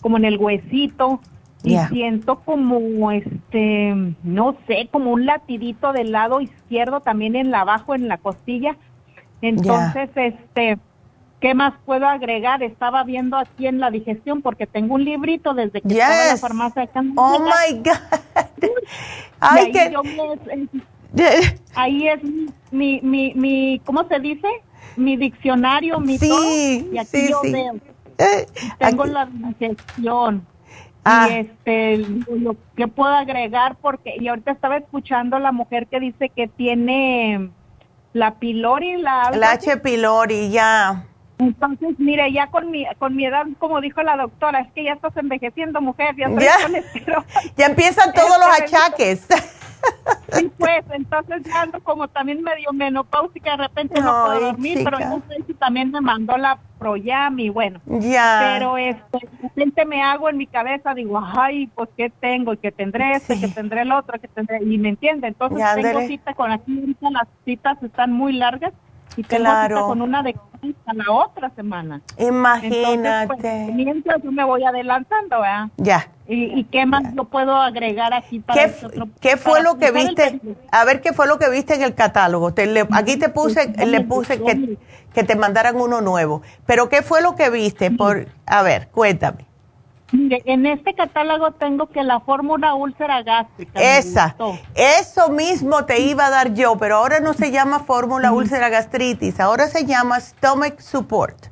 como 0.00 0.16
en 0.16 0.24
el 0.24 0.38
huesito 0.38 1.20
y 1.64 1.76
siento 1.90 2.40
como, 2.40 3.12
este, 3.12 3.94
no 4.24 4.56
sé, 4.66 4.88
como 4.90 5.12
un 5.12 5.26
latidito 5.26 5.92
del 5.92 6.10
lado 6.10 6.40
izquierdo 6.40 7.00
también 7.00 7.36
en 7.36 7.50
la 7.52 7.60
abajo 7.60 7.94
en 7.94 8.08
la 8.08 8.16
costilla. 8.18 8.76
Entonces, 9.42 10.10
este, 10.16 10.78
¿qué 11.42 11.54
más 11.54 11.74
puedo 11.84 12.06
agregar? 12.08 12.62
Estaba 12.62 13.02
viendo 13.04 13.36
aquí 13.36 13.66
en 13.66 13.80
la 13.80 13.90
digestión 13.90 14.40
porque 14.40 14.66
tengo 14.66 14.94
un 14.94 15.04
librito 15.04 15.52
desde 15.52 15.82
que 15.82 15.88
estaba 15.88 16.12
en 16.14 16.26
la 16.28 16.32
Yes. 16.32 16.40
farmacia. 16.40 16.82
acá 16.84 17.00
en 17.00 17.12
Oh 17.16 17.40
my 17.40 17.78
God. 17.78 18.68
Ahí 19.40 19.72
que. 19.72 19.90
yo 19.92 20.02
me- 20.02 20.70
ahí 21.74 22.08
es 22.08 22.20
mi, 22.70 23.00
mi, 23.02 23.34
mi, 23.34 23.80
¿cómo 23.84 24.06
se 24.08 24.18
dice? 24.20 24.48
Mi 24.96 25.16
diccionario, 25.16 25.98
mi 26.00 26.16
Sí, 26.16 26.28
todo. 26.28 26.44
Y 26.94 26.96
aquí 26.98 27.08
sí, 27.10 27.28
yo 27.30 27.40
sí. 27.42 27.52
veo. 27.52 27.74
Eh, 28.18 28.46
Tengo 28.78 29.02
aquí- 29.02 29.12
la 29.12 29.26
digestión. 29.26 30.46
Ah. 31.04 31.26
Y 31.28 31.32
este, 31.34 31.96
lo 31.98 32.56
que 32.76 32.86
puedo 32.86 33.12
agregar, 33.12 33.76
porque, 33.82 34.14
y 34.18 34.28
ahorita 34.28 34.52
estaba 34.52 34.76
escuchando 34.76 35.38
la 35.40 35.50
mujer 35.52 35.88
que 35.88 35.98
dice 35.98 36.28
que 36.30 36.46
tiene 36.46 37.50
la 38.12 38.34
pylori, 38.36 38.98
la... 39.02 39.32
La. 39.34 39.50
H. 39.52 39.78
pylori, 39.78 40.50
ya. 40.50 41.04
Entonces, 41.42 41.98
mire, 41.98 42.32
ya 42.32 42.46
con 42.48 42.70
mi, 42.70 42.86
con 42.98 43.16
mi 43.16 43.26
edad, 43.26 43.46
como 43.58 43.80
dijo 43.80 44.02
la 44.02 44.16
doctora, 44.16 44.60
es 44.60 44.72
que 44.72 44.84
ya 44.84 44.92
estás 44.92 45.16
envejeciendo, 45.16 45.80
mujer, 45.80 46.14
ya 46.16 46.28
Ya. 46.28 46.56
Ya 47.56 47.66
empiezan 47.66 48.12
todos 48.14 48.38
los 48.38 48.58
Este, 48.58 48.76
achaques. 48.76 49.26
Sí, 50.32 50.50
pues, 50.56 50.84
entonces 50.92 51.42
ya 51.42 51.62
ando 51.62 51.80
como 51.82 52.06
también 52.06 52.40
medio 52.42 52.72
menopáusica, 52.72 53.50
de 53.56 53.56
repente 53.64 54.00
no 54.00 54.12
puedo 54.24 54.32
Ay, 54.32 54.40
dormir, 54.42 54.80
pero 54.84 55.00
no 55.00 55.20
sé 55.28 55.42
si 55.44 55.54
también 55.54 55.90
me 55.90 56.00
mandó 56.00 56.36
la 56.36 56.58
Proyam 56.78 57.36
y 57.40 57.48
bueno. 57.48 57.80
Ya. 57.86 58.38
Pero 58.54 58.78
este, 58.78 59.18
de 59.18 59.38
repente 59.42 59.84
me 59.84 60.00
hago 60.00 60.28
en 60.28 60.36
mi 60.36 60.46
cabeza, 60.46 60.94
digo, 60.94 61.20
ay, 61.20 61.66
pues, 61.74 61.88
¿qué 61.96 62.10
tengo? 62.20 62.52
Y 62.52 62.58
que 62.58 62.70
tendré 62.70 63.12
este, 63.16 63.40
que 63.40 63.48
tendré 63.48 63.82
el 63.82 63.90
otro, 63.90 64.20
que 64.20 64.28
tendré, 64.28 64.62
y 64.62 64.78
me 64.78 64.90
entiende. 64.90 65.26
Entonces 65.26 65.58
Ya, 65.58 65.74
tengo 65.74 66.00
cita 66.02 66.32
con 66.34 66.52
aquí, 66.52 66.78
ahorita 66.78 67.10
las 67.10 67.28
citas 67.44 67.82
están 67.82 68.12
muy 68.12 68.32
largas 68.34 68.72
y 69.16 69.22
tengo 69.22 69.44
Claro. 69.44 69.76
cita 69.76 69.86
con 69.88 70.02
una 70.02 70.22
de 70.22 70.34
hasta 70.62 70.92
la 70.94 71.10
otra 71.12 71.50
semana. 71.56 72.00
Imagínate. 72.18 72.92
Entonces, 72.92 73.26
pues, 73.66 73.74
mientras 73.74 74.22
yo 74.22 74.30
me 74.30 74.44
voy 74.44 74.62
adelantando, 74.64 75.40
¿verdad? 75.40 75.68
Ya. 75.76 76.08
¿Y, 76.28 76.60
y 76.60 76.64
qué 76.64 76.86
más 76.86 77.02
yo 77.14 77.24
puedo 77.24 77.54
agregar 77.56 78.14
aquí 78.14 78.38
para 78.38 78.60
¿Qué, 78.60 78.66
este 78.70 78.86
otro- 78.86 79.08
qué 79.20 79.36
fue 79.36 79.60
lo 79.62 79.76
que 79.78 79.90
viste? 79.90 80.40
A 80.70 80.84
ver, 80.84 81.00
¿qué 81.00 81.12
fue 81.12 81.26
lo 81.26 81.38
que 81.38 81.50
viste 81.50 81.74
en 81.74 81.82
el 81.82 81.94
catálogo? 81.94 82.54
Te 82.54 82.66
le- 82.66 82.86
aquí 82.92 83.16
te 83.18 83.28
puse, 83.28 83.72
le 83.86 84.00
puse 84.02 84.40
que, 84.42 84.78
que 85.12 85.24
te 85.24 85.34
mandaran 85.34 85.76
uno 85.80 86.00
nuevo. 86.00 86.42
Pero 86.64 86.88
¿qué 86.88 87.02
fue 87.02 87.22
lo 87.22 87.34
que 87.34 87.50
viste? 87.50 87.90
Por, 87.90 88.26
a 88.46 88.62
ver, 88.62 88.88
cuéntame. 88.88 89.46
Mire, 90.12 90.42
en 90.44 90.66
este 90.66 90.94
catálogo 90.94 91.52
tengo 91.52 91.86
que 91.86 92.02
la 92.02 92.20
fórmula 92.20 92.74
úlcera 92.74 93.22
gástrica. 93.22 93.80
Esa. 93.80 94.36
Eso 94.74 95.30
mismo 95.30 95.86
te 95.86 96.00
iba 96.00 96.26
a 96.26 96.30
dar 96.30 96.52
yo, 96.52 96.76
pero 96.76 96.96
ahora 96.96 97.20
no 97.20 97.32
se 97.32 97.50
llama 97.50 97.80
fórmula 97.80 98.30
úlcera 98.30 98.68
gastritis, 98.68 99.40
ahora 99.40 99.68
se 99.68 99.86
llama 99.86 100.20
stomach 100.20 100.78
support. 100.80 101.46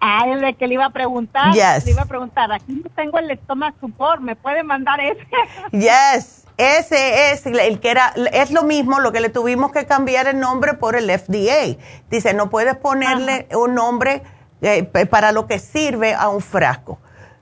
Ah, 0.00 0.24
es 0.28 0.40
de 0.40 0.54
que 0.54 0.66
le 0.66 0.74
iba 0.74 0.86
a 0.86 0.90
preguntar. 0.90 1.52
Yes. 1.52 1.84
Le 1.84 1.90
iba 1.90 2.02
a 2.02 2.06
preguntar, 2.06 2.50
aquí 2.52 2.72
no 2.72 2.88
tengo 2.90 3.18
el 3.18 3.30
estómago 3.30 3.76
support, 3.80 4.20
¿me 4.20 4.34
puede 4.34 4.62
mandar 4.62 5.00
ese? 5.00 5.26
Yes, 5.72 6.46
ese 6.56 7.32
es 7.32 7.44
el 7.46 7.80
que 7.80 7.90
era, 7.90 8.14
es 8.32 8.50
lo 8.50 8.62
mismo, 8.62 9.00
lo 9.00 9.12
que 9.12 9.20
le 9.20 9.28
tuvimos 9.28 9.72
que 9.72 9.86
cambiar 9.86 10.26
el 10.26 10.40
nombre 10.40 10.74
por 10.74 10.96
el 10.96 11.10
FDA. 11.10 11.76
Dice, 12.10 12.32
no 12.32 12.48
puedes 12.48 12.76
ponerle 12.76 13.46
un 13.54 13.74
nombre 13.74 14.22
eh, 14.62 14.84
para 14.84 15.32
lo 15.32 15.46
que 15.46 15.58
sirve 15.58 16.14
a 16.14 16.28
un 16.28 16.40
frasco. 16.40 16.98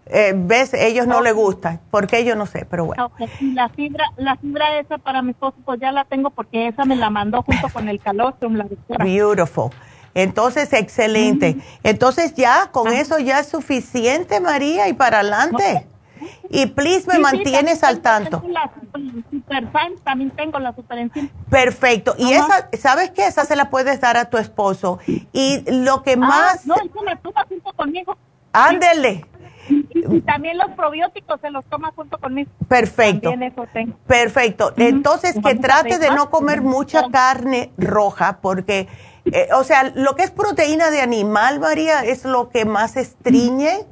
Eh, 0.09 0.33
¿Ves? 0.37 0.73
Ellos 0.75 1.07
no 1.07 1.21
les 1.21 1.35
gusta, 1.35 1.81
porque 1.91 2.25
yo 2.25 2.37
no 2.37 2.47
sé, 2.47 2.65
pero 2.65 2.85
bueno. 2.85 3.11
Y 3.41 3.53
la 3.55 3.69
fibra, 3.71 4.05
la 4.17 4.37
fibra 4.37 4.79
esa 4.79 4.99
para 4.99 5.21
mi 5.21 5.33
esposo, 5.33 5.57
pues 5.65 5.81
ya 5.81 5.91
la 5.91 6.05
tengo 6.05 6.31
porque 6.31 6.69
esa 6.69 6.85
me 6.85 6.95
la 6.95 7.11
mandó 7.11 7.43
junto 7.43 7.69
con 7.71 7.89
el 7.89 8.01
calostrum, 8.01 8.55
la 8.55 8.65
doctora. 8.65 9.05
Beautiful. 9.05 9.71
Entonces, 10.15 10.73
excelente. 10.73 11.57
Entonces, 11.83 12.35
ya, 12.35 12.71
con 12.73 12.89
eso 12.93 13.19
ya 13.19 13.41
es 13.41 13.49
suficiente, 13.49 14.41
María, 14.41 14.89
y 14.89 14.93
para 14.95 15.21
adelante. 15.21 15.87
Y 16.49 16.67
please 16.67 17.07
me 17.07 17.17
Sí, 17.17 17.21
mantienes 17.21 17.83
al 17.85 18.01
tanto. 18.01 18.41
tengo 18.41 18.53
La 18.55 18.71
super, 19.31 19.69
Fine, 19.71 19.97
también 20.05 20.31
tengo 20.31 20.59
la 20.59 20.75
super. 20.75 21.11
Perfecto. 21.51 22.15
Y 22.17 22.33
esa, 22.33 22.71
¿sabes 22.79 23.11
qué? 23.11 23.27
Esa 23.27 23.45
se 23.45 23.57
la 23.57 23.69
puedes 23.69 24.01
dar 24.01 24.17
a 24.17 24.31
tu 24.31 24.39
esposo. 24.39 24.99
Y 25.33 25.63
lo 25.71 26.03
que 26.03 26.13
Ah, 26.13 26.17
más... 26.17 26.67
no, 26.67 26.77
eso 26.77 27.03
me 27.05 27.15
junto 27.17 27.73
conmigo. 27.75 28.17
Ándele. 28.53 29.27
Y 29.69 30.21
también 30.21 30.59
los 30.59 30.71
probióticos 30.73 31.41
se 31.41 31.51
los 31.51 31.65
toma 31.67 31.93
junto 31.95 32.19
conmigo. 32.19 32.51
Perfecto. 32.69 33.33
Perfecto. 34.07 34.73
Entonces, 34.77 35.37
que 35.43 35.55
trate 35.57 35.99
de 35.99 36.11
no 36.11 36.31
comer 36.31 36.63
mucha 36.63 37.09
carne 37.11 37.73
roja, 37.77 38.39
porque, 38.41 38.89
eh, 39.27 39.49
o 39.55 39.65
sea, 39.65 39.93
lo 39.95 40.15
que 40.15 40.23
es 40.23 40.31
proteína 40.31 40.91
de 40.91 41.01
animal, 41.01 41.61
María, 41.61 42.05
es 42.05 42.25
lo 42.25 42.49
que 42.51 42.65
más 42.65 42.97
estriñe. 42.97 43.87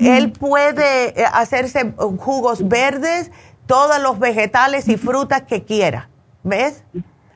él 0.00 0.32
puede 0.32 1.20
eh, 1.20 1.24
hacerse 1.32 1.94
jugos 2.18 2.68
verdes, 2.68 3.30
todos 3.66 4.00
los 4.00 4.18
vegetales 4.18 4.88
y 4.88 4.96
frutas 4.96 5.42
que 5.42 5.64
quiera, 5.64 6.08
¿ves? 6.44 6.84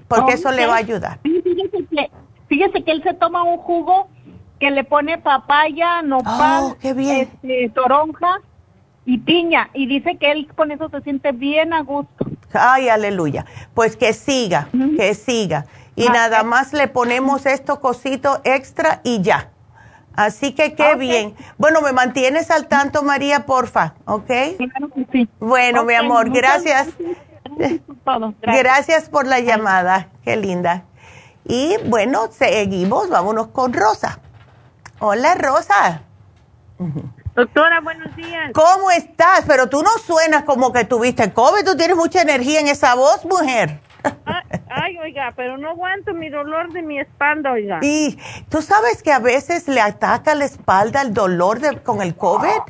Porque 0.06 0.35
eso 0.35 0.51
le 0.51 0.66
va 0.66 0.74
a 0.74 0.78
ayudar. 0.78 1.18
Fíjese 1.22 1.86
que, 1.89 2.10
fíjese 2.48 2.85
que 2.85 2.90
él 2.90 3.02
se 3.02 3.14
toma 3.14 3.43
un 3.43 3.59
jugo 3.59 4.09
que 4.61 4.70
le 4.70 4.85
pone 4.85 5.19
papaya, 5.19 6.03
nopal, 6.03 6.65
oh, 6.65 6.77
este, 6.82 7.73
toronja 7.74 8.41
y 9.07 9.19
piña. 9.19 9.70
Y 9.73 9.87
dice 9.87 10.19
que 10.19 10.31
él 10.31 10.47
con 10.55 10.70
eso 10.70 10.91
se 10.91 11.01
siente 11.01 11.32
bien 11.32 11.73
a 11.73 11.82
gusto. 11.82 12.27
Ay, 12.53 12.91
aleluya. 12.91 13.47
Pues 13.74 13.97
que 13.97 14.12
siga, 14.12 14.69
que 14.97 15.15
siga. 15.15 15.66
Y 15.97 16.07
ah, 16.07 16.12
nada 16.12 16.43
más 16.45 16.74
le 16.74 16.89
ponemos 16.89 17.47
esto 17.47 17.81
cosito 17.81 18.41
extra 18.45 19.01
y 19.03 19.23
ya. 19.23 19.51
Así 20.15 20.53
que 20.53 20.74
qué 20.74 20.97
bien. 20.97 21.35
Bueno, 21.57 21.81
me 21.81 21.93
mantienes 21.93 22.51
al 22.51 22.66
tanto, 22.69 23.03
María, 23.03 23.47
porfa, 23.47 23.95
¿ok? 24.05 24.31
sí. 25.11 25.28
Bueno, 25.39 25.85
mi 25.85 25.95
amor, 25.95 26.31
gracias. 26.31 26.89
Gracias. 27.57 27.81
gracias 28.43 29.09
por 29.09 29.27
la 29.32 29.41
llamada, 29.41 30.09
qué 30.23 30.37
linda. 30.37 30.85
Y 31.47 31.77
bueno, 31.87 32.28
seguimos, 32.31 33.09
vámonos 33.09 33.49
con 33.49 33.73
Rosa. 33.73 34.20
Hola, 35.02 35.35
Rosa. 35.35 36.02
Doctora, 37.35 37.81
buenos 37.81 38.14
días. 38.16 38.51
¿Cómo 38.52 38.90
estás? 38.90 39.44
Pero 39.48 39.66
tú 39.70 39.82
no 39.82 39.89
suenas 40.05 40.44
como 40.44 40.74
que 40.74 40.85
tuviste 40.85 41.32
COVID, 41.32 41.64
tú 41.64 41.74
tienes 41.74 41.97
mucha 41.97 42.20
energía 42.20 42.60
en 42.60 42.68
esa 42.68 42.94
voz, 42.94 43.24
mujer. 43.24 43.81
Ay, 44.68 44.98
oiga, 44.98 45.32
pero 45.35 45.56
no 45.56 45.70
aguanto 45.70 46.12
mi 46.12 46.28
dolor 46.28 46.70
de 46.72 46.82
mi 46.82 47.01
espalda, 47.01 47.52
oiga. 47.52 47.78
Y 47.81 48.18
tú 48.51 48.60
sabes 48.60 49.02
que 49.02 49.10
a 49.10 49.20
veces 49.20 49.68
le 49.68 49.81
ataca 49.81 50.35
la 50.35 50.44
espalda 50.44 51.01
el 51.01 51.14
dolor 51.14 51.60
de, 51.60 51.78
con 51.78 52.02
el 52.02 52.14
COVID. 52.14 52.60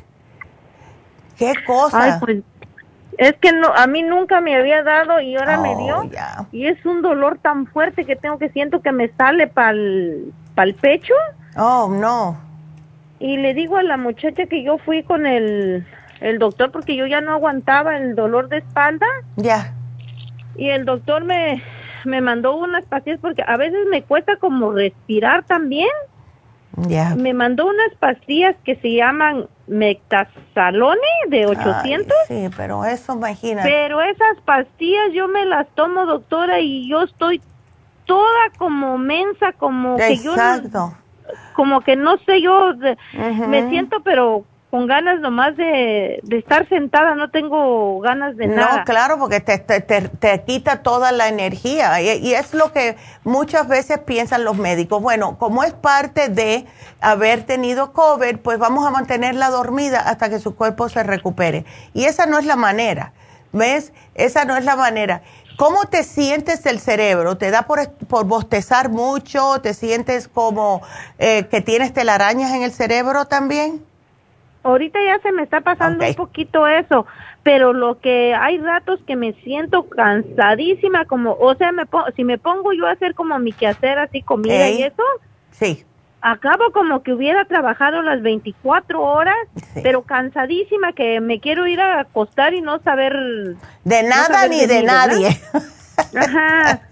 ¿Qué 1.37 1.53
cosa? 1.67 2.01
Ay, 2.01 2.11
pues, 2.21 2.37
es 3.17 3.33
que 3.41 3.51
no, 3.51 3.73
a 3.75 3.87
mí 3.87 4.03
nunca 4.03 4.39
me 4.39 4.55
había 4.55 4.83
dado 4.83 5.19
y 5.19 5.35
ahora 5.35 5.57
me 5.57 5.75
dio. 5.75 5.99
Oh, 5.99 6.45
y 6.53 6.67
es 6.67 6.85
un 6.85 7.01
dolor 7.01 7.39
tan 7.39 7.67
fuerte 7.67 8.05
que 8.05 8.15
tengo 8.15 8.37
que 8.37 8.47
siento 8.49 8.81
que 8.81 8.93
me 8.93 9.09
sale 9.09 9.47
para 9.47 9.71
el 9.71 10.33
pecho. 10.79 11.13
Oh, 11.55 11.89
no. 11.89 12.37
Y 13.19 13.37
le 13.37 13.53
digo 13.53 13.77
a 13.77 13.83
la 13.83 13.97
muchacha 13.97 14.45
que 14.45 14.63
yo 14.63 14.77
fui 14.79 15.03
con 15.03 15.25
el, 15.25 15.85
el 16.21 16.39
doctor 16.39 16.71
porque 16.71 16.95
yo 16.95 17.05
ya 17.05 17.21
no 17.21 17.33
aguantaba 17.33 17.97
el 17.97 18.15
dolor 18.15 18.49
de 18.49 18.57
espalda. 18.57 19.05
Ya. 19.35 19.73
Y 20.55 20.69
el 20.69 20.85
doctor 20.85 21.23
me, 21.23 21.61
me 22.05 22.21
mandó 22.21 22.55
unas 22.55 22.85
pastillas 22.85 23.19
porque 23.19 23.43
a 23.45 23.57
veces 23.57 23.87
me 23.89 24.03
cuesta 24.03 24.37
como 24.37 24.71
respirar 24.71 25.43
también. 25.43 25.89
Ya. 26.87 27.15
Me 27.15 27.33
mandó 27.33 27.67
unas 27.67 27.93
pastillas 27.99 28.55
que 28.63 28.75
se 28.77 28.93
llaman 28.93 29.47
Mectasalone 29.67 31.01
de 31.29 31.45
800. 31.45 32.13
sí, 32.27 32.49
pero 32.55 32.85
eso 32.85 33.13
imagínate. 33.13 33.69
Pero 33.69 34.01
esas 34.01 34.41
pastillas 34.45 35.11
yo 35.13 35.27
me 35.27 35.45
las 35.45 35.67
tomo, 35.75 36.05
doctora, 36.05 36.59
y 36.59 36.89
yo 36.89 37.03
estoy 37.03 37.41
toda 38.05 38.49
como 38.57 38.97
mensa, 38.97 39.53
como 39.53 39.97
que 39.97 40.17
yo 40.17 40.33
como 41.53 41.81
que 41.81 41.95
no 41.95 42.17
sé 42.19 42.41
yo, 42.41 42.73
me 43.47 43.69
siento 43.69 44.01
pero 44.03 44.45
con 44.71 44.87
ganas 44.87 45.19
nomás 45.19 45.57
de, 45.57 46.21
de, 46.23 46.37
estar 46.37 46.67
sentada, 46.69 47.13
no 47.13 47.29
tengo 47.29 47.99
ganas 47.99 48.37
de 48.37 48.47
nada. 48.47 48.77
No, 48.77 48.83
claro, 48.85 49.19
porque 49.19 49.41
te, 49.41 49.57
te, 49.57 49.81
te, 49.81 50.43
quita 50.45 50.81
toda 50.81 51.11
la 51.11 51.27
energía 51.27 52.01
y, 52.01 52.25
y, 52.25 52.33
es 52.33 52.53
lo 52.53 52.71
que 52.71 52.95
muchas 53.25 53.67
veces 53.67 53.99
piensan 53.99 54.45
los 54.45 54.57
médicos. 54.57 55.01
Bueno, 55.01 55.37
como 55.37 55.65
es 55.65 55.73
parte 55.73 56.29
de 56.29 56.65
haber 57.01 57.43
tenido 57.43 57.91
COVID, 57.91 58.37
pues 58.37 58.59
vamos 58.59 58.87
a 58.87 58.91
mantenerla 58.91 59.49
dormida 59.49 59.99
hasta 59.99 60.29
que 60.29 60.39
su 60.39 60.55
cuerpo 60.55 60.87
se 60.87 61.03
recupere. 61.03 61.65
Y 61.93 62.05
esa 62.05 62.25
no 62.25 62.39
es 62.39 62.45
la 62.45 62.55
manera, 62.55 63.11
¿ves? 63.51 63.91
Esa 64.15 64.45
no 64.45 64.55
es 64.55 64.63
la 64.63 64.77
manera. 64.77 65.21
¿Cómo 65.57 65.85
te 65.85 66.03
sientes 66.03 66.65
el 66.65 66.79
cerebro? 66.79 67.37
¿Te 67.37 67.51
da 67.51 67.63
por, 67.63 67.79
por 68.07 68.25
bostezar 68.25 68.89
mucho? 68.89 69.59
¿Te 69.61 69.73
sientes 69.73 70.27
como 70.27 70.81
eh, 71.19 71.47
que 71.49 71.61
tienes 71.61 71.93
telarañas 71.93 72.53
en 72.53 72.63
el 72.63 72.71
cerebro 72.71 73.25
también? 73.25 73.83
Ahorita 74.63 74.99
ya 75.03 75.19
se 75.21 75.31
me 75.31 75.43
está 75.43 75.61
pasando 75.61 76.05
un 76.05 76.13
poquito 76.13 76.67
eso, 76.67 77.07
pero 77.41 77.73
lo 77.73 77.99
que 77.99 78.35
hay 78.35 78.59
ratos 78.59 78.99
que 79.07 79.15
me 79.15 79.33
siento 79.43 79.89
cansadísima, 79.89 81.05
como, 81.05 81.33
o 81.33 81.55
sea, 81.55 81.71
me 81.71 81.83
si 82.15 82.23
me 82.23 82.37
pongo 82.37 82.71
yo 82.73 82.85
a 82.85 82.91
hacer 82.91 83.15
como 83.15 83.37
mi 83.39 83.53
quehacer, 83.53 83.97
así 83.97 84.21
comida 84.21 84.69
y 84.69 84.83
eso, 84.83 85.03
sí 85.51 85.85
acabo 86.21 86.71
como 86.71 87.03
que 87.03 87.13
hubiera 87.13 87.45
trabajado 87.45 88.01
las 88.01 88.21
24 88.21 89.01
horas, 89.01 89.35
pero 89.81 90.03
cansadísima 90.03 90.93
que 90.93 91.19
me 91.19 91.39
quiero 91.39 91.67
ir 91.67 91.81
a 91.81 92.01
acostar 92.01 92.53
y 92.53 92.61
no 92.61 92.79
saber 92.81 93.13
de 93.83 94.03
nada 94.03 94.47
ni 94.47 94.65
de, 94.65 94.83
nadie. 94.83 95.39
Ajá. 96.15 96.81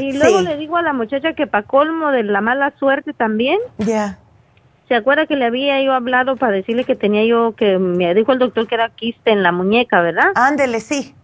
Y 0.00 0.12
luego 0.18 0.40
le 0.40 0.56
digo 0.56 0.76
a 0.76 0.82
la 0.82 0.92
muchacha 0.92 1.34
que 1.34 1.46
para 1.46 1.64
colmo 1.64 2.10
de 2.10 2.24
la 2.24 2.40
mala 2.40 2.72
suerte 2.80 3.12
también. 3.12 3.60
Ya. 3.78 4.18
¿Se 4.88 4.96
acuerda 4.96 5.26
que 5.26 5.36
le 5.36 5.44
había 5.44 5.80
yo 5.82 5.92
hablado 5.92 6.34
para 6.34 6.52
decirle 6.52 6.84
que 6.84 6.96
tenía 6.96 7.24
yo, 7.24 7.54
que 7.54 7.78
me 7.78 8.12
dijo 8.12 8.32
el 8.32 8.40
doctor 8.40 8.66
que 8.66 8.74
era 8.74 8.88
quiste 8.88 9.30
en 9.30 9.44
la 9.44 9.52
muñeca, 9.52 10.02
¿verdad? 10.02 10.32
Ándele, 10.34 10.80
sí. 10.80 11.14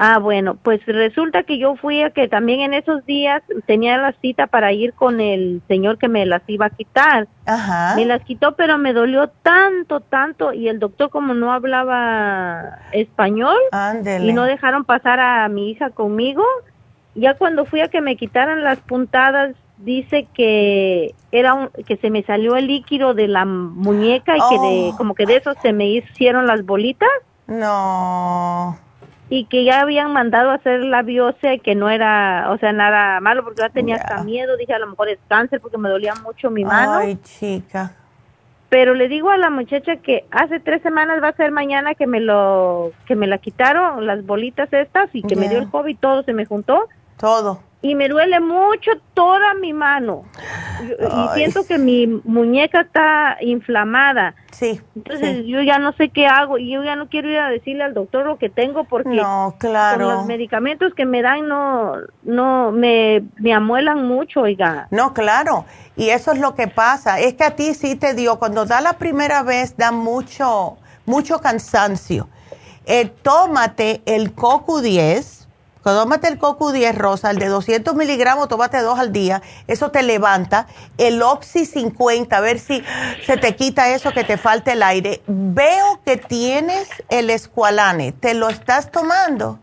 Ah, 0.00 0.18
bueno, 0.18 0.54
pues 0.54 0.80
resulta 0.86 1.42
que 1.42 1.58
yo 1.58 1.74
fui 1.74 2.02
a 2.02 2.10
que 2.10 2.28
también 2.28 2.60
en 2.60 2.72
esos 2.72 3.04
días 3.04 3.42
tenía 3.66 3.98
la 3.98 4.12
cita 4.12 4.46
para 4.46 4.72
ir 4.72 4.92
con 4.92 5.20
el 5.20 5.60
señor 5.66 5.98
que 5.98 6.06
me 6.06 6.24
las 6.24 6.42
iba 6.46 6.66
a 6.66 6.70
quitar. 6.70 7.26
Ajá. 7.46 7.96
Me 7.96 8.06
las 8.06 8.22
quitó, 8.22 8.54
pero 8.54 8.78
me 8.78 8.92
dolió 8.92 9.28
tanto, 9.42 9.98
tanto. 9.98 10.52
Y 10.52 10.68
el 10.68 10.78
doctor, 10.78 11.10
como 11.10 11.34
no 11.34 11.52
hablaba 11.52 12.78
español, 12.92 13.56
y 14.22 14.32
no 14.32 14.44
dejaron 14.44 14.84
pasar 14.84 15.18
a 15.18 15.48
mi 15.48 15.68
hija 15.68 15.90
conmigo, 15.90 16.44
ya 17.16 17.34
cuando 17.34 17.64
fui 17.64 17.80
a 17.80 17.88
que 17.88 18.00
me 18.00 18.14
quitaran 18.14 18.62
las 18.62 18.78
puntadas, 18.78 19.56
dice 19.78 20.28
que 20.32 21.12
era 21.32 21.54
un, 21.54 21.70
que 21.86 21.96
se 21.96 22.10
me 22.10 22.22
salió 22.22 22.54
el 22.54 22.68
líquido 22.68 23.14
de 23.14 23.26
la 23.26 23.44
muñeca 23.44 24.36
y 24.36 24.40
que 24.48 24.58
de, 24.60 24.90
oh. 24.92 24.96
como 24.96 25.16
que 25.16 25.26
de 25.26 25.36
eso 25.36 25.54
se 25.60 25.72
me 25.72 25.88
hicieron 25.88 26.46
las 26.46 26.64
bolitas. 26.64 27.08
No 27.48 28.78
y 29.30 29.44
que 29.44 29.64
ya 29.64 29.80
habían 29.80 30.12
mandado 30.12 30.50
a 30.50 30.54
hacer 30.54 30.80
la 30.80 31.02
biopsia 31.02 31.58
que 31.58 31.74
no 31.74 31.90
era, 31.90 32.46
o 32.50 32.58
sea, 32.58 32.72
nada 32.72 33.20
malo 33.20 33.44
porque 33.44 33.62
ya 33.62 33.68
tenía 33.68 33.96
hasta 33.96 34.24
miedo, 34.24 34.56
dije 34.56 34.72
a 34.72 34.78
lo 34.78 34.86
mejor 34.86 35.08
es 35.08 35.18
cáncer 35.28 35.60
porque 35.60 35.78
me 35.78 35.88
dolía 35.88 36.14
mucho 36.14 36.50
mi 36.50 36.64
mano. 36.64 36.94
Ay, 36.94 37.16
chica. 37.22 37.94
Pero 38.70 38.94
le 38.94 39.08
digo 39.08 39.30
a 39.30 39.38
la 39.38 39.50
muchacha 39.50 39.96
que 39.96 40.26
hace 40.30 40.60
tres 40.60 40.82
semanas 40.82 41.22
va 41.22 41.28
a 41.28 41.36
ser 41.36 41.52
mañana 41.52 41.94
que 41.94 42.06
me 42.06 42.20
lo, 42.20 42.92
que 43.06 43.16
me 43.16 43.26
la 43.26 43.38
quitaron 43.38 44.06
las 44.06 44.24
bolitas 44.26 44.70
estas 44.72 45.08
y 45.14 45.22
que 45.22 45.36
me 45.36 45.48
dio 45.48 45.58
el 45.58 45.70
COVID, 45.70 45.96
todo 45.98 46.22
se 46.22 46.34
me 46.34 46.44
juntó. 46.44 46.88
Todo 47.18 47.67
y 47.80 47.94
me 47.94 48.08
duele 48.08 48.40
mucho 48.40 48.90
toda 49.14 49.54
mi 49.54 49.72
mano. 49.72 50.24
y 50.80 51.34
siento 51.34 51.64
que 51.64 51.78
mi 51.78 52.06
muñeca 52.06 52.80
está 52.80 53.36
inflamada. 53.40 54.34
Sí. 54.50 54.80
Entonces 54.96 55.46
yo 55.46 55.62
ya 55.62 55.78
no 55.78 55.92
sé 55.92 56.08
qué 56.08 56.26
hago 56.26 56.58
y 56.58 56.72
yo 56.72 56.82
ya 56.82 56.96
no 56.96 57.08
quiero 57.08 57.30
ir 57.30 57.38
a 57.38 57.48
decirle 57.48 57.84
al 57.84 57.94
doctor 57.94 58.26
lo 58.26 58.38
que 58.38 58.48
tengo 58.48 58.84
porque 58.84 59.10
no, 59.10 59.54
claro. 59.58 60.10
los 60.10 60.26
medicamentos 60.26 60.92
que 60.94 61.04
me 61.04 61.22
dan 61.22 61.46
no 61.46 61.94
no 62.24 62.72
me, 62.72 63.22
me 63.36 63.52
amuelan 63.52 64.06
mucho, 64.06 64.40
oiga. 64.40 64.88
No, 64.90 65.14
claro. 65.14 65.64
Y 65.96 66.10
eso 66.10 66.32
es 66.32 66.40
lo 66.40 66.54
que 66.54 66.66
pasa. 66.66 67.20
Es 67.20 67.34
que 67.34 67.44
a 67.44 67.54
ti 67.54 67.74
sí 67.74 67.94
te 67.94 68.14
dio, 68.14 68.38
cuando 68.38 68.66
da 68.66 68.80
la 68.80 68.94
primera 68.94 69.42
vez 69.42 69.76
da 69.76 69.92
mucho 69.92 70.78
mucho 71.06 71.40
cansancio. 71.40 72.28
Eh, 72.86 73.10
tómate 73.22 74.02
el 74.06 74.34
CoQ10 74.34 75.37
tómate 75.82 76.28
el 76.28 76.38
coco 76.38 76.72
10 76.72 76.96
rosa, 76.96 77.30
el 77.30 77.38
de 77.38 77.46
200 77.46 77.94
miligramos, 77.94 78.48
tómate 78.48 78.78
dos 78.78 78.98
al 78.98 79.12
día, 79.12 79.42
eso 79.66 79.90
te 79.90 80.02
levanta. 80.02 80.66
El 80.98 81.22
Oxy 81.22 81.64
50, 81.64 82.36
a 82.36 82.40
ver 82.40 82.58
si 82.58 82.82
se 83.24 83.36
te 83.36 83.54
quita 83.56 83.94
eso 83.94 84.12
que 84.12 84.24
te 84.24 84.36
falta 84.36 84.72
el 84.72 84.82
aire. 84.82 85.20
Veo 85.26 86.00
que 86.04 86.16
tienes 86.16 86.88
el 87.08 87.30
Esqualane, 87.30 88.12
¿te 88.12 88.34
lo 88.34 88.48
estás 88.48 88.90
tomando? 88.90 89.58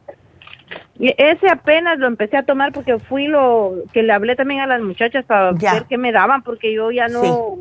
Ese 1.00 1.50
apenas 1.50 2.00
lo 2.00 2.08
empecé 2.08 2.38
a 2.38 2.44
tomar 2.44 2.72
porque 2.72 2.98
fui 3.00 3.28
lo 3.28 3.74
que 3.92 4.02
le 4.02 4.14
hablé 4.14 4.36
también 4.36 4.62
a 4.62 4.68
las 4.68 4.82
muchachas 4.82 5.26
para 5.26 5.52
ver 5.52 5.86
qué 5.90 5.98
me 5.98 6.12
daban, 6.12 6.42
porque 6.44 6.74
yo 6.74 6.92
ya 6.92 7.08
no... 7.08 7.58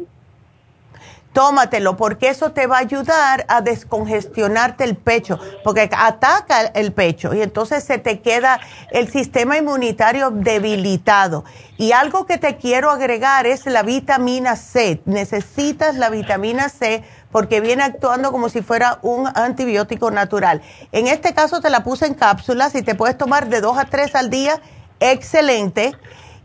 tómatelo 1.35 1.99
porque 1.99 2.29
eso 2.29 2.53
te 2.53 2.67
va 2.67 2.77
a 2.77 2.81
ayudar 2.81 3.45
a 3.49 3.61
descongestionarte 3.61 4.85
el 4.85 4.97
pecho, 4.97 5.39
porque 5.63 5.91
ataca 5.95 6.63
el 6.63 6.93
pecho 6.93 7.35
y 7.35 7.43
entonces 7.43 7.85
se 7.85 7.99
te 7.99 8.21
queda 8.21 8.61
el 8.91 9.11
sistema 9.11 9.59
inmunitario 9.59 10.31
debilitado. 10.31 11.45
Y 11.77 11.93
algo 11.93 12.25
que 12.25 12.39
te 12.39 12.57
quiero 12.57 12.91
agregar 12.91 13.47
es 13.47 13.67
la 13.67 13.83
vitamina 13.83 14.57
C. 14.57 15.03
Necesitas 15.05 15.97
la 15.97 16.09
vitamina 16.09 16.69
C 16.69 17.03
porque 17.33 17.61
viene 17.61 17.83
actuando 17.83 18.31
como 18.31 18.49
si 18.49 18.63
fuera 18.63 19.01
un 19.03 19.27
antibiótico 19.35 20.13
natural. 20.13 20.63
En 20.93 21.09
este 21.09 21.35
caso 21.35 21.61
te 21.61 21.69
la 21.69 21.83
puse 21.83 22.07
en 22.07 22.15
cápsulas 22.15 22.77
y 22.77 22.83
te 22.83 22.95
puedes 22.95 23.19
tomar 23.19 23.49
de 23.49 23.61
dos 23.61 23.77
a 23.77 23.87
tres 23.87 24.15
al 24.15 24.31
día. 24.31 24.61
Excelente 25.01 25.95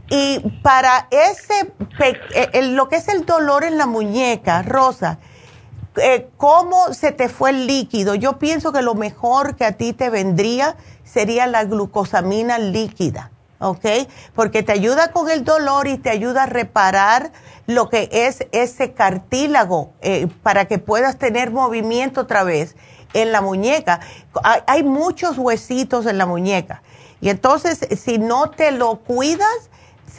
y 0.10 0.40
para 0.64 1.08
ese, 1.12 1.72
eh, 2.00 2.62
lo 2.64 2.90
que 2.90 2.96
es 2.98 3.08
el 3.08 3.26
dolor 3.26 3.64
en 3.64 3.78
la 3.78 3.86
muñeca, 3.86 4.64
Rosa, 4.64 5.20
eh, 5.98 6.30
¿cómo 6.38 6.94
se 6.94 7.12
te 7.12 7.30
fue 7.30 7.52
el 7.52 7.68
líquido? 7.68 8.16
Yo 8.16 8.40
pienso 8.40 8.72
que 8.72 8.82
lo 8.82 8.96
mejor 8.96 9.56
que 9.56 9.66
a 9.66 9.74
ti 9.74 9.94
te 9.94 10.10
vendría 10.10 10.78
sería 11.04 11.46
la 11.46 11.64
glucosamina 11.66 12.58
líquida, 12.58 13.32
¿ok? 13.60 13.86
Porque 14.34 14.64
te 14.64 14.72
ayuda 14.72 15.12
con 15.12 15.30
el 15.30 15.44
dolor 15.44 15.88
y 15.88 15.98
te 15.98 16.10
ayuda 16.10 16.44
a 16.44 16.46
reparar 16.48 17.32
lo 17.68 17.90
que 17.90 18.10
es 18.12 18.48
ese 18.52 18.94
cartílago 18.94 19.94
eh, 20.02 20.28
para 20.42 20.66
que 20.66 20.80
puedas 20.80 21.18
tener 21.18 21.52
movimiento 21.52 22.22
otra 22.22 22.44
vez 22.44 22.76
en 23.14 23.32
la 23.32 23.42
muñeca. 23.42 24.00
hay 24.66 24.84
muchos 24.84 25.38
huesitos 25.38 26.06
en 26.08 26.18
la 26.18 26.26
muñeca. 26.26 26.82
Y 27.22 27.30
entonces, 27.30 27.80
si 28.02 28.18
no 28.18 28.52
te 28.52 28.72
lo 28.72 29.00
cuidas, 29.00 29.70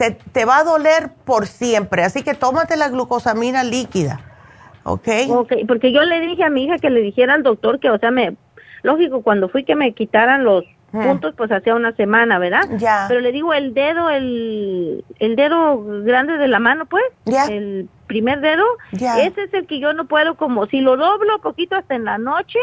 se 0.01 0.17
te 0.31 0.45
va 0.45 0.57
a 0.59 0.63
doler 0.63 1.11
por 1.25 1.45
siempre. 1.45 2.03
Así 2.03 2.23
que 2.23 2.33
tómate 2.33 2.75
la 2.75 2.89
glucosamina 2.89 3.63
líquida. 3.63 4.19
¿Ok? 4.83 5.07
Ok, 5.29 5.53
porque 5.67 5.91
yo 5.91 6.01
le 6.01 6.19
dije 6.21 6.43
a 6.43 6.49
mi 6.49 6.63
hija 6.63 6.79
que 6.79 6.89
le 6.89 7.01
dijera 7.01 7.35
al 7.35 7.43
doctor 7.43 7.79
que, 7.79 7.91
o 7.91 7.99
sea, 7.99 8.09
me, 8.09 8.35
lógico, 8.81 9.21
cuando 9.21 9.47
fui 9.47 9.63
que 9.63 9.75
me 9.75 9.93
quitaran 9.93 10.43
los 10.43 10.65
mm. 10.91 11.03
puntos, 11.03 11.35
pues 11.37 11.51
hacía 11.51 11.75
una 11.75 11.95
semana, 11.95 12.39
¿verdad? 12.39 12.63
Ya. 12.77 13.05
Pero 13.07 13.19
le 13.19 13.31
digo, 13.31 13.53
el 13.53 13.75
dedo, 13.75 14.09
el, 14.09 15.05
el 15.19 15.35
dedo 15.35 15.83
grande 16.01 16.39
de 16.39 16.47
la 16.47 16.57
mano, 16.57 16.87
pues, 16.87 17.03
ya. 17.25 17.45
el 17.45 17.87
primer 18.07 18.41
dedo, 18.41 18.65
ya. 18.93 19.21
ese 19.21 19.43
es 19.43 19.53
el 19.53 19.67
que 19.67 19.79
yo 19.79 19.93
no 19.93 20.05
puedo, 20.05 20.35
como 20.35 20.65
si 20.65 20.81
lo 20.81 20.97
doblo 20.97 21.39
poquito 21.41 21.75
hasta 21.75 21.93
en 21.93 22.05
la 22.05 22.17
noche, 22.17 22.57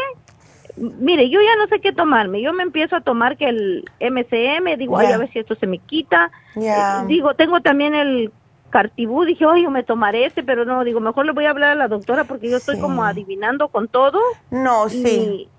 mire, 0.77 1.29
yo 1.29 1.39
ya 1.41 1.55
no 1.55 1.67
sé 1.67 1.79
qué 1.79 1.91
tomarme. 1.91 2.41
Yo 2.41 2.53
me 2.53 2.63
empiezo 2.63 2.95
a 2.95 3.01
tomar 3.01 3.37
que 3.37 3.49
el 3.49 3.85
MCM, 3.99 4.77
digo, 4.77 4.97
ay, 4.97 5.07
a 5.07 5.17
ver 5.17 5.31
si 5.31 5.39
esto 5.39 5.55
se 5.55 5.67
me 5.67 5.79
quita. 5.79 6.31
Eh, 6.55 6.73
digo, 7.07 7.33
tengo 7.33 7.61
también 7.61 7.95
el 7.95 8.31
Cartibú, 8.69 9.25
dije, 9.25 9.45
oye, 9.45 9.63
yo 9.63 9.71
me 9.71 9.83
tomaré 9.83 10.25
este, 10.25 10.43
pero 10.43 10.65
no, 10.65 10.83
digo, 10.83 10.99
mejor 10.99 11.25
le 11.25 11.31
voy 11.31 11.45
a 11.45 11.49
hablar 11.49 11.71
a 11.71 11.75
la 11.75 11.87
doctora 11.87 12.25
porque 12.25 12.49
yo 12.49 12.57
estoy 12.57 12.79
como 12.79 13.03
adivinando 13.03 13.69
con 13.69 13.87
todo. 13.87 14.19
No, 14.51 14.89
sí. 14.89 15.49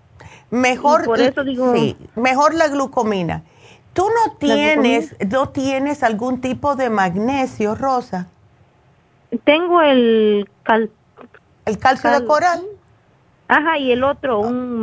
mejor, 0.51 1.05
por 1.05 1.21
eso 1.21 1.43
digo, 1.45 1.75
sí, 1.75 1.97
mejor 2.15 2.55
la 2.55 2.69
glucomina. 2.69 3.43
¿Tú 3.93 4.05
no 4.05 4.35
tienes, 4.35 5.17
no 5.29 5.49
tienes 5.49 6.05
algún 6.05 6.41
tipo 6.41 6.77
de 6.77 6.91
magnesio, 6.91 7.75
Rosa? 7.75 8.29
Tengo 9.45 9.83
el 9.83 10.49
cal, 10.63 10.91
el 11.67 11.79
calcio 11.79 12.11
de 12.11 12.25
coral. 12.25 12.63
Ajá, 13.51 13.79
y 13.79 13.91
el 13.91 14.05
otro, 14.05 14.39
un 14.39 14.81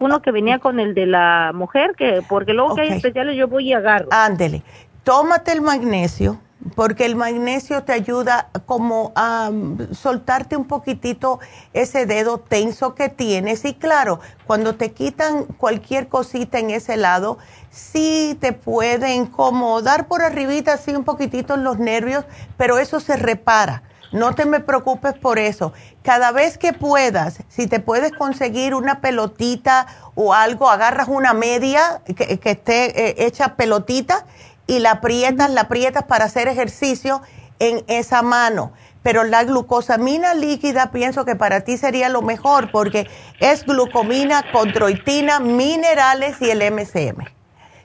uno 0.00 0.20
que 0.20 0.30
venía 0.30 0.58
con 0.58 0.80
el 0.80 0.94
de 0.94 1.06
la 1.06 1.52
mujer, 1.54 1.94
que 1.96 2.22
porque 2.28 2.52
luego 2.52 2.74
que 2.74 2.82
hay 2.82 2.88
especiales 2.90 3.38
yo 3.38 3.48
voy 3.48 3.70
y 3.70 3.72
agarro. 3.72 4.08
Ándele, 4.10 4.62
tómate 5.02 5.52
el 5.52 5.62
magnesio, 5.62 6.38
porque 6.74 7.06
el 7.06 7.16
magnesio 7.16 7.84
te 7.84 7.94
ayuda 7.94 8.50
como 8.66 9.12
a 9.16 9.50
mm, 9.50 9.94
soltarte 9.94 10.58
un 10.58 10.66
poquitito 10.66 11.40
ese 11.72 12.04
dedo 12.04 12.36
tenso 12.36 12.94
que 12.94 13.08
tienes. 13.08 13.64
Y 13.64 13.72
claro, 13.72 14.20
cuando 14.46 14.74
te 14.74 14.92
quitan 14.92 15.44
cualquier 15.44 16.08
cosita 16.08 16.58
en 16.58 16.72
ese 16.72 16.98
lado, 16.98 17.38
sí 17.70 18.36
te 18.38 18.52
puede 18.52 19.14
incomodar 19.14 20.06
por 20.06 20.20
arribita, 20.20 20.74
así 20.74 20.94
un 20.94 21.04
poquitito 21.04 21.54
en 21.54 21.64
los 21.64 21.78
nervios, 21.78 22.26
pero 22.58 22.76
eso 22.76 23.00
se 23.00 23.16
repara 23.16 23.84
no 24.12 24.34
te 24.34 24.46
me 24.46 24.60
preocupes 24.60 25.14
por 25.14 25.38
eso. 25.38 25.72
Cada 26.02 26.32
vez 26.32 26.58
que 26.58 26.72
puedas, 26.72 27.42
si 27.48 27.66
te 27.66 27.80
puedes 27.80 28.12
conseguir 28.12 28.74
una 28.74 29.00
pelotita 29.00 29.86
o 30.14 30.34
algo, 30.34 30.70
agarras 30.70 31.08
una 31.08 31.32
media 31.32 32.02
que, 32.04 32.38
esté 32.50 33.08
eh, 33.08 33.26
hecha 33.26 33.56
pelotita 33.56 34.26
y 34.66 34.78
la 34.78 34.92
aprietas, 34.92 35.50
la 35.50 35.62
aprietas 35.62 36.04
para 36.04 36.24
hacer 36.24 36.48
ejercicio 36.48 37.22
en 37.58 37.84
esa 37.88 38.22
mano. 38.22 38.72
Pero 39.02 39.22
la 39.22 39.44
glucosamina 39.44 40.34
líquida 40.34 40.90
pienso 40.90 41.24
que 41.24 41.36
para 41.36 41.60
ti 41.60 41.76
sería 41.76 42.08
lo 42.08 42.22
mejor 42.22 42.72
porque 42.72 43.08
es 43.38 43.64
glucomina, 43.64 44.44
controitina, 44.50 45.38
minerales 45.38 46.40
y 46.40 46.50
el 46.50 46.58
MCM. 46.72 47.24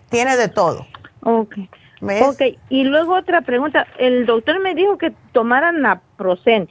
Tiene 0.10 0.36
de 0.36 0.48
todo. 0.48 0.88
Okay. 1.24 1.70
Ok, 2.02 2.58
y 2.70 2.84
luego 2.84 3.16
otra 3.16 3.42
pregunta. 3.42 3.86
El 4.00 4.26
doctor 4.26 4.60
me 4.60 4.74
dijo 4.74 4.98
que 4.98 5.14
tomara 5.32 5.72
naproxen, 5.72 6.68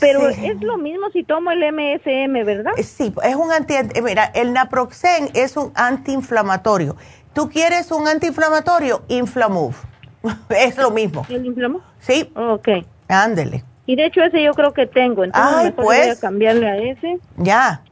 pero 0.00 0.28
es 0.28 0.60
lo 0.60 0.78
mismo 0.78 1.10
si 1.10 1.24
tomo 1.24 1.50
el 1.50 1.60
MSM, 1.72 2.44
¿verdad? 2.44 2.72
Eh, 2.76 2.82
sí, 2.84 3.12
es 3.24 3.34
un 3.34 3.50
anti... 3.50 3.74
Eh, 3.74 4.02
mira, 4.02 4.26
el 4.34 4.52
naproxen 4.52 5.30
es 5.34 5.56
un 5.56 5.72
antiinflamatorio. 5.74 6.96
¿Tú 7.32 7.48
quieres 7.48 7.90
un 7.90 8.06
antiinflamatorio? 8.06 9.02
Inflamove. 9.08 9.74
es 10.50 10.76
lo 10.76 10.90
mismo. 10.90 11.26
¿El 11.28 11.46
Inflamove? 11.46 11.84
Sí. 11.98 12.32
Ok. 12.36 12.68
Ándele. 13.08 13.64
Y 13.86 13.96
de 13.96 14.06
hecho 14.06 14.22
ese 14.22 14.42
yo 14.42 14.52
creo 14.52 14.72
que 14.74 14.86
tengo, 14.86 15.24
entonces 15.24 15.56
Ay, 15.56 15.70
pues, 15.72 15.86
voy 15.86 15.96
a 15.96 16.04
pues. 16.06 16.20
cambiarle 16.20 16.68
a 16.68 16.76
ese. 16.76 17.18
Ya, 17.38 17.82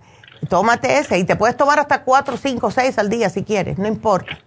tómate 0.51 0.99
ese 0.99 1.19
y 1.19 1.25
te 1.25 1.37
puedes 1.37 1.57
tomar 1.57 1.79
hasta 1.79 2.03
cuatro, 2.03 2.37
cinco, 2.37 2.71
seis 2.71 2.99
al 2.99 3.09
día 3.09 3.31
si 3.31 3.43
quieres, 3.45 3.79
no 3.79 3.89
importa. 3.89 4.39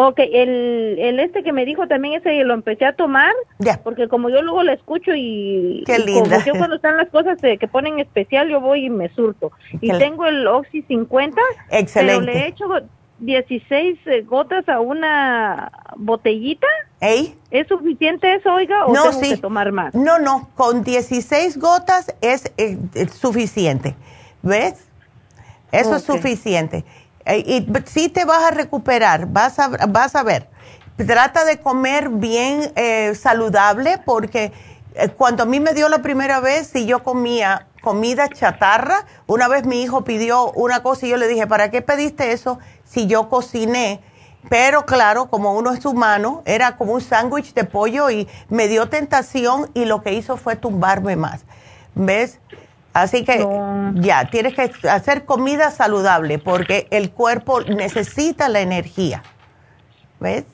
Ok, 0.00 0.20
el, 0.20 0.96
el 1.00 1.18
este 1.18 1.42
que 1.42 1.52
me 1.52 1.64
dijo 1.64 1.88
también 1.88 2.14
ese 2.14 2.44
lo 2.44 2.54
empecé 2.54 2.84
a 2.84 2.92
tomar, 2.92 3.34
ya. 3.58 3.80
porque 3.82 4.06
como 4.06 4.30
yo 4.30 4.42
luego 4.42 4.62
lo 4.62 4.70
escucho 4.70 5.10
y, 5.12 5.82
Qué 5.86 5.98
linda. 5.98 6.44
yo 6.44 6.52
cuando 6.52 6.76
están 6.76 6.96
las 6.96 7.08
cosas 7.08 7.36
que 7.40 7.66
ponen 7.66 7.98
especial, 7.98 8.48
yo 8.48 8.60
voy 8.60 8.84
y 8.84 8.90
me 8.90 9.08
surto. 9.08 9.50
Y 9.80 9.90
tengo 9.98 10.24
el 10.26 10.46
Oxy 10.46 10.82
50, 10.82 11.42
Excelente. 11.72 12.14
pero 12.14 12.32
le 12.32 12.44
he 12.44 12.46
hecho 12.46 12.68
16 13.18 13.98
eh, 14.06 14.22
gotas 14.22 14.68
a 14.68 14.78
una 14.78 15.72
botellita. 15.96 16.68
¿Ey? 17.00 17.34
¿Es 17.50 17.66
suficiente 17.66 18.32
eso, 18.36 18.54
oiga, 18.54 18.86
o 18.86 18.92
tengo 18.92 19.20
que 19.20 19.36
tomar 19.38 19.72
más? 19.72 19.96
No, 19.96 20.20
no, 20.20 20.48
con 20.54 20.84
16 20.84 21.58
gotas 21.58 22.14
es, 22.20 22.52
eh, 22.56 22.78
suficiente. 23.12 23.96
¿Ves? 24.42 24.88
Eso 25.72 25.96
es 25.96 26.04
suficiente. 26.04 26.84
Eh, 27.28 27.44
y, 27.46 27.66
sí 27.84 28.08
te 28.08 28.24
vas 28.24 28.42
a 28.42 28.50
recuperar, 28.50 29.26
vas 29.26 29.58
a, 29.58 29.68
vas 29.68 30.16
a 30.16 30.22
ver. 30.22 30.48
Trata 30.96 31.44
de 31.44 31.60
comer 31.60 32.08
bien 32.08 32.72
eh, 32.74 33.14
saludable 33.14 34.00
porque 34.04 34.50
eh, 34.94 35.10
cuando 35.10 35.42
a 35.42 35.46
mí 35.46 35.60
me 35.60 35.74
dio 35.74 35.90
la 35.90 35.98
primera 36.00 36.40
vez, 36.40 36.68
si 36.68 36.86
yo 36.86 37.04
comía 37.04 37.66
comida 37.82 38.28
chatarra, 38.28 39.06
una 39.26 39.46
vez 39.46 39.66
mi 39.66 39.82
hijo 39.82 40.04
pidió 40.04 40.50
una 40.52 40.82
cosa 40.82 41.06
y 41.06 41.10
yo 41.10 41.18
le 41.18 41.28
dije, 41.28 41.46
¿para 41.46 41.70
qué 41.70 41.82
pediste 41.82 42.32
eso 42.32 42.58
si 42.84 43.06
yo 43.06 43.28
cociné? 43.28 44.00
Pero 44.48 44.86
claro, 44.86 45.28
como 45.28 45.52
uno 45.52 45.72
es 45.72 45.84
humano, 45.84 46.42
era 46.46 46.78
como 46.78 46.94
un 46.94 47.02
sándwich 47.02 47.52
de 47.52 47.64
pollo 47.64 48.08
y 48.08 48.26
me 48.48 48.68
dio 48.68 48.88
tentación 48.88 49.70
y 49.74 49.84
lo 49.84 50.02
que 50.02 50.14
hizo 50.14 50.38
fue 50.38 50.56
tumbarme 50.56 51.14
más. 51.14 51.44
¿Ves? 51.94 52.40
Así 52.92 53.24
que 53.24 53.46
ya, 53.94 54.24
tienes 54.30 54.54
que 54.54 54.88
hacer 54.88 55.24
comida 55.24 55.70
saludable 55.70 56.38
porque 56.38 56.88
el 56.90 57.10
cuerpo 57.10 57.60
necesita 57.60 58.48
la 58.48 58.60
energía. 58.60 59.22
¿Ves? 60.20 60.44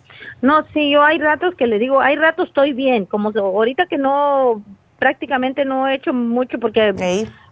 No, 0.42 0.64
sí, 0.74 0.90
yo 0.90 1.02
hay 1.02 1.18
ratos 1.18 1.54
que 1.54 1.66
le 1.66 1.78
digo, 1.78 2.00
hay 2.00 2.16
ratos 2.16 2.48
estoy 2.48 2.72
bien, 2.72 3.06
como 3.06 3.30
ahorita 3.30 3.86
que 3.86 3.96
no, 3.96 4.62
prácticamente 4.98 5.64
no 5.64 5.88
he 5.88 5.94
hecho 5.94 6.12
mucho 6.12 6.58
porque 6.58 6.94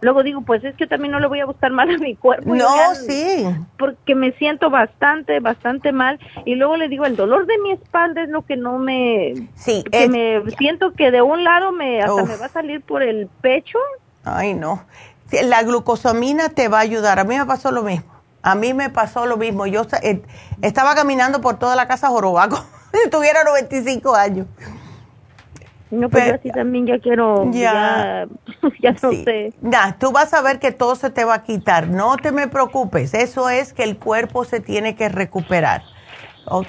luego 0.01 0.23
digo, 0.23 0.41
pues 0.41 0.63
es 0.63 0.75
que 0.75 0.87
también 0.87 1.11
no 1.11 1.19
le 1.19 1.27
voy 1.27 1.39
a 1.39 1.45
buscar 1.45 1.71
mal 1.71 1.89
a 1.89 1.97
mi 1.97 2.15
cuerpo. 2.15 2.55
No, 2.55 2.95
sí. 2.95 3.45
Porque 3.77 4.15
me 4.15 4.31
siento 4.33 4.69
bastante, 4.69 5.39
bastante 5.39 5.91
mal 5.91 6.19
y 6.45 6.55
luego 6.55 6.77
le 6.77 6.87
digo, 6.87 7.05
el 7.05 7.15
dolor 7.15 7.45
de 7.45 7.57
mi 7.59 7.71
espalda 7.71 8.23
es 8.23 8.29
lo 8.29 8.43
que 8.43 8.55
no 8.55 8.79
me... 8.79 9.33
Sí. 9.55 9.83
Que 9.91 10.07
me 10.07 10.41
siento 10.57 10.93
que 10.93 11.11
de 11.11 11.21
un 11.21 11.43
lado 11.43 11.71
me 11.71 12.01
hasta 12.01 12.23
me 12.23 12.37
va 12.37 12.45
a 12.45 12.49
salir 12.49 12.81
por 12.81 13.03
el 13.03 13.27
pecho 13.41 13.77
Ay, 14.23 14.53
no. 14.53 14.85
La 15.43 15.63
glucosamina 15.63 16.49
te 16.49 16.67
va 16.67 16.79
a 16.79 16.81
ayudar. 16.81 17.19
A 17.19 17.23
mí 17.23 17.37
me 17.37 17.45
pasó 17.45 17.71
lo 17.71 17.83
mismo. 17.83 18.11
A 18.41 18.55
mí 18.55 18.73
me 18.73 18.89
pasó 18.89 19.25
lo 19.25 19.37
mismo. 19.37 19.65
Yo 19.65 19.85
eh, 20.01 20.21
estaba 20.61 20.95
caminando 20.95 21.41
por 21.41 21.57
toda 21.57 21.75
la 21.75 21.87
casa 21.87 22.09
jorobaco. 22.09 22.63
Tuviera 23.11 23.43
95 23.43 24.15
años. 24.15 24.47
No, 25.89 26.09
pero 26.09 26.25
yo 26.25 26.35
así 26.35 26.49
también 26.49 26.87
ya 26.87 26.97
quiero, 26.97 27.51
ya, 27.51 28.27
ya, 28.81 28.95
no 29.03 29.11
sé. 29.11 29.53
Tú 29.99 30.11
vas 30.11 30.33
a 30.33 30.41
ver 30.41 30.57
que 30.57 30.71
todo 30.71 30.95
se 30.95 31.11
te 31.11 31.23
va 31.23 31.35
a 31.35 31.43
quitar. 31.43 31.87
No 31.87 32.17
te 32.17 32.31
me 32.31 32.47
preocupes. 32.47 33.13
Eso 33.13 33.47
es 33.49 33.73
que 33.73 33.83
el 33.83 33.97
cuerpo 33.97 34.43
se 34.43 34.59
tiene 34.59 34.95
que 34.95 35.07
recuperar. 35.07 35.83
¿Ok? 36.45 36.67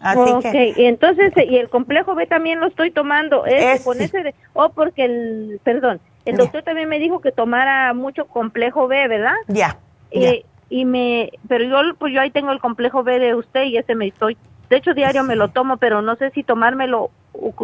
Así 0.00 0.20
okay. 0.20 0.74
y 0.76 0.84
entonces, 0.84 1.32
y 1.36 1.56
el 1.56 1.70
complejo 1.70 2.14
B 2.14 2.26
también 2.26 2.60
lo 2.60 2.66
estoy 2.66 2.90
tomando. 2.90 3.46
Es, 3.46 3.82
con 3.82 4.00
ese 4.00 4.22
de, 4.22 4.34
oh, 4.52 4.68
porque 4.70 5.06
el, 5.06 5.60
perdón, 5.64 5.98
el 6.28 6.36
doctor 6.36 6.62
también 6.62 6.88
me 6.88 6.98
dijo 6.98 7.20
que 7.20 7.32
tomara 7.32 7.94
mucho 7.94 8.26
complejo 8.26 8.86
B, 8.86 9.08
¿verdad? 9.08 9.34
Ya. 9.46 9.78
Eh, 10.10 10.44
y 10.70 10.84
me, 10.84 11.30
pero 11.48 11.64
yo, 11.64 11.96
pues 11.98 12.12
yo 12.12 12.20
ahí 12.20 12.30
tengo 12.30 12.52
el 12.52 12.60
complejo 12.60 13.02
B 13.02 13.18
de 13.18 13.34
usted 13.34 13.64
y 13.64 13.78
ese 13.78 13.94
me 13.94 14.08
estoy, 14.08 14.36
de 14.68 14.76
hecho 14.76 14.92
diario 14.92 15.22
me 15.22 15.36
lo 15.36 15.48
tomo, 15.48 15.78
pero 15.78 16.02
no 16.02 16.16
sé 16.16 16.30
si 16.30 16.42
tomármelo 16.42 17.10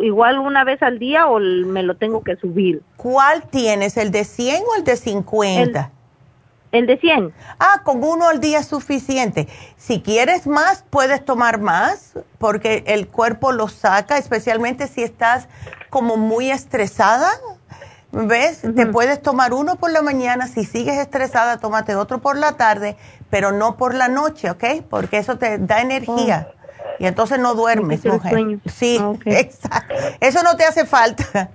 igual 0.02 0.38
una 0.38 0.64
vez 0.64 0.82
al 0.82 0.98
día 0.98 1.26
o 1.26 1.38
me 1.38 1.82
lo 1.82 1.96
tengo 1.96 2.22
que 2.22 2.36
subir. 2.36 2.82
¿Cuál 2.96 3.42
tienes, 3.48 3.96
el 3.96 4.10
de 4.10 4.24
100 4.24 4.62
o 4.62 4.76
el 4.76 4.84
de 4.84 4.96
50? 4.96 5.90
El, 6.72 6.86
de 6.86 6.96
100. 6.96 7.32
Ah, 7.60 7.82
con 7.84 8.02
uno 8.02 8.28
al 8.28 8.40
día 8.40 8.60
es 8.60 8.66
suficiente. 8.66 9.46
Si 9.76 10.00
quieres 10.00 10.46
más, 10.46 10.84
puedes 10.88 11.24
tomar 11.24 11.60
más 11.60 12.14
porque 12.38 12.82
el 12.86 13.08
cuerpo 13.08 13.52
lo 13.52 13.68
saca, 13.68 14.16
especialmente 14.16 14.88
si 14.88 15.02
estás 15.02 15.48
como 15.90 16.16
muy 16.16 16.50
estresada. 16.50 17.28
¿Ves? 18.14 18.62
Te 18.74 18.86
puedes 18.86 19.20
tomar 19.20 19.52
uno 19.52 19.76
por 19.76 19.90
la 19.90 20.02
mañana, 20.02 20.46
si 20.46 20.64
sigues 20.64 20.98
estresada, 20.98 21.58
tómate 21.58 21.96
otro 21.96 22.20
por 22.20 22.36
la 22.36 22.52
tarde, 22.52 22.96
pero 23.30 23.50
no 23.52 23.76
por 23.76 23.94
la 23.94 24.08
noche, 24.08 24.50
¿ok? 24.50 24.64
Porque 24.88 25.18
eso 25.18 25.36
te 25.36 25.58
da 25.58 25.80
energía. 25.80 26.48
Oh. 26.50 26.64
Y 27.00 27.06
entonces 27.06 27.38
no 27.38 27.54
duermes, 27.54 28.04
mujer. 28.04 28.60
Sí, 28.66 29.00
exacto. 29.26 29.94
Eso 30.20 30.42
no 30.42 30.56
te 30.56 30.64
hace 30.64 30.86
falta. 30.86 31.50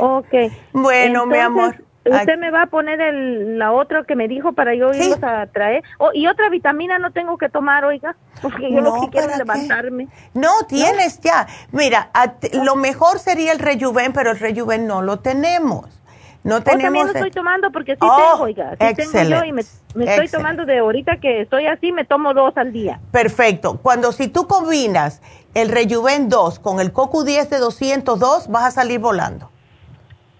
ok. 0.00 0.34
bueno, 0.72 1.26
mi 1.26 1.38
amor. 1.38 1.83
Usted 2.04 2.38
me 2.38 2.50
va 2.50 2.62
a 2.62 2.66
poner 2.66 3.00
el, 3.00 3.58
la 3.58 3.72
otra 3.72 4.04
que 4.04 4.14
me 4.14 4.28
dijo 4.28 4.52
para 4.52 4.74
yo 4.74 4.92
irlos 4.92 5.22
a 5.22 5.46
traer. 5.46 5.82
Oh, 5.98 6.10
y 6.12 6.26
otra 6.26 6.50
vitamina 6.50 6.98
no 6.98 7.12
tengo 7.12 7.38
que 7.38 7.48
tomar, 7.48 7.84
oiga, 7.84 8.16
porque 8.42 8.70
yo 8.70 8.80
lo 8.80 9.00
que 9.00 9.10
quiero 9.10 9.30
es 9.30 9.38
levantarme. 9.38 10.08
No, 10.34 10.50
tienes 10.68 11.20
ya. 11.20 11.46
Mira, 11.72 12.10
lo 12.52 12.76
mejor 12.76 13.18
sería 13.18 13.52
el 13.52 13.58
rejuven, 13.58 14.12
pero 14.12 14.32
el 14.32 14.38
rejuven 14.38 14.86
no 14.86 15.02
lo 15.02 15.20
tenemos. 15.20 16.00
No 16.42 16.62
tenemos. 16.62 16.82
también 16.82 17.06
lo 17.06 17.12
estoy 17.14 17.30
tomando 17.30 17.72
porque 17.72 17.92
sí 17.92 18.00
oh, 18.02 18.16
tengo, 18.16 18.44
oiga. 18.44 18.76
Sí 18.78 18.94
tengo 18.94 19.30
yo 19.30 19.44
y 19.44 19.52
me, 19.52 19.62
estoy 19.62 20.28
tomando 20.28 20.66
de 20.66 20.78
ahorita 20.78 21.16
que 21.16 21.40
estoy 21.40 21.66
así, 21.66 21.90
me 21.90 22.04
tomo 22.04 22.34
dos 22.34 22.54
al 22.58 22.70
día. 22.70 23.00
Perfecto. 23.12 23.78
Cuando 23.82 24.12
si 24.12 24.28
tú 24.28 24.46
combinas 24.46 25.22
el 25.54 25.70
Rejuven 25.70 26.28
2 26.28 26.58
con 26.58 26.80
el 26.80 26.92
CoQ10 26.92 27.48
de 27.48 27.58
202, 27.58 28.48
vas 28.48 28.64
a 28.64 28.70
salir 28.70 29.00
volando. 29.00 29.50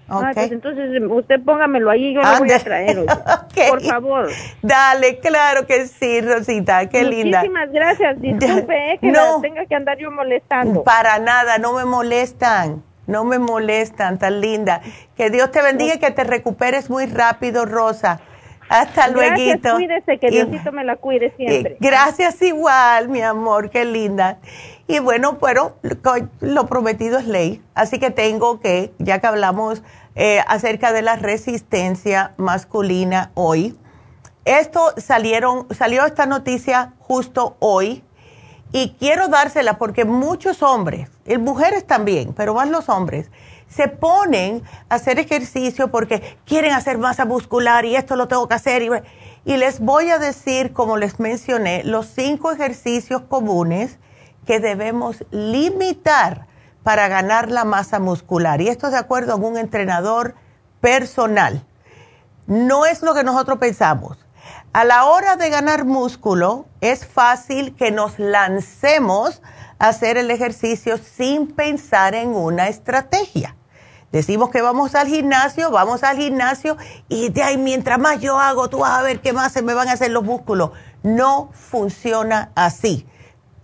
Ah, 0.08 0.32
pues 0.34 0.52
entonces 0.52 1.02
usted 1.08 1.40
póngamelo 1.42 1.90
ahí 1.90 2.12
yo 2.12 2.20
lo 2.22 2.38
voy 2.38 2.52
a 2.52 2.58
traer. 2.58 3.04
Por 3.70 3.82
favor. 3.82 4.28
Dale, 4.60 5.18
claro 5.18 5.66
que 5.66 5.86
sí, 5.86 6.20
Rosita, 6.20 6.88
qué 6.88 7.04
linda. 7.04 7.38
Muchísimas 7.38 7.72
gracias. 7.72 8.20
Disculpe 8.20 8.92
eh, 8.92 8.98
que 9.00 9.10
no, 9.10 9.40
tenga 9.40 9.64
que 9.66 9.74
andar 9.74 9.98
yo 9.98 10.10
molestando. 10.10 10.84
Para 10.84 11.18
nada, 11.18 11.58
no 11.58 11.72
me 11.72 11.84
molestan. 11.84 12.82
No 13.06 13.24
me 13.24 13.38
molestan, 13.38 14.18
tan 14.18 14.40
linda. 14.40 14.80
Que 15.16 15.28
Dios 15.28 15.50
te 15.50 15.60
bendiga 15.62 15.94
y 15.94 15.98
que 15.98 16.10
te 16.10 16.24
recuperes 16.24 16.88
muy 16.88 17.06
rápido, 17.06 17.66
Rosa. 17.66 18.20
Hasta 18.68 19.08
luego. 19.08 19.34
Cuídese, 19.76 20.18
que 20.18 20.30
Diosito 20.30 20.72
me 20.72 20.84
la 20.84 20.96
cuide 20.96 21.32
siempre. 21.36 21.76
Gracias 21.80 22.40
igual, 22.42 23.08
mi 23.08 23.20
amor, 23.22 23.70
qué 23.70 23.84
linda. 23.84 24.38
Y 24.86 24.98
bueno, 24.98 25.38
pero 25.38 25.76
lo 26.40 26.66
prometido 26.66 27.18
es 27.18 27.26
ley, 27.26 27.62
así 27.74 27.98
que 27.98 28.10
tengo 28.10 28.60
que, 28.60 28.92
ya 28.98 29.18
que 29.18 29.26
hablamos 29.26 29.82
eh, 30.14 30.40
acerca 30.46 30.92
de 30.92 31.02
la 31.02 31.16
resistencia 31.16 32.34
masculina 32.36 33.30
hoy, 33.34 33.78
esto 34.44 34.92
salieron, 34.98 35.66
salió 35.74 36.04
esta 36.04 36.26
noticia 36.26 36.92
justo 36.98 37.56
hoy 37.60 38.04
y 38.72 38.94
quiero 38.98 39.28
dársela 39.28 39.78
porque 39.78 40.04
muchos 40.04 40.62
hombres, 40.62 41.08
y 41.24 41.38
mujeres 41.38 41.86
también, 41.86 42.34
pero 42.34 42.52
más 42.52 42.68
los 42.68 42.90
hombres, 42.90 43.30
se 43.74 43.88
ponen 43.88 44.62
a 44.88 44.96
hacer 44.96 45.18
ejercicio 45.18 45.90
porque 45.90 46.38
quieren 46.44 46.72
hacer 46.72 46.98
masa 46.98 47.24
muscular 47.24 47.84
y 47.84 47.96
esto 47.96 48.14
lo 48.16 48.28
tengo 48.28 48.46
que 48.46 48.54
hacer. 48.54 48.82
Y, 49.44 49.56
les 49.56 49.80
voy 49.80 50.10
a 50.10 50.18
decir, 50.18 50.72
como 50.72 50.96
les 50.96 51.18
mencioné, 51.18 51.82
los 51.84 52.06
cinco 52.06 52.52
ejercicios 52.52 53.22
comunes 53.22 53.98
que 54.46 54.60
debemos 54.60 55.24
limitar 55.30 56.46
para 56.82 57.08
ganar 57.08 57.50
la 57.50 57.64
masa 57.64 57.98
muscular. 57.98 58.60
Y 58.60 58.68
esto 58.68 58.90
de 58.90 58.98
acuerdo 58.98 59.32
a 59.32 59.36
un 59.36 59.56
entrenador 59.56 60.34
personal. 60.80 61.64
No 62.46 62.86
es 62.86 63.02
lo 63.02 63.14
que 63.14 63.24
nosotros 63.24 63.58
pensamos. 63.58 64.18
A 64.72 64.84
la 64.84 65.06
hora 65.06 65.36
de 65.36 65.50
ganar 65.50 65.84
músculo, 65.84 66.66
es 66.80 67.06
fácil 67.06 67.74
que 67.74 67.90
nos 67.90 68.18
lancemos 68.18 69.40
a 69.78 69.88
hacer 69.88 70.16
el 70.16 70.30
ejercicio 70.30 70.98
sin 70.98 71.48
pensar 71.48 72.14
en 72.14 72.34
una 72.34 72.68
estrategia. 72.68 73.56
Decimos 74.14 74.50
que 74.50 74.62
vamos 74.62 74.94
al 74.94 75.08
gimnasio, 75.08 75.72
vamos 75.72 76.04
al 76.04 76.16
gimnasio 76.16 76.76
y 77.08 77.30
de 77.30 77.42
ahí 77.42 77.58
mientras 77.58 77.98
más 77.98 78.20
yo 78.20 78.38
hago, 78.38 78.70
tú 78.70 78.78
vas 78.78 78.92
a 78.92 79.02
ver 79.02 79.20
qué 79.20 79.32
más 79.32 79.50
se 79.50 79.60
me 79.60 79.74
van 79.74 79.88
a 79.88 79.94
hacer 79.94 80.12
los 80.12 80.22
músculos. 80.22 80.70
No 81.02 81.50
funciona 81.52 82.52
así. 82.54 83.08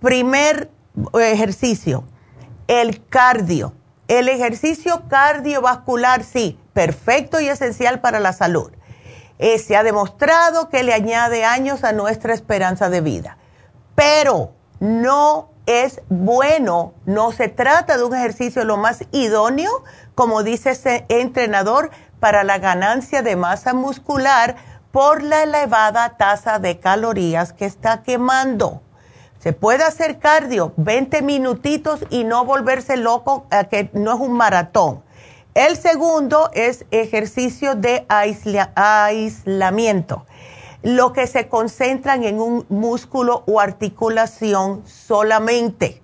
Primer 0.00 0.68
ejercicio, 1.14 2.02
el 2.66 3.06
cardio. 3.06 3.74
El 4.08 4.28
ejercicio 4.28 5.04
cardiovascular, 5.08 6.24
sí, 6.24 6.58
perfecto 6.72 7.38
y 7.38 7.46
esencial 7.46 8.00
para 8.00 8.18
la 8.18 8.32
salud. 8.32 8.72
Eh, 9.38 9.56
se 9.60 9.76
ha 9.76 9.84
demostrado 9.84 10.68
que 10.68 10.82
le 10.82 10.94
añade 10.94 11.44
años 11.44 11.84
a 11.84 11.92
nuestra 11.92 12.34
esperanza 12.34 12.90
de 12.90 13.00
vida. 13.00 13.38
Pero 13.94 14.50
no 14.80 15.49
es 15.66 16.02
bueno, 16.08 16.94
no 17.06 17.32
se 17.32 17.48
trata 17.48 17.96
de 17.96 18.04
un 18.04 18.14
ejercicio 18.14 18.64
lo 18.64 18.76
más 18.76 19.04
idóneo 19.12 19.82
como 20.20 20.42
dice 20.42 20.72
ese 20.72 21.06
entrenador, 21.08 21.90
para 22.20 22.44
la 22.44 22.58
ganancia 22.58 23.22
de 23.22 23.36
masa 23.36 23.72
muscular 23.72 24.56
por 24.92 25.22
la 25.22 25.44
elevada 25.44 26.18
tasa 26.18 26.58
de 26.58 26.78
calorías 26.78 27.54
que 27.54 27.64
está 27.64 28.02
quemando. 28.02 28.82
Se 29.38 29.54
puede 29.54 29.82
hacer 29.82 30.18
cardio 30.18 30.74
20 30.76 31.22
minutitos 31.22 32.04
y 32.10 32.24
no 32.24 32.44
volverse 32.44 32.98
loco, 32.98 33.46
que 33.70 33.88
no 33.94 34.12
es 34.12 34.20
un 34.20 34.34
maratón. 34.34 35.02
El 35.54 35.78
segundo 35.78 36.50
es 36.52 36.84
ejercicio 36.90 37.74
de 37.74 38.04
aislamiento, 38.10 40.26
lo 40.82 41.12
que 41.12 41.26
se 41.26 41.48
concentran 41.48 42.24
en 42.24 42.40
un 42.40 42.66
músculo 42.68 43.44
o 43.46 43.60
articulación 43.60 44.82
solamente. 44.86 46.02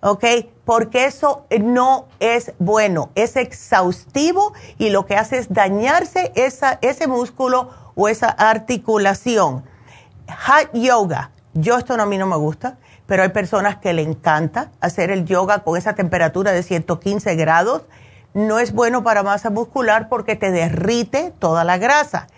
¿ok? 0.00 0.24
Porque 0.64 1.04
eso 1.04 1.46
no 1.60 2.06
es 2.20 2.52
bueno, 2.58 3.10
es 3.14 3.36
exhaustivo 3.36 4.52
y 4.78 4.90
lo 4.90 5.06
que 5.06 5.16
hace 5.16 5.38
es 5.38 5.52
dañarse 5.52 6.32
esa, 6.34 6.78
ese 6.82 7.06
músculo 7.06 7.70
o 7.94 8.08
esa 8.08 8.28
articulación. 8.28 9.64
Hot 10.46 10.70
yoga, 10.72 11.32
yo 11.54 11.76
esto 11.76 11.96
no, 11.96 12.04
a 12.04 12.06
mí 12.06 12.18
no 12.18 12.26
me 12.26 12.36
gusta, 12.36 12.78
pero 13.06 13.22
hay 13.22 13.30
personas 13.30 13.78
que 13.78 13.92
le 13.92 14.02
encanta 14.02 14.70
hacer 14.80 15.10
el 15.10 15.24
yoga 15.24 15.60
con 15.60 15.76
esa 15.76 15.94
temperatura 15.94 16.52
de 16.52 16.62
115 16.62 17.34
grados. 17.34 17.82
No 18.32 18.60
es 18.60 18.72
bueno 18.72 19.02
para 19.02 19.24
masa 19.24 19.50
muscular 19.50 20.08
porque 20.08 20.36
te 20.36 20.52
derrite 20.52 21.32
toda 21.40 21.64
la 21.64 21.78
grasa 21.78 22.28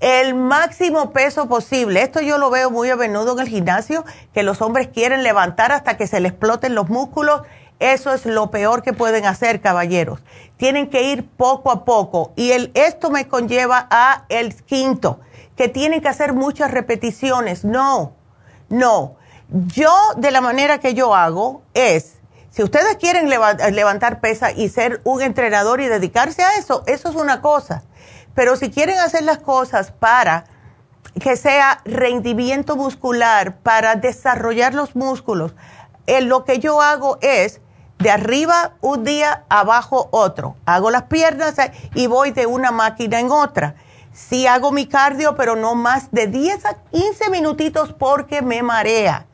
el 0.00 0.34
máximo 0.34 1.12
peso 1.12 1.46
posible. 1.46 2.02
Esto 2.02 2.20
yo 2.20 2.38
lo 2.38 2.50
veo 2.50 2.70
muy 2.70 2.88
a 2.90 2.96
menudo 2.96 3.34
en 3.34 3.40
el 3.40 3.48
gimnasio, 3.48 4.04
que 4.32 4.42
los 4.42 4.62
hombres 4.62 4.88
quieren 4.88 5.22
levantar 5.22 5.72
hasta 5.72 5.96
que 5.96 6.06
se 6.06 6.20
les 6.20 6.32
exploten 6.32 6.74
los 6.74 6.88
músculos. 6.88 7.42
Eso 7.78 8.12
es 8.12 8.26
lo 8.26 8.50
peor 8.50 8.82
que 8.82 8.92
pueden 8.92 9.26
hacer, 9.26 9.60
caballeros. 9.60 10.20
Tienen 10.56 10.90
que 10.90 11.02
ir 11.04 11.28
poco 11.28 11.70
a 11.70 11.84
poco. 11.84 12.32
Y 12.34 12.52
el, 12.52 12.70
esto 12.74 13.10
me 13.10 13.28
conlleva 13.28 13.86
a 13.90 14.24
el 14.28 14.54
quinto, 14.54 15.20
que 15.56 15.68
tienen 15.68 16.00
que 16.00 16.08
hacer 16.08 16.32
muchas 16.32 16.70
repeticiones. 16.70 17.64
No, 17.64 18.14
no. 18.68 19.16
Yo, 19.48 19.92
de 20.16 20.30
la 20.30 20.40
manera 20.40 20.78
que 20.78 20.94
yo 20.94 21.14
hago, 21.14 21.62
es, 21.74 22.18
si 22.50 22.62
ustedes 22.62 22.96
quieren 22.96 23.28
levantar 23.28 24.20
pesa 24.20 24.52
y 24.52 24.68
ser 24.68 25.00
un 25.04 25.22
entrenador 25.22 25.80
y 25.80 25.88
dedicarse 25.88 26.42
a 26.42 26.56
eso, 26.56 26.84
eso 26.86 27.08
es 27.08 27.16
una 27.16 27.40
cosa 27.42 27.82
pero 28.34 28.56
si 28.56 28.70
quieren 28.70 28.98
hacer 28.98 29.22
las 29.22 29.38
cosas 29.38 29.90
para 29.90 30.44
que 31.20 31.36
sea 31.36 31.80
rendimiento 31.84 32.76
muscular, 32.76 33.56
para 33.58 33.96
desarrollar 33.96 34.74
los 34.74 34.94
músculos, 34.94 35.54
eh, 36.06 36.20
lo 36.20 36.44
que 36.44 36.58
yo 36.58 36.80
hago 36.80 37.18
es 37.20 37.60
de 37.98 38.10
arriba 38.10 38.72
un 38.80 39.04
día, 39.04 39.44
abajo 39.48 40.08
otro. 40.10 40.56
Hago 40.64 40.90
las 40.90 41.04
piernas 41.04 41.58
eh, 41.58 41.72
y 41.94 42.06
voy 42.06 42.30
de 42.30 42.46
una 42.46 42.70
máquina 42.70 43.20
en 43.20 43.30
otra. 43.30 43.74
Sí 44.12 44.46
hago 44.46 44.72
mi 44.72 44.86
cardio, 44.86 45.36
pero 45.36 45.54
no 45.54 45.74
más 45.74 46.10
de 46.10 46.26
10 46.26 46.64
a 46.64 46.74
15 46.90 47.30
minutitos 47.30 47.92
porque 47.92 48.42
me 48.42 48.62
marea. 48.62 49.26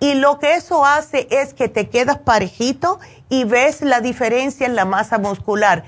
Y 0.00 0.14
lo 0.14 0.38
que 0.38 0.54
eso 0.54 0.84
hace 0.84 1.26
es 1.30 1.54
que 1.54 1.68
te 1.68 1.88
quedas 1.88 2.18
parejito 2.18 3.00
y 3.28 3.44
ves 3.44 3.80
la 3.80 4.00
diferencia 4.00 4.66
en 4.66 4.76
la 4.76 4.84
masa 4.84 5.18
muscular 5.18 5.84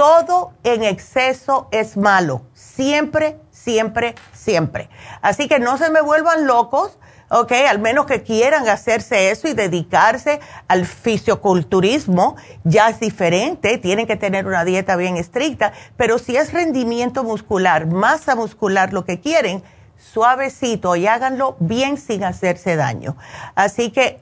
todo 0.00 0.54
en 0.64 0.82
exceso 0.82 1.68
es 1.72 1.98
malo. 1.98 2.40
Siempre, 2.54 3.38
siempre, 3.50 4.14
siempre. 4.32 4.88
Así 5.20 5.46
que 5.46 5.58
no 5.58 5.76
se 5.76 5.90
me 5.90 6.00
vuelvan 6.00 6.46
locos 6.46 6.96
¿ok? 7.28 7.52
Al 7.68 7.80
menos 7.80 8.06
que 8.06 8.22
quieran 8.22 8.66
hacerse 8.66 9.30
eso 9.30 9.46
y 9.46 9.52
dedicarse 9.52 10.40
al 10.68 10.86
fisioculturismo, 10.86 12.36
ya 12.64 12.88
es 12.88 12.98
diferente, 12.98 13.76
tienen 13.76 14.06
que 14.06 14.16
tener 14.16 14.46
una 14.46 14.64
dieta 14.64 14.96
bien 14.96 15.18
estricta, 15.18 15.72
pero 15.98 16.18
si 16.18 16.34
es 16.34 16.54
rendimiento 16.54 17.22
muscular, 17.22 17.86
masa 17.86 18.34
muscular 18.34 18.94
lo 18.94 19.04
que 19.04 19.20
quieren, 19.20 19.62
suavecito 19.98 20.96
y 20.96 21.06
háganlo 21.06 21.56
bien 21.60 21.98
sin 21.98 22.24
hacerse 22.24 22.74
daño. 22.74 23.16
Así 23.54 23.90
que, 23.90 24.18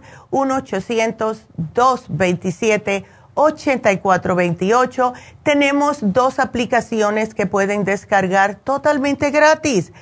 1-800-227-8428. 3.35 5.12
Tenemos 5.43 5.98
dos 6.01 6.39
aplicaciones 6.39 7.35
que 7.35 7.47
pueden 7.47 7.85
descargar 7.85 8.57
totalmente 8.57 9.31
gratis 9.31 9.93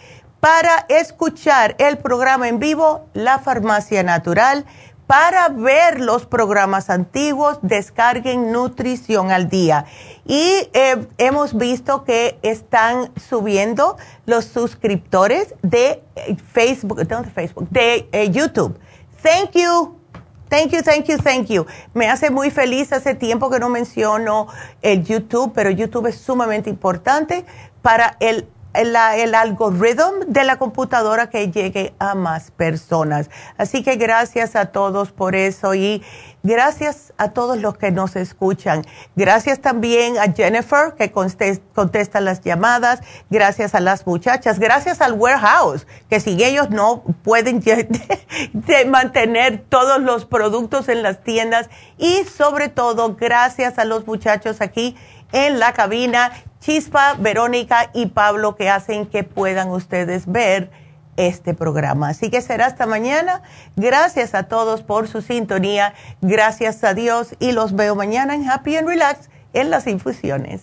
para 0.41 0.87
escuchar 0.89 1.75
el 1.79 1.99
programa 1.99 2.49
en 2.49 2.59
vivo, 2.59 3.09
La 3.15 3.39
Farmacia 3.39 4.03
Natural. 4.03 4.65
Para 5.07 5.49
ver 5.49 6.01
los 6.01 6.27
programas 6.27 6.91
antiguos, 6.91 7.59
descarguen 7.63 8.53
Nutrición 8.53 9.31
al 9.31 9.49
Día. 9.49 9.87
Y 10.27 10.69
eh, 10.75 11.09
hemos 11.17 11.57
visto 11.57 12.05
que 12.05 12.39
están 12.43 13.11
subiendo 13.17 13.97
los 14.27 14.45
suscriptores 14.45 15.55
de 15.63 16.03
eh, 16.15 16.37
Facebook, 16.53 16.99
de 17.07 17.31
Facebook, 17.31 17.71
de 17.71 18.07
eh, 18.13 18.31
YouTube. 18.31 18.79
Thank 19.23 19.53
you. 19.53 19.98
Thank 20.49 20.73
you, 20.73 20.83
thank 20.83 21.09
you, 21.09 21.19
thank 21.19 21.49
you. 21.49 21.67
Me 21.95 22.07
hace 22.07 22.31
muy 22.31 22.51
feliz 22.51 22.93
hace 22.93 23.15
tiempo 23.15 23.51
que 23.51 23.59
no 23.59 23.69
menciono 23.69 24.49
el 24.81 25.05
YouTube, 25.05 25.53
pero 25.55 25.71
YouTube 25.71 26.07
es 26.07 26.17
sumamente 26.17 26.71
importante 26.71 27.45
para 27.83 28.17
el 28.21 28.47
el, 28.79 29.35
algoritmo 29.35 30.25
de 30.27 30.45
la 30.45 30.57
computadora 30.57 31.31
que 31.31 31.51
llegue 31.51 31.95
a 31.99 32.15
más 32.15 32.51
personas. 32.51 33.31
Así 33.57 33.83
que 33.83 33.97
gracias 33.97 34.57
a 34.57 34.67
todos 34.67 35.13
por 35.13 35.35
eso 35.35 35.75
y 35.75 36.03
gracias 36.43 37.13
a 37.19 37.31
todos 37.31 37.59
los 37.59 37.77
que 37.77 37.91
nos 37.91 38.17
escuchan. 38.17 38.85
Gracias 39.17 39.61
también 39.61 40.19
a 40.19 40.33
Jennifer 40.33 40.95
que 40.97 41.11
contesta 41.11 42.21
las 42.21 42.41
llamadas. 42.41 43.01
Gracias 43.31 43.75
a 43.75 43.81
las 43.81 44.07
muchachas. 44.07 44.59
Gracias 44.59 45.01
al 45.01 45.15
warehouse 45.15 45.87
que 46.09 46.21
si 46.21 46.43
ellos 46.43 46.71
no 46.71 47.03
pueden 47.23 47.63
mantener 48.89 49.65
todos 49.69 50.01
los 50.01 50.25
productos 50.25 50.89
en 50.89 51.03
las 51.03 51.23
tiendas 51.23 51.69
y 51.99 52.25
sobre 52.25 52.69
todo 52.69 53.17
gracias 53.17 53.79
a 53.79 53.85
los 53.85 54.07
muchachos 54.07 54.61
aquí 54.61 54.97
en 55.33 55.59
la 55.59 55.73
cabina 55.73 56.33
Chispa, 56.61 57.15
Verónica 57.19 57.91
y 57.95 58.07
Pablo 58.07 58.57
que 58.57 58.69
hacen 58.69 59.07
que 59.07 59.25
puedan 59.25 59.71
ustedes 59.71 60.27
ver 60.27 60.71
este 61.17 61.53
programa. 61.53 62.09
Así 62.11 62.31
que 62.31 62.41
será 62.41 62.67
hasta 62.67 62.87
mañana. 62.87 63.43
Gracias 63.77 64.35
a 64.35 64.45
todos 64.45 64.83
por 64.83 65.09
su 65.09 65.21
sintonía. 65.21 65.95
Gracias 66.21 66.83
a 66.85 66.95
Dios 66.95 67.35
y 67.39 67.53
los 67.53 67.75
veo 67.75 67.95
mañana 67.95 68.35
en 68.35 68.49
Happy 68.49 68.77
and 68.77 68.89
Relax 68.89 69.29
en 69.53 69.71
las 69.71 69.87
infusiones. 69.87 70.63